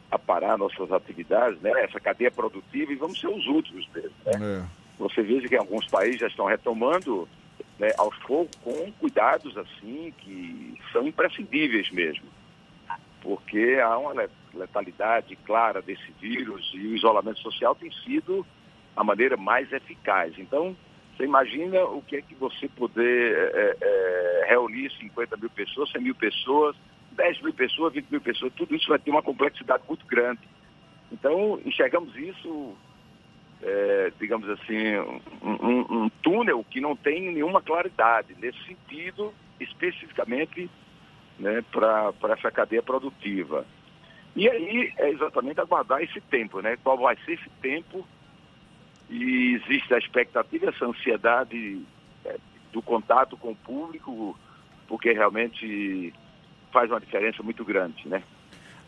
a 0.09 0.17
parar 0.17 0.57
nossas 0.57 0.91
atividades, 0.91 1.59
né? 1.61 1.71
Essa 1.83 1.99
cadeia 1.99 2.31
produtiva 2.31 2.91
e 2.91 2.95
vamos 2.95 3.19
ser 3.19 3.27
os 3.27 3.45
últimos 3.47 3.87
mesmo, 3.93 4.15
né? 4.25 4.63
É. 4.63 4.77
Você 4.99 5.21
veja 5.21 5.47
que 5.47 5.55
alguns 5.55 5.85
países 5.87 6.19
já 6.19 6.27
estão 6.27 6.45
retomando 6.45 7.27
né, 7.77 7.91
aos 7.97 8.17
poucos 8.19 8.55
com 8.63 8.91
cuidados 8.93 9.55
assim 9.57 10.13
que 10.17 10.79
são 10.91 11.07
imprescindíveis 11.07 11.91
mesmo, 11.91 12.25
porque 13.21 13.79
há 13.83 13.97
uma 13.97 14.27
letalidade 14.53 15.35
clara 15.45 15.81
desse 15.81 16.11
vírus 16.19 16.71
e 16.73 16.87
o 16.87 16.95
isolamento 16.95 17.39
social 17.39 17.75
tem 17.75 17.91
sido 18.03 18.45
a 18.95 19.03
maneira 19.03 19.37
mais 19.37 19.71
eficaz. 19.71 20.33
Então, 20.39 20.75
você 21.15 21.25
imagina 21.25 21.83
o 21.83 22.01
que 22.01 22.15
é 22.15 22.21
que 22.21 22.33
você 22.33 22.67
poder 22.67 23.51
é, 23.53 23.77
é, 23.79 24.45
reunir 24.49 24.91
50 24.99 25.37
mil 25.37 25.49
pessoas, 25.49 25.91
100 25.91 26.01
mil 26.01 26.15
pessoas 26.15 26.75
10 27.17 27.41
mil 27.41 27.53
pessoas, 27.53 27.93
20 27.93 28.09
mil 28.09 28.21
pessoas, 28.21 28.53
tudo 28.53 28.75
isso 28.75 28.87
vai 28.87 28.99
ter 28.99 29.09
uma 29.09 29.23
complexidade 29.23 29.83
muito 29.87 30.05
grande. 30.05 30.41
Então, 31.11 31.59
enxergamos 31.65 32.15
isso, 32.15 32.75
é, 33.61 34.11
digamos 34.19 34.47
assim, 34.49 34.97
um, 35.41 35.51
um, 35.51 36.03
um, 36.03 36.09
túnel 36.21 36.63
que 36.69 36.79
não 36.79 36.95
tem 36.95 37.33
nenhuma 37.33 37.61
claridade, 37.61 38.35
nesse 38.39 38.63
sentido, 38.65 39.33
especificamente 39.59 40.69
né, 41.39 41.63
para 41.71 42.33
essa 42.33 42.51
cadeia 42.51 42.83
produtiva. 42.83 43.65
E 44.35 44.47
aí 44.47 44.93
é 44.97 45.09
exatamente 45.09 45.59
aguardar 45.59 46.03
esse 46.03 46.21
tempo, 46.21 46.61
né? 46.61 46.77
Qual 46.83 46.95
vai 46.97 47.17
ser 47.25 47.33
esse 47.33 47.49
tempo? 47.59 48.07
E 49.09 49.55
existe 49.55 49.91
a 49.93 49.97
expectativa, 49.97 50.69
essa 50.69 50.85
ansiedade 50.85 51.81
é, 52.23 52.37
do 52.71 52.81
contato 52.83 53.35
com 53.37 53.51
o 53.51 53.55
público, 53.55 54.37
porque 54.87 55.11
realmente 55.11 56.13
faz 56.71 56.89
uma 56.89 56.99
diferença 56.99 57.41
muito 57.43 57.63
grande, 57.63 58.07
né? 58.07 58.23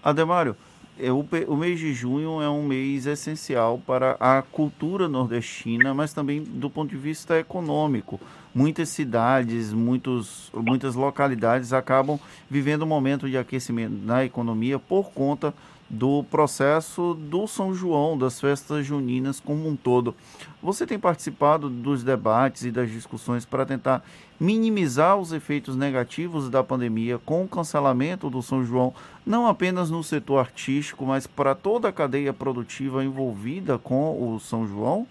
Ademário, 0.03 0.55
é, 0.99 1.09
o, 1.13 1.55
mês 1.55 1.79
de 1.79 1.93
junho 1.93 2.41
é 2.41 2.49
um 2.49 2.61
mês 2.61 3.05
essencial 3.05 3.81
para 3.87 4.17
a 4.19 4.41
cultura 4.41 5.07
nordestina, 5.07 5.93
mas 5.93 6.13
também 6.13 6.43
do 6.43 6.69
ponto 6.69 6.89
de 6.89 6.97
vista 6.97 7.39
econômico. 7.39 8.19
Muitas 8.53 8.89
cidades, 8.89 9.71
muitos, 9.71 10.51
muitas 10.53 10.95
localidades 10.95 11.71
acabam 11.71 12.19
vivendo 12.49 12.81
um 12.83 12.87
momento 12.87 13.29
de 13.29 13.37
aquecimento 13.37 13.95
na 14.03 14.25
economia 14.25 14.77
por 14.77 15.11
conta 15.11 15.53
do 15.89 16.23
processo 16.23 17.15
do 17.15 17.47
São 17.47 17.73
João, 17.73 18.17
das 18.17 18.39
festas 18.39 18.85
juninas 18.85 19.39
como 19.39 19.67
um 19.67 19.75
todo. 19.75 20.15
Você 20.61 20.85
tem 20.85 20.99
participado 20.99 21.67
dos 21.69 22.03
debates 22.03 22.63
e 22.63 22.71
das 22.71 22.91
discussões 22.91 23.45
para 23.45 23.65
tentar 23.65 24.03
minimizar 24.39 25.17
os 25.17 25.33
efeitos 25.33 25.75
negativos 25.75 26.49
da 26.49 26.63
pandemia 26.63 27.17
com 27.17 27.43
o 27.43 27.47
cancelamento 27.47 28.29
do 28.29 28.41
São 28.41 28.63
João, 28.63 28.93
não 29.25 29.47
apenas 29.47 29.89
no 29.89 30.03
setor 30.03 30.39
artístico, 30.39 31.05
mas 31.05 31.25
para 31.25 31.55
toda 31.55 31.89
a 31.89 31.93
cadeia 31.93 32.33
produtiva 32.33 33.03
envolvida 33.03 33.79
com 33.79 34.33
o 34.33 34.39
São 34.39 34.67
João? 34.67 35.07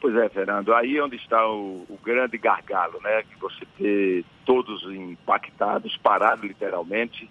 Pois 0.00 0.14
é, 0.14 0.28
Fernando, 0.28 0.74
aí 0.74 0.96
é 0.96 1.02
onde 1.02 1.16
está 1.16 1.48
o, 1.48 1.86
o 1.88 1.98
grande 2.04 2.36
gargalo, 2.36 3.00
né? 3.02 3.22
Que 3.22 3.40
você 3.40 3.66
ter 3.78 4.24
todos 4.44 4.82
impactados, 4.84 5.96
parados 5.96 6.44
literalmente, 6.44 7.30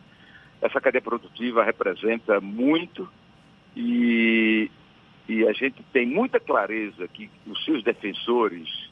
essa 0.62 0.82
cadeia 0.82 1.02
produtiva 1.02 1.64
representa 1.64 2.40
muito 2.40 3.08
e, 3.76 4.70
e 5.28 5.48
a 5.48 5.54
gente 5.54 5.84
tem 5.92 6.06
muita 6.06 6.40
clareza 6.40 7.08
que 7.08 7.30
os 7.46 7.64
seus 7.66 7.84
defensores 7.84 8.90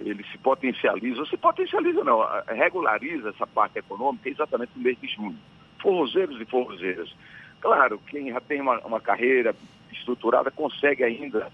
eles 0.00 0.26
se 0.30 0.38
potencializam, 0.38 1.24
se 1.26 1.36
potencializa 1.36 2.02
não, 2.02 2.20
regulariza 2.48 3.30
essa 3.30 3.46
parte 3.46 3.78
econômica 3.78 4.28
exatamente 4.28 4.72
no 4.76 4.82
mês 4.82 4.98
de 5.00 5.06
junho. 5.08 5.38
Forrozeiros 5.80 6.40
e 6.40 6.44
forrozeiras. 6.44 7.14
Claro, 7.60 8.00
quem 8.08 8.32
já 8.32 8.40
tem 8.40 8.60
uma, 8.60 8.78
uma 8.80 9.00
carreira 9.00 9.54
estruturada 9.92 10.50
consegue 10.50 11.04
ainda 11.04 11.50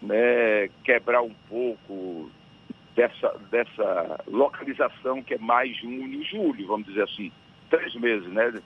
né, 0.00 0.68
quebrar 0.84 1.22
um 1.22 1.34
pouco 1.48 2.30
dessa, 2.94 3.36
dessa 3.50 4.24
localização 4.26 5.22
que 5.22 5.34
é 5.34 5.38
mais 5.38 5.76
junho 5.76 6.06
e 6.06 6.22
julho, 6.22 6.66
vamos 6.66 6.86
dizer 6.86 7.02
assim 7.02 7.32
três 7.70 7.94
meses, 7.94 8.28
né? 8.28 8.60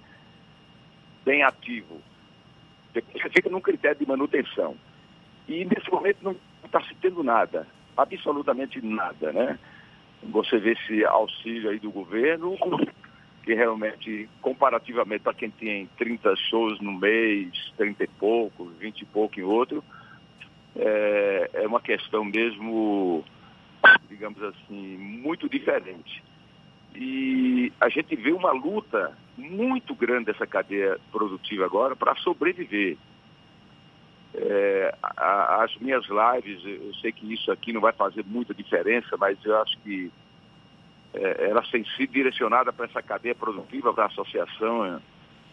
Bem 1.24 1.42
ativo. 1.42 2.00
Você 2.92 3.30
fica 3.30 3.48
num 3.48 3.60
critério 3.60 3.98
de 3.98 4.06
manutenção. 4.06 4.76
E 5.48 5.64
nesse 5.64 5.90
momento 5.90 6.18
não 6.22 6.36
está 6.64 6.80
se 6.82 6.94
tendo 6.96 7.22
nada, 7.22 7.66
absolutamente 7.96 8.80
nada, 8.84 9.32
né? 9.32 9.58
Você 10.22 10.58
vê 10.58 10.72
esse 10.72 11.04
auxílio 11.04 11.70
aí 11.70 11.78
do 11.78 11.90
governo, 11.90 12.56
que 13.42 13.54
realmente, 13.54 14.28
comparativamente 14.40 15.22
para 15.22 15.34
quem 15.34 15.50
tem 15.50 15.88
30 15.98 16.36
shows 16.36 16.80
no 16.80 16.92
mês, 16.92 17.50
30 17.76 18.04
e 18.04 18.06
pouco, 18.06 18.66
20 18.78 19.00
e 19.00 19.04
pouco 19.06 19.40
em 19.40 19.42
outro, 19.42 19.82
é, 20.76 21.50
é 21.54 21.66
uma 21.66 21.80
questão 21.80 22.24
mesmo, 22.24 23.24
digamos 24.08 24.42
assim, 24.42 24.96
muito 24.96 25.48
diferente. 25.48 26.22
E 26.94 27.72
a 27.80 27.88
gente 27.88 28.14
vê 28.16 28.32
uma 28.32 28.52
luta 28.52 29.16
muito 29.36 29.94
grande 29.94 30.26
dessa 30.26 30.46
cadeia 30.46 30.98
produtiva 31.10 31.64
agora 31.64 31.96
para 31.96 32.14
sobreviver. 32.16 32.96
É, 34.34 34.94
a, 35.02 35.62
as 35.62 35.76
minhas 35.76 36.04
lives, 36.06 36.62
eu 36.64 36.94
sei 36.94 37.12
que 37.12 37.32
isso 37.32 37.50
aqui 37.50 37.72
não 37.72 37.80
vai 37.80 37.92
fazer 37.92 38.24
muita 38.26 38.54
diferença, 38.54 39.16
mas 39.18 39.42
eu 39.44 39.60
acho 39.60 39.78
que 39.80 40.10
é, 41.14 41.48
elas 41.50 41.70
têm 41.70 41.84
sido 41.96 42.12
direcionadas 42.12 42.74
para 42.74 42.86
essa 42.86 43.02
cadeia 43.02 43.34
produtiva, 43.34 43.92
para 43.92 44.04
a 44.04 44.06
associação 44.06 45.00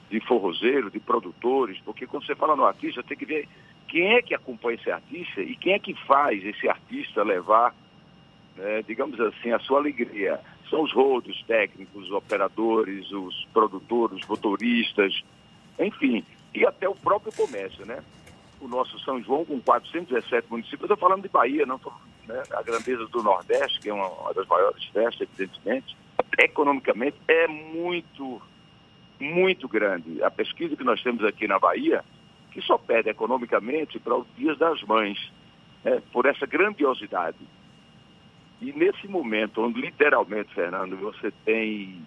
de 0.09 0.19
forrozeiros, 0.21 0.91
de 0.91 0.99
produtores, 0.99 1.79
porque 1.85 2.07
quando 2.07 2.25
você 2.25 2.35
fala 2.35 2.55
no 2.55 2.65
artista, 2.65 3.03
tem 3.03 3.17
que 3.17 3.25
ver 3.25 3.47
quem 3.87 4.13
é 4.15 4.21
que 4.21 4.33
acompanha 4.33 4.75
esse 4.75 4.89
artista 4.89 5.41
e 5.41 5.55
quem 5.55 5.73
é 5.73 5.79
que 5.79 5.93
faz 6.05 6.43
esse 6.45 6.67
artista 6.67 7.23
levar, 7.23 7.75
né, 8.55 8.81
digamos 8.83 9.19
assim, 9.19 9.51
a 9.51 9.59
sua 9.59 9.79
alegria 9.79 10.39
são 10.69 10.83
os 10.83 10.93
rodos 10.93 11.41
técnicos, 11.43 12.05
os 12.05 12.11
operadores, 12.11 13.11
os 13.11 13.47
produtores, 13.53 14.21
os 14.21 14.27
motoristas, 14.27 15.21
enfim, 15.79 16.23
e 16.53 16.65
até 16.65 16.87
o 16.87 16.95
próprio 16.95 17.33
comércio, 17.33 17.85
né? 17.85 18.03
O 18.61 18.67
nosso 18.67 18.99
São 18.99 19.21
João, 19.23 19.45
com 19.45 19.59
417 19.59 20.47
municípios, 20.49 20.83
estou 20.83 20.97
falando 20.97 21.23
de 21.23 21.29
Bahia, 21.29 21.65
não 21.65 21.79
né? 22.29 22.43
a 22.51 22.61
grandeza 22.61 23.05
do 23.07 23.23
Nordeste, 23.23 23.79
que 23.79 23.89
é 23.89 23.93
uma, 23.93 24.07
uma 24.07 24.33
das 24.33 24.47
maiores 24.47 24.83
festas, 24.85 25.21
evidentemente, 25.21 25.97
economicamente 26.37 27.17
é 27.27 27.47
muito, 27.47 28.41
muito 29.19 29.67
grande. 29.67 30.23
A 30.23 30.29
pesquisa 30.29 30.75
que 30.75 30.83
nós 30.83 31.01
temos 31.01 31.23
aqui 31.25 31.47
na 31.47 31.57
Bahia, 31.57 32.03
que 32.51 32.61
só 32.61 32.77
perde 32.77 33.09
economicamente 33.09 33.99
para 33.99 34.15
os 34.15 34.27
dias 34.37 34.57
das 34.57 34.81
mães, 34.83 35.17
né? 35.83 36.01
por 36.13 36.25
essa 36.25 36.45
grandiosidade. 36.45 37.37
E 38.61 38.73
nesse 38.73 39.07
momento, 39.07 39.61
onde 39.61 39.79
literalmente, 39.79 40.53
Fernando, 40.53 40.97
você 40.97 41.31
tem 41.45 42.05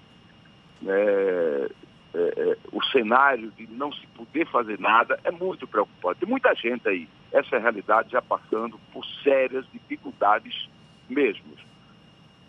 é, 0.86 1.70
é, 2.14 2.18
é, 2.36 2.59
o 2.70 2.82
cenário 2.84 3.50
de 3.53 3.66
não 3.68 3.90
se 3.92 4.07
poder 4.09 4.46
fazer 4.48 4.78
nada, 4.78 5.18
é 5.24 5.30
muito 5.30 5.66
preocupante. 5.66 6.20
Tem 6.20 6.28
muita 6.28 6.55
gente 6.55 6.86
aí, 6.88 7.09
essa 7.32 7.57
é 7.57 7.59
realidade, 7.59 8.12
já 8.12 8.20
passando 8.20 8.78
por 8.92 9.05
sérias 9.22 9.64
dificuldades 9.72 10.68
mesmo. 11.09 11.44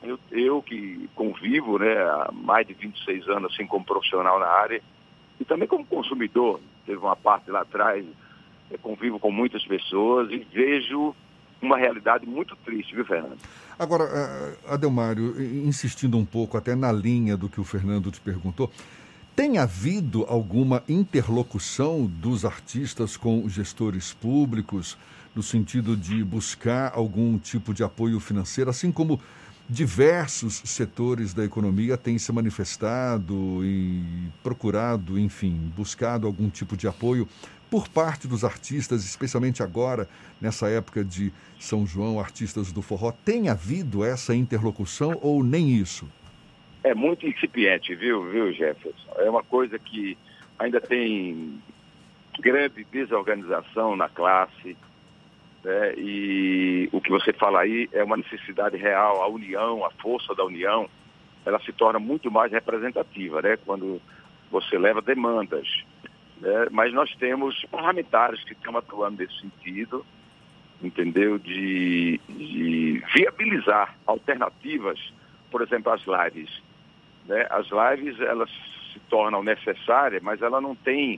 Eu, 0.01 0.19
eu 0.31 0.61
que 0.61 1.09
convivo 1.15 1.79
né, 1.79 1.97
há 1.97 2.29
mais 2.33 2.67
de 2.67 2.73
26 2.73 3.29
anos 3.29 3.53
assim 3.53 3.65
como 3.65 3.85
profissional 3.85 4.37
na 4.37 4.47
área 4.47 4.81
e 5.39 5.45
também 5.45 5.67
como 5.67 5.85
consumidor, 5.85 6.59
teve 6.85 6.97
uma 6.97 7.15
parte 7.15 7.49
lá 7.49 7.61
atrás, 7.61 8.05
convivo 8.81 9.19
com 9.19 9.31
muitas 9.31 9.63
pessoas 9.65 10.29
e 10.31 10.39
vejo 10.39 11.15
uma 11.63 11.77
realidade 11.77 12.25
muito 12.25 12.55
triste, 12.57 12.93
viu, 12.93 13.05
Fernando? 13.05 13.37
Agora, 13.77 14.03
eh, 14.03 14.73
Adelmário, 14.73 15.41
insistindo 15.65 16.17
um 16.17 16.25
pouco 16.25 16.57
até 16.57 16.75
na 16.75 16.91
linha 16.91 17.35
do 17.35 17.49
que 17.49 17.59
o 17.59 17.63
Fernando 17.63 18.11
te 18.11 18.19
perguntou, 18.19 18.71
tem 19.35 19.57
havido 19.57 20.25
alguma 20.29 20.83
interlocução 20.87 22.05
dos 22.05 22.45
artistas 22.45 23.17
com 23.17 23.47
gestores 23.49 24.13
públicos 24.13 24.97
no 25.35 25.41
sentido 25.41 25.97
de 25.97 26.23
buscar 26.23 26.91
algum 26.93 27.39
tipo 27.39 27.73
de 27.73 27.83
apoio 27.83 28.19
financeiro, 28.19 28.69
assim 28.69 28.91
como 28.91 29.19
diversos 29.73 30.61
setores 30.65 31.33
da 31.33 31.43
economia 31.43 31.97
têm 31.97 32.19
se 32.19 32.31
manifestado 32.31 33.65
e 33.65 34.03
procurado, 34.43 35.17
enfim, 35.17 35.71
buscado 35.75 36.27
algum 36.27 36.47
tipo 36.47 36.77
de 36.77 36.87
apoio 36.87 37.27
por 37.71 37.89
parte 37.89 38.27
dos 38.27 38.43
artistas, 38.43 39.03
especialmente 39.03 39.63
agora, 39.63 40.07
nessa 40.39 40.69
época 40.69 41.03
de 41.03 41.33
São 41.59 41.87
João, 41.87 42.19
artistas 42.19 42.71
do 42.71 42.83
forró, 42.83 43.11
tem 43.11 43.49
havido 43.49 44.05
essa 44.05 44.35
interlocução 44.35 45.17
ou 45.23 45.43
nem 45.43 45.71
isso? 45.71 46.07
É 46.83 46.93
muito 46.93 47.25
incipiente, 47.25 47.95
viu, 47.95 48.29
viu, 48.29 48.53
Jefferson? 48.53 49.11
É 49.17 49.27
uma 49.27 49.43
coisa 49.43 49.79
que 49.79 50.15
ainda 50.59 50.79
tem 50.79 51.59
grande 52.39 52.85
desorganização 52.91 53.95
na 53.95 54.07
classe, 54.07 54.77
né? 55.63 55.93
e 55.97 56.89
o 56.91 56.99
que 56.99 57.09
você 57.09 57.31
fala 57.33 57.61
aí 57.61 57.89
é 57.91 58.03
uma 58.03 58.17
necessidade 58.17 58.77
real, 58.77 59.21
a 59.21 59.27
união, 59.27 59.85
a 59.85 59.91
força 59.91 60.35
da 60.35 60.43
união, 60.43 60.89
ela 61.45 61.59
se 61.61 61.71
torna 61.71 61.99
muito 61.99 62.31
mais 62.31 62.51
representativa, 62.51 63.41
né? 63.41 63.57
Quando 63.65 64.01
você 64.49 64.77
leva 64.77 65.01
demandas 65.01 65.67
né? 66.43 66.67
Mas 66.71 66.93
nós 66.93 67.09
temos 67.15 67.65
parlamentares 67.71 68.43
que 68.43 68.51
estão 68.51 68.77
atuando 68.77 69.23
nesse 69.23 69.39
sentido, 69.39 70.05
entendeu? 70.81 71.39
De, 71.39 72.19
de 72.27 73.01
viabilizar 73.15 73.95
alternativas, 74.05 74.99
por 75.49 75.61
exemplo, 75.61 75.93
às 75.93 76.01
lives. 76.01 76.61
Né? 77.25 77.47
As 77.49 77.67
lives, 77.69 78.19
elas 78.19 78.49
se 78.91 78.99
tornam 79.09 79.41
necessárias, 79.41 80.21
mas 80.21 80.41
ela 80.41 80.59
não 80.59 80.75
tem 80.75 81.17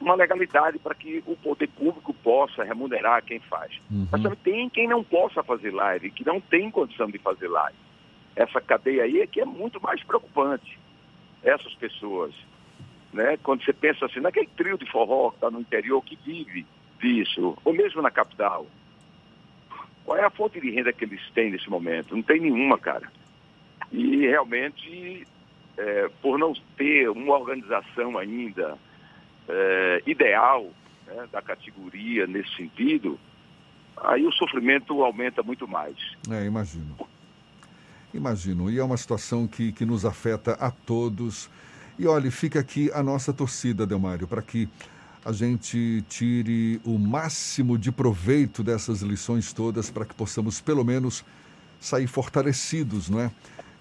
uma 0.00 0.14
legalidade 0.14 0.78
para 0.78 0.94
que 0.94 1.22
o 1.26 1.36
poder 1.36 1.68
público 1.68 2.14
possa 2.14 2.64
remunerar 2.64 3.22
quem 3.22 3.38
faz. 3.40 3.78
Uhum. 3.90 4.08
Mas 4.10 4.22
também 4.22 4.38
tem 4.38 4.68
quem 4.70 4.88
não 4.88 5.04
possa 5.04 5.42
fazer 5.42 5.72
live, 5.72 6.10
que 6.10 6.26
não 6.26 6.40
tem 6.40 6.70
condição 6.70 7.10
de 7.10 7.18
fazer 7.18 7.48
live. 7.48 7.76
Essa 8.34 8.60
cadeia 8.60 9.04
aí 9.04 9.20
é 9.20 9.26
que 9.26 9.40
é 9.40 9.44
muito 9.44 9.80
mais 9.82 10.02
preocupante. 10.02 10.78
Essas 11.42 11.74
pessoas 11.74 12.34
né? 13.12 13.36
Quando 13.42 13.64
você 13.64 13.72
pensa 13.72 14.06
assim, 14.06 14.20
naquele 14.20 14.48
trio 14.56 14.78
de 14.78 14.90
forró 14.90 15.30
que 15.30 15.36
está 15.36 15.50
no 15.50 15.60
interior, 15.60 16.02
que 16.02 16.16
vive 16.16 16.66
disso, 17.00 17.56
ou 17.64 17.72
mesmo 17.72 18.00
na 18.02 18.10
capital, 18.10 18.66
qual 20.04 20.18
é 20.18 20.24
a 20.24 20.30
fonte 20.30 20.60
de 20.60 20.70
renda 20.70 20.92
que 20.92 21.04
eles 21.04 21.20
têm 21.32 21.50
nesse 21.50 21.68
momento? 21.68 22.14
Não 22.14 22.22
tem 22.22 22.40
nenhuma, 22.40 22.78
cara. 22.78 23.10
E 23.92 24.26
realmente, 24.26 25.26
é, 25.76 26.08
por 26.22 26.38
não 26.38 26.52
ter 26.76 27.08
uma 27.10 27.36
organização 27.36 28.16
ainda 28.16 28.78
é, 29.50 30.02
ideal 30.06 30.70
né, 31.06 31.28
da 31.32 31.42
categoria 31.42 32.26
nesse 32.26 32.54
sentido, 32.56 33.18
aí 33.96 34.26
o 34.26 34.32
sofrimento 34.32 35.02
aumenta 35.02 35.42
muito 35.42 35.66
mais. 35.66 35.96
É, 36.30 36.44
imagino. 36.44 36.96
Imagino. 38.12 38.70
E 38.70 38.78
é 38.78 38.84
uma 38.84 38.96
situação 38.96 39.46
que, 39.46 39.72
que 39.72 39.84
nos 39.84 40.04
afeta 40.04 40.52
a 40.52 40.70
todos 40.70 41.48
e 42.00 42.06
olha, 42.06 42.30
fica 42.30 42.58
aqui 42.58 42.90
a 42.94 43.02
nossa 43.02 43.30
torcida, 43.30 43.86
Delmário, 43.86 44.26
para 44.26 44.40
que 44.40 44.66
a 45.22 45.32
gente 45.32 46.02
tire 46.08 46.80
o 46.82 46.98
máximo 46.98 47.76
de 47.76 47.92
proveito 47.92 48.62
dessas 48.62 49.02
lições 49.02 49.52
todas, 49.52 49.90
para 49.90 50.06
que 50.06 50.14
possamos, 50.14 50.62
pelo 50.62 50.82
menos, 50.82 51.22
sair 51.78 52.06
fortalecidos, 52.06 53.10
não 53.10 53.20
é? 53.20 53.30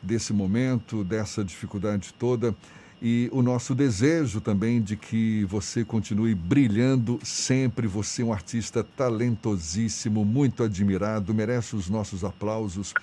Desse 0.03 0.33
momento, 0.33 1.01
dessa 1.01 1.45
dificuldade 1.45 2.13
toda 2.13 2.53
e 3.01 3.29
o 3.31 3.41
nosso 3.41 3.73
desejo 3.73 4.41
também 4.41 4.81
de 4.81 4.97
que 4.97 5.45
você 5.45 5.85
continue 5.85 6.35
brilhando 6.35 7.19
sempre. 7.23 7.87
Você 7.87 8.21
é 8.21 8.25
um 8.25 8.33
artista 8.33 8.83
talentosíssimo, 8.83 10.25
muito 10.25 10.63
admirado, 10.63 11.33
merece 11.33 11.75
os 11.75 11.89
nossos 11.89 12.23
aplausos. 12.23 12.93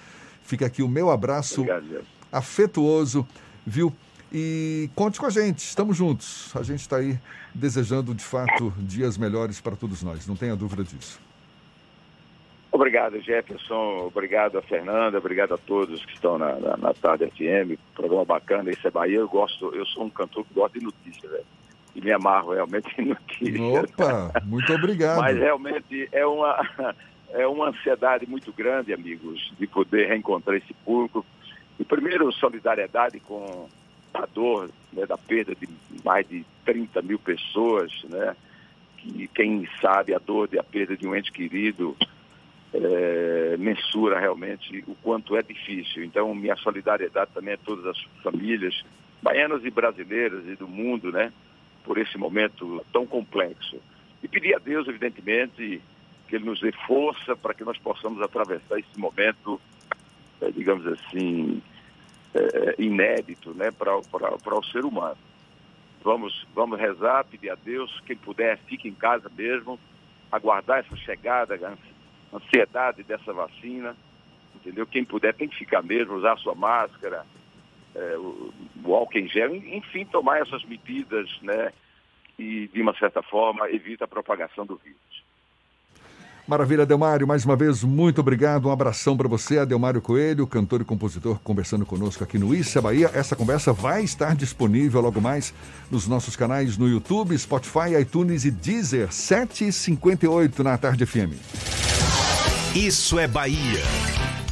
Fica 0.42 0.66
aqui 0.66 0.82
o 0.82 0.88
meu 0.88 1.10
abraço 1.10 1.62
Obrigado, 1.62 2.04
afetuoso, 2.30 3.26
viu? 3.66 3.92
E 4.32 4.90
conte 4.94 5.18
com 5.18 5.26
a 5.26 5.30
gente, 5.30 5.60
estamos 5.60 5.96
juntos. 5.96 6.50
A 6.54 6.62
gente 6.62 6.80
está 6.80 6.98
aí 6.98 7.18
desejando 7.54 8.14
de 8.14 8.22
fato 8.22 8.72
dias 8.78 9.16
melhores 9.16 9.60
para 9.60 9.76
todos 9.76 10.02
nós, 10.02 10.26
não 10.26 10.36
tenha 10.36 10.54
dúvida 10.54 10.84
disso. 10.84 11.18
Obrigado, 12.76 13.18
Jefferson. 13.22 14.06
Obrigado 14.06 14.58
a 14.58 14.62
Fernanda. 14.62 15.16
Obrigado 15.16 15.54
a 15.54 15.58
todos 15.58 16.04
que 16.04 16.12
estão 16.12 16.36
na, 16.36 16.56
na, 16.56 16.76
na 16.76 16.92
Tarde 16.92 17.26
FM. 17.30 17.80
Programa 17.94 18.26
bacana. 18.26 18.70
Isso 18.70 18.86
é 18.86 18.90
Bahia. 18.90 19.16
Eu 19.16 19.28
gosto, 19.28 19.74
eu 19.74 19.86
sou 19.86 20.04
um 20.04 20.10
cantor 20.10 20.44
que 20.44 20.52
gosta 20.52 20.78
de 20.78 20.84
notícias, 20.84 21.32
velho. 21.32 21.46
E 21.94 22.02
me 22.02 22.12
amarro 22.12 22.52
realmente 22.52 22.94
em 23.00 23.06
notícias. 23.06 23.90
Opa, 23.94 24.42
muito 24.44 24.70
obrigado. 24.74 25.22
Mas 25.22 25.38
realmente 25.38 26.06
é 26.12 26.26
uma, 26.26 26.94
é 27.30 27.46
uma 27.46 27.70
ansiedade 27.70 28.28
muito 28.28 28.52
grande, 28.52 28.92
amigos, 28.92 29.54
de 29.58 29.66
poder 29.66 30.08
reencontrar 30.08 30.58
esse 30.58 30.74
público. 30.84 31.24
E 31.80 31.84
primeiro, 31.84 32.30
solidariedade 32.30 33.20
com 33.20 33.70
a 34.12 34.26
dor 34.26 34.68
né, 34.92 35.06
da 35.06 35.16
perda 35.16 35.54
de 35.54 35.66
mais 36.04 36.28
de 36.28 36.44
30 36.66 37.00
mil 37.00 37.18
pessoas, 37.18 37.90
né? 38.04 38.36
Que 38.98 39.28
quem 39.28 39.66
sabe 39.80 40.12
a 40.12 40.18
dor 40.18 40.46
de 40.46 40.58
a 40.58 40.62
perda 40.62 40.94
de 40.94 41.06
um 41.08 41.16
ente 41.16 41.32
querido 41.32 41.96
é, 42.74 43.56
mensura 43.58 44.18
realmente 44.18 44.84
o 44.86 44.94
quanto 45.02 45.36
é 45.36 45.42
difícil. 45.42 46.04
Então, 46.04 46.34
minha 46.34 46.56
solidariedade 46.56 47.30
também 47.32 47.54
a 47.54 47.58
todas 47.58 47.86
as 47.86 48.02
famílias, 48.22 48.82
baianas 49.22 49.64
e 49.64 49.70
brasileiras 49.70 50.46
e 50.46 50.56
do 50.56 50.68
mundo, 50.68 51.10
né, 51.10 51.32
por 51.84 51.98
esse 51.98 52.18
momento 52.18 52.84
tão 52.92 53.06
complexo. 53.06 53.78
E 54.22 54.28
pedir 54.28 54.54
a 54.54 54.58
Deus, 54.58 54.88
evidentemente, 54.88 55.80
que 56.28 56.36
Ele 56.36 56.44
nos 56.44 56.60
dê 56.60 56.72
força 56.86 57.36
para 57.36 57.54
que 57.54 57.64
nós 57.64 57.78
possamos 57.78 58.20
atravessar 58.20 58.78
esse 58.78 58.98
momento, 58.98 59.60
é, 60.40 60.50
digamos 60.50 60.86
assim, 60.86 61.62
é, 62.34 62.74
inédito 62.78 63.54
né, 63.54 63.70
para 63.70 63.96
o 63.96 64.64
ser 64.64 64.84
humano. 64.84 65.18
Vamos, 66.02 66.46
vamos 66.54 66.78
rezar, 66.78 67.24
pedir 67.24 67.50
a 67.50 67.56
Deus, 67.56 68.00
quem 68.06 68.16
puder, 68.16 68.58
fique 68.66 68.88
em 68.88 68.94
casa 68.94 69.30
mesmo, 69.36 69.78
aguardar 70.30 70.80
essa 70.80 70.96
chegada, 70.96 71.56
ansiedade 72.32 73.02
dessa 73.02 73.32
vacina, 73.32 73.96
entendeu? 74.54 74.86
Quem 74.86 75.04
puder 75.04 75.34
tem 75.34 75.48
que 75.48 75.56
ficar 75.56 75.82
mesmo, 75.82 76.14
usar 76.14 76.36
sua 76.38 76.54
máscara, 76.54 77.24
é, 77.94 78.16
o, 78.18 78.52
o 78.84 78.94
álcool 78.94 79.18
em 79.18 79.28
gel, 79.28 79.54
enfim, 79.54 80.04
tomar 80.04 80.40
essas 80.40 80.64
medidas, 80.64 81.28
né? 81.42 81.72
E, 82.38 82.68
de 82.68 82.82
uma 82.82 82.94
certa 82.98 83.22
forma, 83.22 83.70
evita 83.70 84.04
a 84.04 84.08
propagação 84.08 84.66
do 84.66 84.76
vírus. 84.76 85.26
Maravilha, 86.46 86.84
Adelmário. 86.84 87.26
Mais 87.26 87.44
uma 87.44 87.56
vez, 87.56 87.82
muito 87.82 88.20
obrigado. 88.20 88.68
Um 88.68 88.70
abração 88.70 89.16
para 89.16 89.26
você, 89.26 89.58
Adelmário 89.58 90.00
Coelho, 90.00 90.46
cantor 90.46 90.80
e 90.80 90.84
compositor, 90.84 91.40
conversando 91.40 91.84
conosco 91.84 92.22
aqui 92.22 92.38
no 92.38 92.54
Issa 92.54 92.80
Bahia. 92.80 93.10
Essa 93.12 93.34
conversa 93.34 93.72
vai 93.72 94.04
estar 94.04 94.36
disponível 94.36 95.00
logo 95.00 95.20
mais 95.20 95.52
nos 95.90 96.06
nossos 96.06 96.36
canais 96.36 96.78
no 96.78 96.88
YouTube, 96.88 97.36
Spotify, 97.36 98.00
iTunes 98.00 98.44
e 98.44 98.52
Deezer, 98.52 99.08
7h58 99.08 100.60
na 100.60 100.78
Tarde 100.78 101.04
FM. 101.04 101.85
Isso 102.74 103.18
é 103.18 103.26
Bahia. 103.26 103.80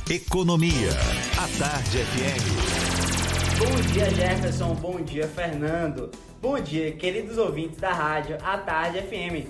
Economia. 0.08 0.90
A 1.36 1.46
Tarde 1.58 1.98
FM. 1.98 3.58
Bom 3.58 3.92
dia, 3.92 4.10
Jefferson. 4.10 4.74
Bom 4.74 5.00
dia, 5.02 5.28
Fernando. 5.28 6.10
Bom 6.40 6.58
dia, 6.58 6.92
queridos 6.92 7.36
ouvintes 7.36 7.78
da 7.78 7.92
rádio 7.92 8.38
A 8.42 8.56
Tarde 8.56 9.02
FM. 9.02 9.46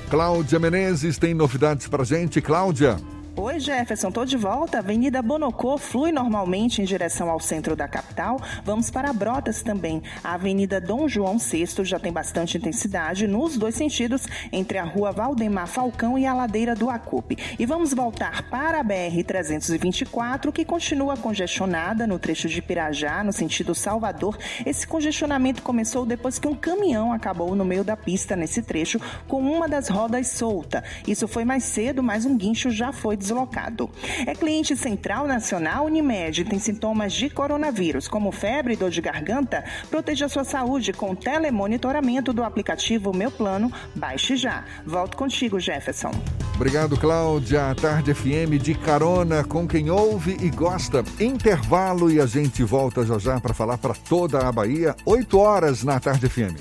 Cláudia 0.09 0.59
Menezes 0.59 1.17
tem 1.17 1.33
novidades 1.33 1.87
pra 1.87 2.03
gente. 2.03 2.39
Cláudia. 2.39 2.97
Oi, 3.39 3.59
Jefferson, 3.59 4.09
tô 4.09 4.25
de 4.25 4.35
volta. 4.35 4.79
Avenida 4.79 5.21
Bonocô 5.21 5.77
flui 5.77 6.11
normalmente 6.11 6.81
em 6.81 6.85
direção 6.85 7.29
ao 7.29 7.39
centro 7.39 7.75
da 7.75 7.87
capital. 7.87 8.41
Vamos 8.65 8.89
para 8.89 9.13
Brotas 9.13 9.61
também. 9.61 10.01
A 10.23 10.33
Avenida 10.33 10.81
Dom 10.81 11.07
João 11.07 11.37
VI 11.37 11.67
já 11.83 11.99
tem 11.99 12.11
bastante 12.11 12.57
intensidade 12.57 13.27
nos 13.27 13.55
dois 13.55 13.75
sentidos, 13.75 14.25
entre 14.51 14.79
a 14.79 14.83
rua 14.83 15.11
Valdemar 15.11 15.67
Falcão 15.67 16.17
e 16.17 16.25
a 16.25 16.33
ladeira 16.33 16.73
do 16.73 16.89
Acupe. 16.89 17.37
E 17.59 17.65
vamos 17.67 17.93
voltar 17.93 18.49
para 18.49 18.79
a 18.79 18.83
BR-324, 18.83 20.51
que 20.51 20.65
continua 20.65 21.15
congestionada 21.15 22.07
no 22.07 22.17
trecho 22.17 22.49
de 22.49 22.59
Pirajá, 22.59 23.23
no 23.23 23.31
sentido 23.31 23.75
Salvador. 23.75 24.35
Esse 24.65 24.87
congestionamento 24.87 25.61
começou 25.61 26.07
depois 26.07 26.39
que 26.39 26.47
um 26.47 26.55
caminhão 26.55 27.13
acabou 27.13 27.53
no 27.55 27.63
meio 27.63 27.83
da 27.83 27.95
pista 27.95 28.35
nesse 28.35 28.63
trecho 28.63 28.99
com 29.27 29.43
uma 29.43 29.69
das 29.69 29.89
rodas 29.89 30.29
solta. 30.29 30.83
Isso 31.07 31.27
foi 31.27 31.45
mais 31.45 31.63
cedo, 31.65 32.01
mas 32.01 32.25
um 32.25 32.35
guincho 32.35 32.71
já 32.71 32.91
foi 32.91 33.15
deslocado. 33.27 33.89
É 34.25 34.33
cliente 34.33 34.75
Central 34.75 35.27
Nacional 35.27 35.85
Unimed, 35.85 36.45
tem 36.45 36.59
sintomas 36.59 37.13
de 37.13 37.29
coronavírus, 37.29 38.07
como 38.07 38.31
febre 38.31 38.73
e 38.73 38.77
dor 38.77 38.89
de 38.89 39.01
garganta? 39.01 39.63
Proteja 39.89 40.29
sua 40.29 40.43
saúde 40.43 40.93
com 40.93 41.13
telemonitoramento 41.13 42.31
do 42.31 42.43
aplicativo 42.43 43.13
Meu 43.13 43.29
Plano. 43.29 43.71
Baixe 43.93 44.35
já. 44.35 44.63
Volto 44.85 45.17
contigo, 45.17 45.59
Jefferson. 45.59 46.11
Obrigado, 46.55 46.97
Cláudia. 46.97 47.75
Tarde 47.75 48.13
FM 48.13 48.61
de 48.61 48.73
carona 48.73 49.43
com 49.43 49.67
quem 49.67 49.89
ouve 49.89 50.37
e 50.41 50.49
gosta. 50.49 51.03
Intervalo 51.19 52.09
e 52.09 52.19
a 52.19 52.25
gente 52.25 52.63
volta 52.63 53.05
já 53.05 53.19
já 53.19 53.39
para 53.39 53.53
falar 53.53 53.77
para 53.77 53.93
toda 53.93 54.47
a 54.47 54.51
Bahia. 54.51 54.95
8 55.05 55.37
horas 55.37 55.83
na 55.83 55.99
Tarde 55.99 56.27
FM. 56.29 56.55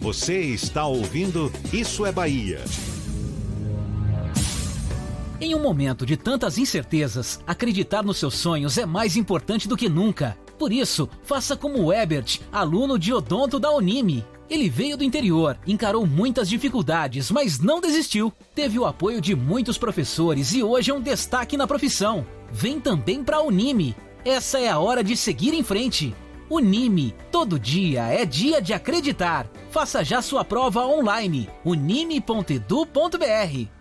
Você 0.00 0.38
está 0.38 0.84
ouvindo 0.86 1.50
Isso 1.72 2.04
é 2.04 2.12
Bahia. 2.12 2.60
Em 5.44 5.54
um 5.54 5.60
momento 5.60 6.06
de 6.06 6.16
tantas 6.16 6.56
incertezas, 6.56 7.38
acreditar 7.46 8.02
nos 8.02 8.16
seus 8.16 8.32
sonhos 8.32 8.78
é 8.78 8.86
mais 8.86 9.14
importante 9.14 9.68
do 9.68 9.76
que 9.76 9.90
nunca. 9.90 10.38
Por 10.58 10.72
isso, 10.72 11.06
faça 11.22 11.54
como 11.54 11.82
o 11.82 11.92
Ebert, 11.92 12.40
aluno 12.50 12.98
de 12.98 13.12
odonto 13.12 13.60
da 13.60 13.70
Unime. 13.70 14.24
Ele 14.48 14.70
veio 14.70 14.96
do 14.96 15.04
interior, 15.04 15.58
encarou 15.66 16.06
muitas 16.06 16.48
dificuldades, 16.48 17.30
mas 17.30 17.58
não 17.58 17.78
desistiu. 17.78 18.32
Teve 18.54 18.78
o 18.78 18.86
apoio 18.86 19.20
de 19.20 19.36
muitos 19.36 19.76
professores 19.76 20.54
e 20.54 20.62
hoje 20.62 20.90
é 20.90 20.94
um 20.94 21.02
destaque 21.02 21.58
na 21.58 21.66
profissão. 21.66 22.26
Vem 22.50 22.80
também 22.80 23.22
para 23.22 23.36
a 23.36 23.42
Unime. 23.42 23.94
Essa 24.24 24.58
é 24.58 24.70
a 24.70 24.78
hora 24.78 25.04
de 25.04 25.14
seguir 25.14 25.52
em 25.52 25.62
frente. 25.62 26.14
Unime, 26.48 27.14
todo 27.30 27.60
dia 27.60 28.04
é 28.04 28.24
dia 28.24 28.62
de 28.62 28.72
acreditar. 28.72 29.46
Faça 29.70 30.02
já 30.02 30.22
sua 30.22 30.42
prova 30.42 30.86
online. 30.86 31.50
unime.edu.br 31.66 33.73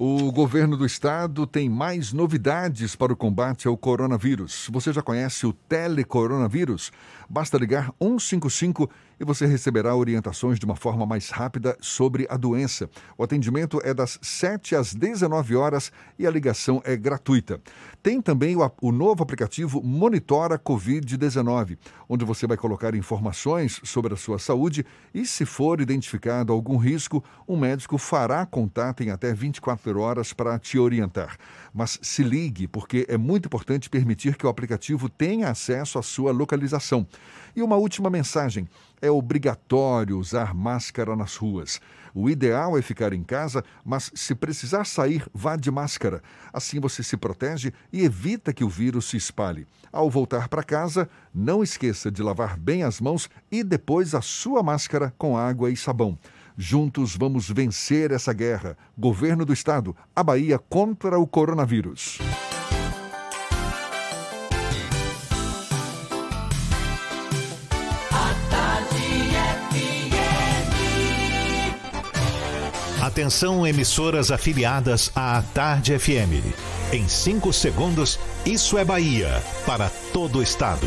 o 0.00 0.30
governo 0.30 0.76
do 0.76 0.86
estado 0.86 1.44
tem 1.44 1.68
mais 1.68 2.12
novidades 2.12 2.94
para 2.94 3.12
o 3.12 3.16
combate 3.16 3.66
ao 3.66 3.76
coronavírus. 3.76 4.68
Você 4.70 4.92
já 4.92 5.02
conhece 5.02 5.44
o 5.44 5.52
telecoronavírus? 5.52 6.92
Basta 7.28 7.58
ligar 7.58 7.92
155 8.00 8.88
e 9.20 9.24
você 9.24 9.44
receberá 9.44 9.94
orientações 9.94 10.58
de 10.58 10.64
uma 10.64 10.76
forma 10.76 11.04
mais 11.04 11.28
rápida 11.28 11.76
sobre 11.80 12.26
a 12.30 12.36
doença. 12.36 12.88
O 13.18 13.22
atendimento 13.22 13.80
é 13.84 13.92
das 13.92 14.18
7 14.22 14.74
às 14.74 14.94
19 14.94 15.54
horas 15.54 15.92
e 16.18 16.26
a 16.26 16.30
ligação 16.30 16.80
é 16.84 16.96
gratuita. 16.96 17.60
Tem 18.02 18.22
também 18.22 18.56
o, 18.56 18.72
o 18.80 18.92
novo 18.92 19.22
aplicativo 19.22 19.82
Monitora 19.82 20.58
Covid-19, 20.58 21.76
onde 22.08 22.24
você 22.24 22.46
vai 22.46 22.56
colocar 22.56 22.94
informações 22.94 23.80
sobre 23.84 24.14
a 24.14 24.16
sua 24.16 24.38
saúde 24.38 24.86
e, 25.12 25.26
se 25.26 25.44
for 25.44 25.80
identificado 25.80 26.52
algum 26.52 26.76
risco, 26.76 27.22
um 27.46 27.58
médico 27.58 27.98
fará 27.98 28.46
contato 28.46 29.02
em 29.02 29.10
até 29.10 29.34
24 29.34 30.00
horas 30.00 30.32
para 30.32 30.58
te 30.58 30.78
orientar. 30.78 31.36
Mas 31.78 31.96
se 32.02 32.24
ligue, 32.24 32.66
porque 32.66 33.06
é 33.08 33.16
muito 33.16 33.46
importante 33.46 33.88
permitir 33.88 34.36
que 34.36 34.44
o 34.44 34.48
aplicativo 34.48 35.08
tenha 35.08 35.48
acesso 35.48 35.96
à 35.96 36.02
sua 36.02 36.32
localização. 36.32 37.06
E 37.54 37.62
uma 37.62 37.76
última 37.76 38.10
mensagem: 38.10 38.68
é 39.00 39.08
obrigatório 39.08 40.18
usar 40.18 40.52
máscara 40.52 41.14
nas 41.14 41.36
ruas. 41.36 41.80
O 42.12 42.28
ideal 42.28 42.76
é 42.76 42.82
ficar 42.82 43.12
em 43.12 43.22
casa, 43.22 43.62
mas 43.84 44.10
se 44.12 44.34
precisar 44.34 44.86
sair, 44.86 45.24
vá 45.32 45.54
de 45.54 45.70
máscara. 45.70 46.20
Assim 46.52 46.80
você 46.80 47.00
se 47.00 47.16
protege 47.16 47.72
e 47.92 48.04
evita 48.04 48.52
que 48.52 48.64
o 48.64 48.68
vírus 48.68 49.08
se 49.08 49.16
espalhe. 49.16 49.64
Ao 49.92 50.10
voltar 50.10 50.48
para 50.48 50.64
casa, 50.64 51.08
não 51.32 51.62
esqueça 51.62 52.10
de 52.10 52.24
lavar 52.24 52.58
bem 52.58 52.82
as 52.82 53.00
mãos 53.00 53.30
e 53.52 53.62
depois 53.62 54.16
a 54.16 54.20
sua 54.20 54.64
máscara 54.64 55.14
com 55.16 55.36
água 55.36 55.70
e 55.70 55.76
sabão. 55.76 56.18
Juntos 56.60 57.14
vamos 57.16 57.48
vencer 57.48 58.10
essa 58.10 58.32
guerra. 58.32 58.76
Governo 58.98 59.44
do 59.44 59.52
Estado, 59.52 59.94
a 60.14 60.24
Bahia 60.24 60.58
contra 60.58 61.16
o 61.16 61.24
coronavírus. 61.24 62.18
Atenção, 73.00 73.64
emissoras 73.64 74.32
afiliadas 74.32 75.12
à 75.14 75.40
Tarde 75.54 75.96
FM. 75.96 76.42
Em 76.92 77.08
5 77.08 77.52
segundos, 77.52 78.18
isso 78.44 78.76
é 78.76 78.84
Bahia 78.84 79.42
para 79.64 79.88
todo 80.12 80.40
o 80.40 80.42
estado. 80.42 80.86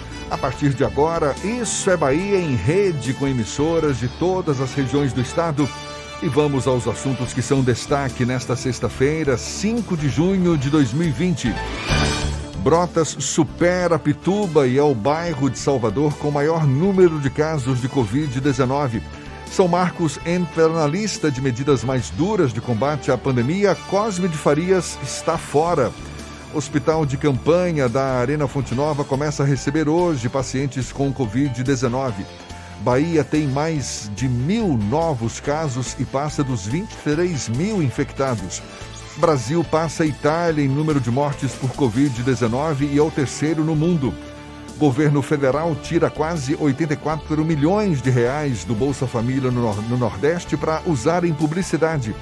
A 0.31 0.37
partir 0.37 0.73
de 0.73 0.85
agora, 0.85 1.35
Isso 1.43 1.89
é 1.91 1.97
Bahia 1.97 2.39
em 2.39 2.55
rede 2.55 3.13
com 3.13 3.27
emissoras 3.27 3.99
de 3.99 4.07
todas 4.07 4.61
as 4.61 4.73
regiões 4.73 5.11
do 5.11 5.19
estado. 5.19 5.67
E 6.23 6.29
vamos 6.29 6.67
aos 6.67 6.87
assuntos 6.87 7.33
que 7.33 7.41
são 7.41 7.61
destaque 7.61 8.25
nesta 8.25 8.55
sexta-feira, 8.55 9.37
5 9.37 9.97
de 9.97 10.07
junho 10.07 10.57
de 10.57 10.69
2020. 10.69 11.53
Brotas 12.59 13.09
supera 13.19 13.99
Pituba 13.99 14.65
e 14.65 14.77
é 14.77 14.83
o 14.83 14.95
bairro 14.95 15.49
de 15.49 15.59
Salvador 15.59 16.13
com 16.15 16.31
maior 16.31 16.65
número 16.65 17.19
de 17.19 17.29
casos 17.29 17.81
de 17.81 17.89
Covid-19. 17.89 19.01
São 19.47 19.67
Marcos 19.67 20.17
entra 20.25 20.69
na 20.69 20.87
lista 20.87 21.29
de 21.29 21.41
medidas 21.41 21.83
mais 21.83 22.09
duras 22.09 22.53
de 22.53 22.61
combate 22.61 23.11
à 23.11 23.17
pandemia. 23.17 23.75
Cosme 23.89 24.29
de 24.29 24.37
Farias 24.37 24.97
está 25.03 25.37
fora. 25.37 25.91
Hospital 26.53 27.05
de 27.05 27.15
campanha 27.15 27.87
da 27.87 28.19
Arena 28.19 28.45
Fonte 28.45 28.75
Nova 28.75 29.05
começa 29.05 29.43
a 29.43 29.45
receber 29.45 29.87
hoje 29.87 30.27
pacientes 30.27 30.91
com 30.91 31.13
Covid-19. 31.13 32.13
Bahia 32.81 33.23
tem 33.23 33.47
mais 33.47 34.11
de 34.15 34.27
mil 34.27 34.75
novos 34.75 35.39
casos 35.39 35.95
e 35.97 36.03
passa 36.03 36.43
dos 36.43 36.65
23 36.65 37.47
mil 37.49 37.81
infectados. 37.81 38.61
Brasil 39.15 39.63
passa 39.63 40.03
a 40.03 40.05
Itália 40.05 40.63
em 40.63 40.67
número 40.67 40.99
de 40.99 41.09
mortes 41.09 41.53
por 41.53 41.69
Covid-19 41.69 42.89
e 42.91 42.97
é 42.97 43.01
o 43.01 43.11
terceiro 43.11 43.63
no 43.63 43.75
mundo. 43.75 44.13
Governo 44.77 45.21
federal 45.21 45.73
tira 45.75 46.09
quase 46.09 46.57
84 46.59 47.45
milhões 47.45 48.01
de 48.01 48.09
reais 48.09 48.65
do 48.65 48.75
Bolsa 48.75 49.07
Família 49.07 49.51
no, 49.51 49.73
no 49.83 49.97
Nordeste 49.97 50.57
para 50.57 50.81
usar 50.85 51.23
em 51.23 51.33
publicidade. 51.33 52.13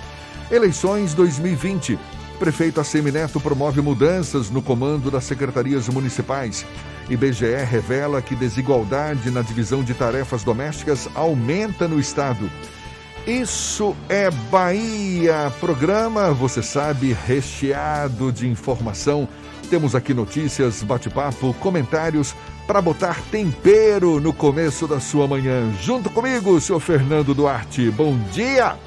Eleições 0.51 1.15
2020. 1.15 1.97
Prefeito 2.39 2.79
Assemineto 2.79 3.37
promove 3.37 3.81
mudanças 3.81 4.49
no 4.49 4.61
comando 4.61 5.11
das 5.11 5.25
secretarias 5.25 5.89
municipais. 5.89 6.65
IBGE 7.09 7.65
revela 7.69 8.21
que 8.21 8.33
desigualdade 8.33 9.29
na 9.29 9.41
divisão 9.41 9.83
de 9.83 9.93
tarefas 9.93 10.41
domésticas 10.41 11.09
aumenta 11.13 11.85
no 11.85 11.99
estado. 11.99 12.49
Isso 13.27 13.93
é 14.07 14.31
Bahia, 14.31 15.51
programa, 15.59 16.31
você 16.31 16.63
sabe, 16.63 17.11
recheado 17.27 18.31
de 18.31 18.47
informação. 18.47 19.27
Temos 19.69 19.93
aqui 19.93 20.13
notícias, 20.13 20.81
bate-papo, 20.81 21.53
comentários 21.55 22.33
para 22.65 22.81
botar 22.81 23.19
tempero 23.29 24.21
no 24.21 24.31
começo 24.31 24.87
da 24.87 25.01
sua 25.01 25.27
manhã. 25.27 25.69
Junto 25.81 26.09
comigo, 26.09 26.59
senhor 26.61 26.79
Fernando 26.79 27.33
Duarte. 27.33 27.91
Bom 27.91 28.17
dia! 28.31 28.77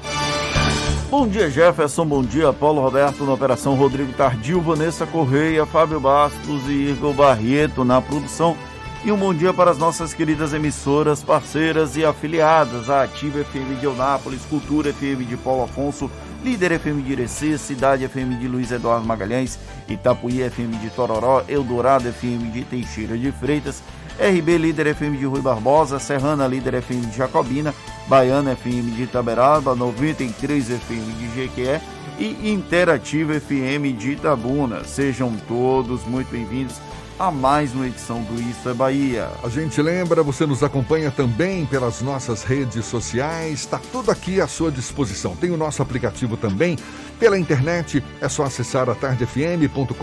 Bom 1.13 1.27
dia, 1.27 1.47
Jefferson. 1.47 2.07
Bom 2.07 2.23
dia, 2.23 2.51
Paulo 2.51 2.81
Roberto 2.81 3.23
na 3.23 3.33
operação, 3.33 3.75
Rodrigo 3.75 4.11
Tardio, 4.13 4.59
Vanessa 4.59 5.05
Correia, 5.05 5.63
Fábio 5.63 5.99
Bastos 5.99 6.67
e 6.67 6.89
Igor 6.89 7.13
Barreto 7.13 7.85
na 7.85 8.01
produção. 8.01 8.57
E 9.05 9.11
um 9.11 9.17
bom 9.17 9.31
dia 9.31 9.53
para 9.53 9.69
as 9.69 9.77
nossas 9.77 10.11
queridas 10.11 10.53
emissoras, 10.53 11.21
parceiras 11.21 11.95
e 11.95 12.03
afiliadas, 12.03 12.89
a 12.89 13.03
Ativa 13.03 13.43
FM 13.43 13.79
de 13.79 13.85
Eunápolis, 13.85 14.41
Cultura 14.45 14.91
FM 14.91 15.23
de 15.29 15.37
Paulo 15.37 15.65
Afonso, 15.65 16.09
Líder 16.43 16.79
FM 16.79 17.03
de 17.03 17.11
Irecê, 17.11 17.59
Cidade 17.59 18.07
FM 18.07 18.39
de 18.39 18.47
Luiz 18.47 18.71
Eduardo 18.71 19.05
Magalhães, 19.05 19.59
Itapuí 19.87 20.41
FM 20.41 20.79
de 20.81 20.89
Tororó, 20.89 21.43
Eldorado 21.47 22.11
FM 22.11 22.49
de 22.49 22.63
Teixeira 22.63 23.15
de 23.15 23.31
Freitas, 23.31 23.83
RB 24.19 24.57
Líder 24.57 24.87
FM 24.87 25.17
de 25.17 25.25
Rui 25.25 25.41
Barbosa, 25.41 25.99
Serrana 25.99 26.47
Líder 26.47 26.75
FM 26.75 27.07
de 27.07 27.17
Jacobina, 27.17 27.73
Baiana 28.07 28.53
FM 28.53 28.91
de 28.91 29.03
Itaberaba, 29.03 29.75
93 29.75 30.69
FM 30.69 31.13
de 31.13 31.29
Jequié 31.35 31.81
e 32.19 32.51
Interativa 32.51 33.33
FM 33.35 33.93
de 33.93 34.11
Itabuna. 34.11 34.83
Sejam 34.83 35.33
todos 35.47 36.05
muito 36.05 36.29
bem-vindos 36.29 36.75
a 37.19 37.31
mais 37.31 37.73
uma 37.73 37.87
edição 37.87 38.21
do 38.23 38.41
Isso 38.41 38.67
é 38.67 38.73
Bahia. 38.73 39.29
A 39.43 39.49
gente 39.49 39.81
lembra, 39.81 40.23
você 40.23 40.45
nos 40.45 40.63
acompanha 40.63 41.11
também 41.11 41.65
pelas 41.65 42.01
nossas 42.01 42.43
redes 42.43 42.85
sociais, 42.85 43.61
está 43.61 43.79
tudo 43.91 44.11
aqui 44.11 44.41
à 44.41 44.47
sua 44.47 44.71
disposição. 44.71 45.35
Tem 45.35 45.51
o 45.51 45.57
nosso 45.57 45.81
aplicativo 45.81 46.35
também 46.35 46.77
pela 47.19 47.37
internet, 47.37 48.03
é 48.19 48.27
só 48.27 48.43
acessar 48.43 48.89
a 48.89 48.95
tardefm.com.br. 48.95 49.93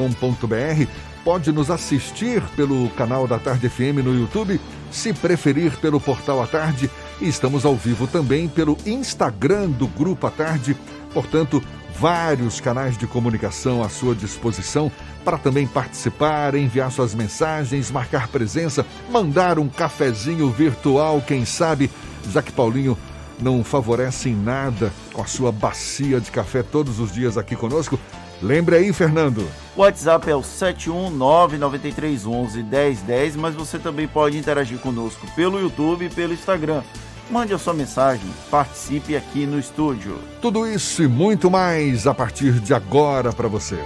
Pode 1.24 1.52
nos 1.52 1.70
assistir 1.70 2.42
pelo 2.56 2.88
canal 2.90 3.26
da 3.26 3.38
Tarde 3.38 3.68
FM 3.68 4.02
no 4.02 4.18
YouTube, 4.18 4.60
se 4.90 5.12
preferir 5.12 5.76
pelo 5.78 6.00
portal 6.00 6.42
à 6.42 6.46
tarde. 6.46 6.90
E 7.20 7.28
estamos 7.28 7.66
ao 7.66 7.76
vivo 7.76 8.06
também 8.06 8.48
pelo 8.48 8.76
Instagram 8.86 9.68
do 9.68 9.86
Grupo 9.86 10.26
à 10.26 10.30
Tarde. 10.30 10.74
Portanto, 11.12 11.62
vários 11.98 12.60
canais 12.60 12.96
de 12.96 13.06
comunicação 13.06 13.82
à 13.82 13.88
sua 13.88 14.14
disposição 14.14 14.90
para 15.24 15.38
também 15.38 15.66
participar, 15.66 16.54
enviar 16.54 16.90
suas 16.90 17.14
mensagens, 17.14 17.90
marcar 17.90 18.28
presença, 18.28 18.86
mandar 19.10 19.58
um 19.58 19.68
cafezinho 19.68 20.48
virtual, 20.50 21.20
quem 21.20 21.44
sabe, 21.44 21.90
já 22.30 22.42
que 22.42 22.52
Paulinho 22.52 22.96
não 23.40 23.64
favorece 23.64 24.28
em 24.28 24.34
nada 24.34 24.92
com 25.12 25.22
a 25.22 25.26
sua 25.26 25.50
bacia 25.50 26.20
de 26.20 26.30
café 26.30 26.62
todos 26.62 27.00
os 27.00 27.10
dias 27.12 27.38
aqui 27.38 27.56
conosco. 27.56 27.98
Lembre 28.42 28.76
aí, 28.76 28.92
Fernando. 28.92 29.48
O 29.76 29.82
WhatsApp 29.82 30.30
é 30.30 30.34
o 30.34 30.40
71993111010, 30.40 33.36
mas 33.36 33.54
você 33.54 33.78
também 33.78 34.08
pode 34.08 34.38
interagir 34.38 34.78
conosco 34.78 35.26
pelo 35.36 35.60
YouTube 35.60 36.06
e 36.06 36.10
pelo 36.10 36.32
Instagram. 36.32 36.82
Mande 37.30 37.54
a 37.54 37.58
sua 37.58 37.72
mensagem, 37.72 38.28
participe 38.50 39.16
aqui 39.16 39.46
no 39.46 39.56
estúdio. 39.56 40.18
Tudo 40.42 40.66
isso 40.66 41.00
e 41.00 41.06
muito 41.06 41.48
mais 41.48 42.04
a 42.08 42.12
partir 42.12 42.54
de 42.54 42.74
agora 42.74 43.32
para 43.32 43.46
você. 43.46 43.78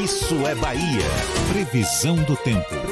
Isso 0.00 0.46
é 0.46 0.54
Bahia. 0.54 1.02
Previsão 1.52 2.14
do 2.14 2.36
tempo. 2.36 2.83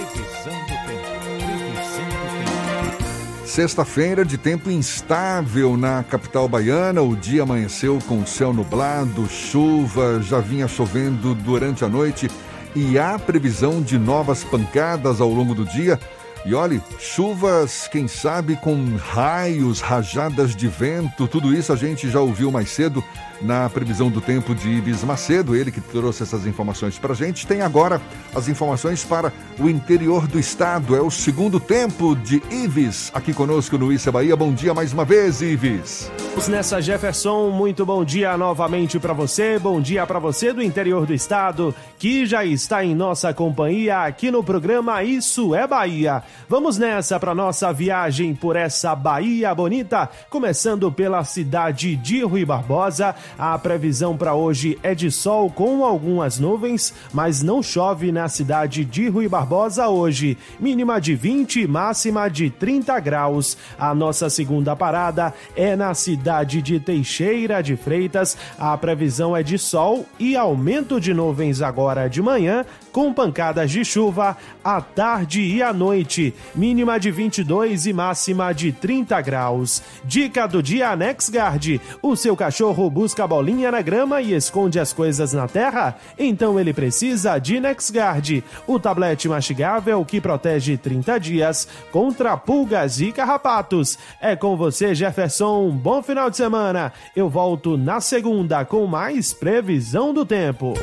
Sexta-feira 3.52 4.24
de 4.24 4.38
tempo 4.38 4.70
instável 4.70 5.76
na 5.76 6.02
capital 6.02 6.48
baiana. 6.48 7.02
O 7.02 7.14
dia 7.14 7.42
amanheceu 7.42 7.98
com 8.08 8.24
céu 8.24 8.50
nublado, 8.50 9.28
chuva, 9.28 10.22
já 10.22 10.40
vinha 10.40 10.66
chovendo 10.66 11.34
durante 11.34 11.84
a 11.84 11.88
noite 11.88 12.30
e 12.74 12.98
há 12.98 13.18
previsão 13.18 13.82
de 13.82 13.98
novas 13.98 14.42
pancadas 14.42 15.20
ao 15.20 15.28
longo 15.28 15.54
do 15.54 15.66
dia. 15.66 16.00
E 16.46 16.54
olhe, 16.54 16.80
chuvas, 16.98 17.86
quem 17.88 18.08
sabe 18.08 18.56
com 18.56 18.96
raios, 18.96 19.82
rajadas 19.82 20.56
de 20.56 20.66
vento, 20.66 21.28
tudo 21.28 21.54
isso 21.54 21.74
a 21.74 21.76
gente 21.76 22.08
já 22.08 22.20
ouviu 22.20 22.50
mais 22.50 22.70
cedo 22.70 23.04
na 23.42 23.68
previsão 23.68 24.10
do 24.10 24.20
tempo 24.20 24.54
de 24.54 24.68
Ibis 24.68 25.02
Macedo, 25.04 25.54
ele 25.54 25.70
que 25.70 25.80
trouxe 25.80 26.22
essas 26.22 26.46
informações 26.46 26.98
para 26.98 27.12
a 27.12 27.16
gente. 27.16 27.46
Tem 27.46 27.62
agora 27.62 28.00
as 28.34 28.48
informações 28.48 29.04
para 29.04 29.32
o 29.58 29.68
interior 29.68 30.26
do 30.26 30.38
estado. 30.38 30.96
É 30.96 31.00
o 31.00 31.10
segundo 31.10 31.58
tempo 31.58 32.14
de 32.14 32.42
Ives 32.50 33.10
aqui 33.14 33.32
conosco 33.32 33.76
no 33.76 33.92
Issa 33.92 34.12
Bahia. 34.12 34.36
Bom 34.36 34.52
dia 34.52 34.72
mais 34.72 34.92
uma 34.92 35.04
vez, 35.04 35.40
Ives. 35.42 36.10
Nessa, 36.48 36.80
Jefferson. 36.80 37.50
Muito 37.50 37.86
bom 37.86 38.04
dia 38.04 38.36
novamente 38.36 38.98
para 38.98 39.12
você. 39.12 39.58
Bom 39.58 39.80
dia 39.80 40.06
para 40.06 40.18
você 40.18 40.52
do 40.52 40.62
interior 40.62 41.06
do 41.06 41.14
estado 41.14 41.74
que 41.98 42.26
já 42.26 42.44
está 42.44 42.84
em 42.84 42.94
nossa 42.94 43.32
companhia 43.32 44.00
aqui 44.00 44.30
no 44.30 44.42
programa 44.42 45.04
Isso 45.04 45.54
é 45.54 45.66
Bahia. 45.66 46.22
Vamos 46.48 46.78
nessa 46.78 47.20
para 47.20 47.34
nossa 47.34 47.72
viagem 47.72 48.34
por 48.34 48.56
essa 48.56 48.94
Bahia 48.94 49.54
bonita, 49.54 50.10
começando 50.28 50.90
pela 50.90 51.22
cidade 51.22 51.94
de 51.96 52.22
Rui 52.22 52.44
Barbosa. 52.44 53.14
A 53.38 53.58
previsão 53.58 54.16
para 54.16 54.34
hoje 54.34 54.78
é 54.82 54.94
de 54.94 55.10
sol 55.10 55.50
com 55.50 55.84
algumas 55.84 56.38
nuvens, 56.38 56.94
mas 57.12 57.42
não 57.42 57.62
chove 57.62 58.12
na 58.12 58.28
cidade 58.28 58.84
de 58.84 59.08
Rui 59.08 59.28
Barbosa 59.28 59.88
hoje. 59.88 60.36
Mínima 60.60 61.00
de 61.00 61.14
20, 61.14 61.66
máxima 61.66 62.28
de 62.28 62.50
30 62.50 62.98
graus. 63.00 63.56
A 63.78 63.94
nossa 63.94 64.28
segunda 64.28 64.76
parada 64.76 65.34
é 65.56 65.74
na 65.74 65.94
cidade 65.94 66.62
de 66.62 66.78
Teixeira 66.78 67.62
de 67.62 67.76
Freitas. 67.76 68.36
A 68.58 68.76
previsão 68.76 69.36
é 69.36 69.42
de 69.42 69.58
sol 69.58 70.06
e 70.18 70.36
aumento 70.36 71.00
de 71.00 71.14
nuvens 71.14 71.62
agora 71.62 72.08
de 72.08 72.20
manhã, 72.20 72.64
com 72.92 73.12
pancadas 73.12 73.70
de 73.70 73.84
chuva 73.84 74.36
à 74.62 74.80
tarde 74.80 75.40
e 75.40 75.62
à 75.62 75.72
noite. 75.72 76.34
Mínima 76.54 77.00
de 77.00 77.10
22 77.10 77.86
e 77.86 77.92
máxima 77.92 78.52
de 78.52 78.72
30 78.72 79.20
graus. 79.22 79.82
Dica 80.04 80.46
do 80.46 80.62
dia 80.62 80.94
Nexgard. 80.94 81.80
O 82.02 82.14
seu 82.14 82.36
cachorro 82.36 82.88
busca 82.90 83.21
a 83.22 83.26
bolinha 83.26 83.70
na 83.70 83.80
grama 83.80 84.20
e 84.20 84.34
esconde 84.34 84.78
as 84.78 84.92
coisas 84.92 85.32
na 85.32 85.48
terra? 85.48 85.96
Então 86.18 86.58
ele 86.58 86.72
precisa 86.72 87.38
de 87.38 87.60
Nexgard, 87.60 88.44
o 88.66 88.78
tablete 88.78 89.28
mastigável 89.28 90.04
que 90.04 90.20
protege 90.20 90.76
30 90.76 91.18
dias 91.18 91.68
contra 91.90 92.36
pulgas 92.36 93.00
e 93.00 93.12
carrapatos. 93.12 93.98
É 94.20 94.36
com 94.36 94.56
você, 94.56 94.94
Jefferson. 94.94 95.68
Um 95.68 95.76
bom 95.76 96.02
final 96.02 96.28
de 96.28 96.36
semana. 96.36 96.92
Eu 97.14 97.28
volto 97.28 97.76
na 97.76 98.00
segunda 98.00 98.64
com 98.64 98.86
mais 98.86 99.32
previsão 99.32 100.12
do 100.12 100.26
tempo. 100.26 100.74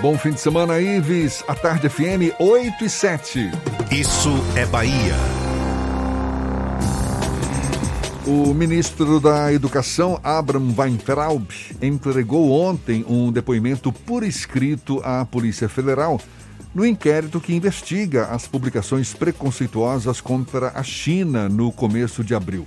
Bom 0.00 0.16
fim 0.16 0.30
de 0.30 0.40
semana, 0.40 0.80
Ives. 0.80 1.44
A 1.46 1.54
tarde 1.54 1.88
FM 1.88 2.34
8 2.38 2.84
e 2.84 2.88
7. 2.88 3.50
Isso 3.90 4.30
é 4.56 4.64
Bahia. 4.66 5.51
O 8.24 8.54
ministro 8.54 9.18
da 9.18 9.52
Educação, 9.52 10.20
Abraham 10.22 10.72
Weintraub, 10.78 11.44
entregou 11.82 12.52
ontem 12.52 13.04
um 13.08 13.32
depoimento 13.32 13.92
por 13.92 14.22
escrito 14.22 15.00
à 15.02 15.24
Polícia 15.24 15.68
Federal 15.68 16.20
no 16.72 16.86
inquérito 16.86 17.40
que 17.40 17.52
investiga 17.52 18.26
as 18.26 18.46
publicações 18.46 19.12
preconceituosas 19.12 20.20
contra 20.20 20.68
a 20.68 20.84
China 20.84 21.48
no 21.48 21.72
começo 21.72 22.22
de 22.22 22.32
abril. 22.32 22.64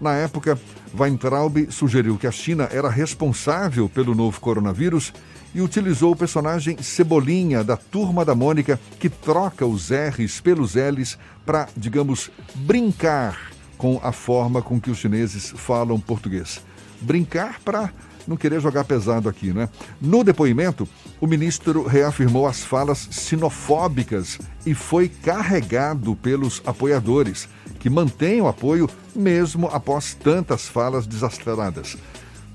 Na 0.00 0.14
época, 0.14 0.56
Weintraub 0.96 1.66
sugeriu 1.70 2.16
que 2.16 2.28
a 2.28 2.32
China 2.32 2.68
era 2.70 2.88
responsável 2.88 3.88
pelo 3.88 4.14
novo 4.14 4.40
coronavírus 4.40 5.12
e 5.52 5.60
utilizou 5.60 6.12
o 6.12 6.16
personagem 6.16 6.80
Cebolinha 6.80 7.64
da 7.64 7.76
Turma 7.76 8.24
da 8.24 8.34
Mônica, 8.34 8.78
que 9.00 9.08
troca 9.08 9.66
os 9.66 9.90
R's 9.90 10.40
pelos 10.40 10.76
L's 10.76 11.18
para, 11.44 11.68
digamos, 11.76 12.30
brincar 12.54 13.53
com 13.76 14.00
a 14.02 14.12
forma 14.12 14.62
com 14.62 14.80
que 14.80 14.90
os 14.90 14.98
chineses 14.98 15.52
falam 15.56 15.98
português. 16.00 16.60
Brincar 17.00 17.60
para 17.64 17.92
não 18.26 18.36
querer 18.36 18.60
jogar 18.60 18.84
pesado 18.84 19.28
aqui, 19.28 19.52
né? 19.52 19.68
No 20.00 20.24
depoimento, 20.24 20.88
o 21.20 21.26
ministro 21.26 21.86
reafirmou 21.86 22.46
as 22.46 22.62
falas 22.62 23.08
sinofóbicas 23.10 24.38
e 24.64 24.74
foi 24.74 25.08
carregado 25.08 26.16
pelos 26.16 26.62
apoiadores, 26.66 27.48
que 27.78 27.90
mantêm 27.90 28.40
o 28.40 28.48
apoio 28.48 28.88
mesmo 29.14 29.68
após 29.68 30.14
tantas 30.14 30.66
falas 30.66 31.06
desastradas. 31.06 31.96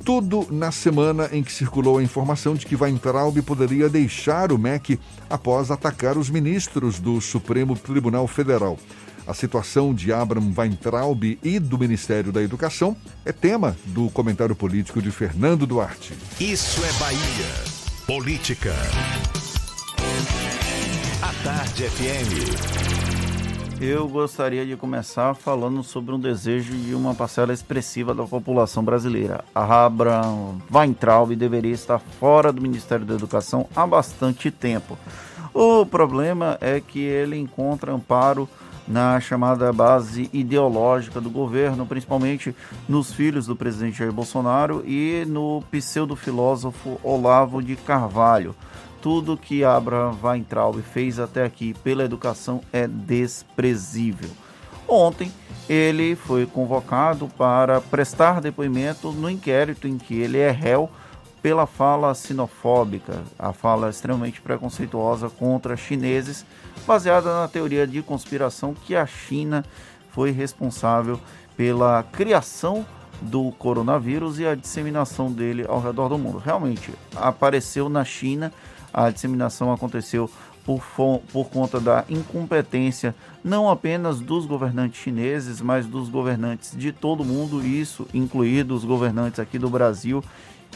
Tudo 0.04 0.48
na 0.50 0.72
semana 0.72 1.30
em 1.32 1.44
que 1.44 1.52
circulou 1.52 1.98
a 1.98 2.04
informação 2.04 2.56
de 2.56 2.66
que 2.66 2.76
Weintraub 2.76 3.38
poderia 3.42 3.90
deixar 3.90 4.52
o 4.52 4.58
MEC 4.58 5.00
após 5.30 5.70
atacar 5.70 6.18
os 6.18 6.30
ministros 6.30 7.00
do 7.00 7.20
Supremo 7.20 7.76
Tribunal 7.76 8.26
Federal. 8.28 8.80
A 9.30 9.34
situação 9.36 9.94
de 9.94 10.12
Abraham 10.12 10.52
Weintraub 10.58 11.38
e 11.44 11.60
do 11.60 11.78
Ministério 11.78 12.32
da 12.32 12.42
Educação 12.42 12.98
é 13.24 13.32
tema 13.32 13.78
do 13.86 14.10
comentário 14.10 14.56
político 14.56 15.00
de 15.00 15.12
Fernando 15.12 15.68
Duarte. 15.68 16.16
Isso 16.40 16.84
é 16.84 16.92
Bahia. 16.94 17.20
Política. 18.08 18.74
A 21.22 21.44
Tarde 21.44 21.84
FM. 21.84 23.80
Eu 23.80 24.10
gostaria 24.10 24.66
de 24.66 24.76
começar 24.76 25.36
falando 25.36 25.84
sobre 25.84 26.16
um 26.16 26.20
desejo 26.20 26.74
de 26.74 26.96
uma 26.96 27.14
parcela 27.14 27.54
expressiva 27.54 28.16
da 28.16 28.24
população 28.24 28.84
brasileira. 28.84 29.46
A 29.54 29.86
Abraham 29.86 30.58
Weintraub 30.74 31.36
deveria 31.36 31.74
estar 31.74 32.00
fora 32.00 32.52
do 32.52 32.64
Ministério 32.64 33.06
da 33.06 33.14
Educação 33.14 33.68
há 33.76 33.86
bastante 33.86 34.50
tempo. 34.50 34.98
O 35.54 35.86
problema 35.86 36.58
é 36.60 36.80
que 36.82 37.00
ele 37.00 37.38
encontra 37.38 37.94
amparo 37.94 38.50
na 38.90 39.20
chamada 39.20 39.72
base 39.72 40.32
ideológica 40.34 41.22
do 41.22 41.30
governo, 41.30 41.86
principalmente 41.86 42.56
nos 42.88 43.14
filhos 43.14 43.46
do 43.46 43.56
presidente 43.56 44.00
Jair 44.00 44.12
Bolsonaro 44.12 44.84
e 44.84 45.24
no 45.28 45.64
pseudo-filósofo 45.70 47.00
Olavo 47.04 47.62
de 47.62 47.76
Carvalho. 47.76 48.56
Tudo 49.00 49.38
que 49.38 49.64
Abraham 49.64 50.18
Weintraub 50.22 50.82
fez 50.82 51.20
até 51.20 51.46
aqui 51.46 51.76
pela 51.84 52.04
educação 52.04 52.62
é 52.74 52.88
desprezível. 52.88 54.30
Ontem, 54.88 55.32
ele 55.70 56.16
foi 56.16 56.48
convocado 56.48 57.28
para 57.38 57.80
prestar 57.80 58.42
depoimento 58.42 59.12
no 59.12 59.30
inquérito 59.30 59.88
em 59.88 60.00
que 60.00 60.16
ele 60.16 60.40
é 60.40 60.50
réu 60.50 60.90
pela 61.42 61.66
fala 61.66 62.14
sinofóbica, 62.14 63.22
a 63.38 63.54
fala 63.54 63.90
extremamente 63.90 64.42
preconceituosa 64.42 65.30
contra 65.30 65.78
chineses, 65.78 66.46
baseada 66.86 67.42
na 67.42 67.48
teoria 67.48 67.86
de 67.86 68.02
conspiração 68.02 68.74
que 68.74 68.96
a 68.96 69.06
China 69.06 69.64
foi 70.12 70.32
responsável 70.32 71.20
pela 71.56 72.04
criação 72.04 72.86
do 73.22 73.52
coronavírus 73.52 74.40
e 74.40 74.46
a 74.46 74.56
disseminação 74.56 75.32
dele 75.32 75.66
ao 75.68 75.82
redor 75.82 76.10
do 76.10 76.18
mundo. 76.18 76.38
Realmente, 76.38 76.94
apareceu 77.16 77.90
na 77.90 78.04
China, 78.06 78.52
a 78.94 79.10
disseminação 79.10 79.72
aconteceu 79.72 80.30
por, 80.66 80.82
por 81.32 81.50
conta 81.50 81.80
da 81.80 82.06
incompetência 82.10 83.16
não 83.44 83.70
apenas 83.70 84.20
dos 84.20 84.46
governantes 84.46 85.02
chineses, 85.02 85.62
mas 85.62 85.86
dos 85.86 86.10
governantes 86.10 86.78
de 86.78 86.92
todo 86.92 87.22
o 87.22 87.26
mundo, 87.26 87.66
isso 87.66 88.08
incluído 88.14 88.76
os 88.76 88.86
governantes 88.86 89.40
aqui 89.40 89.58
do 89.58 89.70
Brasil 89.70 90.24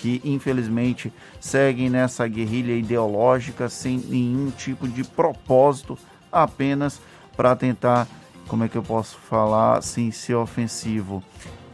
que 0.03 0.19
infelizmente 0.25 1.13
seguem 1.39 1.89
nessa 1.89 2.27
guerrilha 2.27 2.73
ideológica 2.73 3.69
sem 3.69 3.97
nenhum 3.97 4.51
tipo 4.51 4.85
de 4.85 5.01
propósito, 5.01 5.97
apenas 6.29 6.99
para 7.37 7.55
tentar, 7.55 8.05
como 8.49 8.65
é 8.65 8.67
que 8.67 8.75
eu 8.75 8.83
posso 8.83 9.17
falar 9.17 9.81
sem 9.81 10.11
ser 10.11 10.35
ofensivo, 10.35 11.23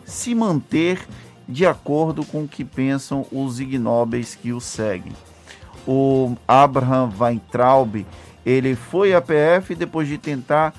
se 0.05 0.35
manter 0.35 1.07
de 1.47 1.65
acordo 1.65 2.23
com 2.23 2.43
o 2.43 2.47
que 2.47 2.63
pensam 2.63 3.25
os 3.31 3.59
ignóbeis 3.59 4.35
que 4.35 4.53
o 4.53 4.61
seguem. 4.61 5.13
O 5.87 6.35
Abraham 6.47 7.11
Weintraub, 7.19 8.05
ele 8.45 8.75
foi 8.75 9.15
à 9.15 9.21
PF 9.21 9.73
depois 9.73 10.07
de 10.07 10.19
tentar 10.19 10.75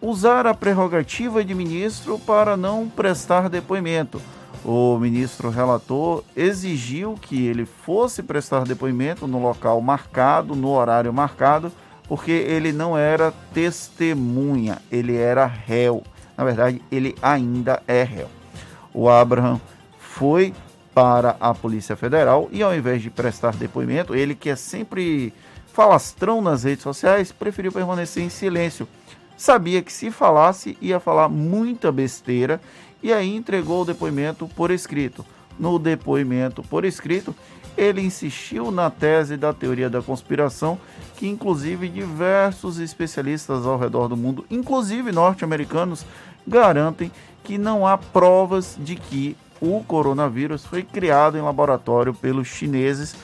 usar 0.00 0.46
a 0.46 0.54
prerrogativa 0.54 1.42
de 1.44 1.52
ministro 1.52 2.16
para 2.20 2.56
não 2.56 2.88
prestar 2.88 3.48
depoimento 3.48 4.22
o 4.64 4.98
ministro 4.98 5.50
relator 5.50 6.22
exigiu 6.36 7.14
que 7.20 7.46
ele 7.46 7.64
fosse 7.64 8.22
prestar 8.22 8.64
depoimento 8.64 9.26
no 9.26 9.40
local 9.40 9.80
marcado, 9.80 10.54
no 10.54 10.68
horário 10.68 11.12
marcado, 11.12 11.72
porque 12.06 12.30
ele 12.30 12.72
não 12.72 12.96
era 12.96 13.32
testemunha, 13.54 14.78
ele 14.90 15.16
era 15.16 15.46
réu. 15.46 16.02
Na 16.36 16.44
verdade, 16.44 16.82
ele 16.90 17.14
ainda 17.22 17.82
é 17.86 18.02
réu. 18.02 18.28
O 18.92 19.08
Abraham 19.08 19.60
foi 19.98 20.52
para 20.92 21.36
a 21.40 21.54
Polícia 21.54 21.96
Federal 21.96 22.48
e, 22.50 22.62
ao 22.62 22.74
invés 22.74 23.00
de 23.00 23.10
prestar 23.10 23.54
depoimento, 23.54 24.14
ele 24.14 24.34
que 24.34 24.50
é 24.50 24.56
sempre 24.56 25.32
falastrão 25.72 26.42
nas 26.42 26.64
redes 26.64 26.82
sociais, 26.82 27.30
preferiu 27.30 27.70
permanecer 27.70 28.22
em 28.22 28.28
silêncio 28.28 28.88
sabia 29.40 29.80
que 29.80 29.90
se 29.90 30.10
falasse 30.10 30.76
ia 30.82 31.00
falar 31.00 31.26
muita 31.30 31.90
besteira 31.90 32.60
e 33.02 33.12
aí 33.12 33.34
entregou 33.34 33.82
o 33.82 33.84
depoimento 33.84 34.48
por 34.48 34.70
escrito. 34.70 35.24
No 35.58 35.78
depoimento 35.78 36.62
por 36.62 36.84
escrito, 36.84 37.34
ele 37.76 38.00
insistiu 38.02 38.70
na 38.70 38.90
tese 38.90 39.36
da 39.36 39.52
teoria 39.52 39.88
da 39.88 40.02
conspiração, 40.02 40.78
que 41.16 41.28
inclusive 41.28 41.88
diversos 41.88 42.78
especialistas 42.78 43.66
ao 43.66 43.78
redor 43.78 44.08
do 44.08 44.16
mundo, 44.16 44.44
inclusive 44.50 45.12
norte-americanos, 45.12 46.04
garantem 46.46 47.10
que 47.44 47.58
não 47.58 47.86
há 47.86 47.96
provas 47.96 48.76
de 48.78 48.96
que 48.96 49.36
o 49.60 49.84
coronavírus 49.84 50.64
foi 50.64 50.82
criado 50.82 51.36
em 51.36 51.42
laboratório 51.42 52.14
pelos 52.14 52.48
chineses 52.48 53.14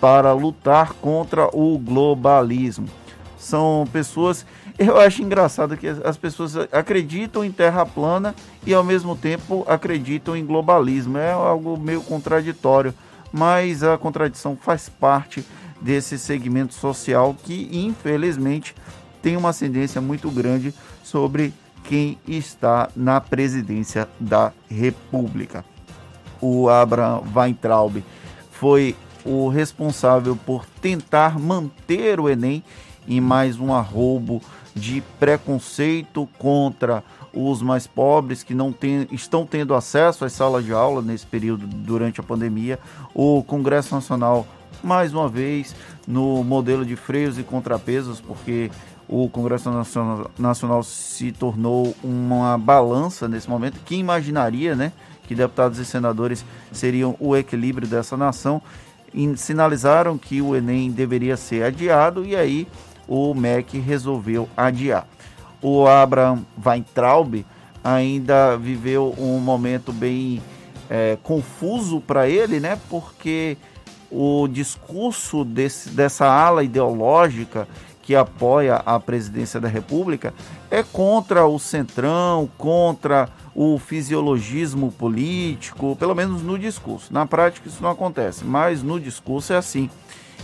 para 0.00 0.32
lutar 0.32 0.94
contra 0.94 1.48
o 1.52 1.78
globalismo. 1.78 2.88
São 3.36 3.86
pessoas 3.92 4.46
eu 4.78 4.98
acho 4.98 5.22
engraçado 5.22 5.76
que 5.76 5.86
as 5.86 6.16
pessoas 6.16 6.56
acreditam 6.72 7.44
em 7.44 7.52
terra 7.52 7.84
plana 7.84 8.34
e 8.66 8.72
ao 8.72 8.82
mesmo 8.82 9.16
tempo 9.16 9.64
acreditam 9.68 10.36
em 10.36 10.44
globalismo. 10.44 11.18
É 11.18 11.32
algo 11.32 11.78
meio 11.78 12.02
contraditório, 12.02 12.94
mas 13.32 13.82
a 13.82 13.98
contradição 13.98 14.56
faz 14.56 14.88
parte 14.88 15.44
desse 15.80 16.18
segmento 16.18 16.74
social 16.74 17.36
que, 17.42 17.68
infelizmente, 17.72 18.74
tem 19.20 19.36
uma 19.36 19.50
ascendência 19.50 20.00
muito 20.00 20.30
grande 20.30 20.74
sobre 21.02 21.52
quem 21.84 22.18
está 22.26 22.88
na 22.94 23.20
presidência 23.20 24.08
da 24.18 24.52
República. 24.70 25.64
O 26.40 26.68
Abraham 26.68 27.22
Weintraub 27.34 28.02
foi 28.50 28.96
o 29.24 29.48
responsável 29.48 30.36
por 30.36 30.64
tentar 30.80 31.38
manter 31.38 32.18
o 32.18 32.28
Enem 32.28 32.62
em 33.06 33.20
mais 33.20 33.58
um 33.58 33.72
arrobo 33.72 34.40
de 34.74 35.02
preconceito 35.18 36.28
contra 36.38 37.02
os 37.32 37.62
mais 37.62 37.86
pobres 37.86 38.42
que 38.42 38.54
não 38.54 38.72
tem, 38.72 39.06
estão 39.10 39.46
tendo 39.46 39.74
acesso 39.74 40.24
às 40.24 40.32
salas 40.32 40.64
de 40.64 40.72
aula 40.72 41.00
nesse 41.00 41.26
período 41.26 41.66
durante 41.66 42.20
a 42.20 42.22
pandemia. 42.22 42.78
O 43.14 43.42
Congresso 43.42 43.94
Nacional, 43.94 44.46
mais 44.82 45.14
uma 45.14 45.28
vez, 45.28 45.74
no 46.06 46.44
modelo 46.44 46.84
de 46.84 46.96
freios 46.96 47.38
e 47.38 47.42
contrapesos, 47.42 48.20
porque 48.20 48.70
o 49.08 49.28
Congresso 49.28 49.70
Nacional, 49.70 50.30
Nacional 50.38 50.82
se 50.82 51.32
tornou 51.32 51.94
uma 52.02 52.56
balança 52.58 53.28
nesse 53.28 53.48
momento. 53.48 53.80
Quem 53.84 54.00
imaginaria, 54.00 54.74
né, 54.74 54.92
que 55.26 55.34
deputados 55.34 55.78
e 55.78 55.84
senadores 55.84 56.44
seriam 56.70 57.16
o 57.18 57.36
equilíbrio 57.36 57.88
dessa 57.88 58.16
nação? 58.16 58.60
E 59.14 59.36
sinalizaram 59.36 60.16
que 60.16 60.40
o 60.40 60.56
Enem 60.56 60.90
deveria 60.90 61.36
ser 61.36 61.64
adiado 61.64 62.24
e 62.24 62.34
aí 62.34 62.66
o 63.06 63.34
MEC 63.34 63.78
resolveu 63.78 64.48
adiar. 64.56 65.06
O 65.60 65.86
Abraham 65.86 66.44
Weintraub 66.64 67.44
ainda 67.82 68.56
viveu 68.56 69.14
um 69.18 69.38
momento 69.38 69.92
bem 69.92 70.42
é, 70.88 71.16
confuso 71.22 72.00
para 72.00 72.28
ele, 72.28 72.60
né? 72.60 72.78
Porque 72.88 73.56
o 74.10 74.46
discurso 74.46 75.44
desse, 75.44 75.88
dessa 75.90 76.26
ala 76.26 76.62
ideológica 76.62 77.66
que 78.02 78.16
apoia 78.16 78.76
a 78.84 78.98
presidência 78.98 79.60
da 79.60 79.68
República 79.68 80.34
é 80.70 80.82
contra 80.82 81.46
o 81.46 81.58
centrão, 81.58 82.50
contra 82.58 83.28
o 83.54 83.78
fisiologismo 83.78 84.90
político, 84.90 85.96
pelo 85.96 86.14
menos 86.14 86.42
no 86.42 86.58
discurso. 86.58 87.12
Na 87.12 87.24
prática 87.24 87.68
isso 87.68 87.82
não 87.82 87.90
acontece, 87.90 88.44
mas 88.44 88.82
no 88.82 88.98
discurso 88.98 89.52
é 89.52 89.56
assim. 89.56 89.88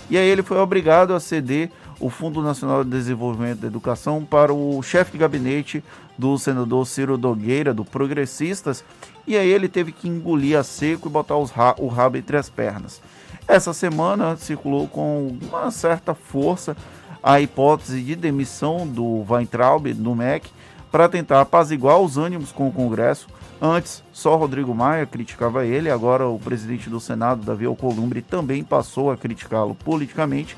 E 0.08 0.16
aí 0.16 0.26
ele 0.26 0.42
foi 0.42 0.58
obrigado 0.58 1.12
a 1.12 1.20
ceder 1.20 1.70
o 2.00 2.08
Fundo 2.08 2.42
Nacional 2.42 2.84
de 2.84 2.90
Desenvolvimento 2.90 3.60
da 3.60 3.66
Educação 3.66 4.24
para 4.24 4.52
o 4.52 4.82
chefe 4.82 5.12
de 5.12 5.18
gabinete 5.18 5.82
do 6.16 6.38
senador 6.38 6.86
Ciro 6.86 7.18
Nogueira, 7.18 7.74
do 7.74 7.84
Progressistas, 7.84 8.84
e 9.26 9.36
aí 9.36 9.48
ele 9.48 9.68
teve 9.68 9.92
que 9.92 10.08
engolir 10.08 10.58
a 10.58 10.62
seco 10.62 11.08
e 11.08 11.10
botar 11.10 11.34
ra 11.54 11.74
o 11.78 11.88
rabo 11.88 12.16
entre 12.16 12.36
as 12.36 12.48
pernas. 12.48 13.00
Essa 13.46 13.72
semana 13.72 14.36
circulou 14.36 14.86
com 14.86 15.36
uma 15.42 15.70
certa 15.70 16.14
força 16.14 16.76
a 17.22 17.40
hipótese 17.40 18.02
de 18.02 18.14
demissão 18.14 18.86
do 18.86 19.24
Weintraub 19.28 19.92
no 19.94 20.14
MEC 20.14 20.50
para 20.90 21.08
tentar 21.08 21.40
apaziguar 21.40 21.98
os 21.98 22.16
ânimos 22.16 22.52
com 22.52 22.68
o 22.68 22.72
Congresso. 22.72 23.26
Antes, 23.60 24.04
só 24.12 24.36
Rodrigo 24.36 24.74
Maia 24.74 25.04
criticava 25.04 25.66
ele, 25.66 25.90
agora 25.90 26.28
o 26.28 26.38
presidente 26.38 26.88
do 26.88 27.00
Senado, 27.00 27.44
Davi 27.44 27.66
Alcolumbre, 27.66 28.22
também 28.22 28.62
passou 28.62 29.10
a 29.10 29.16
criticá-lo 29.16 29.74
politicamente 29.74 30.56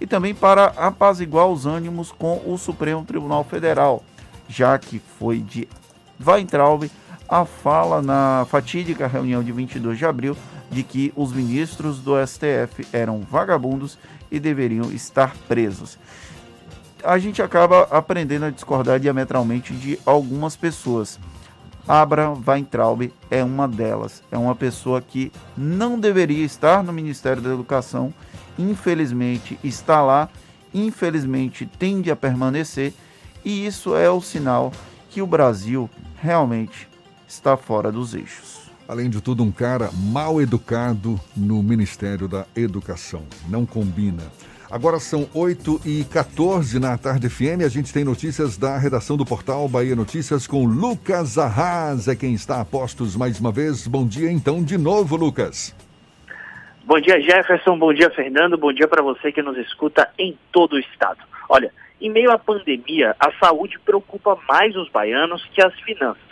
e 0.00 0.06
também 0.06 0.34
para 0.34 0.66
apaziguar 0.76 1.46
os 1.46 1.66
ânimos 1.66 2.12
com 2.12 2.42
o 2.46 2.56
Supremo 2.56 3.04
Tribunal 3.04 3.44
Federal, 3.44 4.02
já 4.48 4.78
que 4.78 4.98
foi 5.18 5.38
de 5.40 5.68
Weintraub 6.24 6.90
a 7.28 7.44
fala 7.44 8.00
na 8.00 8.46
fatídica 8.48 9.06
reunião 9.06 9.42
de 9.42 9.52
22 9.52 9.98
de 9.98 10.06
abril 10.06 10.36
de 10.70 10.82
que 10.82 11.12
os 11.16 11.32
ministros 11.32 11.98
do 11.98 12.14
STF 12.26 12.86
eram 12.92 13.20
vagabundos 13.20 13.98
e 14.30 14.38
deveriam 14.38 14.90
estar 14.90 15.34
presos. 15.46 15.98
A 17.02 17.18
gente 17.18 17.40
acaba 17.40 17.82
aprendendo 17.90 18.46
a 18.46 18.50
discordar 18.50 18.98
diametralmente 18.98 19.72
de 19.72 19.98
algumas 20.04 20.56
pessoas. 20.56 21.18
Abraham 21.86 22.42
Weintraub 22.46 23.10
é 23.30 23.42
uma 23.42 23.66
delas. 23.66 24.22
É 24.30 24.36
uma 24.36 24.54
pessoa 24.54 25.00
que 25.00 25.32
não 25.56 25.98
deveria 25.98 26.44
estar 26.44 26.82
no 26.82 26.92
Ministério 26.92 27.40
da 27.40 27.50
Educação 27.50 28.12
infelizmente 28.58 29.58
está 29.62 30.02
lá, 30.02 30.28
infelizmente 30.74 31.66
tende 31.78 32.10
a 32.10 32.16
permanecer, 32.16 32.92
e 33.44 33.64
isso 33.66 33.96
é 33.96 34.10
o 34.10 34.20
sinal 34.20 34.72
que 35.10 35.22
o 35.22 35.26
Brasil 35.26 35.88
realmente 36.20 36.88
está 37.26 37.56
fora 37.56 37.92
dos 37.92 38.14
eixos. 38.14 38.58
Além 38.88 39.10
de 39.10 39.20
tudo, 39.20 39.42
um 39.42 39.52
cara 39.52 39.90
mal 39.92 40.40
educado 40.40 41.20
no 41.36 41.62
Ministério 41.62 42.26
da 42.26 42.46
Educação. 42.56 43.22
Não 43.48 43.66
combina. 43.66 44.22
Agora 44.70 45.00
são 45.00 45.26
8 45.32 45.80
e 45.84 46.04
14 46.04 46.78
na 46.78 46.96
Tarde 46.98 47.28
FM. 47.28 47.64
A 47.64 47.68
gente 47.68 47.92
tem 47.92 48.04
notícias 48.04 48.58
da 48.58 48.76
redação 48.76 49.16
do 49.16 49.24
portal 49.24 49.66
Bahia 49.68 49.96
Notícias 49.96 50.46
com 50.46 50.66
Lucas 50.66 51.38
Arras. 51.38 52.06
É 52.06 52.14
quem 52.14 52.34
está 52.34 52.60
a 52.60 52.64
postos 52.64 53.16
mais 53.16 53.40
uma 53.40 53.52
vez. 53.52 53.86
Bom 53.86 54.06
dia 54.06 54.30
então 54.30 54.62
de 54.62 54.76
novo, 54.76 55.16
Lucas. 55.16 55.74
Bom 56.88 56.98
dia, 57.00 57.20
Jefferson. 57.20 57.78
Bom 57.78 57.92
dia, 57.92 58.08
Fernando. 58.08 58.56
Bom 58.56 58.72
dia 58.72 58.88
para 58.88 59.02
você 59.02 59.30
que 59.30 59.42
nos 59.42 59.58
escuta 59.58 60.10
em 60.18 60.38
todo 60.50 60.72
o 60.72 60.78
estado. 60.78 61.18
Olha, 61.46 61.70
em 62.00 62.08
meio 62.08 62.30
à 62.30 62.38
pandemia, 62.38 63.14
a 63.20 63.30
saúde 63.32 63.78
preocupa 63.80 64.38
mais 64.48 64.74
os 64.74 64.88
baianos 64.88 65.44
que 65.52 65.62
as 65.62 65.78
finanças. 65.80 66.22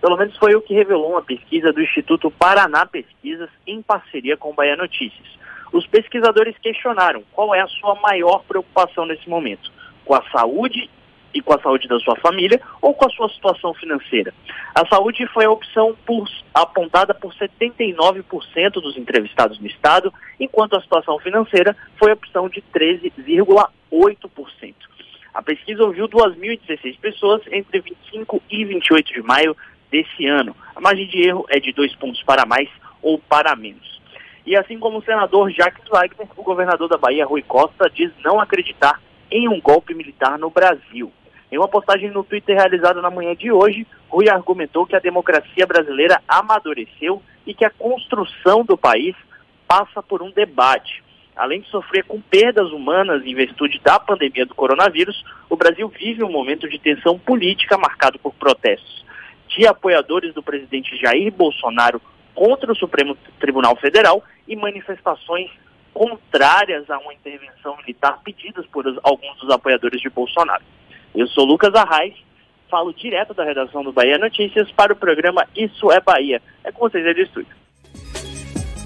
Pelo 0.00 0.16
menos 0.16 0.34
foi 0.38 0.54
o 0.54 0.62
que 0.62 0.72
revelou 0.72 1.10
uma 1.10 1.20
pesquisa 1.20 1.70
do 1.70 1.82
Instituto 1.82 2.30
Paraná 2.30 2.86
Pesquisas 2.86 3.50
em 3.66 3.82
parceria 3.82 4.38
com 4.38 4.52
o 4.52 4.54
Bahia 4.54 4.74
Notícias. 4.74 5.28
Os 5.70 5.86
pesquisadores 5.86 6.56
questionaram 6.62 7.22
qual 7.32 7.54
é 7.54 7.60
a 7.60 7.66
sua 7.66 7.94
maior 7.96 8.42
preocupação 8.48 9.04
nesse 9.04 9.28
momento: 9.28 9.70
com 10.02 10.14
a 10.14 10.22
saúde 10.30 10.88
e 11.36 11.42
com 11.42 11.54
a 11.54 11.60
saúde 11.60 11.86
da 11.86 12.00
sua 12.00 12.16
família 12.16 12.58
ou 12.80 12.94
com 12.94 13.06
a 13.06 13.10
sua 13.10 13.28
situação 13.28 13.74
financeira. 13.74 14.32
A 14.74 14.86
saúde 14.86 15.26
foi 15.26 15.44
a 15.44 15.50
opção 15.50 15.94
por, 16.06 16.26
apontada 16.54 17.12
por 17.12 17.34
79% 17.34 18.70
dos 18.72 18.96
entrevistados 18.96 19.60
no 19.60 19.66
estado, 19.66 20.10
enquanto 20.40 20.76
a 20.76 20.80
situação 20.80 21.18
financeira 21.18 21.76
foi 21.98 22.10
a 22.10 22.14
opção 22.14 22.48
de 22.48 22.64
13,8%. 22.74 24.74
A 25.34 25.42
pesquisa 25.42 25.84
ouviu 25.84 26.08
2.016 26.08 26.98
pessoas 26.98 27.42
entre 27.52 27.80
25 27.80 28.42
e 28.50 28.64
28 28.64 29.12
de 29.12 29.22
maio 29.22 29.54
desse 29.90 30.26
ano. 30.26 30.56
A 30.74 30.80
margem 30.80 31.06
de 31.06 31.20
erro 31.20 31.44
é 31.50 31.60
de 31.60 31.70
dois 31.72 31.94
pontos 31.96 32.22
para 32.22 32.46
mais 32.46 32.70
ou 33.02 33.18
para 33.18 33.54
menos. 33.54 34.00
E 34.46 34.56
assim 34.56 34.78
como 34.78 34.96
o 34.98 35.04
senador 35.04 35.50
Jacques 35.50 35.86
Wagner, 35.90 36.28
o 36.34 36.42
governador 36.42 36.88
da 36.88 36.96
Bahia, 36.96 37.26
Rui 37.26 37.42
Costa, 37.42 37.90
diz 37.90 38.10
não 38.24 38.40
acreditar 38.40 38.98
em 39.30 39.48
um 39.48 39.60
golpe 39.60 39.94
militar 39.94 40.38
no 40.38 40.50
Brasil. 40.50 41.12
Em 41.50 41.58
uma 41.58 41.68
postagem 41.68 42.10
no 42.10 42.24
Twitter 42.24 42.56
realizada 42.56 43.00
na 43.00 43.10
manhã 43.10 43.34
de 43.34 43.52
hoje, 43.52 43.86
Rui 44.08 44.28
argumentou 44.28 44.86
que 44.86 44.96
a 44.96 45.00
democracia 45.00 45.66
brasileira 45.66 46.20
amadureceu 46.26 47.22
e 47.46 47.54
que 47.54 47.64
a 47.64 47.70
construção 47.70 48.64
do 48.64 48.76
país 48.76 49.14
passa 49.66 50.02
por 50.02 50.22
um 50.22 50.30
debate. 50.30 51.04
Além 51.36 51.60
de 51.60 51.68
sofrer 51.68 52.04
com 52.04 52.20
perdas 52.20 52.70
humanas 52.72 53.24
em 53.24 53.34
virtude 53.34 53.78
da 53.84 54.00
pandemia 54.00 54.46
do 54.46 54.54
coronavírus, 54.54 55.22
o 55.48 55.56
Brasil 55.56 55.88
vive 55.88 56.24
um 56.24 56.32
momento 56.32 56.68
de 56.68 56.78
tensão 56.78 57.18
política 57.18 57.76
marcado 57.76 58.18
por 58.18 58.34
protestos 58.34 59.04
de 59.48 59.66
apoiadores 59.66 60.34
do 60.34 60.42
presidente 60.42 60.96
Jair 60.96 61.32
Bolsonaro 61.32 62.00
contra 62.34 62.72
o 62.72 62.76
Supremo 62.76 63.16
Tribunal 63.38 63.76
Federal 63.76 64.22
e 64.46 64.56
manifestações 64.56 65.50
contrárias 65.94 66.90
a 66.90 66.98
uma 66.98 67.14
intervenção 67.14 67.76
militar 67.78 68.20
pedidas 68.22 68.66
por 68.66 68.84
alguns 69.02 69.38
dos 69.38 69.50
apoiadores 69.50 70.00
de 70.00 70.10
Bolsonaro. 70.10 70.62
Eu 71.16 71.26
sou 71.28 71.46
Lucas 71.46 71.74
Arraes, 71.74 72.12
falo 72.70 72.92
direto 72.92 73.32
da 73.32 73.42
redação 73.42 73.82
do 73.82 73.90
Bahia 73.90 74.18
Notícias 74.18 74.70
para 74.72 74.92
o 74.92 74.96
programa 74.96 75.46
Isso 75.56 75.90
é 75.90 75.98
Bahia. 75.98 76.42
É 76.62 76.70
com 76.70 76.80
vocês 76.80 77.06
aí 77.06 77.14
do 77.14 77.22
estúdio. 77.22 77.56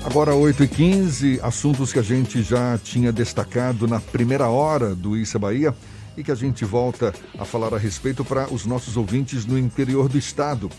Agora 0.06 0.30
8h15, 0.30 1.42
assuntos 1.42 1.92
que 1.92 1.98
a 1.98 2.02
gente 2.02 2.40
já 2.40 2.78
tinha 2.78 3.12
destacado 3.12 3.88
na 3.88 4.00
primeira 4.00 4.48
hora 4.48 4.94
do 4.94 5.16
Isso 5.16 5.36
é 5.36 5.40
Bahia. 5.40 5.74
e 6.16 6.22
que 6.22 6.30
a 6.30 6.34
gente 6.36 6.64
volta 6.64 7.12
a 7.38 7.44
falar 7.44 7.74
a 7.74 7.78
respeito 7.78 8.24
para 8.24 8.52
os 8.52 8.64
nossos 8.64 8.96
ouvintes 8.96 9.44
no 9.44 9.58
interior 9.58 10.08
do 10.08 10.18
estado. 10.18 10.70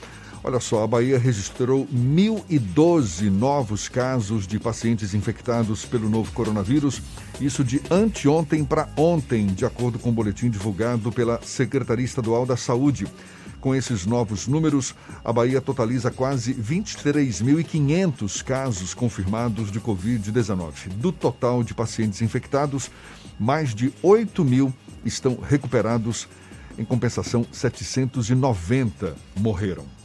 Olha 0.43 0.59
só, 0.59 0.84
a 0.84 0.88
Bahia 0.88 1.19
registrou 1.19 1.88
1.012 1.93 3.30
novos 3.30 3.88
casos 3.88 4.47
de 4.47 4.59
pacientes 4.59 5.13
infectados 5.13 5.85
pelo 5.85 6.09
novo 6.09 6.31
coronavírus, 6.31 6.99
isso 7.39 7.63
de 7.63 7.80
anteontem 7.91 8.65
para 8.65 8.89
ontem, 8.97 9.45
de 9.45 9.65
acordo 9.65 9.99
com 9.99 10.09
o 10.09 10.11
um 10.11 10.15
boletim 10.15 10.49
divulgado 10.49 11.11
pela 11.11 11.39
Secretaria 11.43 12.03
Estadual 12.03 12.43
da 12.43 12.57
Saúde. 12.57 13.05
Com 13.59 13.76
esses 13.76 14.07
novos 14.07 14.47
números, 14.47 14.95
a 15.23 15.31
Bahia 15.31 15.61
totaliza 15.61 16.09
quase 16.09 16.55
23.500 16.55 18.43
casos 18.43 18.95
confirmados 18.95 19.72
de 19.72 19.80
Covid-19. 19.80 20.89
Do 20.95 21.11
total 21.11 21.63
de 21.63 21.76
pacientes 21.76 22.19
infectados, 22.23 22.89
mais 23.39 23.76
de 23.76 23.93
8 24.01 24.43
mil 24.43 24.73
estão 25.05 25.38
recuperados. 25.39 26.27
Em 26.80 26.84
compensação, 26.84 27.45
790 27.51 29.15
morreram. 29.38 30.00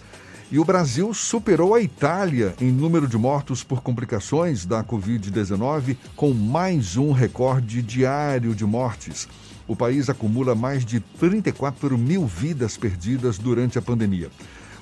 E 0.50 0.60
o 0.60 0.64
Brasil 0.64 1.12
superou 1.12 1.74
a 1.74 1.80
Itália 1.80 2.54
em 2.60 2.70
número 2.70 3.08
de 3.08 3.18
mortos 3.18 3.64
por 3.64 3.82
complicações 3.82 4.64
da 4.64 4.84
Covid-19, 4.84 5.96
com 6.14 6.32
mais 6.32 6.96
um 6.96 7.10
recorde 7.10 7.82
diário 7.82 8.54
de 8.54 8.64
mortes. 8.64 9.28
O 9.66 9.74
país 9.74 10.08
acumula 10.08 10.54
mais 10.54 10.84
de 10.84 11.00
34 11.00 11.98
mil 11.98 12.24
vidas 12.26 12.76
perdidas 12.76 13.38
durante 13.38 13.76
a 13.76 13.82
pandemia. 13.82 14.30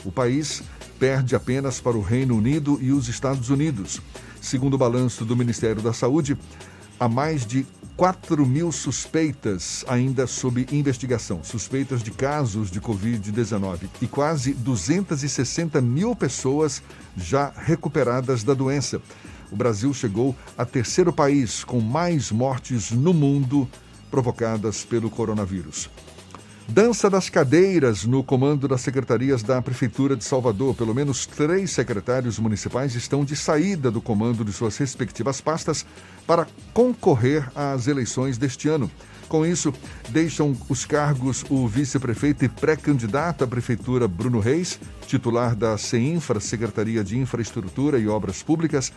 O 0.04 0.12
país 0.12 0.62
perde 0.98 1.34
apenas 1.34 1.80
para 1.80 1.96
o 1.96 2.02
Reino 2.02 2.36
Unido 2.36 2.78
e 2.82 2.92
os 2.92 3.08
Estados 3.08 3.48
Unidos. 3.48 4.02
Segundo 4.42 4.74
o 4.74 4.78
balanço 4.78 5.24
do 5.24 5.34
Ministério 5.34 5.80
da 5.80 5.94
Saúde, 5.94 6.36
há 7.00 7.08
mais 7.08 7.46
de 7.46 7.66
4 7.96 8.44
mil 8.44 8.72
suspeitas 8.72 9.84
ainda 9.86 10.26
sob 10.26 10.66
investigação, 10.72 11.44
suspeitas 11.44 12.02
de 12.02 12.10
casos 12.10 12.68
de 12.68 12.80
Covid-19 12.80 13.88
e 14.02 14.06
quase 14.08 14.52
260 14.52 15.80
mil 15.80 16.16
pessoas 16.16 16.82
já 17.16 17.52
recuperadas 17.56 18.42
da 18.42 18.52
doença. 18.52 19.00
O 19.50 19.54
Brasil 19.56 19.94
chegou 19.94 20.34
a 20.58 20.64
terceiro 20.64 21.12
país 21.12 21.62
com 21.62 21.80
mais 21.80 22.32
mortes 22.32 22.90
no 22.90 23.14
mundo 23.14 23.68
provocadas 24.10 24.84
pelo 24.84 25.08
coronavírus. 25.08 25.88
Dança 26.68 27.10
das 27.10 27.28
cadeiras 27.28 28.04
no 28.04 28.24
comando 28.24 28.66
das 28.66 28.80
secretarias 28.80 29.42
da 29.42 29.60
Prefeitura 29.60 30.16
de 30.16 30.24
Salvador. 30.24 30.74
Pelo 30.74 30.94
menos 30.94 31.26
três 31.26 31.70
secretários 31.70 32.38
municipais 32.38 32.94
estão 32.94 33.24
de 33.24 33.36
saída 33.36 33.90
do 33.90 34.00
comando 34.00 34.44
de 34.44 34.52
suas 34.52 34.76
respectivas 34.78 35.40
pastas 35.40 35.84
para 36.26 36.46
concorrer 36.72 37.48
às 37.54 37.86
eleições 37.86 38.38
deste 38.38 38.68
ano. 38.68 38.90
Com 39.28 39.44
isso, 39.44 39.72
deixam 40.08 40.56
os 40.68 40.84
cargos 40.84 41.44
o 41.50 41.68
vice-prefeito 41.68 42.44
e 42.44 42.48
pré-candidato 42.48 43.44
à 43.44 43.46
prefeitura 43.46 44.08
Bruno 44.08 44.40
Reis, 44.40 44.80
titular 45.06 45.54
da 45.54 45.76
CEINFRA, 45.76 46.40
Secretaria 46.40 47.04
de 47.04 47.18
Infraestrutura 47.18 47.98
e 47.98 48.08
Obras 48.08 48.42
Públicas, 48.42 48.92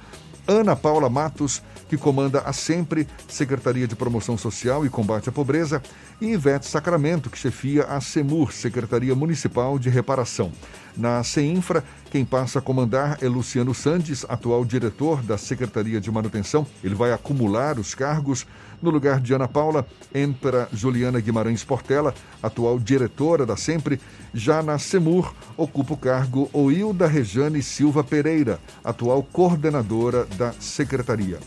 Ana 0.48 0.76
Paula 0.76 1.10
Matos, 1.10 1.62
que 1.90 1.98
comanda 1.98 2.40
a 2.42 2.54
Sempre, 2.54 3.08
Secretaria 3.28 3.88
de 3.88 3.96
Promoção 3.96 4.38
Social 4.38 4.86
e 4.86 4.90
Combate 4.90 5.30
à 5.30 5.32
Pobreza, 5.32 5.82
e 6.22 6.28
Ivete 6.28 6.66
Sacramento, 6.66 7.30
que 7.30 7.38
chefia 7.38 7.84
a 7.84 8.00
SEMUR, 8.00 8.52
Secretaria 8.54 9.14
Municipal 9.14 9.78
de 9.78 9.90
Reparação. 9.90 10.52
Na 10.96 11.24
CEINFRA, 11.24 11.84
quem 12.10 12.26
passa 12.26 12.60
a 12.60 12.62
comandar 12.62 13.20
é 13.22 13.28
Luciano 13.28 13.74
Sandes, 13.74 14.26
atual 14.28 14.66
diretor 14.66 15.22
da 15.22 15.38
Secretaria 15.38 16.02
de 16.02 16.10
Manutenção. 16.10 16.66
Ele 16.84 16.96
vai 16.96 17.12
acumular 17.12 17.78
os 17.78 17.94
cargos. 17.94 18.48
No 18.82 18.92
lugar 18.92 19.20
de 19.20 19.34
Ana 19.34 19.48
Paula, 19.48 19.86
entra 20.14 20.70
Juliana 20.72 21.20
Guimarães 21.20 21.64
Portela, 21.64 22.14
atual 22.42 22.80
diretora 22.80 23.46
da 23.46 23.58
Sempre. 23.58 24.00
Já 24.34 24.62
na 24.62 24.78
SEMUR, 24.78 25.34
ocupa 25.56 25.94
o 25.94 25.98
cargo 25.98 26.50
Oilda 26.54 27.08
Rejane 27.08 27.64
Silva 27.64 28.04
Pereira, 28.04 28.60
atual 28.84 29.24
coordenadora 29.24 30.26
da 30.38 30.52
Secretaria. 30.54 31.40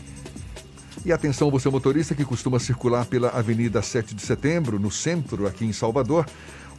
E 1.03 1.11
atenção, 1.11 1.49
você 1.49 1.67
motorista 1.69 2.13
que 2.13 2.25
costuma 2.25 2.59
circular 2.59 3.05
pela 3.05 3.29
Avenida 3.29 3.81
7 3.81 4.13
de 4.13 4.21
Setembro, 4.21 4.77
no 4.77 4.91
centro, 4.91 5.47
aqui 5.47 5.65
em 5.65 5.73
Salvador, 5.73 6.27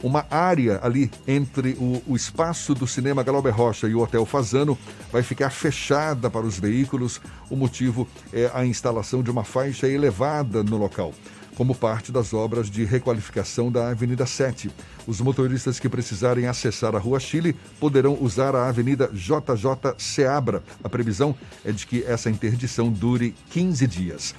uma 0.03 0.25
área 0.29 0.79
ali 0.83 1.09
entre 1.25 1.77
o, 1.79 2.03
o, 2.05 2.15
espaço 2.15 2.75
do 2.75 2.85
cinema 2.85 3.23
Galauber 3.23 3.55
Rocha 3.55 3.87
e 3.87 3.95
o 3.95 4.01
Hotel 4.01 4.25
Fazano 4.25 4.77
vai 5.11 5.23
ficar 5.23 5.49
fechada 5.49 6.29
para 6.29 6.45
os 6.45 6.59
veículos. 6.59 7.21
O 7.49 7.55
motivo 7.55 8.07
é 8.33 8.51
a 8.53 8.65
instalação 8.65 9.23
de 9.23 9.31
uma 9.31 9.45
faixa 9.45 9.87
elevada 9.87 10.61
no 10.61 10.77
local 10.77 11.13
como 11.55 11.75
parte 11.75 12.11
das 12.11 12.33
obras 12.33 12.69
de 12.69 12.83
requalificação 12.83 13.71
da 13.71 13.89
Avenida 13.89 14.25
7. 14.25 14.71
Os 15.05 15.21
motoristas 15.21 15.79
que 15.79 15.89
precisarem 15.89 16.47
acessar 16.47 16.95
a 16.95 16.99
Rua 16.99 17.19
Chile 17.19 17.55
poderão 17.79 18.17
usar 18.19 18.55
a 18.55 18.67
Avenida 18.67 19.09
JJ 19.13 19.93
Seabra. 19.97 20.63
A 20.83 20.89
previsão 20.89 21.35
é 21.63 21.71
de 21.71 21.85
que 21.85 22.03
essa 22.03 22.29
interdição 22.29 22.91
dure 22.91 23.35
15 23.51 23.87
dias. 23.87 24.35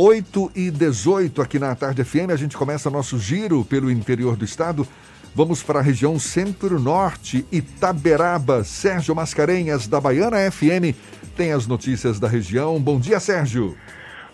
8 0.00 0.52
e 0.54 0.70
18 0.70 1.42
aqui 1.42 1.58
na 1.58 1.74
Tarde 1.74 2.04
FM, 2.04 2.30
a 2.30 2.36
gente 2.36 2.56
começa 2.56 2.88
nosso 2.88 3.18
giro 3.18 3.64
pelo 3.64 3.90
interior 3.90 4.36
do 4.36 4.44
estado. 4.44 4.86
Vamos 5.34 5.60
para 5.60 5.80
a 5.80 5.82
região 5.82 6.20
centro-norte, 6.20 7.44
Itaberaba. 7.50 8.62
Sérgio 8.62 9.12
Mascarenhas, 9.12 9.88
da 9.88 10.00
Baiana 10.00 10.48
FM, 10.52 10.94
tem 11.36 11.50
as 11.50 11.66
notícias 11.66 12.20
da 12.20 12.28
região. 12.28 12.80
Bom 12.80 13.00
dia, 13.00 13.18
Sérgio. 13.18 13.76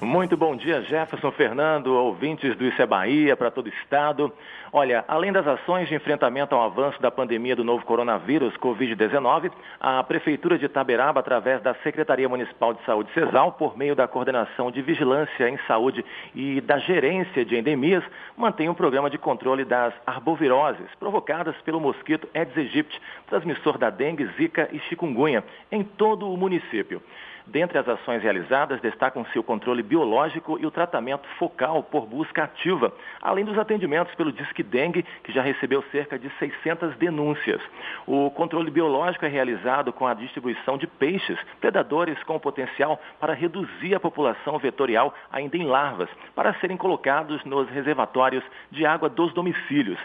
Muito 0.04 0.36
bom 0.36 0.54
dia, 0.54 0.82
Jefferson 0.82 1.32
Fernando, 1.32 1.86
ouvintes 1.86 2.54
do 2.56 2.66
Isso 2.66 2.80
é 2.80 2.84
Bahia, 2.84 3.34
para 3.34 3.50
todo 3.50 3.66
o 3.66 3.70
estado. 3.70 4.30
Olha, 4.70 5.02
além 5.08 5.32
das 5.32 5.46
ações 5.46 5.88
de 5.88 5.94
enfrentamento 5.94 6.54
ao 6.54 6.62
avanço 6.62 7.00
da 7.00 7.10
pandemia 7.10 7.56
do 7.56 7.64
novo 7.64 7.86
coronavírus, 7.86 8.54
Covid-19, 8.58 9.50
a 9.80 10.02
Prefeitura 10.04 10.58
de 10.58 10.66
Itaberaba, 10.66 11.20
através 11.20 11.62
da 11.62 11.74
Secretaria 11.76 12.28
Municipal 12.28 12.74
de 12.74 12.84
Saúde, 12.84 13.10
CESAL, 13.14 13.52
por 13.52 13.78
meio 13.78 13.96
da 13.96 14.06
Coordenação 14.06 14.70
de 14.70 14.82
Vigilância 14.82 15.48
em 15.48 15.56
Saúde 15.66 16.04
e 16.34 16.60
da 16.60 16.78
Gerência 16.78 17.42
de 17.42 17.56
Endemias, 17.56 18.04
mantém 18.36 18.68
um 18.68 18.74
programa 18.74 19.08
de 19.08 19.16
controle 19.16 19.64
das 19.64 19.94
arboviroses 20.06 20.86
provocadas 21.00 21.56
pelo 21.64 21.80
mosquito 21.80 22.28
Aedes 22.34 22.58
aegypti, 22.58 23.00
transmissor 23.26 23.78
da 23.78 23.88
dengue, 23.88 24.26
zika 24.36 24.68
e 24.70 24.78
chikungunya, 24.80 25.42
em 25.72 25.82
todo 25.82 26.30
o 26.30 26.36
município. 26.36 27.00
Dentre 27.46 27.76
as 27.76 27.86
ações 27.86 28.22
realizadas, 28.22 28.80
destacam-se 28.80 29.38
o 29.38 29.42
controle 29.42 29.82
biológico 29.82 30.58
e 30.58 30.64
o 30.64 30.70
tratamento 30.70 31.28
focal 31.38 31.82
por 31.82 32.06
busca 32.06 32.44
ativa, 32.44 32.90
além 33.20 33.44
dos 33.44 33.58
atendimentos 33.58 34.14
pelo 34.14 34.32
Disque 34.32 34.62
Dengue, 34.62 35.04
que 35.22 35.30
já 35.30 35.42
recebeu 35.42 35.82
cerca 35.92 36.18
de 36.18 36.30
600 36.38 36.96
denúncias. 36.96 37.60
O 38.06 38.30
controle 38.30 38.70
biológico 38.70 39.26
é 39.26 39.28
realizado 39.28 39.92
com 39.92 40.06
a 40.06 40.14
distribuição 40.14 40.78
de 40.78 40.86
peixes, 40.86 41.38
predadores 41.60 42.20
com 42.22 42.38
potencial 42.40 42.98
para 43.20 43.34
reduzir 43.34 43.94
a 43.94 44.00
população 44.00 44.58
vetorial 44.58 45.14
ainda 45.30 45.56
em 45.58 45.64
larvas, 45.64 46.08
para 46.34 46.54
serem 46.54 46.78
colocados 46.78 47.44
nos 47.44 47.68
reservatórios 47.68 48.42
de 48.70 48.86
água 48.86 49.10
dos 49.10 49.34
domicílios. 49.34 49.98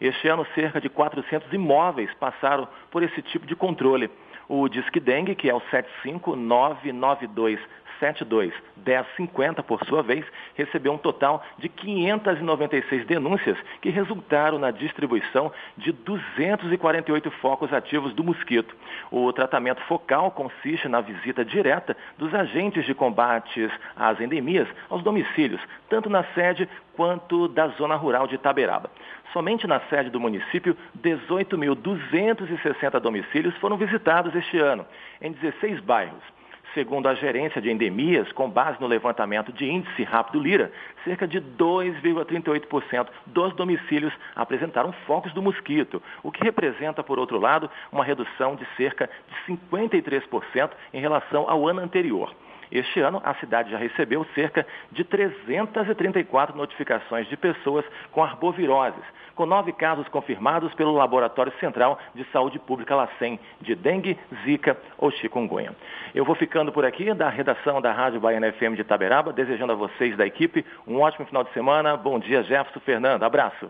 Este 0.00 0.28
ano, 0.28 0.46
cerca 0.54 0.80
de 0.80 0.88
400 0.88 1.52
imóveis 1.52 2.12
passaram 2.14 2.68
por 2.90 3.02
esse 3.02 3.22
tipo 3.22 3.46
de 3.46 3.56
controle. 3.56 4.10
O 4.48 4.68
Disque 4.68 5.00
Dengue, 5.00 5.34
que 5.34 5.50
é 5.50 5.54
o 5.54 5.60
75992 5.70 7.58
72 7.98 8.52
1050, 8.86 9.62
por 9.62 9.84
sua 9.84 10.02
vez, 10.02 10.24
recebeu 10.54 10.92
um 10.92 10.98
total 10.98 11.44
de 11.58 11.68
596 11.68 13.04
denúncias 13.06 13.58
que 13.80 13.90
resultaram 13.90 14.58
na 14.58 14.70
distribuição 14.70 15.52
de 15.76 15.92
248 15.92 17.30
focos 17.32 17.72
ativos 17.72 18.12
do 18.14 18.22
mosquito. 18.22 18.74
O 19.10 19.32
tratamento 19.32 19.80
focal 19.82 20.30
consiste 20.30 20.88
na 20.88 21.00
visita 21.00 21.44
direta 21.44 21.96
dos 22.16 22.32
agentes 22.34 22.84
de 22.84 22.94
combates 22.94 23.70
às 23.96 24.20
endemias 24.20 24.68
aos 24.88 25.02
domicílios, 25.02 25.60
tanto 25.88 26.08
na 26.08 26.22
sede 26.34 26.68
quanto 26.94 27.48
da 27.48 27.68
zona 27.68 27.96
rural 27.96 28.26
de 28.26 28.36
Itaberaba. 28.36 28.90
Somente 29.32 29.66
na 29.66 29.80
sede 29.80 30.10
do 30.10 30.20
município, 30.20 30.76
18.260 31.02 33.00
domicílios 33.00 33.56
foram 33.56 33.76
visitados 33.76 34.34
este 34.34 34.58
ano, 34.58 34.86
em 35.20 35.32
16 35.32 35.80
bairros. 35.80 36.35
Segundo 36.76 37.08
a 37.08 37.14
gerência 37.14 37.58
de 37.58 37.70
endemias, 37.70 38.30
com 38.32 38.50
base 38.50 38.78
no 38.78 38.86
levantamento 38.86 39.50
de 39.50 39.64
índice 39.64 40.04
rápido 40.04 40.38
Lira, 40.38 40.70
cerca 41.04 41.26
de 41.26 41.40
2,38% 41.40 43.08
dos 43.24 43.56
domicílios 43.56 44.12
apresentaram 44.34 44.92
focos 45.06 45.32
do 45.32 45.40
mosquito, 45.40 46.02
o 46.22 46.30
que 46.30 46.44
representa, 46.44 47.02
por 47.02 47.18
outro 47.18 47.40
lado, 47.40 47.70
uma 47.90 48.04
redução 48.04 48.56
de 48.56 48.66
cerca 48.76 49.08
de 49.26 49.54
53% 49.54 50.70
em 50.92 51.00
relação 51.00 51.48
ao 51.48 51.66
ano 51.66 51.80
anterior. 51.80 52.30
Este 52.70 53.00
ano, 53.00 53.20
a 53.24 53.34
cidade 53.34 53.70
já 53.70 53.78
recebeu 53.78 54.26
cerca 54.34 54.66
de 54.90 55.04
334 55.04 56.56
notificações 56.56 57.28
de 57.28 57.36
pessoas 57.36 57.84
com 58.12 58.22
arboviroses, 58.22 59.02
com 59.34 59.46
nove 59.46 59.72
casos 59.72 60.08
confirmados 60.08 60.72
pelo 60.74 60.92
Laboratório 60.92 61.52
Central 61.60 61.98
de 62.14 62.24
Saúde 62.32 62.58
Pública 62.58 62.96
LACEN, 62.96 63.38
de 63.60 63.74
dengue, 63.74 64.18
zika 64.44 64.76
ou 64.98 65.10
chikungunya. 65.10 65.72
Eu 66.14 66.24
vou 66.24 66.34
ficando 66.34 66.72
por 66.72 66.84
aqui, 66.84 67.12
da 67.14 67.28
redação 67.28 67.80
da 67.80 67.92
Rádio 67.92 68.20
Baiana 68.20 68.52
FM 68.52 68.74
de 68.74 68.80
Itaberaba, 68.80 69.32
desejando 69.32 69.72
a 69.72 69.76
vocês 69.76 70.16
da 70.16 70.26
equipe 70.26 70.64
um 70.86 71.00
ótimo 71.00 71.26
final 71.26 71.44
de 71.44 71.52
semana. 71.52 71.96
Bom 71.96 72.18
dia, 72.18 72.42
Jefferson 72.42 72.80
Fernando. 72.80 73.22
Abraço. 73.22 73.68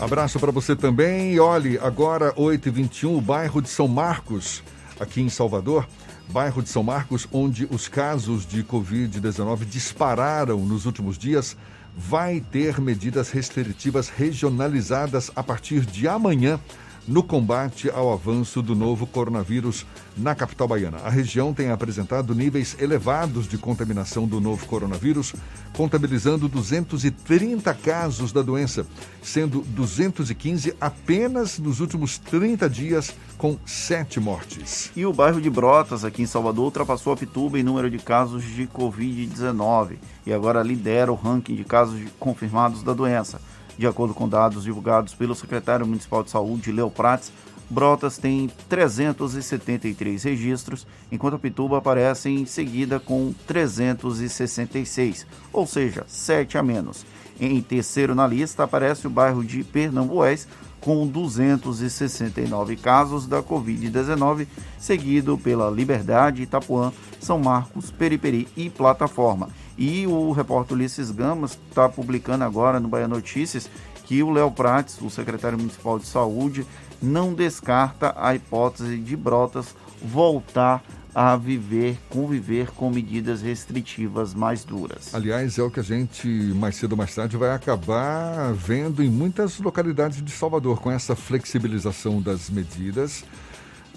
Abraço 0.00 0.40
para 0.40 0.50
você 0.50 0.74
também. 0.74 1.34
E 1.34 1.40
olhe, 1.40 1.78
agora 1.78 2.32
8h21, 2.32 3.18
o 3.18 3.20
bairro 3.20 3.60
de 3.60 3.68
São 3.68 3.86
Marcos, 3.86 4.62
aqui 4.98 5.20
em 5.20 5.28
Salvador, 5.28 5.86
bairro 6.30 6.62
de 6.62 6.68
São 6.68 6.82
Marcos, 6.82 7.26
onde 7.32 7.66
os 7.70 7.88
casos 7.88 8.46
de 8.46 8.62
Covid-19 8.62 9.64
dispararam 9.64 10.60
nos 10.60 10.86
últimos 10.86 11.18
dias, 11.18 11.56
vai 11.96 12.40
ter 12.40 12.80
medidas 12.80 13.30
restritivas 13.30 14.08
regionalizadas 14.08 15.30
a 15.34 15.42
partir 15.42 15.84
de 15.84 16.06
amanhã 16.06 16.58
no 17.06 17.22
combate 17.22 17.90
ao 17.90 18.12
avanço 18.12 18.62
do 18.62 18.74
novo 18.74 19.06
coronavírus 19.06 19.86
na 20.16 20.34
capital 20.34 20.68
baiana. 20.68 20.98
A 20.98 21.10
região 21.10 21.52
tem 21.54 21.70
apresentado 21.70 22.34
níveis 22.34 22.76
elevados 22.78 23.48
de 23.48 23.58
contaminação 23.58 24.26
do 24.26 24.40
novo 24.40 24.66
coronavírus, 24.66 25.34
contabilizando 25.72 26.48
230 26.48 27.72
casos 27.74 28.32
da 28.32 28.42
doença, 28.42 28.86
sendo 29.22 29.60
215 29.60 30.74
apenas 30.80 31.58
nos 31.58 31.80
últimos 31.80 32.18
30 32.18 32.68
dias, 32.68 33.14
com 33.38 33.56
sete 33.64 34.20
mortes. 34.20 34.90
E 34.94 35.06
o 35.06 35.12
bairro 35.12 35.40
de 35.40 35.48
Brotas, 35.48 36.04
aqui 36.04 36.22
em 36.22 36.26
Salvador, 36.26 36.66
ultrapassou 36.66 37.12
a 37.12 37.16
Pituba 37.16 37.58
em 37.58 37.62
número 37.62 37.90
de 37.90 37.98
casos 37.98 38.44
de 38.44 38.66
Covid-19 38.66 39.96
e 40.26 40.32
agora 40.32 40.62
lidera 40.62 41.10
o 41.10 41.14
ranking 41.14 41.54
de 41.54 41.64
casos 41.64 42.00
confirmados 42.18 42.82
da 42.82 42.92
doença. 42.92 43.40
De 43.80 43.86
acordo 43.86 44.12
com 44.12 44.28
dados 44.28 44.64
divulgados 44.64 45.14
pelo 45.14 45.34
secretário 45.34 45.86
municipal 45.86 46.22
de 46.22 46.30
saúde, 46.30 46.70
Leo 46.70 46.90
Prates, 46.90 47.32
Brotas 47.70 48.18
tem 48.18 48.50
373 48.68 50.22
registros, 50.22 50.86
enquanto 51.10 51.36
a 51.36 51.38
Pituba 51.38 51.78
aparece 51.78 52.28
em 52.28 52.44
seguida 52.44 53.00
com 53.00 53.32
366, 53.46 55.26
ou 55.50 55.66
seja, 55.66 56.04
7 56.06 56.58
a 56.58 56.62
menos. 56.62 57.06
Em 57.40 57.62
terceiro 57.62 58.14
na 58.14 58.26
lista 58.26 58.64
aparece 58.64 59.06
o 59.06 59.10
bairro 59.10 59.42
de 59.42 59.64
Pernambués, 59.64 60.46
com 60.80 61.06
269 61.06 62.76
casos 62.76 63.26
da 63.26 63.42
Covid-19, 63.42 64.46
seguido 64.78 65.36
pela 65.36 65.70
Liberdade, 65.70 66.42
Itapuã, 66.42 66.92
São 67.20 67.38
Marcos, 67.38 67.90
Periperi 67.90 68.48
e 68.56 68.70
Plataforma. 68.70 69.48
E 69.76 70.06
o 70.06 70.32
repórter 70.32 70.76
Ulisses 70.76 71.10
Gamas 71.10 71.58
está 71.68 71.88
publicando 71.88 72.44
agora 72.44 72.80
no 72.80 72.88
Bahia 72.88 73.08
Notícias 73.08 73.70
que 74.04 74.22
o 74.22 74.30
Léo 74.30 74.50
Prates, 74.50 75.00
o 75.00 75.08
secretário 75.08 75.56
municipal 75.56 75.98
de 75.98 76.06
saúde, 76.06 76.66
não 77.00 77.32
descarta 77.32 78.14
a 78.16 78.34
hipótese 78.34 78.98
de 78.98 79.16
Brotas 79.16 79.74
voltar 80.02 80.82
a 81.14 81.36
viver, 81.36 81.98
conviver 82.08 82.70
com 82.70 82.90
medidas 82.90 83.42
restritivas 83.42 84.34
mais 84.34 84.64
duras. 84.64 85.14
Aliás, 85.14 85.58
é 85.58 85.62
o 85.62 85.70
que 85.70 85.80
a 85.80 85.84
gente 85.84 86.26
mais 86.28 86.76
cedo 86.76 86.92
ou 86.92 86.98
mais 86.98 87.14
tarde 87.14 87.36
vai 87.36 87.50
acabar 87.50 88.52
vendo 88.52 89.02
em 89.02 89.10
muitas 89.10 89.58
localidades 89.58 90.22
de 90.22 90.30
Salvador 90.30 90.80
com 90.80 90.90
essa 90.90 91.16
flexibilização 91.16 92.20
das 92.22 92.48
medidas. 92.48 93.24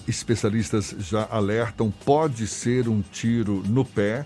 Especialistas 0.08 0.96
já 1.00 1.28
alertam, 1.30 1.94
pode 2.04 2.48
ser 2.48 2.90
um 2.90 3.02
tiro 3.02 3.64
no 3.68 3.86
pé 3.86 4.26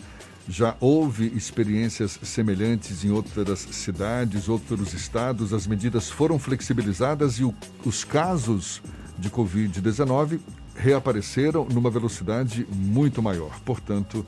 já 0.49 0.75
houve 0.79 1.27
experiências 1.35 2.17
semelhantes 2.23 3.03
em 3.03 3.11
outras 3.11 3.59
cidades, 3.59 4.47
outros 4.47 4.93
estados. 4.93 5.53
As 5.53 5.67
medidas 5.67 6.09
foram 6.09 6.39
flexibilizadas 6.39 7.33
e 7.33 7.43
o, 7.43 7.53
os 7.83 8.05
casos 8.05 8.81
de 9.17 9.29
Covid-19 9.29 10.39
reapareceram 10.77 11.65
numa 11.65 11.89
velocidade 11.89 12.67
muito 12.71 13.21
maior. 13.21 13.59
Portanto, 13.65 14.25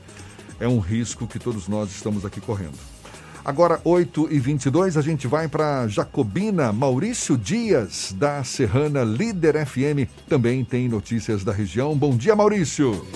é 0.58 0.68
um 0.68 0.78
risco 0.78 1.26
que 1.26 1.38
todos 1.38 1.68
nós 1.68 1.90
estamos 1.90 2.24
aqui 2.24 2.40
correndo. 2.40 2.78
Agora, 3.42 3.80
8 3.84 4.28
e 4.30 4.38
22 4.38 4.96
a 4.98 5.00
gente 5.00 5.26
vai 5.26 5.48
para 5.48 5.88
Jacobina. 5.88 6.72
Maurício 6.72 7.38
Dias, 7.38 8.14
da 8.16 8.44
Serrana 8.44 9.02
Líder 9.02 9.66
FM, 9.66 10.10
também 10.28 10.62
tem 10.62 10.88
notícias 10.88 11.42
da 11.42 11.52
região. 11.52 11.96
Bom 11.96 12.14
dia, 12.14 12.36
Maurício. 12.36 13.06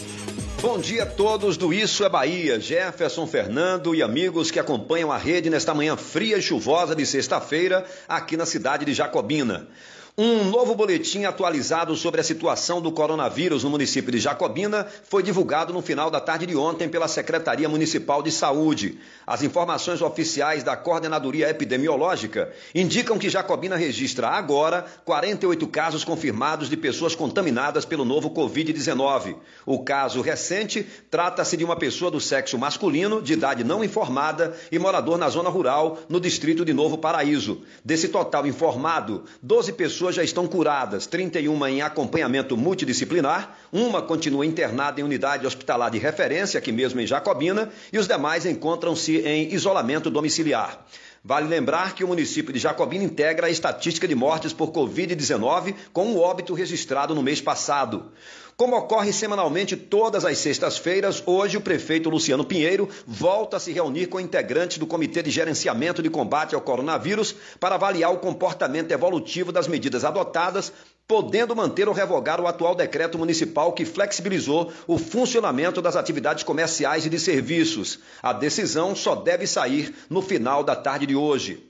Bom 0.62 0.78
dia 0.78 1.02
a 1.02 1.06
todos 1.06 1.58
do 1.58 1.74
Isso 1.74 2.02
é 2.04 2.08
Bahia, 2.08 2.58
Jefferson 2.58 3.26
Fernando 3.26 3.94
e 3.94 4.02
amigos 4.02 4.50
que 4.50 4.58
acompanham 4.58 5.12
a 5.12 5.18
rede 5.18 5.50
nesta 5.50 5.74
manhã 5.74 5.94
fria 5.94 6.38
e 6.38 6.42
chuvosa 6.42 6.96
de 6.96 7.04
sexta-feira 7.04 7.84
aqui 8.08 8.34
na 8.34 8.46
cidade 8.46 8.86
de 8.86 8.94
Jacobina. 8.94 9.68
Um 10.16 10.44
novo 10.44 10.76
boletim 10.76 11.24
atualizado 11.24 11.96
sobre 11.96 12.20
a 12.20 12.24
situação 12.24 12.80
do 12.80 12.92
coronavírus 12.92 13.64
no 13.64 13.70
município 13.70 14.12
de 14.12 14.20
Jacobina 14.20 14.86
foi 15.02 15.24
divulgado 15.24 15.72
no 15.72 15.82
final 15.82 16.08
da 16.08 16.20
tarde 16.20 16.46
de 16.46 16.54
ontem 16.54 16.88
pela 16.88 17.08
Secretaria 17.08 17.68
Municipal 17.68 18.22
de 18.22 18.30
Saúde. 18.30 18.96
As 19.26 19.42
informações 19.42 20.00
oficiais 20.00 20.62
da 20.62 20.76
Coordenadoria 20.76 21.50
Epidemiológica 21.50 22.52
indicam 22.72 23.18
que 23.18 23.28
Jacobina 23.28 23.74
registra 23.74 24.28
agora 24.28 24.86
48 25.04 25.66
casos 25.66 26.04
confirmados 26.04 26.70
de 26.70 26.76
pessoas 26.76 27.16
contaminadas 27.16 27.84
pelo 27.84 28.04
novo 28.04 28.30
Covid-19. 28.30 29.34
O 29.66 29.82
caso 29.82 30.20
recente 30.20 30.86
trata-se 31.10 31.56
de 31.56 31.64
uma 31.64 31.74
pessoa 31.74 32.08
do 32.08 32.20
sexo 32.20 32.56
masculino, 32.56 33.20
de 33.20 33.32
idade 33.32 33.64
não 33.64 33.82
informada 33.82 34.56
e 34.70 34.78
morador 34.78 35.18
na 35.18 35.28
zona 35.28 35.50
rural, 35.50 35.98
no 36.08 36.20
distrito 36.20 36.64
de 36.64 36.72
Novo 36.72 36.98
Paraíso. 36.98 37.62
Desse 37.84 38.06
total 38.06 38.46
informado, 38.46 39.24
12 39.42 39.72
pessoas 39.72 40.03
pessoas 40.04 40.16
já 40.16 40.22
estão 40.22 40.46
curadas, 40.46 41.06
31 41.06 41.66
em 41.66 41.80
acompanhamento 41.80 42.58
multidisciplinar, 42.58 43.56
uma 43.72 44.02
continua 44.02 44.44
internada 44.44 45.00
em 45.00 45.04
unidade 45.04 45.46
hospitalar 45.46 45.90
de 45.90 45.96
referência, 45.98 46.58
aqui 46.58 46.70
mesmo 46.70 47.00
em 47.00 47.06
Jacobina, 47.06 47.70
e 47.90 47.98
os 47.98 48.06
demais 48.06 48.44
encontram-se 48.44 49.20
em 49.20 49.54
isolamento 49.54 50.10
domiciliar. 50.10 50.78
Vale 51.26 51.48
lembrar 51.48 51.94
que 51.94 52.04
o 52.04 52.08
município 52.08 52.52
de 52.52 52.58
Jacobina 52.58 53.02
integra 53.02 53.46
a 53.46 53.50
estatística 53.50 54.06
de 54.06 54.14
mortes 54.14 54.52
por 54.52 54.70
Covid-19 54.72 55.74
com 55.90 56.08
o 56.08 56.20
óbito 56.20 56.52
registrado 56.52 57.14
no 57.14 57.22
mês 57.22 57.40
passado. 57.40 58.12
Como 58.58 58.76
ocorre 58.76 59.10
semanalmente 59.10 59.74
todas 59.74 60.26
as 60.26 60.36
sextas-feiras, 60.36 61.22
hoje 61.24 61.56
o 61.56 61.62
prefeito 61.62 62.10
Luciano 62.10 62.44
Pinheiro 62.44 62.90
volta 63.06 63.56
a 63.56 63.60
se 63.60 63.72
reunir 63.72 64.08
com 64.08 64.20
integrantes 64.20 64.76
do 64.76 64.86
Comitê 64.86 65.22
de 65.22 65.30
Gerenciamento 65.30 66.02
de 66.02 66.10
Combate 66.10 66.54
ao 66.54 66.60
Coronavírus 66.60 67.34
para 67.58 67.76
avaliar 67.76 68.12
o 68.12 68.18
comportamento 68.18 68.92
evolutivo 68.92 69.50
das 69.50 69.66
medidas 69.66 70.04
adotadas 70.04 70.74
podendo 71.06 71.54
manter 71.54 71.86
ou 71.86 71.92
revogar 71.92 72.40
o 72.40 72.46
atual 72.46 72.74
decreto 72.74 73.18
municipal 73.18 73.74
que 73.74 73.84
flexibilizou 73.84 74.72
o 74.86 74.96
funcionamento 74.96 75.82
das 75.82 75.96
atividades 75.96 76.42
comerciais 76.42 77.04
e 77.04 77.10
de 77.10 77.18
serviços. 77.18 77.98
A 78.22 78.32
decisão 78.32 78.96
só 78.96 79.14
deve 79.14 79.46
sair 79.46 79.94
no 80.08 80.22
final 80.22 80.64
da 80.64 80.74
tarde 80.74 81.04
de 81.04 81.14
hoje. 81.14 81.62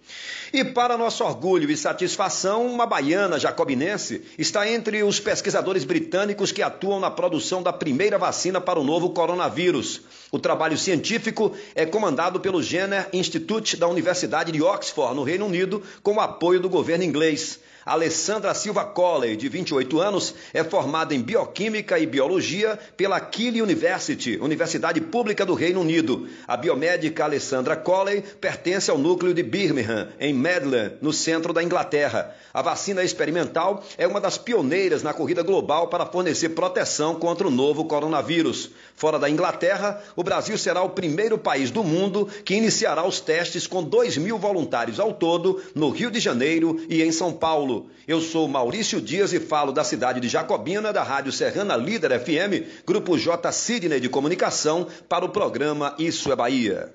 E 0.53 0.65
para 0.65 0.97
nosso 0.97 1.25
orgulho 1.25 1.69
e 1.69 1.77
satisfação, 1.77 2.65
uma 2.65 2.87
baiana 2.87 3.41
jacobinense 3.41 4.23
está 4.39 4.71
entre 4.71 5.03
os 5.03 5.19
pesquisadores 5.19 5.83
britânicos 5.83 6.53
que 6.53 6.63
atuam 6.63 7.01
na 7.01 7.11
produção 7.11 7.61
da 7.61 7.73
primeira 7.73 8.17
vacina 8.17 8.61
para 8.61 8.79
o 8.79 8.85
novo 8.85 9.11
coronavírus. 9.11 10.03
O 10.31 10.39
trabalho 10.39 10.79
científico 10.79 11.53
é 11.75 11.85
comandado 11.85 12.39
pelo 12.39 12.63
Jenner 12.63 13.09
Institute 13.13 13.77
da 13.77 13.89
Universidade 13.89 14.53
de 14.53 14.63
Oxford, 14.63 15.17
no 15.17 15.25
Reino 15.25 15.47
Unido, 15.47 15.83
com 16.05 16.15
o 16.15 16.21
apoio 16.21 16.61
do 16.61 16.69
governo 16.69 17.03
inglês. 17.03 17.59
Alessandra 17.85 18.55
Silva 18.55 18.85
Colley, 18.85 19.37
de 19.37 19.49
28 19.49 20.01
anos, 20.01 20.35
é 20.55 20.65
formada 20.65 21.15
em 21.15 21.21
Bioquímica 21.21 21.99
e 21.99 22.07
Biologia 22.07 22.79
pela 22.97 23.21
Keele 23.21 23.61
University, 23.61 24.39
Universidade 24.41 25.01
Pública 25.01 25.45
do 25.45 25.53
Reino 25.53 25.81
Unido. 25.81 26.27
A 26.49 26.57
biomédica 26.57 27.25
Alessandra 27.25 27.77
Colley 27.77 28.23
pertence 28.41 28.91
ao 28.91 28.97
núcleo 28.97 29.35
de 29.35 29.43
Birmingham, 29.43 30.09
em 30.19 30.33
Midland, 30.33 30.95
no 31.03 31.13
centro 31.13 31.53
da 31.53 31.63
Inglaterra. 31.63 32.35
A 32.55 32.63
vacina 32.63 33.03
experimental 33.03 33.85
é 33.99 34.07
uma 34.07 34.21
das 34.21 34.39
pioneiras 34.39 35.03
na 35.03 35.13
corrida 35.13 35.43
global 35.43 35.89
para 35.89 36.07
fornecer 36.07 36.51
proteção 36.51 37.17
contra 37.17 37.47
o 37.47 37.51
novo 37.51 37.85
coronavírus. 37.85 38.71
Fora 38.97 39.19
da 39.19 39.29
Inglaterra, 39.29 40.01
o 40.15 40.23
Brasil 40.23 40.57
será 40.57 40.83
o 40.83 40.91
primeiro 40.91 41.37
país 41.37 41.71
do 41.71 41.83
mundo 41.83 42.29
que 42.45 42.55
iniciará 42.55 43.05
os 43.05 43.21
testes 43.21 43.67
com 43.67 43.83
2 43.83 44.19
mil 44.19 44.39
voluntários 44.39 45.01
ao 45.01 45.13
todo 45.13 45.61
no 45.75 45.91
Rio 45.91 46.11
de 46.11 46.21
Janeiro 46.21 46.81
e 46.89 47.03
em 47.03 47.11
São 47.11 47.33
Paulo. 47.33 47.91
Eu 48.07 48.21
sou 48.21 48.47
Maurício 48.47 49.01
Dias 49.01 49.33
e 49.33 49.41
falo 49.41 49.73
da 49.73 49.83
cidade 49.83 50.21
de 50.21 50.29
Jacobina, 50.29 50.93
da 50.93 51.03
Rádio 51.03 51.33
Serrana 51.33 51.77
Líder 51.77 52.21
FM, 52.21 52.85
Grupo 52.87 53.19
J 53.19 53.51
Sidney 53.51 53.99
de 53.99 54.09
Comunicação, 54.09 54.87
para 55.09 55.25
o 55.25 55.29
programa 55.29 55.95
Isso 55.99 56.31
é 56.31 56.37
Bahia. 56.37 56.95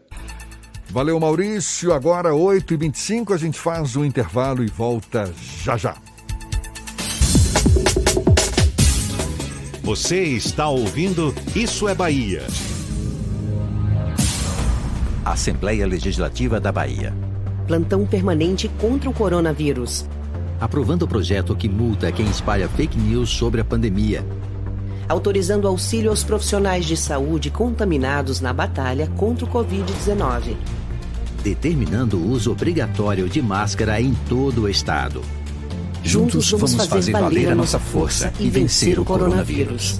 Valeu, 0.89 1.19
Maurício. 1.19 1.93
Agora, 1.93 2.29
8h25, 2.29 3.33
a 3.33 3.37
gente 3.37 3.59
faz 3.59 3.95
o 3.95 4.01
um 4.01 4.05
intervalo 4.05 4.63
e 4.63 4.67
volta 4.67 5.31
já 5.63 5.77
já. 5.77 5.95
Você 9.89 10.23
está 10.23 10.69
ouvindo 10.69 11.33
Isso 11.55 11.87
é 11.87 11.95
Bahia. 11.95 12.45
Assembleia 15.25 15.87
Legislativa 15.87 16.59
da 16.59 16.71
Bahia. 16.71 17.11
Plantão 17.65 18.05
permanente 18.05 18.69
contra 18.79 19.09
o 19.09 19.13
coronavírus. 19.13 20.05
Aprovando 20.61 21.01
o 21.01 21.07
projeto 21.07 21.55
que 21.55 21.67
multa 21.67 22.11
quem 22.11 22.27
espalha 22.29 22.69
fake 22.69 22.99
news 22.99 23.31
sobre 23.31 23.61
a 23.61 23.65
pandemia. 23.65 24.23
Autorizando 25.07 25.67
auxílio 25.67 26.11
aos 26.11 26.23
profissionais 26.23 26.85
de 26.85 26.95
saúde 26.95 27.49
contaminados 27.49 28.39
na 28.39 28.53
batalha 28.53 29.07
contra 29.17 29.43
o 29.43 29.49
Covid-19. 29.49 30.55
Determinando 31.41 32.15
o 32.15 32.29
uso 32.29 32.51
obrigatório 32.51 33.27
de 33.27 33.41
máscara 33.41 33.99
em 33.99 34.13
todo 34.29 34.65
o 34.65 34.69
estado. 34.69 35.23
Juntos 36.03 36.51
vamos 36.51 36.85
fazer 36.85 37.11
valer 37.11 37.49
a 37.49 37.55
nossa 37.55 37.79
força 37.79 38.33
e 38.39 38.49
vencer 38.49 38.99
o 38.99 39.05
coronavírus. 39.05 39.99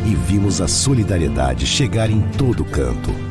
e 0.05 0.15
vimos 0.15 0.61
a 0.61 0.67
solidariedade 0.67 1.65
chegar 1.65 2.09
em 2.09 2.21
todo 2.37 2.65
canto. 2.65 3.30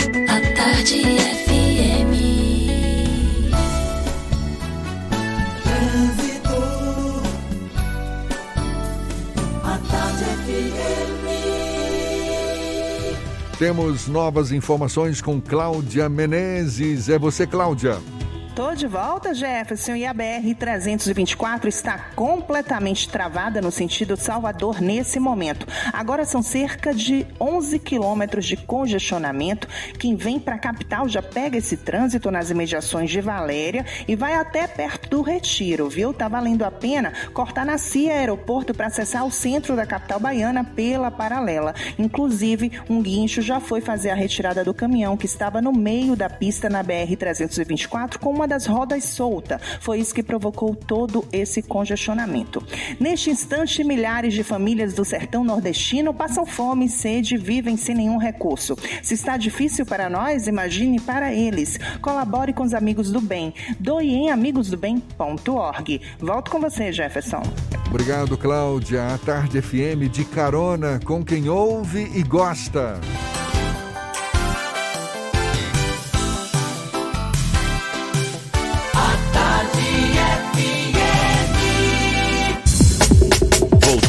Tarde 0.61 1.01
FM. 1.01 2.13
Trânsito. 5.63 6.59
A 9.63 9.79
Tarde 9.89 10.23
FM. 10.45 11.23
Temos 13.57 14.07
novas 14.07 14.51
informações 14.51 15.19
com 15.19 15.41
Cláudia 15.41 16.07
Menezes. 16.07 17.09
É 17.09 17.17
você, 17.17 17.47
Cláudia. 17.47 17.99
Tô 18.53 18.75
de 18.75 18.85
volta, 18.85 19.33
Jefferson, 19.33 19.95
e 19.95 20.05
a 20.05 20.13
BR-324 20.13 21.67
está 21.67 21.97
completamente 22.13 23.07
travada 23.07 23.61
no 23.61 23.71
sentido 23.71 24.17
Salvador 24.17 24.81
nesse 24.81 25.21
momento. 25.21 25.65
Agora 25.93 26.25
são 26.25 26.41
cerca 26.41 26.93
de 26.93 27.25
11 27.39 27.79
quilômetros 27.79 28.45
de 28.45 28.57
congestionamento. 28.57 29.69
Quem 29.97 30.17
vem 30.17 30.37
para 30.37 30.55
a 30.55 30.59
capital 30.59 31.07
já 31.07 31.21
pega 31.21 31.57
esse 31.57 31.77
trânsito 31.77 32.29
nas 32.29 32.49
imediações 32.49 33.09
de 33.09 33.21
Valéria 33.21 33.85
e 34.05 34.17
vai 34.17 34.33
até 34.33 34.67
perto 34.67 35.09
do 35.09 35.21
Retiro, 35.21 35.87
viu? 35.87 36.13
Tá 36.13 36.27
valendo 36.27 36.63
a 36.63 36.71
pena 36.71 37.13
cortar 37.33 37.65
na 37.65 37.77
CIA 37.77 38.15
Aeroporto 38.15 38.73
para 38.73 38.87
acessar 38.87 39.25
o 39.25 39.31
centro 39.31 39.77
da 39.77 39.85
capital 39.85 40.19
baiana 40.19 40.65
pela 40.65 41.09
paralela. 41.09 41.73
Inclusive, 41.97 42.69
um 42.89 43.01
guincho 43.01 43.41
já 43.41 43.61
foi 43.61 43.79
fazer 43.79 44.09
a 44.09 44.15
retirada 44.15 44.61
do 44.61 44.73
caminhão 44.73 45.15
que 45.15 45.25
estava 45.25 45.61
no 45.61 45.71
meio 45.71 46.17
da 46.17 46.29
pista 46.29 46.69
na 46.69 46.83
BR-324 46.83 48.17
com 48.17 48.29
uma 48.29 48.40
das 48.47 48.65
rodas 48.65 49.03
solta. 49.03 49.59
Foi 49.79 49.99
isso 49.99 50.13
que 50.13 50.23
provocou 50.23 50.75
todo 50.75 51.25
esse 51.31 51.61
congestionamento. 51.61 52.63
Neste 52.99 53.29
instante, 53.29 53.83
milhares 53.83 54.33
de 54.33 54.43
famílias 54.43 54.93
do 54.93 55.05
sertão 55.05 55.43
nordestino 55.43 56.13
passam 56.13 56.45
fome, 56.45 56.89
sede 56.89 57.35
e 57.35 57.37
vivem 57.37 57.77
sem 57.77 57.95
nenhum 57.95 58.17
recurso. 58.17 58.75
Se 59.01 59.13
está 59.13 59.37
difícil 59.37 59.85
para 59.85 60.09
nós, 60.09 60.47
imagine 60.47 60.99
para 60.99 61.33
eles. 61.33 61.79
Colabore 62.01 62.53
com 62.53 62.63
os 62.63 62.73
amigos 62.73 63.11
do 63.11 63.21
bem. 63.21 63.53
Doe 63.79 64.09
em 64.09 64.29
amigosdobem.org. 64.29 66.01
Volto 66.19 66.51
com 66.51 66.59
você, 66.59 66.91
Jefferson. 66.91 67.41
Obrigado, 67.87 68.37
Cláudia. 68.37 69.07
A 69.07 69.17
Tarde 69.17 69.61
FM 69.61 70.09
de 70.09 70.23
carona 70.23 70.99
com 71.03 71.23
quem 71.23 71.49
ouve 71.49 72.09
e 72.15 72.23
gosta. 72.23 72.99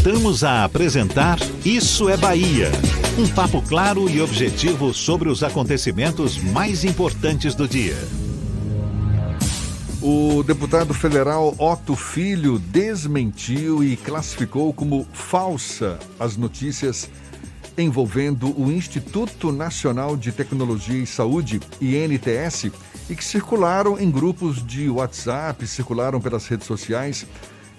Voltamos 0.05 0.43
a 0.43 0.65
apresentar 0.65 1.39
Isso 1.65 2.09
é 2.09 2.17
Bahia. 2.17 2.73
Um 3.17 3.29
papo 3.29 3.63
claro 3.63 4.11
e 4.11 4.21
objetivo 4.21 4.93
sobre 4.93 5.29
os 5.29 5.45
acontecimentos 5.45 6.39
mais 6.39 6.83
importantes 6.83 7.55
do 7.55 7.69
dia. 7.69 7.97
O 10.03 10.43
deputado 10.43 10.93
federal 10.93 11.55
Otto 11.57 11.95
Filho 11.95 12.59
desmentiu 12.59 13.85
e 13.85 13.97
classificou 13.97 14.73
como 14.73 15.07
falsa 15.13 16.01
as 16.19 16.37
notícias 16.37 17.09
envolvendo 17.79 18.61
o 18.61 18.73
Instituto 18.73 19.53
Nacional 19.53 20.17
de 20.17 20.33
Tecnologia 20.33 21.01
e 21.01 21.07
Saúde, 21.07 21.61
INTS, 21.81 22.73
e 23.09 23.15
que 23.15 23.25
circularam 23.25 23.97
em 24.01 24.11
grupos 24.11 24.67
de 24.67 24.91
WhatsApp, 24.91 25.65
circularam 25.65 26.21
pelas 26.21 26.49
redes 26.49 26.67
sociais 26.67 27.25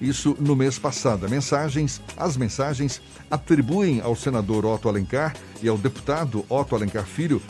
isso 0.02 0.36
no 0.40 0.56
mês 0.56 0.78
passado. 0.78 1.30
Mensagens, 1.30 2.02
as 2.18 2.38
mensagens 2.38 3.02
atribuem 3.30 4.02
ao 4.02 4.16
senador 4.16 4.66
Otto 4.66 4.90
Alencar 4.90 5.36
e 5.62 5.68
ao 5.68 5.78
deputado 5.78 6.46
Otto 6.50 6.76
Alencar 6.76 7.06
Filho 7.06 7.42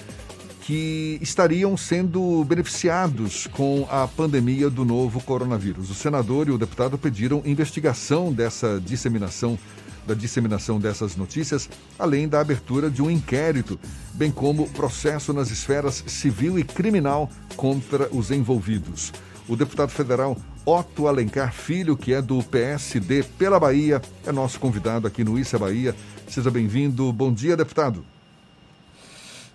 que 0.63 1.19
estariam 1.21 1.75
sendo 1.75 2.41
beneficiados 2.45 3.47
com 3.47 3.85
a 3.91 4.07
pandemia 4.07 4.69
do 4.69 4.85
novo 4.85 5.21
coronavírus. 5.21 5.89
O 5.89 5.93
senador 5.93 6.47
e 6.47 6.51
o 6.51 6.57
deputado 6.57 6.97
pediram 6.97 7.41
investigação 7.45 8.31
dessa 8.31 8.79
disseminação 8.79 9.59
da 10.05 10.13
disseminação 10.13 10.79
dessas 10.79 11.15
notícias, 11.15 11.69
além 11.97 12.27
da 12.27 12.41
abertura 12.41 12.89
de 12.89 13.01
um 13.01 13.09
inquérito, 13.09 13.79
bem 14.13 14.31
como 14.31 14.67
processo 14.71 15.31
nas 15.31 15.49
esferas 15.49 16.03
civil 16.07 16.59
e 16.59 16.63
criminal 16.63 17.29
contra 17.55 18.09
os 18.11 18.29
envolvidos. 18.29 19.13
O 19.47 19.57
deputado 19.57 19.89
federal 19.89 20.37
Otto 20.65 21.07
Alencar 21.07 21.53
Filho, 21.53 21.97
que 21.97 22.13
é 22.13 22.21
do 22.21 22.41
PSD 22.41 23.23
pela 23.37 23.59
Bahia, 23.59 24.01
é 24.25 24.31
nosso 24.31 24.57
convidado 24.57 25.05
aqui 25.05 25.21
no 25.21 25.37
Issa 25.37 25.59
Bahia. 25.59 25.93
Seja 26.27 26.49
bem-vindo. 26.49 27.11
Bom 27.11 27.33
dia, 27.33 27.57
deputado. 27.57 28.05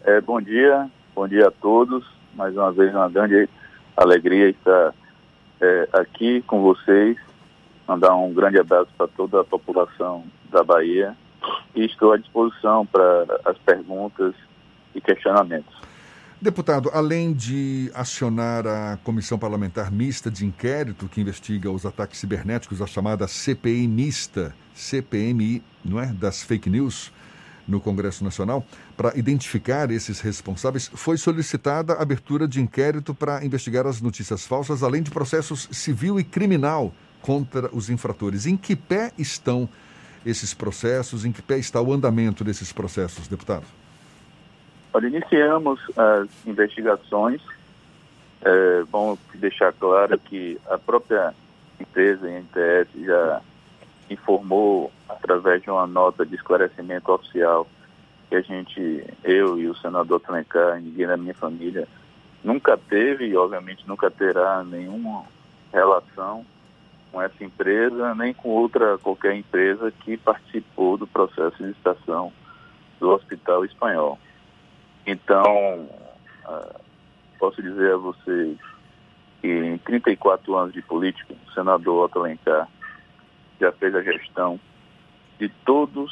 É, 0.04 0.20
bom 0.20 0.40
dia, 0.40 0.90
bom 1.14 1.26
dia 1.26 1.48
a 1.48 1.50
todos. 1.50 2.04
Mais 2.34 2.54
uma 2.54 2.70
vez, 2.70 2.94
uma 2.94 3.08
grande 3.08 3.48
alegria 3.96 4.50
estar 4.50 4.94
é, 5.60 5.88
aqui 5.94 6.42
com 6.42 6.60
vocês. 6.60 7.16
Mandar 7.86 8.14
um 8.14 8.34
grande 8.34 8.58
abraço 8.58 8.90
para 8.98 9.08
toda 9.08 9.40
a 9.40 9.44
população 9.44 10.24
da 10.50 10.62
Bahia 10.62 11.16
e 11.74 11.86
estou 11.86 12.12
à 12.12 12.18
disposição 12.18 12.84
para 12.84 13.40
as 13.46 13.56
perguntas 13.58 14.34
e 14.94 15.00
questionamentos. 15.00 15.74
Deputado, 16.40 16.88
além 16.94 17.32
de 17.32 17.90
acionar 17.92 18.64
a 18.64 18.96
Comissão 19.02 19.36
Parlamentar 19.36 19.90
Mista 19.90 20.30
de 20.30 20.46
Inquérito 20.46 21.08
que 21.08 21.20
investiga 21.20 21.68
os 21.68 21.84
ataques 21.84 22.20
cibernéticos, 22.20 22.80
a 22.80 22.86
chamada 22.86 23.26
CPI 23.26 23.88
Mista, 23.88 24.54
CPMI, 24.72 25.64
não 25.84 25.98
é, 25.98 26.06
das 26.06 26.40
fake 26.40 26.70
news 26.70 27.12
no 27.66 27.80
Congresso 27.80 28.22
Nacional, 28.22 28.64
para 28.96 29.18
identificar 29.18 29.90
esses 29.90 30.20
responsáveis, 30.20 30.88
foi 30.94 31.18
solicitada 31.18 31.94
a 31.94 32.02
abertura 32.02 32.46
de 32.46 32.60
inquérito 32.60 33.12
para 33.12 33.44
investigar 33.44 33.84
as 33.84 34.00
notícias 34.00 34.46
falsas, 34.46 34.84
além 34.84 35.02
de 35.02 35.10
processos 35.10 35.68
civil 35.72 36.20
e 36.20 36.24
criminal 36.24 36.94
contra 37.20 37.68
os 37.74 37.90
infratores. 37.90 38.46
Em 38.46 38.56
que 38.56 38.76
pé 38.76 39.10
estão 39.18 39.68
esses 40.24 40.54
processos? 40.54 41.24
Em 41.24 41.32
que 41.32 41.42
pé 41.42 41.58
está 41.58 41.82
o 41.82 41.92
andamento 41.92 42.44
desses 42.44 42.72
processos, 42.72 43.26
deputado? 43.26 43.66
Olha, 44.98 45.06
iniciamos 45.06 45.80
as 45.96 46.28
investigações. 46.44 47.40
É 48.42 48.82
bom 48.90 49.16
deixar 49.32 49.72
claro 49.72 50.18
que 50.18 50.60
a 50.68 50.76
própria 50.76 51.32
empresa, 51.78 52.26
a 52.26 52.30
NTS, 52.30 52.88
já 53.06 53.40
informou, 54.10 54.90
através 55.08 55.62
de 55.62 55.70
uma 55.70 55.86
nota 55.86 56.26
de 56.26 56.34
esclarecimento 56.34 57.12
oficial, 57.12 57.64
que 58.28 58.34
a 58.34 58.40
gente, 58.40 59.04
eu 59.22 59.56
e 59.56 59.68
o 59.68 59.76
senador 59.76 60.18
Trencar, 60.18 60.80
ninguém 60.80 61.06
da 61.06 61.16
minha 61.16 61.34
família, 61.34 61.86
nunca 62.42 62.76
teve 62.76 63.26
e 63.26 63.36
obviamente 63.36 63.86
nunca 63.86 64.10
terá 64.10 64.64
nenhuma 64.64 65.22
relação 65.72 66.44
com 67.12 67.22
essa 67.22 67.44
empresa, 67.44 68.16
nem 68.16 68.34
com 68.34 68.48
outra 68.48 68.98
qualquer 68.98 69.36
empresa 69.36 69.92
que 69.92 70.16
participou 70.16 70.96
do 70.96 71.06
processo 71.06 71.56
de 71.58 71.66
licitação 71.68 72.32
do 72.98 73.10
Hospital 73.10 73.64
Espanhol. 73.64 74.18
Então, 75.10 75.88
uh, 76.46 76.80
posso 77.38 77.62
dizer 77.62 77.94
a 77.94 77.96
vocês 77.96 78.58
que 79.40 79.48
em 79.48 79.78
34 79.78 80.54
anos 80.54 80.74
de 80.74 80.82
política, 80.82 81.32
o 81.32 81.52
senador 81.52 82.04
Otto 82.04 82.18
Alencar 82.18 82.68
já 83.58 83.72
fez 83.72 83.94
a 83.94 84.02
gestão 84.02 84.60
de 85.38 85.48
todas 85.64 86.10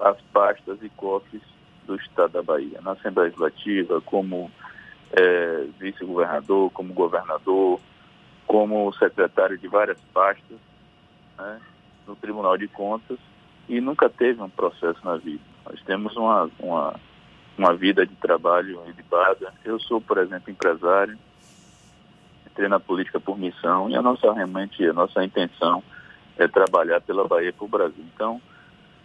as 0.00 0.18
pastas 0.32 0.78
e 0.82 0.88
cofres 0.88 1.42
do 1.86 1.94
Estado 1.96 2.32
da 2.32 2.42
Bahia, 2.42 2.80
na 2.80 2.92
Assembleia 2.92 3.26
Legislativa, 3.28 4.00
como 4.00 4.50
é, 5.12 5.66
vice-governador, 5.78 6.70
como 6.70 6.94
governador, 6.94 7.80
como 8.46 8.90
secretário 8.94 9.58
de 9.58 9.68
várias 9.68 10.00
pastas 10.14 10.56
né, 11.36 11.60
no 12.06 12.16
Tribunal 12.16 12.56
de 12.56 12.66
Contas 12.66 13.18
e 13.68 13.78
nunca 13.78 14.08
teve 14.08 14.40
um 14.40 14.48
processo 14.48 15.04
na 15.04 15.18
vida. 15.18 15.44
Nós 15.66 15.82
temos 15.82 16.16
uma, 16.16 16.50
uma, 16.58 16.94
uma 17.56 17.74
vida 17.74 18.06
de 18.06 18.14
trabalho 18.16 18.80
ilibada. 18.86 19.52
Eu 19.64 19.78
sou, 19.80 20.00
por 20.00 20.18
exemplo, 20.18 20.50
empresário, 20.50 21.18
entrei 22.46 22.68
na 22.68 22.80
política 22.80 23.20
por 23.20 23.38
missão 23.38 23.88
e 23.90 23.96
a 23.96 24.02
nossa 24.02 24.32
realmente, 24.32 24.84
a 24.86 24.92
nossa 24.92 25.24
intenção 25.24 25.82
é 26.36 26.46
trabalhar 26.48 27.00
pela 27.00 27.26
Bahia 27.26 27.50
e 27.50 27.52
para 27.52 27.64
o 27.64 27.68
Brasil. 27.68 28.04
Então, 28.14 28.40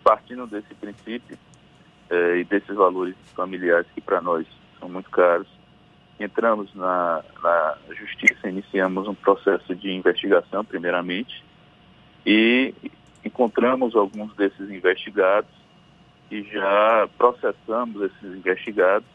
partindo 0.04 0.48
desse 0.48 0.74
princípio 0.76 1.38
é, 2.10 2.38
e 2.38 2.44
desses 2.44 2.76
valores 2.76 3.16
familiares 3.36 3.88
que 3.94 4.02
para 4.02 4.22
nós 4.22 4.48
são 4.80 4.88
muito 4.88 5.10
caros, 5.10 5.48
entramos 6.20 6.74
na, 6.74 7.24
na 7.44 7.78
justiça, 7.94 8.50
iniciamos 8.50 9.08
um 9.08 9.14
processo 9.14 9.76
de 9.76 9.92
investigação, 9.92 10.64
primeiramente, 10.64 11.44
e 12.26 12.74
encontramos 13.24 13.96
alguns 13.96 14.34
desses 14.36 14.70
investigados 14.70 15.50
e 16.30 16.44
já 16.44 17.08
processamos 17.18 18.02
esses 18.02 18.36
investigados, 18.36 19.08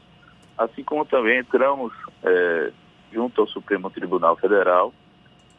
assim 0.56 0.82
como 0.82 1.04
também 1.04 1.40
entramos 1.40 1.92
é, 2.22 2.72
junto 3.12 3.40
ao 3.40 3.46
Supremo 3.46 3.90
Tribunal 3.90 4.36
Federal 4.36 4.92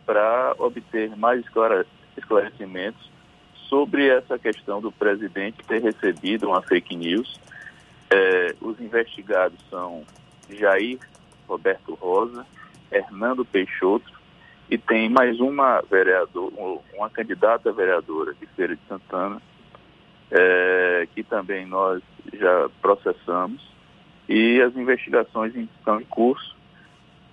para 0.06 0.56
obter 0.58 1.16
mais 1.16 1.44
esclarecimentos 2.18 3.12
sobre 3.70 4.08
essa 4.08 4.38
questão 4.38 4.82
do 4.82 4.92
presidente 4.92 5.64
ter 5.66 5.82
recebido 5.82 6.48
uma 6.48 6.62
fake 6.62 6.96
news. 6.96 7.40
É, 8.10 8.56
os 8.62 8.80
investigados 8.80 9.58
são 9.70 10.04
Jair 10.50 11.00
Roberto 11.48 11.94
Rosa, 11.96 12.46
Hernando 12.92 13.46
Peixoto 13.46 14.12
e 14.70 14.78
tem 14.78 15.10
mais 15.10 15.40
uma 15.40 15.82
vereadora, 15.82 16.54
uma 16.96 17.10
candidata 17.10 17.72
vereadora 17.72 18.34
de 18.34 18.46
Feira 18.48 18.76
de 18.76 18.82
Santana, 18.88 19.42
é, 20.36 21.08
que 21.14 21.24
também 21.24 21.66
nós 21.68 22.02
já 22.34 22.68
processamos 22.82 23.62
e 24.28 24.60
as 24.62 24.76
investigações 24.76 25.56
estão 25.56 26.02
em 26.02 26.06
curso. 26.06 26.56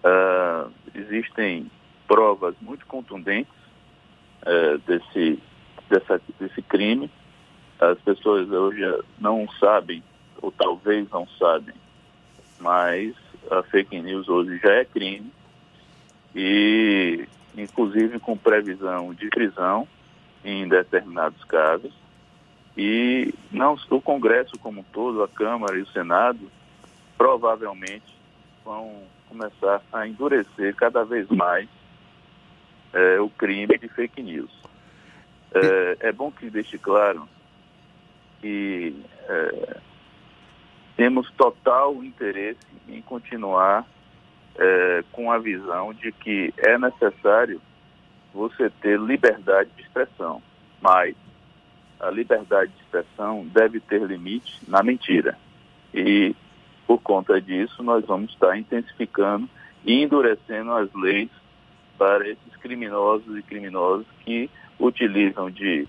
Uh, 0.04 0.70
existem 0.94 1.70
provas 2.06 2.54
muito 2.60 2.86
contundentes 2.86 3.52
uh, 4.42 4.78
desse, 4.86 5.38
dessa, 5.88 6.20
desse 6.38 6.60
crime. 6.62 7.10
As 7.80 7.98
pessoas 8.00 8.50
hoje 8.50 8.82
não 9.18 9.48
sabem, 9.58 10.02
ou 10.42 10.52
talvez 10.52 11.08
não 11.10 11.26
sabem, 11.38 11.74
mas 12.58 13.14
a 13.50 13.62
fake 13.62 13.98
news 14.00 14.28
hoje 14.28 14.58
já 14.58 14.72
é 14.72 14.84
crime 14.84 15.32
e 16.34 17.26
inclusive 17.56 18.18
com 18.18 18.36
previsão 18.36 19.14
de 19.14 19.28
prisão 19.28 19.88
em 20.44 20.68
determinados 20.68 21.42
casos. 21.44 21.99
E 22.82 23.34
não 23.52 23.76
o 23.90 24.00
Congresso 24.00 24.58
como 24.58 24.80
um 24.80 24.84
todo, 24.84 25.22
a 25.22 25.28
Câmara 25.28 25.76
e 25.76 25.82
o 25.82 25.86
Senado, 25.88 26.50
provavelmente 27.18 28.16
vão 28.64 29.02
começar 29.28 29.82
a 29.92 30.08
endurecer 30.08 30.74
cada 30.76 31.04
vez 31.04 31.28
mais 31.28 31.68
é, 32.94 33.20
o 33.20 33.28
crime 33.28 33.76
de 33.76 33.86
fake 33.86 34.22
news. 34.22 34.50
É, 35.52 36.08
é 36.08 36.12
bom 36.12 36.32
que 36.32 36.48
deixe 36.48 36.78
claro 36.78 37.28
que 38.40 38.96
é, 39.28 39.76
temos 40.96 41.30
total 41.32 42.02
interesse 42.02 42.66
em 42.88 43.02
continuar 43.02 43.86
é, 44.56 45.04
com 45.12 45.30
a 45.30 45.36
visão 45.36 45.92
de 45.92 46.12
que 46.12 46.54
é 46.56 46.78
necessário 46.78 47.60
você 48.32 48.70
ter 48.80 48.98
liberdade 48.98 49.68
de 49.76 49.82
expressão, 49.82 50.42
mas 50.80 51.14
a 52.00 52.10
liberdade 52.10 52.72
de 52.72 52.82
expressão 52.82 53.46
deve 53.52 53.80
ter 53.80 54.02
limite 54.02 54.58
na 54.66 54.82
mentira. 54.82 55.36
E 55.92 56.34
por 56.86 56.98
conta 56.98 57.40
disso, 57.40 57.82
nós 57.82 58.04
vamos 58.04 58.32
estar 58.32 58.56
intensificando 58.58 59.48
e 59.84 60.02
endurecendo 60.02 60.72
as 60.72 60.88
leis 60.94 61.30
para 61.98 62.28
esses 62.28 62.56
criminosos 62.60 63.36
e 63.36 63.42
criminosas 63.42 64.06
que 64.24 64.50
utilizam 64.78 65.50
de 65.50 65.86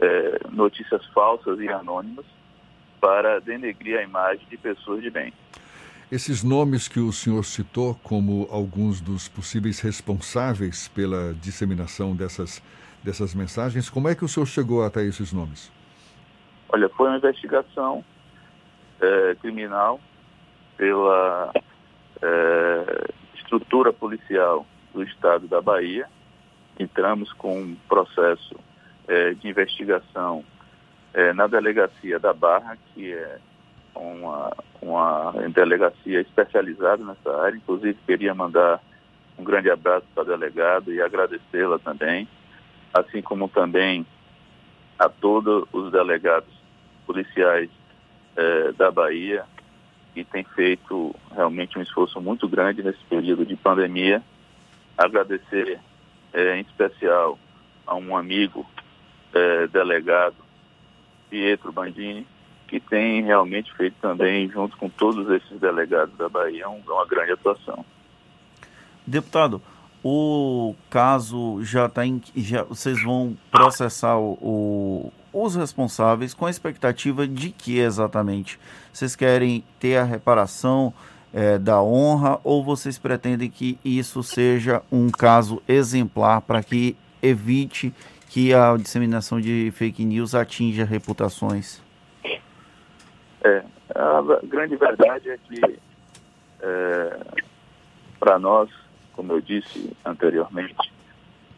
é, 0.00 0.40
notícias 0.50 1.04
falsas 1.14 1.60
e 1.60 1.68
anônimas 1.68 2.24
para 3.00 3.40
denegrir 3.40 3.98
a 3.98 4.02
imagem 4.02 4.46
de 4.48 4.56
pessoas 4.56 5.02
de 5.02 5.10
bem. 5.10 5.32
Esses 6.10 6.42
nomes 6.42 6.88
que 6.88 7.00
o 7.00 7.12
senhor 7.12 7.44
citou 7.44 7.94
como 8.02 8.48
alguns 8.50 9.00
dos 9.00 9.28
possíveis 9.28 9.80
responsáveis 9.80 10.88
pela 10.88 11.34
disseminação 11.34 12.16
dessas, 12.16 12.62
dessas 13.02 13.34
mensagens, 13.34 13.88
como 13.88 14.08
é 14.08 14.14
que 14.14 14.24
o 14.24 14.28
senhor 14.28 14.46
chegou 14.46 14.84
até 14.84 15.02
esses 15.04 15.32
nomes? 15.32 15.72
Olha, 16.68 16.88
foi 16.90 17.08
uma 17.08 17.16
investigação 17.16 18.04
é, 19.00 19.34
criminal 19.40 20.00
pela 20.76 21.52
é, 22.22 23.10
estrutura 23.34 23.92
policial 23.92 24.66
do 24.92 25.02
estado 25.02 25.46
da 25.48 25.60
Bahia. 25.60 26.06
Entramos 26.78 27.32
com 27.32 27.60
um 27.60 27.76
processo 27.88 28.54
é, 29.06 29.32
de 29.34 29.48
investigação 29.48 30.44
é, 31.14 31.32
na 31.32 31.46
delegacia 31.46 32.18
da 32.18 32.32
Barra, 32.32 32.76
que 32.92 33.12
é 33.12 33.38
uma, 33.94 34.52
uma 34.80 35.32
delegacia 35.52 36.20
especializada 36.20 37.02
nessa 37.02 37.42
área. 37.42 37.56
Inclusive, 37.56 37.98
queria 38.06 38.34
mandar 38.34 38.80
um 39.38 39.44
grande 39.44 39.70
abraço 39.70 40.06
para 40.14 40.24
a 40.24 40.26
delegada 40.26 40.90
e 40.90 41.00
agradecê-la 41.00 41.78
também, 41.78 42.28
assim 42.92 43.22
como 43.22 43.48
também 43.48 44.06
a 44.98 45.08
todos 45.08 45.64
os 45.72 45.92
delegados 45.92 46.52
policiais 47.06 47.70
é, 48.36 48.72
da 48.72 48.90
Bahia, 48.90 49.44
que 50.14 50.24
têm 50.24 50.44
feito 50.44 51.14
realmente 51.34 51.78
um 51.78 51.82
esforço 51.82 52.20
muito 52.20 52.48
grande 52.48 52.82
nesse 52.82 53.02
período 53.08 53.46
de 53.46 53.56
pandemia. 53.56 54.22
Agradecer 54.96 55.78
é, 56.32 56.56
em 56.56 56.62
especial 56.62 57.38
a 57.86 57.94
um 57.94 58.16
amigo 58.16 58.66
é, 59.32 59.66
delegado 59.68 60.36
Pietro 61.30 61.72
Bandini, 61.72 62.26
que 62.66 62.80
tem 62.80 63.22
realmente 63.22 63.72
feito 63.74 63.96
também, 64.00 64.48
junto 64.50 64.76
com 64.76 64.88
todos 64.88 65.28
esses 65.30 65.58
delegados 65.60 66.16
da 66.16 66.28
Bahia, 66.28 66.68
uma 66.68 67.06
grande 67.06 67.32
atuação. 67.32 67.84
Deputado, 69.06 69.62
o 70.02 70.74
caso 70.88 71.62
já 71.62 71.86
está 71.86 72.06
em. 72.06 72.22
Já, 72.36 72.62
vocês 72.62 73.02
vão 73.02 73.36
processar 73.50 74.18
o, 74.18 75.12
os 75.32 75.54
responsáveis 75.56 76.34
com 76.34 76.46
a 76.46 76.50
expectativa 76.50 77.26
de 77.26 77.50
que 77.50 77.78
exatamente? 77.78 78.58
Vocês 78.92 79.14
querem 79.16 79.64
ter 79.78 79.96
a 79.96 80.04
reparação 80.04 80.92
é, 81.32 81.58
da 81.58 81.82
honra 81.82 82.40
ou 82.42 82.64
vocês 82.64 82.98
pretendem 82.98 83.50
que 83.50 83.78
isso 83.84 84.22
seja 84.22 84.82
um 84.90 85.10
caso 85.10 85.62
exemplar 85.68 86.40
para 86.42 86.62
que 86.62 86.96
evite 87.22 87.92
que 88.28 88.52
a 88.54 88.76
disseminação 88.76 89.40
de 89.40 89.72
fake 89.74 90.04
news 90.04 90.34
atinja 90.34 90.84
reputações? 90.84 91.82
É, 93.44 93.62
a 93.94 94.20
grande 94.44 94.76
verdade 94.76 95.30
é 95.30 95.38
que, 95.38 95.78
é, 96.60 97.20
para 98.18 98.38
nós, 98.38 98.68
como 99.18 99.32
eu 99.32 99.40
disse 99.40 99.92
anteriormente, 100.04 100.92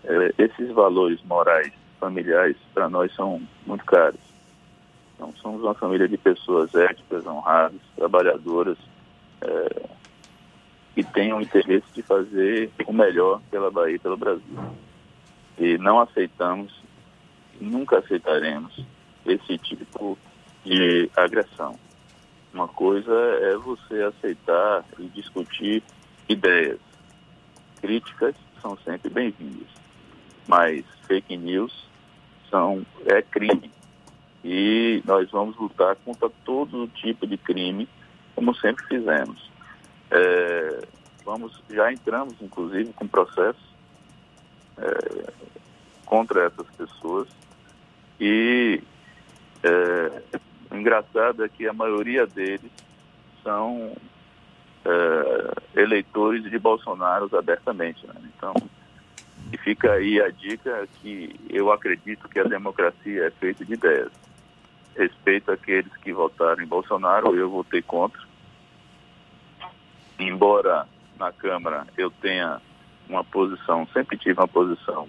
é, 0.02 0.32
esses 0.38 0.70
valores 0.70 1.22
morais, 1.24 1.70
familiares, 2.00 2.56
para 2.72 2.88
nós 2.88 3.14
são 3.14 3.42
muito 3.66 3.84
caros. 3.84 4.18
Então, 5.14 5.34
somos 5.42 5.62
uma 5.62 5.74
família 5.74 6.08
de 6.08 6.16
pessoas 6.16 6.74
éticas, 6.74 7.26
honradas, 7.26 7.78
trabalhadoras, 7.94 8.78
é, 9.42 9.86
que 10.94 11.04
têm 11.04 11.34
o 11.34 11.42
interesse 11.42 11.84
de 11.92 12.00
fazer 12.00 12.70
o 12.86 12.94
melhor 12.94 13.42
pela 13.50 13.70
Bahia 13.70 13.96
e 13.96 13.98
pelo 13.98 14.16
Brasil 14.16 14.42
e 15.58 15.76
não 15.76 16.00
aceitamos, 16.00 16.72
nunca 17.60 17.98
aceitaremos 17.98 18.82
esse 19.26 19.58
tipo 19.58 20.16
de 20.64 21.10
agressão. 21.14 21.78
Uma 22.54 22.66
coisa 22.66 23.12
é 23.42 23.54
você 23.58 24.02
aceitar 24.02 24.82
e 24.98 25.04
discutir 25.08 25.82
ideias 26.26 26.89
críticas 27.80 28.34
são 28.60 28.76
sempre 28.84 29.10
bem-vindas, 29.10 29.68
mas 30.46 30.84
fake 31.06 31.36
news 31.36 31.72
são, 32.50 32.84
é 33.06 33.22
crime. 33.22 33.70
E 34.44 35.02
nós 35.04 35.30
vamos 35.30 35.56
lutar 35.56 35.96
contra 35.96 36.30
todo 36.44 36.88
tipo 36.88 37.26
de 37.26 37.36
crime, 37.36 37.88
como 38.34 38.54
sempre 38.54 38.84
fizemos. 38.86 39.50
É, 40.10 40.86
vamos, 41.24 41.62
já 41.70 41.92
entramos, 41.92 42.34
inclusive, 42.40 42.92
com 42.94 43.06
processo 43.06 43.70
é, 44.78 45.32
contra 46.06 46.46
essas 46.46 46.66
pessoas. 46.70 47.28
E 48.18 48.82
é, 49.62 50.22
engraçado 50.76 51.44
é 51.44 51.48
que 51.48 51.68
a 51.68 51.72
maioria 51.72 52.26
deles 52.26 52.70
são 53.42 53.94
é, 54.84 55.80
eleitores 55.80 56.42
de 56.44 56.58
Bolsonaro 56.58 57.28
abertamente. 57.36 58.06
Né? 58.06 58.14
Então, 58.36 58.54
e 59.52 59.56
fica 59.58 59.92
aí 59.92 60.20
a 60.20 60.30
dica 60.30 60.88
que 61.00 61.34
eu 61.48 61.72
acredito 61.72 62.28
que 62.28 62.38
a 62.38 62.44
democracia 62.44 63.26
é 63.26 63.30
feita 63.30 63.64
de 63.64 63.74
ideias. 63.74 64.12
Respeito 64.96 65.50
aqueles 65.50 65.94
que 65.98 66.12
votaram 66.12 66.62
em 66.62 66.66
Bolsonaro, 66.66 67.34
eu 67.34 67.48
votei 67.50 67.82
contra. 67.82 68.20
Embora 70.18 70.86
na 71.18 71.32
Câmara 71.32 71.86
eu 71.96 72.10
tenha 72.10 72.60
uma 73.08 73.24
posição, 73.24 73.86
sempre 73.92 74.16
tive 74.16 74.38
uma 74.38 74.48
posição 74.48 75.08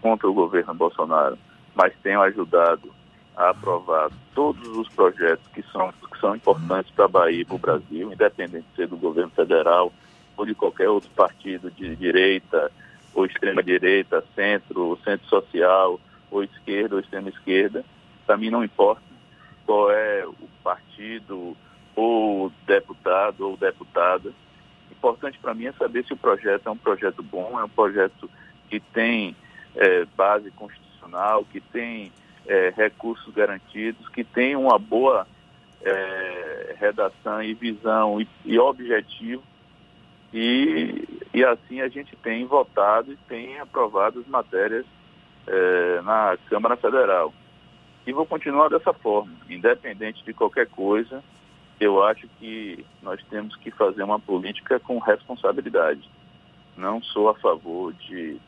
contra 0.00 0.28
o 0.28 0.34
governo 0.34 0.74
Bolsonaro, 0.74 1.38
mas 1.74 1.92
tenho 2.02 2.22
ajudado 2.22 2.92
a 3.36 3.50
aprovar 3.50 4.10
todos 4.34 4.66
os 4.76 4.88
projetos 4.88 5.46
que 5.54 5.62
são, 5.70 5.92
que 5.92 6.18
são 6.20 6.36
importantes 6.36 6.92
para 6.92 7.06
a 7.06 7.08
Bahia 7.08 7.42
e 7.42 7.44
para 7.44 7.54
o 7.54 7.58
Brasil, 7.58 8.12
independente 8.12 8.66
de 8.70 8.76
ser 8.76 8.88
do 8.88 8.96
governo 8.96 9.30
federal 9.30 9.92
ou 10.36 10.46
de 10.46 10.54
qualquer 10.54 10.88
outro 10.88 11.10
partido 11.10 11.70
de 11.70 11.94
direita 11.96 12.70
ou 13.14 13.26
extrema-direita, 13.26 14.24
centro, 14.34 14.98
centro 15.04 15.26
social, 15.28 16.00
ou 16.30 16.42
esquerda 16.42 16.94
ou 16.94 17.00
extrema-esquerda. 17.00 17.84
Para 18.26 18.36
mim 18.36 18.50
não 18.50 18.64
importa 18.64 19.02
qual 19.66 19.90
é 19.90 20.26
o 20.26 20.48
partido 20.62 21.56
ou 21.94 22.50
deputado 22.66 23.48
ou 23.48 23.56
deputada. 23.56 24.32
Importante 24.90 25.38
para 25.38 25.54
mim 25.54 25.66
é 25.66 25.72
saber 25.72 26.04
se 26.04 26.12
o 26.12 26.16
projeto 26.16 26.66
é 26.66 26.70
um 26.70 26.76
projeto 26.76 27.22
bom, 27.22 27.58
é 27.58 27.64
um 27.64 27.68
projeto 27.68 28.30
que 28.68 28.80
tem 28.80 29.36
é, 29.76 30.04
base 30.16 30.50
constitucional, 30.52 31.44
que 31.44 31.60
tem 31.60 32.10
é, 32.46 32.72
recursos 32.76 33.32
garantidos, 33.34 34.08
que 34.08 34.24
tem 34.24 34.56
uma 34.56 34.78
boa 34.78 35.26
é, 35.82 36.76
redação 36.78 37.42
e 37.42 37.54
visão 37.54 38.20
e, 38.20 38.28
e 38.44 38.58
objetivo. 38.58 39.42
E, 40.32 41.04
e 41.34 41.44
assim 41.44 41.80
a 41.80 41.88
gente 41.88 42.16
tem 42.16 42.46
votado 42.46 43.12
e 43.12 43.16
tem 43.28 43.58
aprovado 43.58 44.20
as 44.20 44.26
matérias 44.26 44.86
é, 45.46 46.00
na 46.02 46.38
Câmara 46.48 46.76
Federal. 46.76 47.32
E 48.06 48.12
vou 48.12 48.26
continuar 48.26 48.68
dessa 48.68 48.92
forma, 48.92 49.32
independente 49.48 50.24
de 50.24 50.32
qualquer 50.32 50.66
coisa, 50.66 51.22
eu 51.78 52.02
acho 52.02 52.26
que 52.38 52.84
nós 53.02 53.20
temos 53.28 53.54
que 53.56 53.70
fazer 53.70 54.02
uma 54.02 54.18
política 54.18 54.80
com 54.80 54.98
responsabilidade. 54.98 56.08
Não 56.76 57.02
sou 57.02 57.28
a 57.28 57.34
favor 57.34 57.92
de 57.92 58.40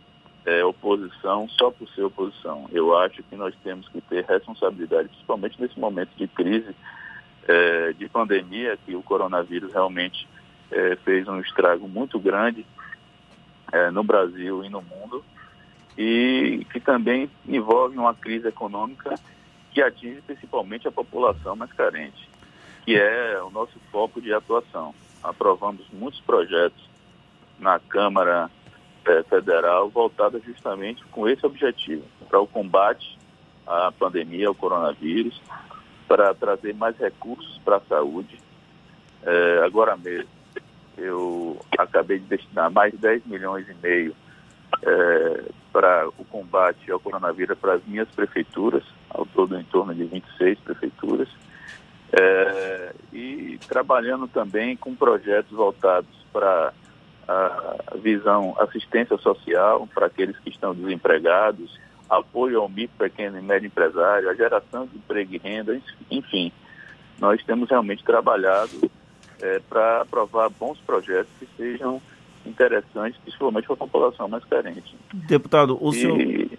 é, 0.47 0.65
oposição 0.65 1.49
só 1.49 1.71
por 1.71 1.89
ser 1.91 2.03
oposição. 2.03 2.69
Eu 2.71 2.97
acho 2.97 3.23
que 3.23 3.37
nós 3.37 3.55
temos 3.63 3.89
que 3.89 4.01
ter 4.03 4.25
responsabilidade, 4.25 5.09
principalmente 5.09 5.61
nesse 5.61 5.79
momento 5.79 6.11
de 6.17 6.29
crise, 6.29 6.75
é, 7.49 7.93
de 7.93 8.09
pandemia, 8.09 8.79
que 8.85 8.95
o 8.95 9.03
coronavírus 9.03 9.73
realmente 9.73 10.29
é, 10.71 10.97
fez 10.97 11.27
um 11.29 11.41
estrago 11.41 11.89
muito 11.89 12.19
grande 12.19 12.67
é, 13.73 13.91
no 13.91 14.05
Brasil 14.05 14.65
e 14.65 14.69
no 14.69 14.83
mundo, 14.83 15.25
e 15.97 16.67
que 16.73 16.81
também 16.81 17.31
envolve 17.47 17.97
uma 17.97 18.15
crise 18.15 18.49
econômica 18.49 19.15
que 19.73 19.81
atinge 19.83 20.21
principalmente 20.23 20.87
a 20.87 20.93
população 20.93 21.57
mais 21.57 21.73
carente, 21.73 22.29
que 22.85 22.97
é 22.97 23.41
o 23.43 23.51
nosso 23.51 23.79
foco 23.91 24.21
de 24.21 24.33
atuação. 24.33 24.95
Aprovamos 25.23 25.85
muitos 25.93 26.21
projetos 26.21 26.89
na 27.59 27.79
Câmara 27.79 28.51
federal 29.29 29.89
voltada 29.89 30.41
justamente 30.41 31.05
com 31.07 31.29
esse 31.29 31.45
objetivo, 31.45 32.05
para 32.29 32.41
o 32.41 32.47
combate 32.47 33.19
à 33.67 33.93
pandemia, 33.93 34.49
ao 34.49 34.55
coronavírus, 34.55 35.41
para 36.09 36.35
trazer 36.35 36.75
mais 36.75 36.97
recursos 36.99 37.59
para 37.65 37.77
a 37.77 37.81
saúde. 37.81 38.39
É, 39.23 39.63
agora 39.65 39.97
mesmo, 39.97 40.29
eu 40.97 41.59
acabei 41.79 42.19
de 42.19 42.27
destinar 42.27 42.71
mais 42.71 42.93
de 42.93 42.99
10 42.99 43.27
milhões 43.27 43.67
e 43.69 43.75
meio 43.83 44.15
é, 44.83 45.45
para 45.73 46.09
o 46.09 46.25
combate 46.27 46.91
ao 46.91 47.01
coronavírus 47.01 47.59
para 47.59 47.75
as 47.75 47.85
minhas 47.85 48.09
prefeituras, 48.11 48.85
ao 49.11 49.27
todo 49.27 49.59
em 49.59 49.65
torno 49.65 49.95
de 49.95 50.05
26 50.05 50.59
prefeituras, 50.61 51.29
é, 52.13 52.95
e 53.13 53.59
trabalhando 53.67 54.29
também 54.29 54.77
com 54.77 54.95
projetos 54.95 55.51
voltados 55.51 56.11
para 56.33 56.73
a 57.29 57.97
visão 57.97 58.55
assistência 58.59 59.17
social 59.19 59.89
para 59.95 60.07
aqueles 60.07 60.39
que 60.39 60.51
estão 60.51 60.75
desempregados, 60.75 61.79
apoio 62.09 62.61
ao 62.61 62.69
micro, 62.69 62.97
pequeno 62.99 63.39
e 63.39 63.43
médio 63.43 63.67
empresário, 63.67 64.29
a 64.29 64.35
geração 64.35 64.87
de 64.87 64.97
emprego 64.97 65.35
e 65.35 65.39
renda, 65.39 65.81
enfim. 66.11 66.53
Nós 67.19 67.43
temos 67.45 67.71
realmente 67.71 68.05
trabalhado 68.05 68.91
é, 69.41 69.61
para 69.69 70.03
aprovar 70.03 70.51
bons 70.51 70.79
projetos 70.81 71.31
que 71.39 71.49
sejam 71.57 72.01
interessantes, 72.45 73.19
principalmente 73.23 73.67
para 73.67 73.75
a 73.75 73.79
população 73.79 74.29
mais 74.29 74.45
carente. 74.45 74.95
Deputado, 75.13 75.79
o, 75.81 75.91
e... 75.91 75.95
senhor, 75.95 76.59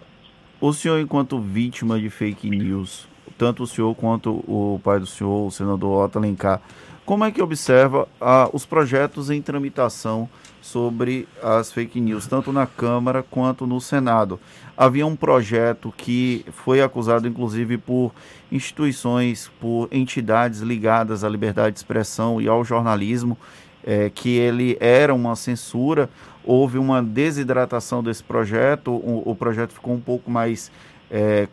o 0.60 0.72
senhor, 0.72 0.98
enquanto 1.00 1.38
vítima 1.38 1.98
de 1.98 2.10
fake 2.10 2.50
news, 2.50 3.06
tanto 3.38 3.62
o 3.62 3.66
senhor 3.66 3.94
quanto 3.94 4.30
o 4.46 4.80
pai 4.82 4.98
do 4.98 5.06
senhor, 5.06 5.46
o 5.46 5.50
senador 5.50 6.04
Otto 6.04 6.18
Alencar, 6.18 6.60
como 7.04 7.24
é 7.24 7.30
que 7.30 7.40
observa 7.40 8.08
ah, 8.20 8.50
os 8.52 8.66
projetos 8.66 9.30
em 9.30 9.40
tramitação 9.40 10.28
sobre 10.66 11.28
as 11.42 11.72
fake 11.72 12.00
news, 12.00 12.26
tanto 12.26 12.52
na 12.52 12.66
Câmara 12.66 13.22
quanto 13.22 13.66
no 13.66 13.80
Senado? 13.80 14.40
Havia 14.76 15.06
um 15.06 15.14
projeto 15.14 15.94
que 15.96 16.44
foi 16.50 16.82
acusado, 16.82 17.28
inclusive, 17.28 17.78
por 17.78 18.12
instituições, 18.50 19.50
por 19.60 19.88
entidades 19.92 20.60
ligadas 20.60 21.22
à 21.22 21.28
liberdade 21.28 21.74
de 21.74 21.78
expressão 21.78 22.40
e 22.40 22.48
ao 22.48 22.64
jornalismo, 22.64 23.38
é, 23.84 24.10
que 24.10 24.30
ele 24.30 24.76
era 24.80 25.14
uma 25.14 25.36
censura. 25.36 26.10
Houve 26.44 26.78
uma 26.78 27.02
desidratação 27.02 28.02
desse 28.02 28.22
projeto, 28.22 28.90
o, 28.90 29.22
o 29.24 29.34
projeto 29.34 29.72
ficou 29.72 29.94
um 29.94 30.00
pouco 30.00 30.30
mais 30.30 30.70
é, 31.10 31.48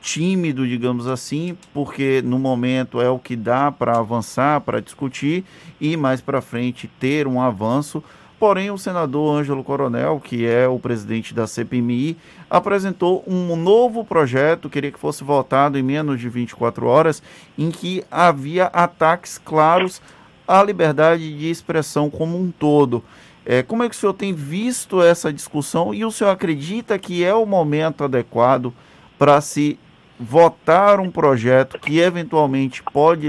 tímido, 0.00 0.66
digamos 0.66 1.06
assim, 1.06 1.56
porque 1.74 2.22
no 2.24 2.38
momento 2.38 3.00
é 3.00 3.08
o 3.08 3.18
que 3.18 3.36
dá 3.36 3.70
para 3.70 3.98
avançar, 3.98 4.60
para 4.60 4.80
discutir 4.80 5.44
e 5.80 5.96
mais 5.96 6.20
para 6.20 6.40
frente 6.40 6.88
ter 6.98 7.26
um 7.26 7.40
avanço. 7.40 8.02
Porém, 8.42 8.72
o 8.72 8.76
senador 8.76 9.36
Ângelo 9.36 9.62
Coronel, 9.62 10.18
que 10.18 10.44
é 10.44 10.66
o 10.66 10.76
presidente 10.76 11.32
da 11.32 11.46
CPMI, 11.46 12.16
apresentou 12.50 13.22
um 13.24 13.54
novo 13.54 14.04
projeto, 14.04 14.68
queria 14.68 14.90
que 14.90 14.98
fosse 14.98 15.22
votado 15.22 15.78
em 15.78 15.82
menos 15.84 16.18
de 16.18 16.28
24 16.28 16.84
horas, 16.84 17.22
em 17.56 17.70
que 17.70 18.02
havia 18.10 18.64
ataques 18.64 19.38
claros 19.38 20.02
à 20.44 20.60
liberdade 20.60 21.38
de 21.38 21.48
expressão 21.48 22.10
como 22.10 22.36
um 22.36 22.50
todo. 22.50 23.04
É, 23.46 23.62
como 23.62 23.84
é 23.84 23.88
que 23.88 23.94
o 23.94 23.98
senhor 23.98 24.12
tem 24.12 24.34
visto 24.34 25.00
essa 25.00 25.32
discussão 25.32 25.94
e 25.94 26.04
o 26.04 26.10
senhor 26.10 26.30
acredita 26.30 26.98
que 26.98 27.22
é 27.22 27.32
o 27.32 27.46
momento 27.46 28.02
adequado 28.02 28.74
para 29.16 29.40
se 29.40 29.78
votar 30.18 30.98
um 30.98 31.12
projeto 31.12 31.78
que 31.78 32.00
eventualmente 32.00 32.82
pode, 32.82 33.28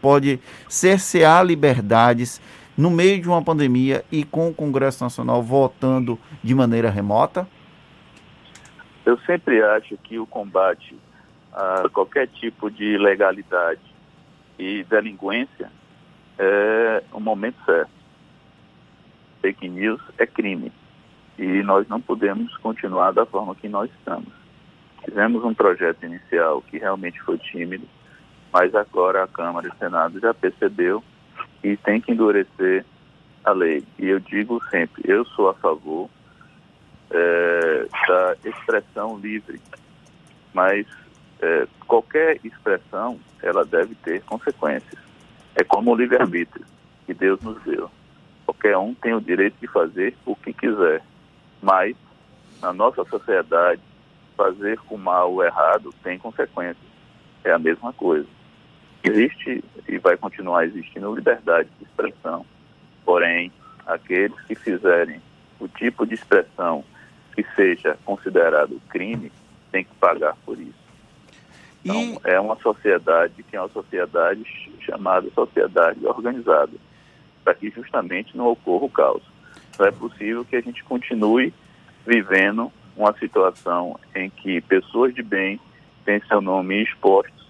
pode 0.00 0.38
cercear 0.68 1.44
liberdades 1.44 2.40
no 2.76 2.90
meio 2.90 3.20
de 3.20 3.28
uma 3.28 3.42
pandemia 3.42 4.04
e 4.10 4.24
com 4.24 4.48
o 4.48 4.54
Congresso 4.54 5.02
Nacional 5.02 5.42
votando 5.42 6.18
de 6.42 6.54
maneira 6.54 6.90
remota? 6.90 7.46
Eu 9.04 9.18
sempre 9.20 9.62
acho 9.62 9.96
que 9.98 10.18
o 10.18 10.26
combate 10.26 10.96
a 11.52 11.88
qualquer 11.88 12.26
tipo 12.28 12.70
de 12.70 12.94
ilegalidade 12.94 13.80
e 14.58 14.82
delinquência 14.84 15.70
é 16.38 17.02
o 17.12 17.20
momento 17.20 17.56
certo. 17.64 17.90
Fake 19.40 19.68
news 19.68 20.00
é 20.18 20.26
crime 20.26 20.72
e 21.38 21.62
nós 21.62 21.86
não 21.88 22.00
podemos 22.00 22.56
continuar 22.58 23.12
da 23.12 23.26
forma 23.26 23.54
que 23.54 23.68
nós 23.68 23.90
estamos. 23.98 24.32
Tivemos 25.04 25.44
um 25.44 25.52
projeto 25.52 26.04
inicial 26.04 26.62
que 26.62 26.78
realmente 26.78 27.20
foi 27.20 27.38
tímido, 27.38 27.86
mas 28.52 28.74
agora 28.74 29.24
a 29.24 29.28
Câmara 29.28 29.66
e 29.66 29.70
o 29.70 29.76
Senado 29.76 30.18
já 30.18 30.32
percebeu 30.32 31.04
e 31.64 31.78
tem 31.78 31.98
que 32.00 32.12
endurecer 32.12 32.84
a 33.42 33.52
lei. 33.52 33.82
E 33.98 34.06
eu 34.06 34.20
digo 34.20 34.62
sempre, 34.70 35.02
eu 35.06 35.24
sou 35.24 35.48
a 35.48 35.54
favor 35.54 36.10
é, 37.10 37.86
da 38.06 38.36
expressão 38.44 39.18
livre, 39.18 39.60
mas 40.52 40.86
é, 41.40 41.66
qualquer 41.86 42.38
expressão 42.44 43.18
ela 43.42 43.64
deve 43.64 43.94
ter 43.96 44.22
consequências. 44.22 45.02
É 45.56 45.64
como 45.64 45.92
o 45.92 45.96
livre-arbítrio 45.96 46.66
que 47.06 47.14
Deus 47.14 47.40
nos 47.40 47.60
deu. 47.62 47.90
Qualquer 48.44 48.76
um 48.76 48.92
tem 48.94 49.14
o 49.14 49.20
direito 49.20 49.56
de 49.58 49.66
fazer 49.66 50.14
o 50.26 50.36
que 50.36 50.52
quiser, 50.52 51.02
mas 51.62 51.96
na 52.60 52.72
nossa 52.72 53.04
sociedade, 53.04 53.80
fazer 54.36 54.78
com 54.80 54.98
mal 54.98 55.32
ou 55.32 55.44
errado 55.44 55.94
tem 56.02 56.18
consequências. 56.18 56.92
É 57.42 57.52
a 57.52 57.58
mesma 57.58 57.92
coisa. 57.92 58.26
Existe 59.04 59.62
e 59.86 59.98
vai 59.98 60.16
continuar 60.16 60.64
existindo 60.64 61.14
liberdade 61.14 61.68
de 61.78 61.84
expressão, 61.84 62.46
porém, 63.04 63.52
aqueles 63.86 64.40
que 64.46 64.54
fizerem 64.54 65.20
o 65.60 65.68
tipo 65.68 66.06
de 66.06 66.14
expressão 66.14 66.82
que 67.34 67.44
seja 67.54 67.98
considerado 68.02 68.80
crime 68.88 69.30
têm 69.70 69.84
que 69.84 69.94
pagar 69.96 70.34
por 70.46 70.58
isso. 70.58 70.72
Então, 71.84 72.18
é 72.24 72.40
uma 72.40 72.56
sociedade 72.56 73.42
que 73.42 73.54
é 73.54 73.60
uma 73.60 73.68
sociedade 73.68 74.42
chamada 74.80 75.30
sociedade 75.32 76.06
organizada, 76.06 76.72
para 77.44 77.54
que 77.54 77.68
justamente 77.68 78.34
não 78.34 78.46
ocorra 78.46 78.86
o 78.86 78.90
caos. 78.90 79.22
Não 79.78 79.84
é 79.84 79.90
possível 79.90 80.46
que 80.46 80.56
a 80.56 80.62
gente 80.62 80.82
continue 80.82 81.52
vivendo 82.06 82.72
uma 82.96 83.12
situação 83.18 84.00
em 84.14 84.30
que 84.30 84.62
pessoas 84.62 85.14
de 85.14 85.22
bem 85.22 85.60
têm 86.06 86.22
seu 86.26 86.40
nome 86.40 86.82
expostos 86.82 87.43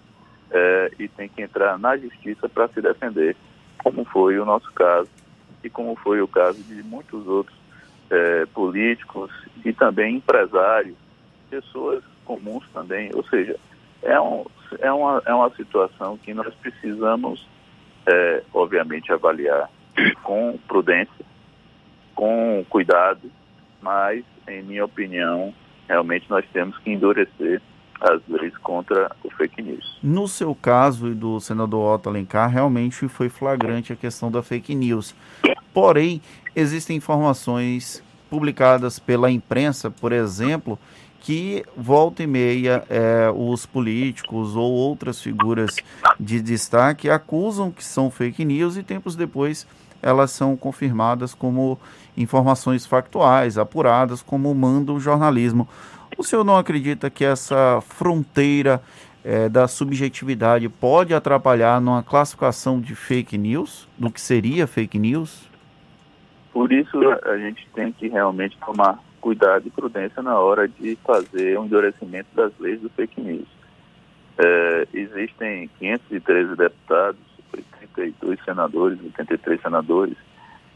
é, 0.55 0.91
e 1.01 1.09
têm 1.09 1.29
que 1.29 1.43
entrar 1.43 1.77
na 1.79 1.97
justiça 1.97 2.49
para 2.49 2.69
se 2.69 2.81
defender, 2.81 3.37
como 3.83 4.05
foi 4.05 4.39
o 4.39 4.45
nosso 4.45 4.73
caso 4.73 5.09
e 5.63 5.69
como 5.69 5.97
foi 5.97 6.21
o 6.23 6.29
caso 6.29 6.63
de 6.63 6.83
muitos 6.85 7.27
outros 7.27 7.57
é, 8.09 8.47
políticos 8.47 9.31
e 9.65 9.73
também 9.73 10.17
empresários, 10.17 10.97
pessoas 11.51 12.05
comuns 12.25 12.65
também. 12.73 13.11
Ou 13.15 13.25
seja, 13.25 13.57
é, 14.03 14.21
um, 14.21 14.45
é, 14.79 14.93
uma, 14.93 15.23
é 15.27 15.35
uma 15.35 15.51
situação 15.51 16.17
que 16.19 16.33
nós 16.33 16.55
precisamos, 16.55 17.45
é, 18.07 18.43
obviamente, 18.53 19.13
avaliar 19.13 19.69
com 20.23 20.57
prudência, 20.69 21.25
com 22.15 22.65
cuidado, 22.69 23.31
mas, 23.83 24.25
em 24.47 24.63
minha 24.63 24.85
opinião, 24.85 25.53
realmente 25.89 26.31
nós 26.31 26.45
temos 26.53 26.79
que 26.79 26.93
endurecer 26.93 27.61
as 28.05 28.21
leis 28.29 28.57
contra 28.59 29.11
o 29.25 29.31
fake 29.31 29.63
news. 29.63 29.99
No 30.03 30.29
seu 30.29 30.55
caso 30.55 31.09
e 31.09 31.15
do 31.15 31.41
senador 31.41 31.95
Otto 31.95 32.09
Alencar, 32.09 32.51
realmente 32.51 33.09
foi 33.09 33.29
flagrante 33.29 33.93
a 33.93 33.97
questão 33.97 34.31
da 34.31 34.43
fake 34.43 34.75
news. 34.75 35.15
Porém, 35.73 36.21
existem 36.55 36.97
informações 36.97 38.03
publicadas 38.29 38.99
pela 38.99 39.31
imprensa, 39.31 39.91
por 39.91 40.13
exemplo, 40.13 40.79
que 41.21 41.65
volta 41.77 42.23
e 42.23 42.27
meia 42.27 42.85
é, 42.91 43.33
os 43.35 43.65
políticos 43.65 44.55
ou 44.55 44.71
outras 44.71 45.23
figuras 45.23 45.75
de 46.21 46.41
destaque 46.43 47.09
acusam 47.09 47.71
que 47.71 47.83
são 47.83 48.11
fake 48.11 48.45
news 48.45 48.77
e 48.77 48.83
tempos 48.83 49.17
depois 49.17 49.67
elas 50.05 50.33
são 50.33 50.55
confirmadas 50.55 51.33
como 51.33 51.81
informações 52.15 52.85
factuais, 52.85 53.57
apuradas, 53.57 54.21
como 54.21 54.55
manda 54.55 54.93
o 54.93 55.01
jornalismo. 55.01 55.67
O 56.17 56.23
senhor 56.23 56.45
não 56.45 56.57
acredita 56.57 57.11
que 57.11 57.25
essa 57.25 57.81
fronteira 57.81 58.81
é, 59.25 59.49
da 59.49 59.67
subjetividade 59.67 60.69
pode 60.69 61.15
atrapalhar 61.15 61.81
numa 61.81 62.03
classificação 62.03 62.81
de 62.81 62.95
fake 62.95 63.39
news, 63.39 63.89
do 63.99 64.11
que 64.11 64.21
seria 64.21 64.67
fake 64.67 64.99
news? 64.99 65.49
Por 66.53 66.73
isso 66.73 66.99
a 67.25 67.37
gente 67.39 67.67
tem 67.75 67.91
que 67.91 68.09
realmente 68.09 68.57
tomar 68.65 69.03
cuidado 69.21 69.67
e 69.67 69.71
prudência 69.71 70.23
na 70.23 70.39
hora 70.39 70.69
de 70.69 70.97
fazer 71.05 71.59
um 71.59 71.65
endurecimento 71.65 72.29
das 72.35 72.53
leis 72.61 72.81
do 72.81 72.91
fake 72.91 73.21
news. 73.21 73.49
É, 74.37 74.89
existem 74.93 75.69
513 75.79 76.57
deputados, 76.57 77.21
82 77.53 78.45
senadores, 78.45 79.01
83 79.03 79.61
senadores, 79.63 80.17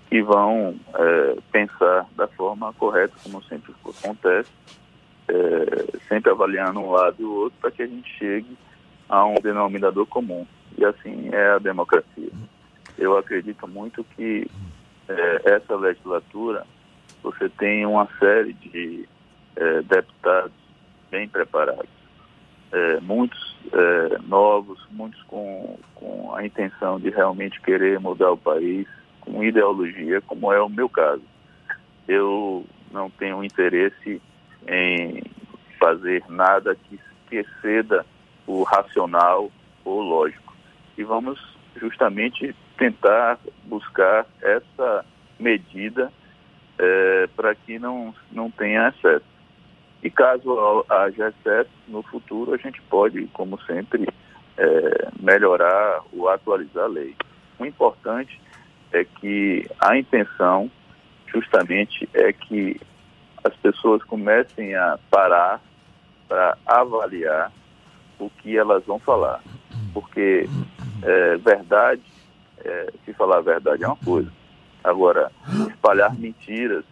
que 0.09 0.23
vão 0.23 0.75
é, 0.95 1.37
pensar 1.53 2.07
da 2.17 2.27
forma 2.27 2.73
correta, 2.73 3.15
como 3.23 3.43
sempre 3.45 3.73
acontece, 3.85 4.51
é, 5.29 5.99
sempre 6.09 6.31
avaliando 6.31 6.81
um 6.81 6.91
lado 6.91 7.17
e 7.19 7.25
o 7.25 7.33
outro 7.33 7.59
para 7.61 7.71
que 7.71 7.83
a 7.83 7.87
gente 7.87 8.09
chegue 8.19 8.57
a 9.09 9.25
um 9.25 9.35
denominador 9.35 10.07
comum. 10.07 10.47
E 10.77 10.85
assim 10.85 11.29
é 11.33 11.51
a 11.51 11.59
democracia. 11.59 12.31
Eu 12.97 13.17
acredito 13.17 13.67
muito 13.69 14.05
que 14.17 14.51
é, 15.09 15.55
essa 15.55 15.77
legislatura 15.77 16.67
você 17.23 17.49
tem 17.49 17.85
uma 17.85 18.09
série 18.19 18.53
de 18.55 19.09
é, 19.57 19.83
deputados 19.83 20.53
bem 21.11 21.29
preparados, 21.29 21.89
muitos 23.01 23.57
novos, 24.27 24.79
muitos 24.91 25.23
com, 25.23 25.79
com 25.95 26.35
a 26.35 26.45
intenção 26.45 27.01
de 27.01 27.09
realmente 27.09 27.59
querer 27.63 27.99
mudar 27.99 28.31
o 28.31 28.37
país, 28.37 28.87
com 29.23 29.43
ideologia, 29.43 30.21
como 30.21 30.53
é 30.53 30.61
o 30.61 30.69
meu 30.69 30.87
caso. 30.87 31.23
Eu 32.07 32.67
não 32.93 33.09
tenho 33.09 33.43
interesse 33.43 34.21
em 34.67 35.23
fazer 35.79 36.23
nada 36.29 36.75
que, 36.75 36.99
exceda 37.31 38.07
o 38.47 38.63
racional 38.63 39.51
ou 39.85 40.01
lógico. 40.01 40.57
E 40.97 41.05
vamos 41.05 41.39
justamente 41.77 42.57
tentar 42.79 43.39
buscar 43.67 44.25
essa 44.41 45.05
medida 45.39 46.11
é, 46.79 47.29
para 47.37 47.55
que 47.55 47.79
não, 47.79 48.15
não 48.33 48.51
tenha 48.51 48.89
excesso. 48.89 49.27
E 50.03 50.11
caso 50.11 50.87
haja 50.89 51.29
excesso, 51.29 51.71
no 51.87 52.03
futuro 52.03 52.55
a 52.55 52.57
gente 52.57 52.81
pode, 52.83 53.27
como 53.35 53.61
sempre, 53.63 54.09
é, 54.57 55.09
melhorar 55.21 56.01
ou 56.13 56.31
atualizar 56.31 56.85
a 56.85 56.89
lei. 56.89 57.15
O 57.59 57.67
importante 57.67 58.41
é 58.93 59.05
que 59.05 59.69
a 59.81 59.99
intenção 59.99 60.71
justamente 61.27 62.09
é 62.15 62.33
que 62.33 62.81
as 63.45 63.55
pessoas 63.57 64.03
comecem 64.05 64.75
a 64.75 64.99
parar 65.11 65.61
para 66.29 66.57
avaliar 66.67 67.53
o 68.19 68.29
que 68.29 68.57
elas 68.57 68.85
vão 68.85 68.99
falar. 68.99 69.43
Porque 69.95 70.49
é, 71.03 71.37
verdade, 71.37 72.03
é, 72.65 72.93
se 73.05 73.13
falar 73.15 73.39
a 73.39 73.43
verdade 73.43 73.85
é 73.85 73.87
uma 73.87 73.97
coisa. 73.97 74.31
Agora, 74.83 75.31
espalhar 75.69 76.15
mentiras 76.19 76.85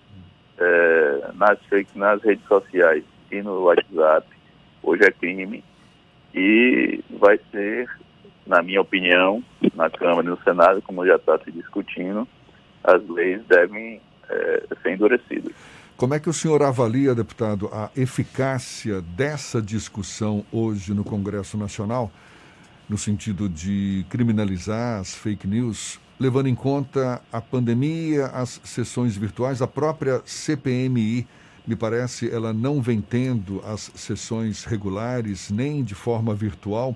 é, 0.59 1.31
nas, 1.35 1.59
nas 1.95 2.23
redes 2.23 2.47
sociais 2.47 3.05
e 3.31 3.43
no 3.43 3.65
WhatsApp 3.65 4.27
hoje 4.83 5.05
é 5.05 5.11
crime 5.11 5.65
e 6.35 7.03
vai 7.11 7.39
ser 7.51 7.89
na 8.47 8.63
minha 8.63 8.81
opinião, 8.81 9.43
na 9.75 9.91
Câmara 9.91 10.27
e 10.27 10.31
no 10.31 10.41
Senado, 10.43 10.81
como 10.81 11.05
já 11.05 11.17
está 11.17 11.37
se 11.39 11.51
discutindo, 11.51 12.27
as 12.85 13.07
leis 13.09 13.43
devem 13.47 14.01
é, 14.29 14.63
ser 14.83 14.93
endurecidas. 14.93 15.53
Como 15.97 16.13
é 16.13 16.21
que 16.21 16.29
o 16.29 16.33
senhor 16.33 16.63
avalia, 16.63 17.15
deputado, 17.15 17.71
a 17.73 17.89
eficácia 17.97 19.01
dessa 19.01 19.63
discussão 19.63 20.45
hoje 20.53 20.93
no 20.93 21.03
Congresso 21.03 21.57
Nacional, 21.57 22.13
no 22.87 22.99
sentido 22.99 23.49
de 23.49 24.05
criminalizar 24.11 25.01
as 25.01 25.15
fake 25.15 25.47
news, 25.47 25.99
levando 26.21 26.49
em 26.49 26.55
conta 26.55 27.23
a 27.33 27.41
pandemia, 27.41 28.27
as 28.27 28.61
sessões 28.63 29.17
virtuais, 29.17 29.63
a 29.63 29.67
própria 29.67 30.21
CPMI? 30.27 31.27
Me 31.67 31.75
parece 31.75 32.31
ela 32.31 32.53
não 32.53 32.83
vem 32.83 33.01
tendo 33.01 33.63
as 33.65 33.91
sessões 33.95 34.65
regulares 34.65 35.51
nem 35.51 35.83
de 35.83 35.95
forma 35.95 36.35
virtual. 36.35 36.95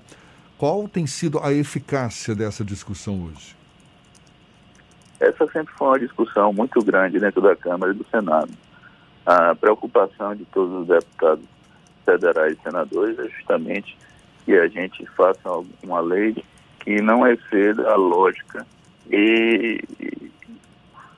Qual 0.59 0.87
tem 0.87 1.07
sido 1.07 1.39
a 1.39 1.51
eficácia 1.51 2.35
dessa 2.35 2.63
discussão 2.63 3.23
hoje? 3.23 3.55
Essa 5.19 5.47
sempre 5.47 5.73
foi 5.73 5.87
uma 5.87 5.99
discussão 5.99 6.53
muito 6.53 6.79
grande 6.83 7.19
dentro 7.19 7.41
da 7.41 7.55
Câmara 7.55 7.93
e 7.93 7.95
do 7.95 8.05
Senado. 8.05 8.51
A 9.25 9.55
preocupação 9.55 10.35
de 10.35 10.45
todos 10.45 10.81
os 10.81 10.87
deputados 10.87 11.45
federais 12.05 12.57
e 12.57 12.61
senadores 12.61 13.19
é 13.19 13.29
justamente 13.29 13.97
que 14.45 14.53
a 14.53 14.67
gente 14.67 15.05
faça 15.15 15.49
uma 15.83 15.99
lei 15.99 16.43
que 16.79 17.01
não 17.01 17.27
exceda 17.27 17.91
a 17.91 17.95
lógica 17.95 18.65
e, 19.09 19.79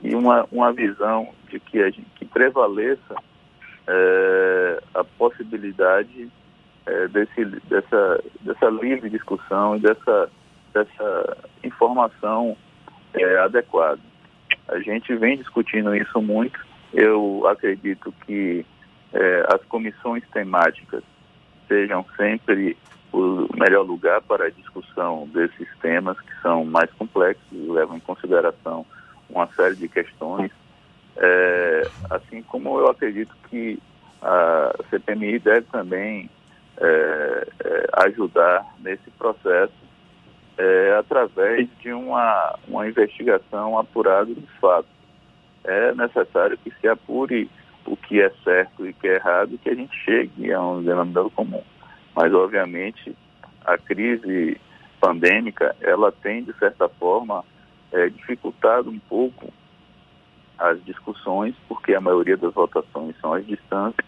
e 0.02 0.16
uma, 0.16 0.46
uma 0.52 0.74
visão 0.74 1.30
de 1.50 1.60
que, 1.60 1.82
a 1.82 1.90
gente, 1.90 2.08
que 2.16 2.26
prevaleça 2.26 3.16
é, 3.88 4.84
a 4.94 5.04
possibilidade 5.04 6.30
é, 6.86 7.08
desse, 7.08 7.46
dessa, 7.46 8.24
dessa 8.42 8.70
livre 8.70 9.10
discussão 9.10 9.78
e 9.78 9.80
dessa, 9.80 10.30
dessa 10.74 11.38
informação 11.64 12.58
é, 13.14 13.38
adequada. 13.40 14.02
A 14.68 14.80
gente 14.80 15.16
vem 15.16 15.38
discutindo 15.38 15.96
isso 15.96 16.22
muito. 16.22 16.60
Eu 16.94 17.48
acredito 17.48 18.14
que 18.26 18.66
é, 19.14 19.46
as 19.50 19.62
comissões 19.66 20.24
temáticas 20.32 21.04
sejam 21.68 22.06
sempre 22.16 22.78
o 23.12 23.48
melhor 23.56 23.84
lugar 23.84 24.22
para 24.22 24.46
a 24.46 24.50
discussão 24.50 25.28
desses 25.34 25.68
temas 25.82 26.20
que 26.20 26.42
são 26.42 26.66
mais 26.66 26.92
complexos 26.94 27.46
e 27.52 27.72
levam 27.72 27.98
em 27.98 28.00
consideração 28.00 28.86
uma 29.30 29.48
série 29.48 29.76
de 29.76 29.88
questões. 29.88 30.52
É, 31.16 31.88
assim 32.10 32.42
como 32.42 32.80
eu 32.80 32.88
acredito 32.88 33.36
que 33.50 33.80
a 34.22 34.74
CPMI 34.90 35.40
deve 35.40 35.68
também 35.72 36.30
é, 36.78 37.48
ajudar 38.06 38.66
nesse 38.80 39.10
processo 39.12 39.84
através 41.00 41.68
de 41.82 41.92
uma, 41.92 42.60
uma 42.68 42.88
investigação 42.88 43.78
apurada 43.78 44.26
dos 44.26 44.50
fatos. 44.62 44.90
É 45.64 45.94
necessário 45.94 46.58
que 46.58 46.72
se 46.80 46.88
apure 46.88 47.50
o 47.86 47.98
que 47.98 48.22
é 48.22 48.30
certo 48.44 48.86
e 48.86 48.90
o 48.90 48.94
que 48.94 49.08
é 49.08 49.16
errado, 49.16 49.58
que 49.58 49.70
a 49.70 49.76
gente 49.76 49.96
chegue 50.04 50.52
a 50.52 50.62
um 50.62 50.82
denominador 50.82 51.30
comum. 51.32 51.64
Mas, 52.16 52.34
obviamente, 52.34 53.16
a 53.66 53.78
crise 53.78 54.60
pandêmica, 55.00 55.76
ela 55.82 56.12
tem, 56.12 56.44
de 56.44 56.54
certa 56.54 56.88
forma, 56.88 57.44
é, 57.92 58.10
dificultado 58.10 58.90
um 58.90 59.00
pouco 59.00 59.52
as 60.58 60.84
discussões, 60.86 61.56
porque 61.68 61.94
a 61.94 62.02
maioria 62.02 62.38
das 62.38 62.54
votações 62.54 63.16
são 63.20 63.34
às 63.34 63.46
distâncias. 63.46 64.08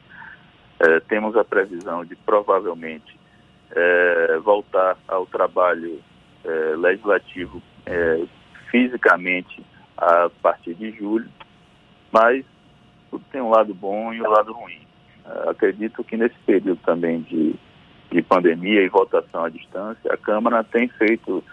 É, 0.79 0.99
temos 1.01 1.35
a 1.35 1.43
previsão 1.43 2.05
de, 2.05 2.15
provavelmente, 2.15 3.19
é, 3.71 4.37
voltar 4.37 4.97
ao 5.07 5.25
trabalho 5.25 6.01
é, 6.43 6.49
legislativo 6.77 7.61
é, 7.85 8.23
fisicamente 8.69 9.63
a 9.97 10.29
partir 10.41 10.75
de 10.75 10.91
julho, 10.91 11.29
mas 12.15 12.45
tudo 13.11 13.25
tem 13.29 13.41
um 13.41 13.49
lado 13.49 13.73
bom 13.73 14.13
e 14.13 14.21
um 14.21 14.29
lado 14.29 14.53
ruim. 14.53 14.79
É, 15.25 15.49
acredito 15.49 16.01
que 16.01 16.15
nesse 16.15 16.35
período 16.45 16.79
também 16.85 17.19
de, 17.23 17.55
de 18.09 18.21
pandemia 18.21 18.81
e 18.81 18.87
votação 18.87 19.43
à 19.43 19.49
distância, 19.49 20.13
a 20.13 20.15
Câmara 20.15 20.63
tem 20.63 20.87
feito, 20.87 21.43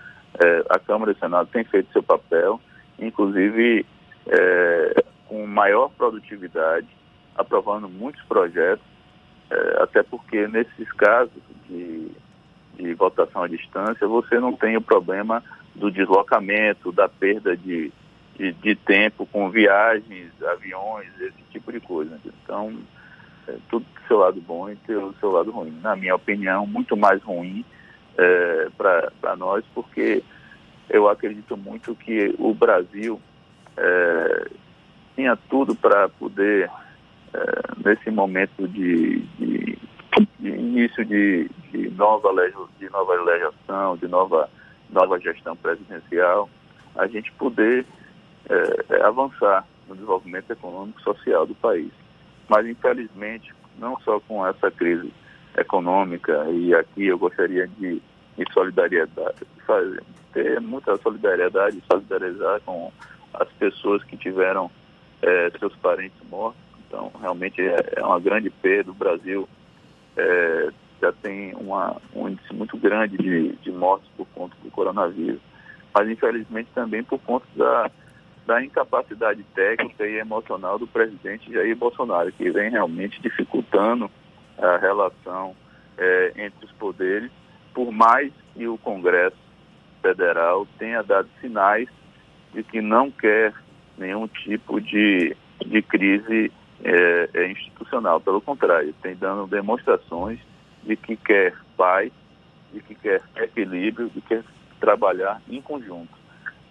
é, 0.41 0.65
a 0.71 0.79
Câmara 0.79 1.11
e 1.11 1.15
o 1.15 1.19
Senado 1.19 1.49
têm 1.49 1.65
feito 1.65 1.93
seu 1.93 2.03
papel, 2.03 2.61
inclusive 2.97 3.85
é, 4.29 5.05
com 5.27 5.45
maior 5.49 5.89
produtividade, 5.89 6.87
aprovando 7.35 7.89
muitos 7.89 8.23
projetos, 8.23 8.93
até 9.81 10.03
porque 10.03 10.49
nesses 10.49 10.91
casos 10.93 11.43
de, 11.69 12.11
de 12.77 12.95
votação 12.95 13.43
à 13.43 13.49
distância, 13.49 14.07
você 14.07 14.41
não 14.41 14.55
tem 14.55 14.79
o 14.79 14.81
problema 14.81 15.45
do 15.75 15.91
deslocamento, 15.91 16.91
da 16.91 17.07
perda 17.07 17.55
de, 17.55 17.93
de, 18.37 18.53
de 18.53 18.75
tempo 18.75 19.27
com 19.27 19.51
viagens, 19.51 20.31
aviões, 20.43 21.09
esse 21.21 21.43
tipo 21.51 21.73
de 21.73 21.81
coisa. 21.81 22.19
Então, 22.25 22.75
é, 23.49 23.57
tudo 23.69 23.85
tem 23.95 24.07
seu 24.07 24.19
lado 24.19 24.41
bom 24.41 24.69
e 24.71 24.77
tem 24.77 24.97
o 24.97 25.15
seu 25.21 25.31
lado 25.31 25.51
ruim. 25.51 25.79
Na 25.83 25.97
minha 25.97 26.15
opinião, 26.15 26.67
muito 26.67 26.97
mais 26.97 27.23
ruim 27.23 27.65
é, 28.19 28.69
para 28.77 29.37
nós, 29.37 29.65
porque 29.75 30.23
eu 30.89 31.09
acredito 31.09 31.57
muito 31.57 31.95
que 31.95 32.35
o 32.39 32.53
Brasil 32.53 33.21
é, 33.77 34.49
tinha 35.15 35.37
tudo 35.49 35.75
para 35.75 36.09
poder, 36.09 36.71
é, 37.33 37.41
nesse 37.85 38.11
momento 38.11 38.69
de, 38.69 39.21
de, 39.39 39.79
de 40.39 40.49
início 40.49 41.05
de, 41.05 41.51
de, 41.71 41.91
nova 41.91 42.31
de 42.79 42.91
nova 42.91 43.15
legislação, 43.23 43.97
de 43.97 44.09
nova, 44.09 44.51
nova 44.91 45.19
gestão 45.19 45.57
presidencial, 45.57 46.49
a 46.95 47.07
gente 47.07 47.33
poder 47.33 47.87
é, 48.49 48.97
é, 48.97 49.03
avançar 49.03 49.67
no 49.89 49.95
desenvolvimento 49.95 50.51
econômico 50.51 51.01
e 51.01 51.05
social 51.05 51.47
do 51.47 51.55
país. 51.55 51.91
Mas, 52.49 52.67
infelizmente, 52.67 53.53
não 53.79 53.99
só 54.01 54.21
com 54.21 54.47
essa 54.47 54.71
crise 54.71 55.13
econômica, 55.57 56.47
e 56.51 56.75
aqui 56.75 57.07
eu 57.07 57.19
gostaria 57.19 57.67
de, 57.67 58.01
de 58.37 58.53
solidariedade, 58.53 59.47
fazer, 59.67 60.03
ter 60.33 60.61
muita 60.61 60.97
solidariedade, 60.99 61.83
solidarizar 61.91 62.61
com 62.63 62.93
as 63.35 63.49
pessoas 63.53 64.03
que 64.05 64.17
tiveram 64.17 64.71
é, 65.21 65.51
seus 65.59 65.75
parentes 65.77 66.19
mortos. 66.29 66.61
Então, 66.87 67.11
realmente 67.21 67.61
é, 67.61 67.95
é, 67.97 68.03
uma 68.03 68.21
grande 68.21 68.51
perda. 68.51 68.91
O 68.91 68.95
Brasil 68.95 69.49
é, 70.17 70.69
já 71.01 71.13
tem 71.13 71.55
uma, 71.55 71.97
um 72.15 72.29
índice 72.29 72.53
muito 72.53 72.77
grande 72.77 73.17
de, 73.17 73.53
de 73.57 73.71
mortes 73.71 74.09
por 74.17 74.27
conta 74.35 74.55
do 74.63 74.71
coronavírus. 74.71 75.41
Mas, 75.95 76.09
infelizmente, 76.09 76.69
também 76.75 77.03
por 77.03 77.19
conta 77.21 77.47
da, 77.55 77.91
da 78.47 78.63
incapacidade 78.63 79.43
técnica 79.55 80.07
e 80.07 80.19
emocional 80.19 80.79
do 80.79 80.87
presidente 80.87 81.53
Jair 81.53 81.77
Bolsonaro, 81.77 82.33
que 82.33 82.51
vem 82.51 82.71
realmente 82.71 83.21
dificultando 83.21 84.11
a 84.59 84.77
relação 84.79 85.55
é, 85.97 86.33
entre 86.37 86.65
os 86.65 86.73
poderes, 86.73 87.31
por 87.73 87.93
mais 87.93 88.33
que 88.55 88.67
o 88.67 88.77
Congresso 88.79 89.37
Federal 90.01 90.67
tenha 90.79 91.03
dado 91.03 91.29
sinais 91.41 91.89
de 92.53 92.63
que 92.63 92.81
não 92.81 93.11
quer 93.11 93.55
nenhum 93.97 94.27
tipo 94.27 94.81
de, 94.81 95.37
de 95.65 95.83
crise 95.83 96.53
é, 96.85 97.47
institucional. 97.51 98.21
Pelo 98.21 98.41
contrário, 98.41 98.93
tem 99.01 99.15
dando 99.15 99.47
demonstrações 99.47 100.41
de 100.83 100.97
que 100.97 101.17
quer 101.17 101.55
paz, 101.77 102.13
de 102.73 102.81
que 102.81 102.95
quer 102.97 103.23
equilíbrio, 103.37 104.11
de 104.11 104.21
que 104.21 104.29
quer 104.29 104.45
trabalhar 104.81 105.41
em 105.49 105.63
conjunto 105.63 106.22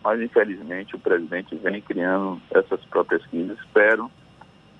mas 0.03 0.21
infelizmente 0.21 0.95
o 0.95 0.99
presidente 0.99 1.55
vem 1.55 1.81
criando 1.81 2.41
essas 2.51 2.79
próprias 2.85 3.25
crises. 3.27 3.57
Espero 3.59 4.11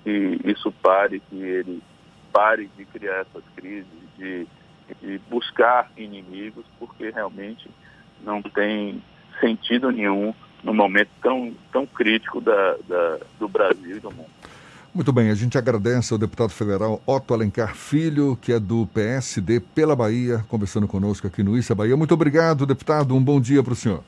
que 0.02 0.40
isso 0.44 0.72
pare, 0.82 1.20
que 1.20 1.36
ele 1.36 1.82
pare 2.32 2.68
de 2.76 2.84
criar 2.86 3.20
essas 3.20 3.44
crises, 3.54 3.86
de, 4.18 4.46
de 5.00 5.20
buscar 5.30 5.90
inimigos, 5.96 6.64
porque 6.78 7.10
realmente 7.10 7.70
não 8.24 8.42
tem 8.42 9.02
sentido 9.40 9.90
nenhum 9.90 10.34
no 10.62 10.72
momento 10.72 11.10
tão, 11.20 11.52
tão 11.72 11.86
crítico 11.86 12.40
da, 12.40 12.76
da, 12.88 13.18
do 13.38 13.48
Brasil 13.48 13.96
e 13.96 14.00
do 14.00 14.10
mundo. 14.10 14.30
Muito 14.94 15.10
bem, 15.10 15.30
a 15.30 15.34
gente 15.34 15.56
agradece 15.56 16.12
ao 16.12 16.18
deputado 16.18 16.50
federal 16.50 17.00
Otto 17.06 17.32
Alencar 17.32 17.74
Filho, 17.74 18.36
que 18.40 18.52
é 18.52 18.60
do 18.60 18.86
PSD 18.88 19.58
pela 19.58 19.96
Bahia, 19.96 20.44
conversando 20.48 20.86
conosco 20.86 21.26
aqui 21.26 21.42
no 21.42 21.56
Issa 21.56 21.74
Bahia. 21.74 21.96
Muito 21.96 22.12
obrigado, 22.12 22.66
deputado. 22.66 23.16
Um 23.16 23.22
bom 23.22 23.40
dia 23.40 23.62
para 23.62 23.72
o 23.72 23.76
senhor. 23.76 24.04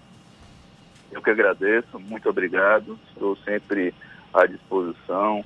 Eu 1.14 1.22
que 1.22 1.30
agradeço, 1.30 2.00
muito 2.00 2.28
obrigado. 2.28 2.98
Estou 3.08 3.36
sempre 3.36 3.94
à 4.32 4.46
disposição. 4.46 5.44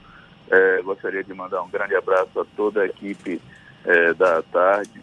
É, 0.51 0.81
gostaria 0.81 1.23
de 1.23 1.35
mandar 1.35 1.63
um 1.63 1.69
grande 1.69 1.95
abraço 1.95 2.41
a 2.41 2.45
toda 2.57 2.81
a 2.81 2.87
equipe 2.87 3.39
é, 3.85 4.15
da 4.15 4.43
tarde 4.43 4.99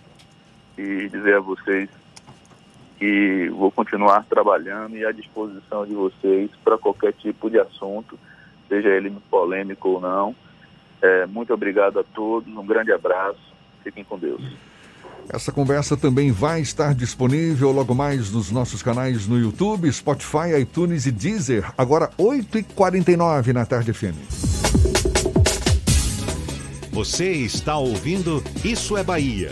e 0.76 1.08
dizer 1.08 1.36
a 1.36 1.40
vocês 1.40 1.88
que 2.98 3.48
vou 3.50 3.70
continuar 3.70 4.26
trabalhando 4.26 4.98
e 4.98 5.06
à 5.06 5.12
disposição 5.12 5.86
de 5.86 5.94
vocês 5.94 6.50
para 6.64 6.80
qualquer 6.80 7.14
tipo 7.14 7.48
de 7.48 7.60
assunto, 7.60 8.18
seja 8.68 8.90
ele 8.90 9.16
polêmico 9.30 9.90
ou 9.90 10.02
não. 10.02 10.36
É, 11.00 11.28
muito 11.28 11.54
obrigado 11.54 12.00
a 12.00 12.04
todos, 12.04 12.52
um 12.52 12.66
grande 12.66 12.92
abraço, 12.92 13.54
fiquem 13.84 14.04
com 14.04 14.18
Deus. 14.18 14.42
Essa 15.30 15.52
conversa 15.52 15.98
também 15.98 16.32
vai 16.32 16.62
estar 16.62 16.94
disponível 16.94 17.72
logo 17.72 17.94
mais 17.94 18.32
nos 18.32 18.52
nossos 18.52 18.82
canais 18.84 19.28
no 19.28 19.40
YouTube, 19.40 19.92
Spotify, 19.92 20.60
iTunes 20.62 21.06
e 21.06 21.12
Deezer, 21.12 21.72
agora 21.78 22.10
8h49 22.18 23.54
na 23.54 23.66
Tarde 23.66 23.94
FM. 23.94 24.16
Você 26.92 27.32
está 27.32 27.78
ouvindo 27.78 28.42
Isso 28.64 28.96
é 28.96 29.04
Bahia. 29.04 29.52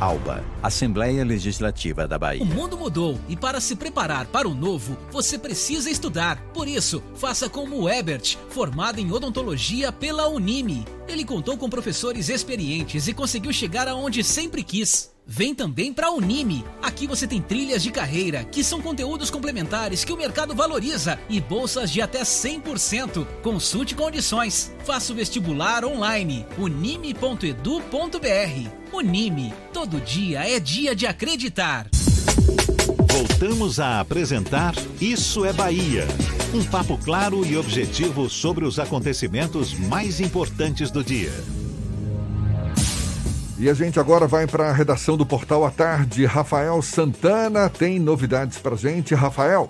ALBA, 0.00 0.44
Assembleia 0.62 1.24
Legislativa 1.24 2.06
da 2.06 2.16
Bahia. 2.16 2.42
O 2.42 2.46
mundo 2.46 2.78
mudou 2.78 3.18
e 3.28 3.36
para 3.36 3.60
se 3.60 3.74
preparar 3.74 4.26
para 4.26 4.48
o 4.48 4.54
novo, 4.54 4.96
você 5.10 5.36
precisa 5.36 5.90
estudar. 5.90 6.40
Por 6.54 6.68
isso, 6.68 7.02
faça 7.16 7.48
como 7.48 7.80
o 7.80 7.88
Ebert, 7.88 8.36
formado 8.48 9.00
em 9.00 9.10
odontologia 9.10 9.90
pela 9.90 10.28
Unime. 10.28 10.86
Ele 11.08 11.24
contou 11.24 11.56
com 11.58 11.68
professores 11.68 12.28
experientes 12.28 13.08
e 13.08 13.14
conseguiu 13.14 13.52
chegar 13.52 13.88
aonde 13.88 14.22
sempre 14.22 14.62
quis. 14.62 15.10
Vem 15.30 15.54
também 15.54 15.92
para 15.92 16.06
a 16.06 16.10
Unime. 16.10 16.64
Aqui 16.80 17.06
você 17.06 17.26
tem 17.26 17.38
trilhas 17.38 17.82
de 17.82 17.90
carreira, 17.90 18.44
que 18.44 18.64
são 18.64 18.80
conteúdos 18.80 19.28
complementares 19.28 20.02
que 20.02 20.10
o 20.10 20.16
mercado 20.16 20.54
valoriza 20.54 21.18
e 21.28 21.38
bolsas 21.38 21.90
de 21.90 22.00
até 22.00 22.22
100%. 22.22 23.26
Consulte 23.42 23.94
condições. 23.94 24.72
Faça 24.86 25.12
o 25.12 25.16
vestibular 25.16 25.84
online. 25.84 26.46
unime.edu.br. 26.56 27.60
Unime. 28.90 29.52
Todo 29.70 30.00
dia 30.00 30.48
é 30.48 30.58
dia 30.58 30.96
de 30.96 31.06
acreditar. 31.06 31.88
Voltamos 33.12 33.78
a 33.78 34.00
apresentar 34.00 34.74
Isso 34.98 35.44
é 35.44 35.52
Bahia. 35.52 36.06
Um 36.54 36.64
papo 36.64 36.96
claro 36.96 37.44
e 37.44 37.54
objetivo 37.54 38.30
sobre 38.30 38.64
os 38.64 38.78
acontecimentos 38.78 39.74
mais 39.74 40.20
importantes 40.20 40.90
do 40.90 41.04
dia. 41.04 41.32
E 43.60 43.68
a 43.68 43.74
gente 43.74 43.98
agora 43.98 44.28
vai 44.28 44.46
para 44.46 44.68
a 44.68 44.72
redação 44.72 45.16
do 45.16 45.26
Portal 45.26 45.64
à 45.64 45.70
Tarde. 45.72 46.24
Rafael 46.24 46.80
Santana 46.80 47.68
tem 47.68 47.98
novidades 47.98 48.60
para 48.60 48.76
gente. 48.76 49.16
Rafael. 49.16 49.68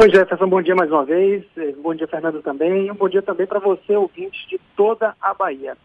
Oi, 0.00 0.10
Jefferson, 0.10 0.48
bom 0.48 0.60
dia 0.60 0.74
mais 0.74 0.90
uma 0.90 1.04
vez. 1.04 1.44
Eh, 1.56 1.72
bom 1.80 1.94
dia, 1.94 2.08
Fernando, 2.08 2.42
também. 2.42 2.86
E 2.86 2.90
um 2.90 2.94
bom 2.96 3.08
dia 3.08 3.22
também 3.22 3.46
para 3.46 3.60
você, 3.60 3.94
ouvinte 3.94 4.48
de 4.48 4.58
toda 4.76 5.14
a 5.20 5.32
Bahia. 5.32 5.76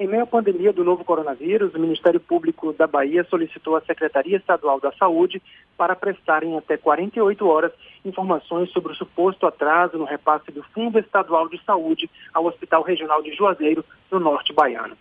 Em 0.00 0.08
meio 0.08 0.24
à 0.24 0.26
pandemia 0.26 0.72
do 0.72 0.82
novo 0.82 1.04
coronavírus, 1.04 1.72
o 1.72 1.78
Ministério 1.78 2.18
Público 2.18 2.72
da 2.72 2.88
Bahia 2.88 3.22
solicitou 3.30 3.76
à 3.76 3.80
Secretaria 3.82 4.38
Estadual 4.38 4.80
da 4.80 4.90
Saúde 4.90 5.40
para 5.78 5.94
prestar 5.94 6.42
em 6.42 6.58
até 6.58 6.76
48 6.76 7.46
horas 7.46 7.70
informações 8.04 8.70
sobre 8.72 8.92
o 8.92 8.96
suposto 8.96 9.46
atraso 9.46 9.96
no 9.96 10.04
repasse 10.04 10.50
do 10.50 10.64
Fundo 10.74 10.98
Estadual 10.98 11.48
de 11.48 11.62
Saúde 11.64 12.10
ao 12.34 12.44
Hospital 12.44 12.82
Regional 12.82 13.22
de 13.22 13.32
Juazeiro, 13.36 13.84
no 14.10 14.18
norte 14.18 14.52
baiano. 14.52 14.96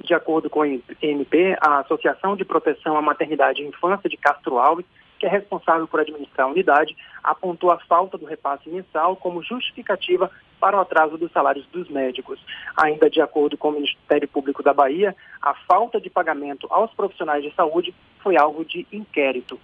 De 0.00 0.14
acordo 0.14 0.50
com 0.50 0.62
a 0.62 0.68
MP, 0.68 1.56
a 1.60 1.80
Associação 1.80 2.36
de 2.36 2.44
Proteção 2.44 2.96
à 2.96 3.02
Maternidade 3.02 3.62
e 3.62 3.66
Infância 3.66 4.08
de 4.08 4.16
Castro 4.16 4.58
Alves 4.58 4.86
que 5.22 5.26
é 5.26 5.28
responsável 5.28 5.86
por 5.86 6.00
administrar 6.00 6.48
a 6.48 6.50
unidade, 6.50 6.96
apontou 7.22 7.70
a 7.70 7.78
falta 7.78 8.18
do 8.18 8.26
repasse 8.26 8.68
mensal 8.68 9.14
como 9.14 9.40
justificativa 9.40 10.28
para 10.58 10.76
o 10.76 10.80
atraso 10.80 11.16
dos 11.16 11.30
salários 11.30 11.64
dos 11.68 11.88
médicos. 11.88 12.44
Ainda 12.76 13.08
de 13.08 13.20
acordo 13.20 13.56
com 13.56 13.68
o 13.68 13.72
Ministério 13.72 14.26
Público 14.26 14.64
da 14.64 14.74
Bahia, 14.74 15.14
a 15.40 15.54
falta 15.54 16.00
de 16.00 16.10
pagamento 16.10 16.66
aos 16.68 16.92
profissionais 16.94 17.44
de 17.44 17.54
saúde 17.54 17.94
foi 18.20 18.36
alvo 18.36 18.64
de 18.64 18.84
inquérito. 18.92 19.60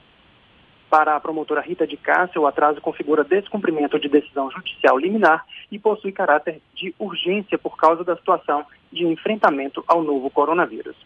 Para 0.88 1.16
a 1.16 1.20
promotora 1.20 1.60
Rita 1.60 1.88
de 1.88 1.96
Cássia, 1.96 2.40
o 2.40 2.46
atraso 2.46 2.80
configura 2.80 3.24
descumprimento 3.24 3.98
de 3.98 4.08
decisão 4.08 4.48
judicial 4.52 4.96
liminar 4.96 5.44
e 5.72 5.78
possui 5.78 6.12
caráter 6.12 6.62
de 6.72 6.94
urgência 7.00 7.58
por 7.58 7.76
causa 7.76 8.04
da 8.04 8.14
situação 8.14 8.64
de 8.92 9.06
enfrentamento 9.06 9.84
ao 9.86 10.02
novo 10.02 10.30
coronavírus. 10.30 10.96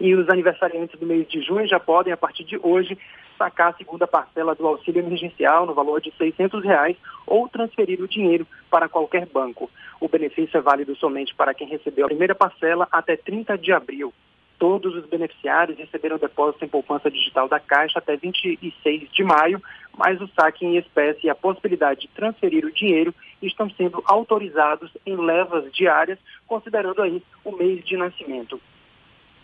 E 0.00 0.14
os 0.14 0.28
aniversariantes 0.28 0.98
do 0.98 1.06
mês 1.06 1.26
de 1.28 1.40
junho 1.40 1.66
já 1.66 1.78
podem, 1.78 2.12
a 2.12 2.16
partir 2.16 2.44
de 2.44 2.58
hoje, 2.62 2.98
sacar 3.38 3.70
a 3.70 3.76
segunda 3.76 4.06
parcela 4.06 4.54
do 4.54 4.66
auxílio 4.66 5.00
emergencial 5.00 5.66
no 5.66 5.74
valor 5.74 6.00
de 6.00 6.12
600 6.16 6.64
reais 6.64 6.96
ou 7.26 7.48
transferir 7.48 8.00
o 8.00 8.08
dinheiro 8.08 8.46
para 8.70 8.88
qualquer 8.88 9.26
banco. 9.26 9.70
O 10.00 10.08
benefício 10.08 10.56
é 10.56 10.60
válido 10.60 10.94
somente 10.96 11.34
para 11.34 11.54
quem 11.54 11.68
recebeu 11.68 12.06
a 12.06 12.08
primeira 12.08 12.34
parcela 12.34 12.88
até 12.90 13.16
30 13.16 13.56
de 13.58 13.72
abril. 13.72 14.12
Todos 14.58 14.94
os 14.94 15.06
beneficiários 15.06 15.78
receberam 15.78 16.16
depósito 16.16 16.64
em 16.64 16.68
poupança 16.68 17.10
digital 17.10 17.48
da 17.48 17.58
Caixa 17.58 17.98
até 17.98 18.16
26 18.16 19.10
de 19.10 19.24
maio, 19.24 19.62
mas 19.96 20.20
o 20.20 20.28
saque 20.28 20.64
em 20.64 20.76
espécie 20.76 21.26
e 21.26 21.30
a 21.30 21.34
possibilidade 21.34 22.02
de 22.02 22.08
transferir 22.08 22.64
o 22.64 22.72
dinheiro 22.72 23.14
estão 23.42 23.68
sendo 23.70 24.02
autorizados 24.06 24.90
em 25.04 25.16
levas 25.16 25.70
diárias, 25.72 26.18
considerando 26.46 27.02
aí 27.02 27.22
o 27.44 27.52
mês 27.52 27.84
de 27.84 27.96
nascimento 27.96 28.60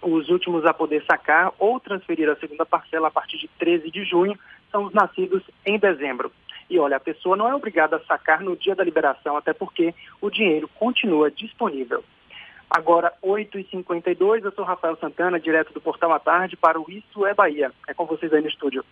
os 0.03 0.29
últimos 0.29 0.65
a 0.65 0.73
poder 0.73 1.05
sacar 1.05 1.53
ou 1.59 1.79
transferir 1.79 2.29
a 2.29 2.37
segunda 2.37 2.65
parcela 2.65 3.09
a 3.09 3.11
partir 3.11 3.39
de 3.39 3.49
13 3.59 3.91
de 3.91 4.05
junho 4.05 4.39
são 4.71 4.85
os 4.85 4.95
nascidos 4.95 5.43
em 5.65 5.79
dezembro. 5.79 6.33
E 6.69 6.79
olha, 6.79 6.97
a 6.97 7.01
pessoa 7.01 7.37
não 7.37 7.49
é 7.49 7.55
obrigada 7.55 7.97
a 7.97 8.05
sacar 8.05 8.41
no 8.41 8.57
dia 8.57 8.75
da 8.75 8.85
liberação, 8.85 9.37
até 9.37 9.53
porque 9.53 9.93
o 10.21 10.31
dinheiro 10.31 10.69
continua 10.77 11.31
disponível. 11.31 12.05
Agora, 12.71 13.13
8h52, 13.21 14.45
eu 14.45 14.53
sou 14.53 14.65
Rafael 14.65 14.97
Santana, 15.01 15.41
direto 15.41 15.75
do 15.75 15.81
Portal 15.81 16.13
à 16.13 16.21
Tarde, 16.21 16.57
para 16.57 16.81
o 16.81 16.87
Isso 16.89 17.27
é 17.27 17.35
Bahia. 17.35 17.73
É 17.89 17.93
com 17.93 18.07
vocês 18.07 18.33
aí 18.33 18.41
no 18.41 18.49
estúdio. 18.49 18.85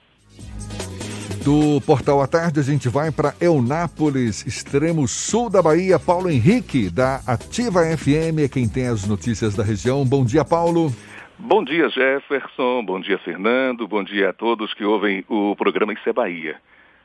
Do 1.44 1.80
Portal 1.86 2.20
à 2.20 2.26
Tarde, 2.26 2.58
a 2.58 2.62
gente 2.62 2.88
vai 2.88 3.12
para 3.12 3.34
Eunápolis, 3.40 4.44
extremo 4.44 5.06
sul 5.06 5.48
da 5.48 5.62
Bahia. 5.62 5.96
Paulo 5.96 6.28
Henrique, 6.28 6.90
da 6.90 7.20
Ativa 7.24 7.80
FM, 7.96 8.40
é 8.44 8.48
quem 8.48 8.68
tem 8.68 8.88
as 8.88 9.06
notícias 9.06 9.54
da 9.54 9.62
região. 9.62 10.04
Bom 10.04 10.24
dia, 10.24 10.44
Paulo. 10.44 10.92
Bom 11.38 11.62
dia, 11.62 11.88
Jefferson. 11.88 12.84
Bom 12.84 13.00
dia, 13.00 13.16
Fernando. 13.18 13.86
Bom 13.86 14.02
dia 14.02 14.30
a 14.30 14.32
todos 14.32 14.74
que 14.74 14.84
ouvem 14.84 15.24
o 15.28 15.54
programa 15.54 15.92
Isso 15.92 16.08
é 16.08 16.12
Bahia. 16.12 16.56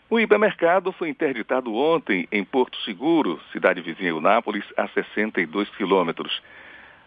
O 0.10 0.20
hipermercado 0.20 0.92
foi 0.92 1.10
interditado 1.10 1.74
ontem 1.74 2.28
em 2.32 2.44
Porto 2.44 2.78
Seguro, 2.82 3.40
cidade 3.52 3.80
vizinha 3.82 4.10
Eunápolis, 4.10 4.66
a 4.76 4.88
62 4.88 5.70
quilômetros. 5.70 6.42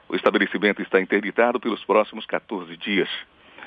O 0.08 0.14
estabelecimento 0.14 0.80
está 0.80 1.00
interditado 1.00 1.58
pelos 1.58 1.84
próximos 1.84 2.24
14 2.26 2.76
dias. 2.76 3.08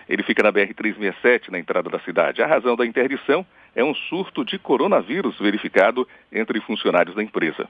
Ele 0.07 0.23
fica 0.23 0.41
na 0.41 0.51
BR-367, 0.51 1.49
na 1.49 1.59
entrada 1.59 1.89
da 1.89 1.99
cidade. 1.99 2.41
A 2.41 2.47
razão 2.47 2.75
da 2.75 2.85
interdição 2.85 3.45
é 3.75 3.83
um 3.83 3.93
surto 3.93 4.45
de 4.45 4.57
coronavírus 4.57 5.37
verificado 5.37 6.07
entre 6.31 6.59
funcionários 6.61 7.15
da 7.15 7.21
empresa. 7.21 7.69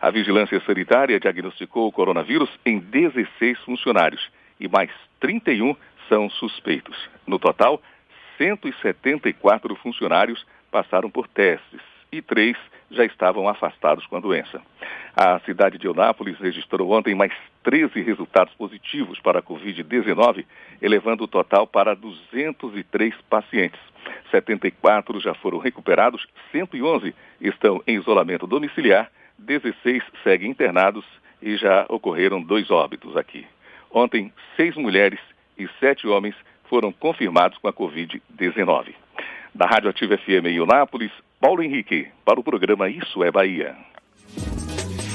A 0.00 0.10
vigilância 0.10 0.60
sanitária 0.60 1.18
diagnosticou 1.18 1.88
o 1.88 1.92
coronavírus 1.92 2.48
em 2.64 2.78
16 2.78 3.58
funcionários 3.60 4.30
e 4.60 4.68
mais 4.68 4.90
31 5.20 5.74
são 6.08 6.30
suspeitos. 6.30 6.96
No 7.26 7.38
total, 7.38 7.82
174 8.38 9.74
funcionários 9.76 10.46
passaram 10.70 11.10
por 11.10 11.26
testes 11.26 11.80
e 12.12 12.22
três 12.22 12.56
já 12.90 13.04
estavam 13.04 13.48
afastados 13.48 14.06
com 14.06 14.16
a 14.16 14.20
doença. 14.20 14.60
A 15.16 15.38
cidade 15.40 15.78
de 15.78 15.86
Eunápolis 15.86 16.38
registrou 16.38 16.90
ontem 16.92 17.14
mais 17.14 17.32
13 17.62 18.00
resultados 18.02 18.54
positivos 18.54 19.18
para 19.20 19.38
a 19.40 19.42
Covid-19, 19.42 20.44
elevando 20.80 21.24
o 21.24 21.28
total 21.28 21.66
para 21.66 21.94
203 21.94 23.14
pacientes. 23.28 23.80
74 24.30 25.18
já 25.20 25.34
foram 25.34 25.58
recuperados, 25.58 26.26
111 26.52 27.14
estão 27.40 27.82
em 27.86 27.96
isolamento 27.96 28.46
domiciliar, 28.46 29.10
16 29.38 30.02
seguem 30.22 30.50
internados 30.50 31.04
e 31.42 31.56
já 31.56 31.86
ocorreram 31.88 32.40
dois 32.40 32.70
óbitos 32.70 33.16
aqui. 33.16 33.46
Ontem, 33.90 34.32
seis 34.56 34.74
mulheres 34.76 35.20
e 35.58 35.68
sete 35.80 36.06
homens 36.06 36.34
foram 36.68 36.92
confirmados 36.92 37.58
com 37.58 37.68
a 37.68 37.72
Covid-19. 37.72 38.94
Da 39.56 39.64
Rádio 39.64 39.88
Ativa 39.88 40.18
FM 40.18 40.44
em 40.48 40.56
Eunápolis, 40.56 41.10
Paulo 41.40 41.62
Henrique, 41.62 42.08
para 42.26 42.38
o 42.38 42.44
programa 42.44 42.90
Isso 42.90 43.24
é 43.24 43.30
Bahia. 43.30 43.74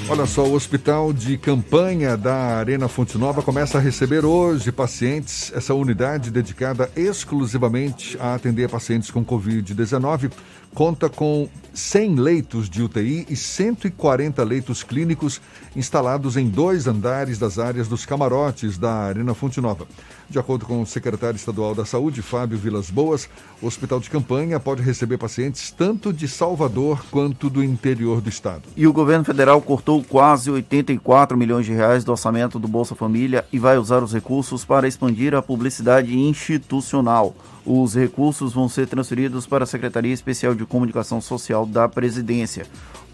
Olha 0.10 0.26
só, 0.26 0.44
o 0.44 0.56
hospital 0.56 1.14
de 1.14 1.38
campanha 1.38 2.18
da 2.18 2.58
Arena 2.58 2.88
Fonte 2.88 3.20
Nova 3.20 3.44
começa 3.44 3.78
a 3.78 3.82
receber 3.82 4.26
hoje 4.26 4.72
pacientes. 4.72 5.54
Essa 5.56 5.76
unidade 5.76 6.32
dedicada 6.32 6.90
exclusivamente 6.96 8.18
a 8.20 8.34
atender 8.34 8.68
pacientes 8.68 9.12
com 9.12 9.24
Covid-19 9.24 10.32
conta 10.74 11.10
com 11.10 11.50
100 11.74 12.16
leitos 12.16 12.70
de 12.70 12.84
UTI 12.84 13.26
e 13.30 13.36
140 13.36 14.44
leitos 14.44 14.84
clínicos 14.84 15.42
instalados 15.76 16.36
em 16.36 16.48
dois 16.48 16.88
andares 16.88 17.40
das 17.40 17.58
áreas 17.58 17.88
dos 17.88 18.06
camarotes 18.06 18.78
da 18.78 18.92
Arena 18.94 19.34
Fonte 19.34 19.62
Nova. 19.62 19.88
De 20.30 20.40
acordo 20.40 20.66
com 20.66 20.82
o 20.82 20.86
secretário 20.86 21.36
estadual 21.36 21.76
da 21.76 21.86
Saúde, 21.86 22.22
Fábio 22.22 22.58
Vilas 22.58 22.90
Boas, 22.90 23.30
o 23.62 23.68
hospital 23.68 24.00
de 24.00 24.10
campanha 24.10 24.60
pode 24.60 24.82
receber 24.82 25.18
pacientes 25.18 25.72
tanto 25.72 26.14
de 26.14 26.28
Salvador 26.28 27.04
quanto 27.12 27.50
do 27.50 27.64
interior 27.64 28.22
do 28.22 28.30
estado. 28.30 28.64
E 28.76 28.88
o 28.88 28.94
governo 28.94 29.26
federal 29.26 29.62
cortou 29.62 30.04
quase 30.04 30.50
84 30.50 31.38
milhões 31.38 31.66
de 31.66 31.74
reais 31.74 32.04
do 32.04 32.12
orçamento 32.12 32.60
do 32.60 32.68
Bolsa 32.68 32.96
Família 32.96 33.46
e 33.52 33.60
vai 33.60 33.78
usar 33.78 34.04
os 34.04 34.14
recursos 34.14 34.64
para 34.64 34.88
expandir 34.88 35.34
a 35.36 35.42
publicidade 35.42 36.18
institucional. 36.18 37.36
Os 37.66 37.96
recursos 37.96 38.54
vão 38.54 38.68
ser 38.68 38.88
transferidos 38.88 39.46
para 39.46 39.64
a 39.64 39.68
Secretaria 39.68 40.14
Especial 40.14 40.56
de 40.56 40.66
Comunicação 40.66 41.22
Social 41.22 41.66
da 41.66 41.88
Presidência. 41.88 42.66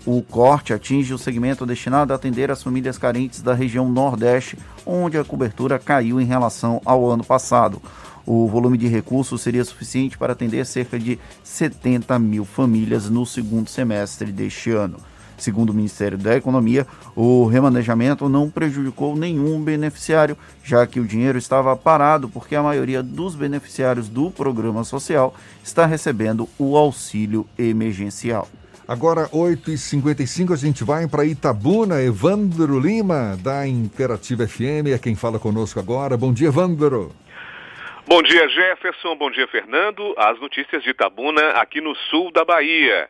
O 0.06 0.22
corte 0.22 0.72
atinge 0.72 1.14
o 1.14 1.18
segmento 1.18 1.66
destinado 1.66 2.14
a 2.14 2.16
atender 2.16 2.50
as 2.50 2.64
famílias 2.64 2.98
carentes 2.98 3.42
da 3.42 3.54
região 3.54 3.90
Nordeste, 3.90 4.58
onde 4.86 5.18
a 5.18 5.24
cobertura 5.26 5.78
caiu 5.78 6.22
em 6.22 6.26
relação 6.26 6.82
ao 6.86 7.10
ano 7.10 7.26
passado. 7.26 7.82
O 8.26 8.48
volume 8.48 8.78
de 8.78 8.88
recursos 8.88 9.42
seria 9.42 9.66
suficiente 9.66 10.18
para 10.18 10.32
atender 10.32 10.66
cerca 10.66 10.98
de 10.98 11.20
70 11.44 12.18
mil 12.18 12.46
famílias 12.46 13.10
no 13.10 13.26
segundo 13.26 13.70
semestre 13.70 14.32
deste 14.32 14.72
ano. 14.72 14.98
Segundo 15.38 15.70
o 15.70 15.74
Ministério 15.74 16.18
da 16.18 16.36
Economia, 16.36 16.86
o 17.16 17.46
remanejamento 17.46 18.28
não 18.28 18.50
prejudicou 18.50 19.16
nenhum 19.16 19.62
beneficiário, 19.62 20.38
já 20.64 20.86
que 20.88 21.00
o 21.00 21.06
dinheiro 21.06 21.38
estava 21.38 21.76
parado 21.76 22.28
porque 22.28 22.56
a 22.56 22.64
maioria 22.64 23.04
dos 23.04 23.36
beneficiários 23.36 24.10
do 24.10 24.32
programa 24.32 24.84
social 24.84 25.36
está 25.64 25.86
recebendo 25.86 26.50
o 26.58 26.76
auxílio 26.76 27.48
emergencial. 27.58 28.48
Agora, 28.88 29.28
8h55, 29.30 30.54
a 30.54 30.56
gente 30.56 30.84
vai 30.86 31.08
para 31.08 31.26
Itabuna. 31.26 32.02
Evandro 32.02 32.80
Lima, 32.80 33.38
da 33.44 33.68
Imperativa 33.68 34.48
FM, 34.48 34.94
é 34.96 34.98
quem 34.98 35.14
fala 35.14 35.38
conosco 35.38 35.78
agora. 35.78 36.16
Bom 36.16 36.32
dia, 36.32 36.48
Evandro. 36.48 37.14
Bom 38.08 38.24
dia, 38.24 38.48
Jefferson. 38.48 39.18
Bom 39.18 39.30
dia, 39.30 39.46
Fernando. 39.50 40.16
As 40.18 40.40
notícias 40.40 40.82
de 40.82 40.92
Itabuna, 40.92 41.42
aqui 41.62 41.82
no 41.82 41.94
sul 42.10 42.32
da 42.32 42.46
Bahia. 42.46 43.10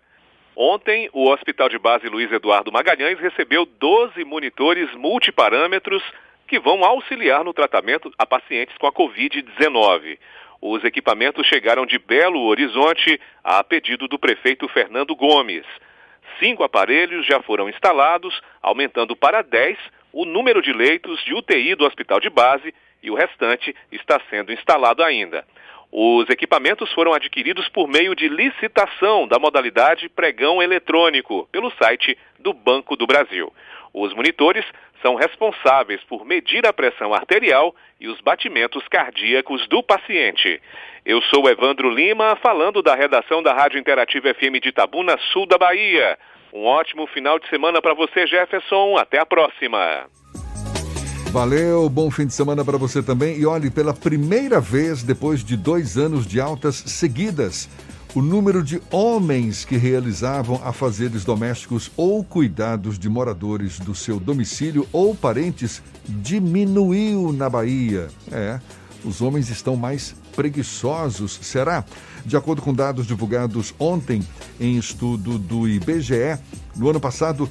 Ontem, 0.59 1.07
o 1.13 1.29
Hospital 1.29 1.69
de 1.69 1.77
Base 1.77 2.09
Luiz 2.09 2.31
Eduardo 2.31 2.71
Magalhães 2.71 3.19
recebeu 3.19 3.63
12 3.63 4.23
monitores 4.23 4.91
multiparâmetros 4.95 6.01
que 6.47 6.59
vão 6.59 6.83
auxiliar 6.83 7.43
no 7.43 7.53
tratamento 7.53 8.11
a 8.17 8.25
pacientes 8.25 8.75
com 8.79 8.87
a 8.87 8.91
Covid-19. 8.91 10.17
Os 10.59 10.83
equipamentos 10.83 11.45
chegaram 11.45 11.85
de 11.85 11.99
Belo 11.99 12.41
Horizonte 12.41 13.21
a 13.43 13.63
pedido 13.63 14.07
do 14.07 14.17
prefeito 14.17 14.67
Fernando 14.69 15.15
Gomes. 15.15 15.63
Cinco 16.39 16.63
aparelhos 16.63 17.23
já 17.27 17.39
foram 17.43 17.69
instalados, 17.69 18.41
aumentando 18.59 19.15
para 19.15 19.43
10 19.43 19.77
o 20.11 20.25
número 20.25 20.59
de 20.59 20.73
leitos 20.73 21.23
de 21.23 21.35
UTI 21.35 21.75
do 21.75 21.85
hospital 21.85 22.19
de 22.19 22.31
base 22.31 22.73
e 23.03 23.11
o 23.11 23.15
restante 23.15 23.75
está 23.91 24.19
sendo 24.27 24.51
instalado 24.51 25.03
ainda. 25.03 25.45
Os 25.91 26.29
equipamentos 26.29 26.91
foram 26.93 27.13
adquiridos 27.13 27.69
por 27.69 27.87
meio 27.87 28.13
de 28.13 28.27
licitação 28.27 29.27
da 29.27 29.39
modalidade 29.39 30.09
pregão 30.09 30.61
eletrônico 30.61 31.47
pelo 31.51 31.71
site 31.71 32.17
do 32.39 32.53
Banco 32.53 32.95
do 32.95 33.07
Brasil. 33.07 33.51
Os 33.93 34.13
monitores 34.13 34.65
são 35.01 35.15
responsáveis 35.15 36.03
por 36.03 36.25
medir 36.25 36.65
a 36.67 36.73
pressão 36.73 37.13
arterial 37.13 37.73
e 37.99 38.07
os 38.07 38.19
batimentos 38.19 38.87
cardíacos 38.87 39.67
do 39.67 39.81
paciente. 39.81 40.61
Eu 41.05 41.21
sou 41.23 41.49
Evandro 41.49 41.89
Lima, 41.89 42.35
falando 42.35 42.81
da 42.81 42.93
redação 42.93 43.41
da 43.41 43.53
Rádio 43.53 43.79
Interativa 43.79 44.33
FM 44.33 44.61
de 44.61 44.69
Itabuna, 44.69 45.17
sul 45.31 45.45
da 45.45 45.57
Bahia. 45.57 46.17
Um 46.53 46.65
ótimo 46.65 47.07
final 47.07 47.39
de 47.39 47.47
semana 47.49 47.81
para 47.81 47.93
você, 47.93 48.27
Jefferson. 48.27 48.97
Até 48.97 49.19
a 49.19 49.25
próxima. 49.25 50.07
Valeu, 51.31 51.89
bom 51.89 52.09
fim 52.09 52.25
de 52.25 52.33
semana 52.33 52.63
para 52.63 52.77
você 52.77 53.03
também. 53.03 53.37
E 53.37 53.45
olhe, 53.45 53.69
pela 53.69 53.93
primeira 53.93 54.61
vez 54.61 55.03
depois 55.03 55.43
de 55.43 55.57
dois 55.57 55.97
anos 55.97 56.25
de 56.25 56.39
altas 56.39 56.81
seguidas, 56.87 57.67
o 58.15 58.21
número 58.21 58.63
de 58.63 58.81
homens 58.89 59.65
que 59.65 59.75
realizavam 59.75 60.59
afazeres 60.63 61.25
domésticos 61.25 61.91
ou 61.97 62.23
cuidados 62.23 62.97
de 62.97 63.09
moradores 63.09 63.77
do 63.77 63.93
seu 63.93 64.19
domicílio 64.19 64.87
ou 64.91 65.13
parentes 65.13 65.83
diminuiu 66.07 67.33
na 67.33 67.49
Bahia. 67.49 68.07
É, 68.31 68.59
os 69.03 69.21
homens 69.21 69.49
estão 69.49 69.75
mais 69.75 70.15
preguiçosos, 70.35 71.39
será? 71.41 71.83
De 72.25 72.37
acordo 72.37 72.61
com 72.61 72.73
dados 72.73 73.05
divulgados 73.05 73.73
ontem 73.77 74.23
em 74.59 74.77
estudo 74.77 75.37
do 75.37 75.67
IBGE, 75.67 76.39
no 76.75 76.89
ano 76.89 76.99
passado, 76.99 77.49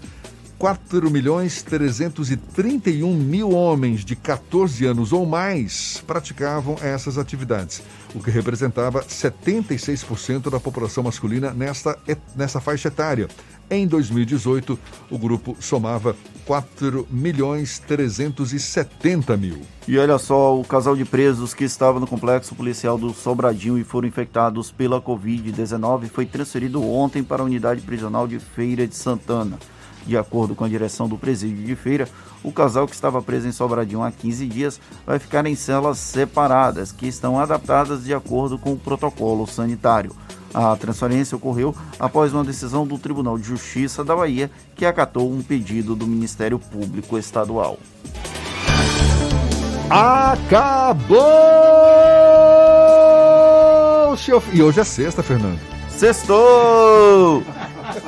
4 0.58 1.10
milhões 1.10 1.62
331 1.62 3.14
mil 3.14 3.50
homens 3.50 4.04
de 4.04 4.16
14 4.16 4.86
anos 4.86 5.12
ou 5.12 5.26
mais 5.26 6.02
praticavam 6.06 6.76
essas 6.80 7.18
atividades, 7.18 7.82
o 8.14 8.20
que 8.20 8.30
representava 8.30 9.04
76% 9.04 10.50
da 10.50 10.58
população 10.58 11.04
masculina 11.04 11.50
nesta, 11.50 11.98
nessa 12.34 12.60
faixa 12.60 12.88
etária. 12.88 13.28
Em 13.68 13.86
2018, 13.86 14.78
o 15.10 15.18
grupo 15.18 15.56
somava 15.60 16.16
4 16.46 17.06
milhões 17.10 17.80
370 17.80 19.36
mil. 19.36 19.60
E 19.88 19.98
olha 19.98 20.18
só, 20.18 20.58
o 20.58 20.64
casal 20.64 20.96
de 20.96 21.04
presos 21.04 21.52
que 21.52 21.64
estava 21.64 21.98
no 21.98 22.06
complexo 22.06 22.54
policial 22.54 22.96
do 22.96 23.12
Sobradinho 23.12 23.76
e 23.76 23.84
foram 23.84 24.06
infectados 24.06 24.70
pela 24.70 25.02
Covid-19 25.02 26.08
foi 26.08 26.24
transferido 26.24 26.82
ontem 26.82 27.24
para 27.24 27.42
a 27.42 27.44
unidade 27.44 27.80
prisional 27.82 28.26
de 28.26 28.38
Feira 28.38 28.86
de 28.86 28.94
Santana. 28.94 29.58
De 30.06 30.16
acordo 30.16 30.54
com 30.54 30.64
a 30.64 30.68
direção 30.68 31.08
do 31.08 31.18
presídio 31.18 31.64
de 31.64 31.74
feira, 31.74 32.08
o 32.44 32.52
casal 32.52 32.86
que 32.86 32.94
estava 32.94 33.20
preso 33.20 33.48
em 33.48 33.52
Sobradinho 33.52 34.02
há 34.02 34.12
15 34.12 34.46
dias 34.46 34.80
vai 35.04 35.18
ficar 35.18 35.44
em 35.46 35.54
celas 35.56 35.98
separadas, 35.98 36.92
que 36.92 37.06
estão 37.06 37.40
adaptadas 37.40 38.04
de 38.04 38.14
acordo 38.14 38.56
com 38.56 38.72
o 38.72 38.78
protocolo 38.78 39.46
sanitário. 39.46 40.12
A 40.54 40.76
transferência 40.76 41.36
ocorreu 41.36 41.74
após 41.98 42.32
uma 42.32 42.44
decisão 42.44 42.86
do 42.86 42.96
Tribunal 42.98 43.36
de 43.36 43.44
Justiça 43.44 44.04
da 44.04 44.14
Bahia, 44.14 44.50
que 44.74 44.86
acatou 44.86 45.30
um 45.30 45.42
pedido 45.42 45.96
do 45.96 46.06
Ministério 46.06 46.58
Público 46.58 47.18
Estadual. 47.18 47.78
Acabou! 49.90 51.16
E 54.52 54.62
hoje 54.62 54.80
é 54.80 54.84
sexta, 54.84 55.22
Fernando. 55.22 55.60
Sextou! 55.90 57.42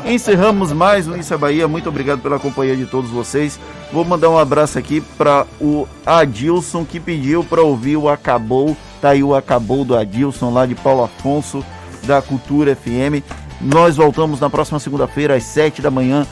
Encerramos 0.05 0.73
mais 0.73 1.07
um 1.07 1.17
Isso 1.17 1.33
é 1.35 1.37
Bahia. 1.37 1.69
Muito 1.69 1.89
obrigado 1.89 2.21
pela 2.21 2.39
companhia 2.39 2.77
de 2.77 2.87
todos 2.87 3.11
vocês. 3.11 3.59
Vou 3.93 4.05
mandar 4.05 4.31
um 4.31 4.39
abraço 4.39 4.79
aqui 4.79 5.01
para 5.01 5.47
o 5.61 5.87
Adilson 6.05 6.85
que 6.85 7.01
pediu 7.01 7.45
para 7.45 7.63
ouvir 7.63 7.97
o 7.97 8.09
Acabou. 8.09 8.77
Tá 9.01 9.11
aí 9.11 9.23
o 9.23 9.35
Acabou 9.35 9.85
do 9.85 9.97
Adilson 9.97 10.51
lá 10.51 10.67
de 10.67 10.75
Paulo 10.75 11.05
Afonso 11.05 11.65
da 12.05 12.23
Cultura 12.23 12.75
FM. 12.75 13.23
Nós 13.61 13.97
voltamos 13.97 14.41
na 14.41 14.49
próxima 14.49 14.79
segunda-feira 14.79 15.35
às 15.35 15.45
7 15.45 15.83
da 15.83 15.91
manhã 15.91 16.27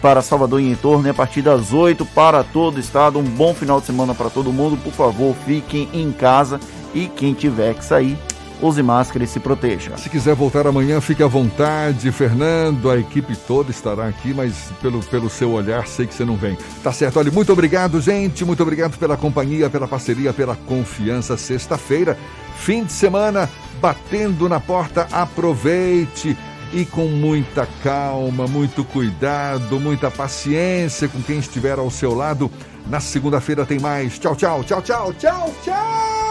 para 0.00 0.20
Salvador 0.20 0.60
e 0.60 0.70
em 0.70 0.74
torno 0.74 1.08
a 1.08 1.14
partir 1.14 1.42
das 1.42 1.72
8 1.72 2.04
para 2.06 2.42
todo 2.42 2.76
o 2.76 2.80
estado. 2.80 3.18
Um 3.18 3.22
bom 3.22 3.54
final 3.54 3.80
de 3.80 3.86
semana 3.86 4.14
para 4.14 4.28
todo 4.28 4.52
mundo. 4.52 4.76
Por 4.76 4.92
favor, 4.92 5.34
fiquem 5.46 5.88
em 5.92 6.10
casa 6.10 6.58
e 6.92 7.06
quem 7.06 7.32
tiver 7.32 7.74
que 7.74 7.84
sair, 7.84 8.18
use 8.62 8.82
máscara 8.82 9.24
e 9.24 9.26
se 9.26 9.40
proteja. 9.40 9.96
Se 9.96 10.08
quiser 10.08 10.34
voltar 10.34 10.66
amanhã, 10.66 11.00
fique 11.00 11.22
à 11.22 11.26
vontade. 11.26 12.10
Fernando, 12.12 12.90
a 12.90 12.96
equipe 12.96 13.34
toda 13.34 13.70
estará 13.70 14.06
aqui, 14.06 14.32
mas 14.32 14.70
pelo, 14.80 15.02
pelo 15.02 15.28
seu 15.28 15.52
olhar, 15.52 15.86
sei 15.86 16.06
que 16.06 16.14
você 16.14 16.24
não 16.24 16.36
vem. 16.36 16.56
Tá 16.82 16.92
certo, 16.92 17.18
olha, 17.18 17.30
muito 17.30 17.52
obrigado, 17.52 18.00
gente. 18.00 18.44
Muito 18.44 18.62
obrigado 18.62 18.96
pela 18.96 19.16
companhia, 19.16 19.68
pela 19.68 19.88
parceria, 19.88 20.32
pela 20.32 20.54
confiança. 20.54 21.36
Sexta-feira, 21.36 22.16
fim 22.56 22.84
de 22.84 22.92
semana, 22.92 23.50
batendo 23.80 24.48
na 24.48 24.60
porta. 24.60 25.08
Aproveite 25.10 26.36
e 26.72 26.84
com 26.84 27.06
muita 27.06 27.68
calma, 27.82 28.46
muito 28.46 28.84
cuidado, 28.84 29.78
muita 29.78 30.10
paciência 30.10 31.08
com 31.08 31.20
quem 31.20 31.38
estiver 31.38 31.78
ao 31.78 31.90
seu 31.90 32.14
lado. 32.14 32.50
Na 32.86 33.00
segunda-feira 33.00 33.66
tem 33.66 33.78
mais. 33.78 34.18
Tchau, 34.18 34.34
tchau, 34.34 34.64
tchau, 34.64 34.82
tchau, 34.82 35.12
tchau, 35.14 35.54
tchau. 35.64 36.21